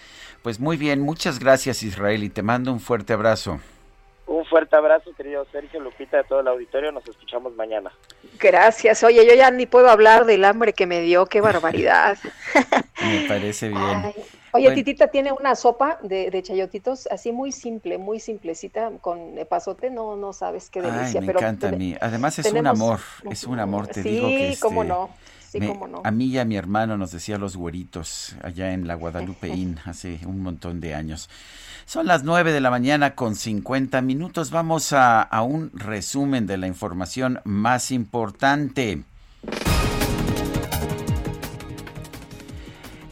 Pues 0.43 0.59
muy 0.59 0.77
bien, 0.77 1.01
muchas 1.01 1.39
gracias 1.39 1.83
Israel 1.83 2.25
y 2.25 2.31
te 2.31 2.43
mando 2.43 2.73
un 2.73 2.81
fuerte 2.81 3.13
abrazo. 3.13 3.61
Un 4.33 4.47
fuerte 4.47 4.75
abrazo, 4.75 5.13
querido 5.15 5.45
Sergio 5.53 5.79
Lupita, 5.79 6.17
de 6.17 6.25
todo 6.25 6.41
el 6.41 6.49
auditorio. 6.49 6.91
Nos 6.91 7.07
escuchamos 7.07 7.55
mañana. 7.55 7.93
Gracias. 8.39 9.03
Oye, 9.03 9.27
yo 9.27 9.35
ya 9.35 9.51
ni 9.51 9.67
puedo 9.67 9.91
hablar 9.91 10.25
del 10.25 10.47
hambre 10.47 10.73
que 10.73 10.87
me 10.87 11.03
dio. 11.03 11.27
Qué 11.27 11.43
barbaridad. 11.43 12.17
me 13.03 13.29
parece 13.29 13.69
bien. 13.69 14.15
Oye, 14.53 14.73
Titita 14.73 15.09
tiene 15.09 15.33
una 15.33 15.55
sopa 15.55 15.99
de, 16.03 16.43
chayotitos 16.43 17.09
así 17.09 17.31
muy 17.31 17.53
simple, 17.53 17.99
muy 17.99 18.21
simplecita, 18.21 18.91
con 19.03 19.35
pasote. 19.51 19.91
No, 19.91 20.17
no 20.17 20.33
sabes 20.33 20.71
qué 20.71 20.81
delicia. 20.81 21.21
Ay, 21.21 21.27
me 21.27 21.33
encanta 21.33 21.69
a 21.69 21.73
mí. 21.73 21.95
Además 22.01 22.39
es 22.39 22.51
un 22.51 22.67
amor, 22.67 23.01
es 23.31 23.45
un 23.45 23.61
amor, 23.61 23.89
te 23.89 24.03
digo 24.03 24.29
que. 24.29 24.55
Sí, 24.55 24.61
cómo 24.61 24.83
no. 24.83 25.11
Sí, 25.47 25.61
cómo 25.61 25.87
no. 25.87 26.01
A 26.05 26.11
mí 26.11 26.29
y 26.29 26.39
a 26.39 26.47
mi 26.47 26.57
hermano 26.57 26.97
nos 26.97 27.13
decía 27.13 27.37
los 27.37 27.55
güeritos 27.55 28.35
allá 28.43 28.73
en 28.73 28.87
la 28.87 28.95
Guadalupeín 28.95 29.79
hace 29.85 30.21
un 30.25 30.41
montón 30.41 30.81
de 30.81 30.95
años. 30.95 31.29
Son 31.87 32.07
las 32.07 32.25
9 32.25 32.53
de 32.53 32.61
la 32.61 32.71
mañana 32.71 33.15
con 33.15 33.35
50 33.35 34.01
minutos. 34.03 34.51
Vamos 34.51 34.93
a, 34.93 35.23
a 35.23 35.43
un 35.43 35.71
resumen 35.75 36.47
de 36.47 36.57
la 36.57 36.67
información 36.67 37.41
más 37.45 37.91
importante. 37.91 39.03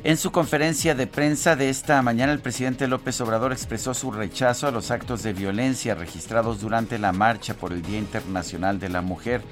En 0.03 0.17
su 0.17 0.33
conferencia 0.33 0.95
de 0.95 1.07
prensa 1.07 1.57
de 1.57 1.69
esta 1.69 2.01
mañana, 2.01 2.33
el 2.33 2.41
presidente 2.41 2.89
López 2.89 3.21
Obrador 3.21 3.53
expresó 3.53 3.93
su 3.93 4.11
rechazo 4.11 4.67
a 4.67 4.71
los 4.71 4.91
actos 4.91 5.23
de 5.23 5.35
violencia 5.35 5.95
registrados 5.95 6.63
durante 6.63 6.99
la 6.99 7.13
marcha 7.13 7.53
por 7.53 7.73
el 7.75 7.83
Día 7.83 7.99
Internacional 7.99 8.81
de 8.81 8.89
la 8.89 9.03
Mujer 9.03 9.43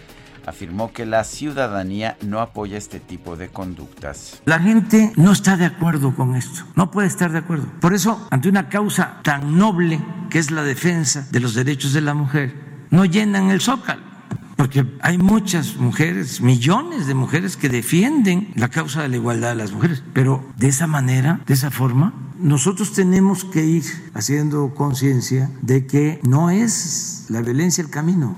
afirmó 0.49 0.93
que 0.93 1.07
la 1.07 1.25
ciudadanía 1.25 2.17
no 2.23 2.41
apoya 2.41 2.79
este 2.79 3.01
tipo 3.01 3.37
de 3.37 3.49
conductas. 3.49 4.41
La 4.45 4.59
gente 4.59 5.13
no 5.17 5.33
está 5.33 5.57
de 5.57 5.67
acuerdo 5.67 6.15
con 6.15 6.35
esto, 6.35 6.65
no 6.75 6.91
puede 6.91 7.09
estar 7.09 7.33
de 7.33 7.39
acuerdo. 7.39 7.67
Por 7.81 7.95
eso, 7.95 8.27
ante 8.31 8.49
una 8.49 8.69
causa 8.69 9.21
tan 9.23 9.59
noble 9.59 10.01
que 10.31 10.39
es 10.39 10.51
la 10.51 10.63
defensa 10.63 11.27
de 11.31 11.41
los 11.41 11.55
derechos 11.55 11.93
de 11.93 12.01
la 12.01 12.15
mujer, 12.15 12.55
no 12.91 13.05
llenan 13.05 13.51
el 13.51 13.61
zócalo. 13.61 14.09
Porque 14.57 14.85
hay 15.03 15.19
muchas 15.19 15.77
mujeres, 15.77 16.41
millones 16.41 17.07
de 17.07 17.15
mujeres 17.15 17.57
que 17.57 17.69
defienden 17.69 18.53
la 18.57 18.69
causa 18.69 19.03
de 19.03 19.09
la 19.09 19.17
igualdad 19.17 19.51
de 19.51 19.55
las 19.55 19.71
mujeres, 19.71 20.03
pero 20.13 20.45
de 20.57 20.67
esa 20.67 20.89
manera, 20.89 21.41
de 21.47 21.55
esa 21.55 21.71
forma, 21.71 22.13
nosotros 22.41 22.93
tenemos 22.93 23.45
que 23.45 23.65
ir 23.65 23.85
haciendo 24.15 24.75
conciencia 24.75 25.51
de 25.63 25.87
que 25.87 26.21
no 26.25 26.51
es 26.51 27.27
la 27.29 27.41
violencia 27.41 27.83
el 27.85 27.91
camino. 27.91 28.37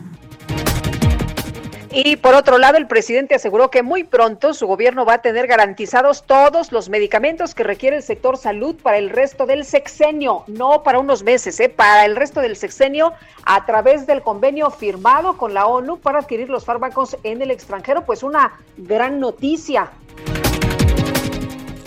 Y 1.93 2.17
por 2.17 2.35
otro 2.35 2.59
lado, 2.59 2.79
el 2.79 2.87
presidente 2.87 3.35
aseguró 3.35 3.69
que 3.69 3.83
muy 3.83 4.05
pronto 4.05 4.55
su 4.55 4.69
gobierno 4.69 5.05
va 5.05 5.15
a 5.15 5.23
tener 5.23 5.49
garantizados 5.49 6.23
todos 6.23 6.71
los 6.71 6.89
medicamentos 6.89 7.53
que 7.53 7.65
requiere 7.65 7.97
el 7.97 8.05
sector 8.05 8.37
salud 8.37 8.77
para 8.77 8.97
el 8.97 9.11
resto 9.11 9.45
del 9.45 9.65
sexenio, 9.65 10.45
no 10.47 10.85
para 10.85 11.01
unos 11.01 11.25
meses, 11.25 11.59
¿eh? 11.59 11.69
para 11.69 12.05
el 12.05 12.15
resto 12.15 12.41
del 12.41 12.55
sexenio 12.55 13.13
a 13.45 13.67
través 13.67 14.07
del 14.07 14.23
convenio 14.23 14.71
firmado 14.71 15.37
con 15.37 15.53
la 15.53 15.67
ONU 15.67 15.99
para 15.99 16.21
adquirir 16.21 16.49
los 16.49 16.65
fármacos 16.65 17.17
en 17.25 17.43
el 17.43 17.51
extranjero, 17.51 18.05
pues 18.07 18.23
una 18.23 18.53
gran 18.77 19.19
noticia. 19.19 19.91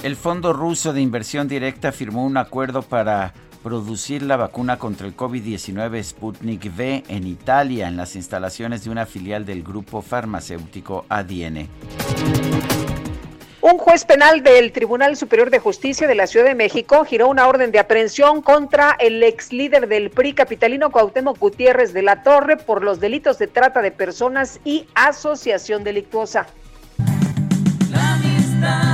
El 0.04 0.18
Fondo 0.18 0.52
Ruso 0.52 0.92
de 0.92 1.00
Inversión 1.00 1.48
Directa 1.48 1.94
firmó 1.94 2.26
un 2.26 2.36
acuerdo 2.36 2.82
para 2.82 3.34
producir 3.64 4.22
la 4.22 4.36
vacuna 4.36 4.78
contra 4.78 5.08
el 5.08 5.16
COVID-19 5.16 6.04
Sputnik 6.04 6.66
V 6.66 7.04
en 7.08 7.26
Italia, 7.26 7.88
en 7.88 7.98
las 7.98 8.16
instalaciones 8.16 8.84
de 8.84 8.90
una 8.90 9.06
filial 9.06 9.46
del 9.46 9.64
grupo 9.64 10.02
farmacéutico 10.02 11.06
ADN. 11.10 11.70
Un 13.62 13.78
juez 13.78 14.04
penal 14.04 14.44
del 14.44 14.74
Tribunal 14.74 15.16
Superior 15.16 15.50
de 15.50 15.60
Justicia 15.60 16.06
de 16.06 16.16
la 16.16 16.28
Ciudad 16.28 16.46
de 16.46 16.54
México 16.54 17.06
giró 17.06 17.30
una 17.30 17.48
orden 17.48 17.72
de 17.72 17.80
aprehensión 17.80 18.42
contra 18.42 18.98
el 19.00 19.24
ex 19.24 19.54
líder 19.54 19.88
del 19.88 20.10
PRI 20.10 20.34
capitalino 20.34 20.92
Cuauhtémoc 20.92 21.40
Gutiérrez 21.40 21.94
de 21.94 22.02
la 22.02 22.24
Torre 22.24 22.58
por 22.58 22.84
los 22.84 23.00
delitos 23.00 23.40
de 23.40 23.48
trata 23.48 23.82
de 23.82 23.92
personas 23.92 24.60
y 24.66 24.86
asociación 24.96 25.86
delictuosa. 25.86 26.46
La 27.90 28.16
amistad, 28.16 28.93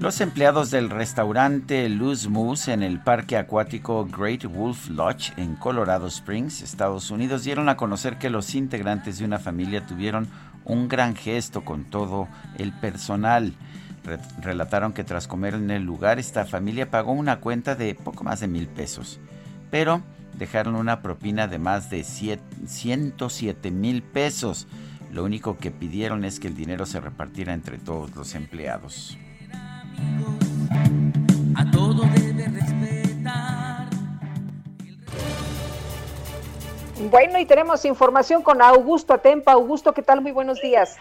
Los 0.00 0.22
empleados 0.22 0.70
del 0.70 0.88
restaurante 0.88 1.86
Luz 1.90 2.26
Moose 2.26 2.72
en 2.72 2.82
el 2.82 3.00
parque 3.00 3.36
acuático 3.36 4.06
Great 4.06 4.44
Wolf 4.46 4.88
Lodge 4.88 5.32
en 5.36 5.56
Colorado 5.56 6.06
Springs, 6.06 6.62
Estados 6.62 7.10
Unidos, 7.10 7.44
dieron 7.44 7.68
a 7.68 7.76
conocer 7.76 8.16
que 8.16 8.30
los 8.30 8.54
integrantes 8.54 9.18
de 9.18 9.26
una 9.26 9.38
familia 9.38 9.86
tuvieron 9.86 10.26
un 10.64 10.88
gran 10.88 11.14
gesto 11.14 11.64
con 11.66 11.84
todo 11.84 12.28
el 12.56 12.72
personal. 12.72 13.52
Re- 14.02 14.18
relataron 14.40 14.94
que 14.94 15.04
tras 15.04 15.28
comer 15.28 15.52
en 15.52 15.70
el 15.70 15.82
lugar, 15.82 16.18
esta 16.18 16.46
familia 16.46 16.90
pagó 16.90 17.12
una 17.12 17.40
cuenta 17.40 17.74
de 17.74 17.94
poco 17.94 18.24
más 18.24 18.40
de 18.40 18.48
mil 18.48 18.68
pesos, 18.68 19.20
pero 19.70 20.00
dejaron 20.38 20.76
una 20.76 21.02
propina 21.02 21.46
de 21.46 21.58
más 21.58 21.90
de 21.90 22.04
siete- 22.04 22.42
107 22.66 23.70
mil 23.70 24.02
pesos. 24.02 24.66
Lo 25.12 25.24
único 25.24 25.58
que 25.58 25.70
pidieron 25.70 26.24
es 26.24 26.40
que 26.40 26.48
el 26.48 26.54
dinero 26.54 26.86
se 26.86 27.00
repartiera 27.00 27.52
entre 27.52 27.76
todos 27.76 28.14
los 28.16 28.34
empleados. 28.34 29.18
Bueno, 37.10 37.38
y 37.40 37.44
tenemos 37.44 37.84
información 37.84 38.42
con 38.42 38.62
Augusto 38.62 39.12
Atempa. 39.12 39.52
Augusto, 39.52 39.92
¿qué 39.92 40.02
tal? 40.02 40.20
Muy 40.20 40.30
buenos 40.30 40.60
días. 40.60 40.96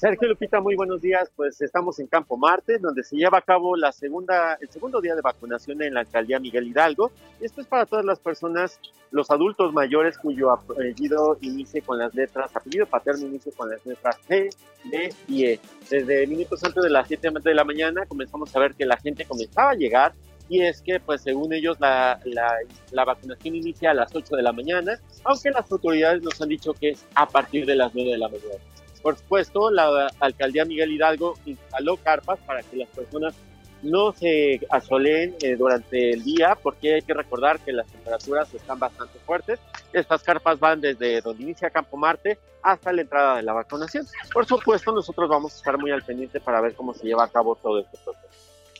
Sergio 0.00 0.28
Lupita, 0.28 0.62
muy 0.62 0.76
buenos 0.76 1.02
días. 1.02 1.30
Pues 1.36 1.60
estamos 1.60 1.98
en 1.98 2.06
Campo 2.06 2.38
Marte, 2.38 2.78
donde 2.78 3.04
se 3.04 3.16
lleva 3.16 3.36
a 3.36 3.42
cabo 3.42 3.76
la 3.76 3.92
segunda, 3.92 4.56
el 4.58 4.70
segundo 4.70 4.98
día 5.02 5.14
de 5.14 5.20
vacunación 5.20 5.82
en 5.82 5.92
la 5.92 6.00
alcaldía 6.00 6.40
Miguel 6.40 6.68
Hidalgo. 6.68 7.10
Esto 7.38 7.60
es 7.60 7.66
para 7.66 7.84
todas 7.84 8.06
las 8.06 8.18
personas, 8.18 8.80
los 9.10 9.30
adultos 9.30 9.74
mayores 9.74 10.16
cuyo 10.16 10.52
apellido 10.52 11.36
inicie 11.42 11.82
con 11.82 11.98
las 11.98 12.14
letras, 12.14 12.56
apellido 12.56 12.86
paterno 12.86 13.26
inicie 13.26 13.52
con 13.52 13.68
las 13.68 13.84
letras 13.84 14.16
C, 14.26 14.48
D 14.90 15.12
y 15.28 15.44
E. 15.44 15.60
Desde 15.90 16.26
minutos 16.26 16.64
antes 16.64 16.82
de 16.82 16.88
las 16.88 17.06
7 17.06 17.28
de 17.44 17.54
la 17.54 17.64
mañana 17.64 18.06
comenzamos 18.06 18.56
a 18.56 18.58
ver 18.58 18.74
que 18.74 18.86
la 18.86 18.96
gente 18.96 19.26
comenzaba 19.26 19.72
a 19.72 19.74
llegar 19.74 20.14
y 20.48 20.62
es 20.62 20.80
que, 20.80 20.98
pues 20.98 21.20
según 21.20 21.52
ellos, 21.52 21.78
la, 21.78 22.18
la, 22.24 22.56
la 22.92 23.04
vacunación 23.04 23.54
inicia 23.54 23.90
a 23.90 23.94
las 23.94 24.14
8 24.14 24.34
de 24.34 24.42
la 24.42 24.52
mañana, 24.52 24.98
aunque 25.24 25.50
las 25.50 25.70
autoridades 25.70 26.22
nos 26.22 26.40
han 26.40 26.48
dicho 26.48 26.72
que 26.72 26.88
es 26.92 27.04
a 27.14 27.28
partir 27.28 27.66
de 27.66 27.76
las 27.76 27.94
9 27.94 28.12
de 28.12 28.18
la 28.18 28.28
mañana. 28.28 28.64
Por 29.02 29.16
supuesto, 29.16 29.70
la 29.70 30.10
alcaldía 30.20 30.64
Miguel 30.64 30.92
Hidalgo 30.92 31.34
instaló 31.46 31.96
carpas 31.96 32.38
para 32.40 32.62
que 32.62 32.76
las 32.76 32.88
personas 32.88 33.34
no 33.82 34.12
se 34.12 34.60
asoleen 34.70 35.34
eh, 35.40 35.56
durante 35.56 36.10
el 36.10 36.22
día, 36.22 36.56
porque 36.62 36.96
hay 36.96 37.02
que 37.02 37.14
recordar 37.14 37.60
que 37.60 37.72
las 37.72 37.86
temperaturas 37.86 38.52
están 38.52 38.78
bastante 38.78 39.18
fuertes. 39.20 39.58
Estas 39.92 40.22
carpas 40.22 40.60
van 40.60 40.80
desde 40.80 41.20
donde 41.22 41.42
inicia 41.42 41.70
Campo 41.70 41.96
Marte 41.96 42.38
hasta 42.62 42.92
la 42.92 43.02
entrada 43.02 43.36
de 43.36 43.42
la 43.42 43.52
vacunación. 43.52 44.06
Por 44.32 44.46
supuesto, 44.46 44.92
nosotros 44.92 45.28
vamos 45.28 45.54
a 45.54 45.56
estar 45.56 45.78
muy 45.78 45.90
al 45.90 46.02
pendiente 46.02 46.40
para 46.40 46.60
ver 46.60 46.74
cómo 46.74 46.92
se 46.92 47.06
lleva 47.06 47.24
a 47.24 47.28
cabo 47.28 47.54
todo 47.56 47.80
este 47.80 47.96
proceso. 48.04 48.28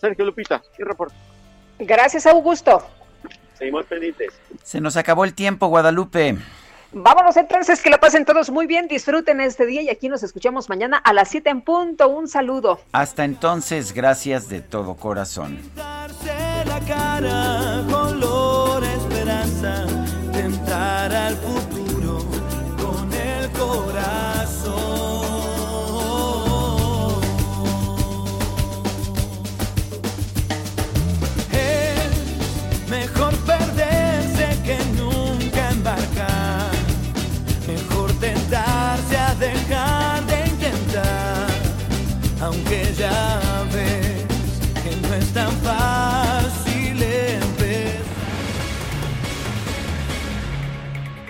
Sergio 0.01 0.25
Lupita, 0.25 0.63
¿qué 0.77 0.85
reporte? 0.85 1.15
Gracias, 1.79 2.27
Augusto. 2.27 2.83
Seguimos 3.55 3.87
pendientes. 3.87 4.29
Se 4.63 4.81
nos 4.81 4.97
acabó 4.97 5.25
el 5.25 5.35
tiempo, 5.35 5.69
Guadalupe. 5.69 6.37
Vámonos 6.93 7.37
entonces, 7.37 7.81
que 7.81 7.91
la 7.91 7.99
pasen 7.99 8.25
todos 8.25 8.51
muy 8.51 8.67
bien, 8.67 8.89
disfruten 8.89 9.41
este 9.41 9.65
día 9.65 9.83
y 9.83 9.91
aquí 9.91 10.09
nos 10.09 10.23
escuchamos 10.23 10.69
mañana 10.69 10.97
a 10.97 11.13
las 11.13 11.29
7 11.29 11.49
en 11.51 11.61
punto. 11.61 12.09
Un 12.09 12.27
saludo. 12.27 12.81
Hasta 12.93 13.25
entonces, 13.25 13.93
gracias 13.93 14.49
de 14.49 14.61
todo 14.61 14.95
corazón. 14.97 15.59
la 15.77 16.81
cara, 16.87 17.83
color, 17.89 18.83
esperanza, 18.83 19.87
tentar 20.33 21.15
al 21.15 21.37
futuro 21.37 21.80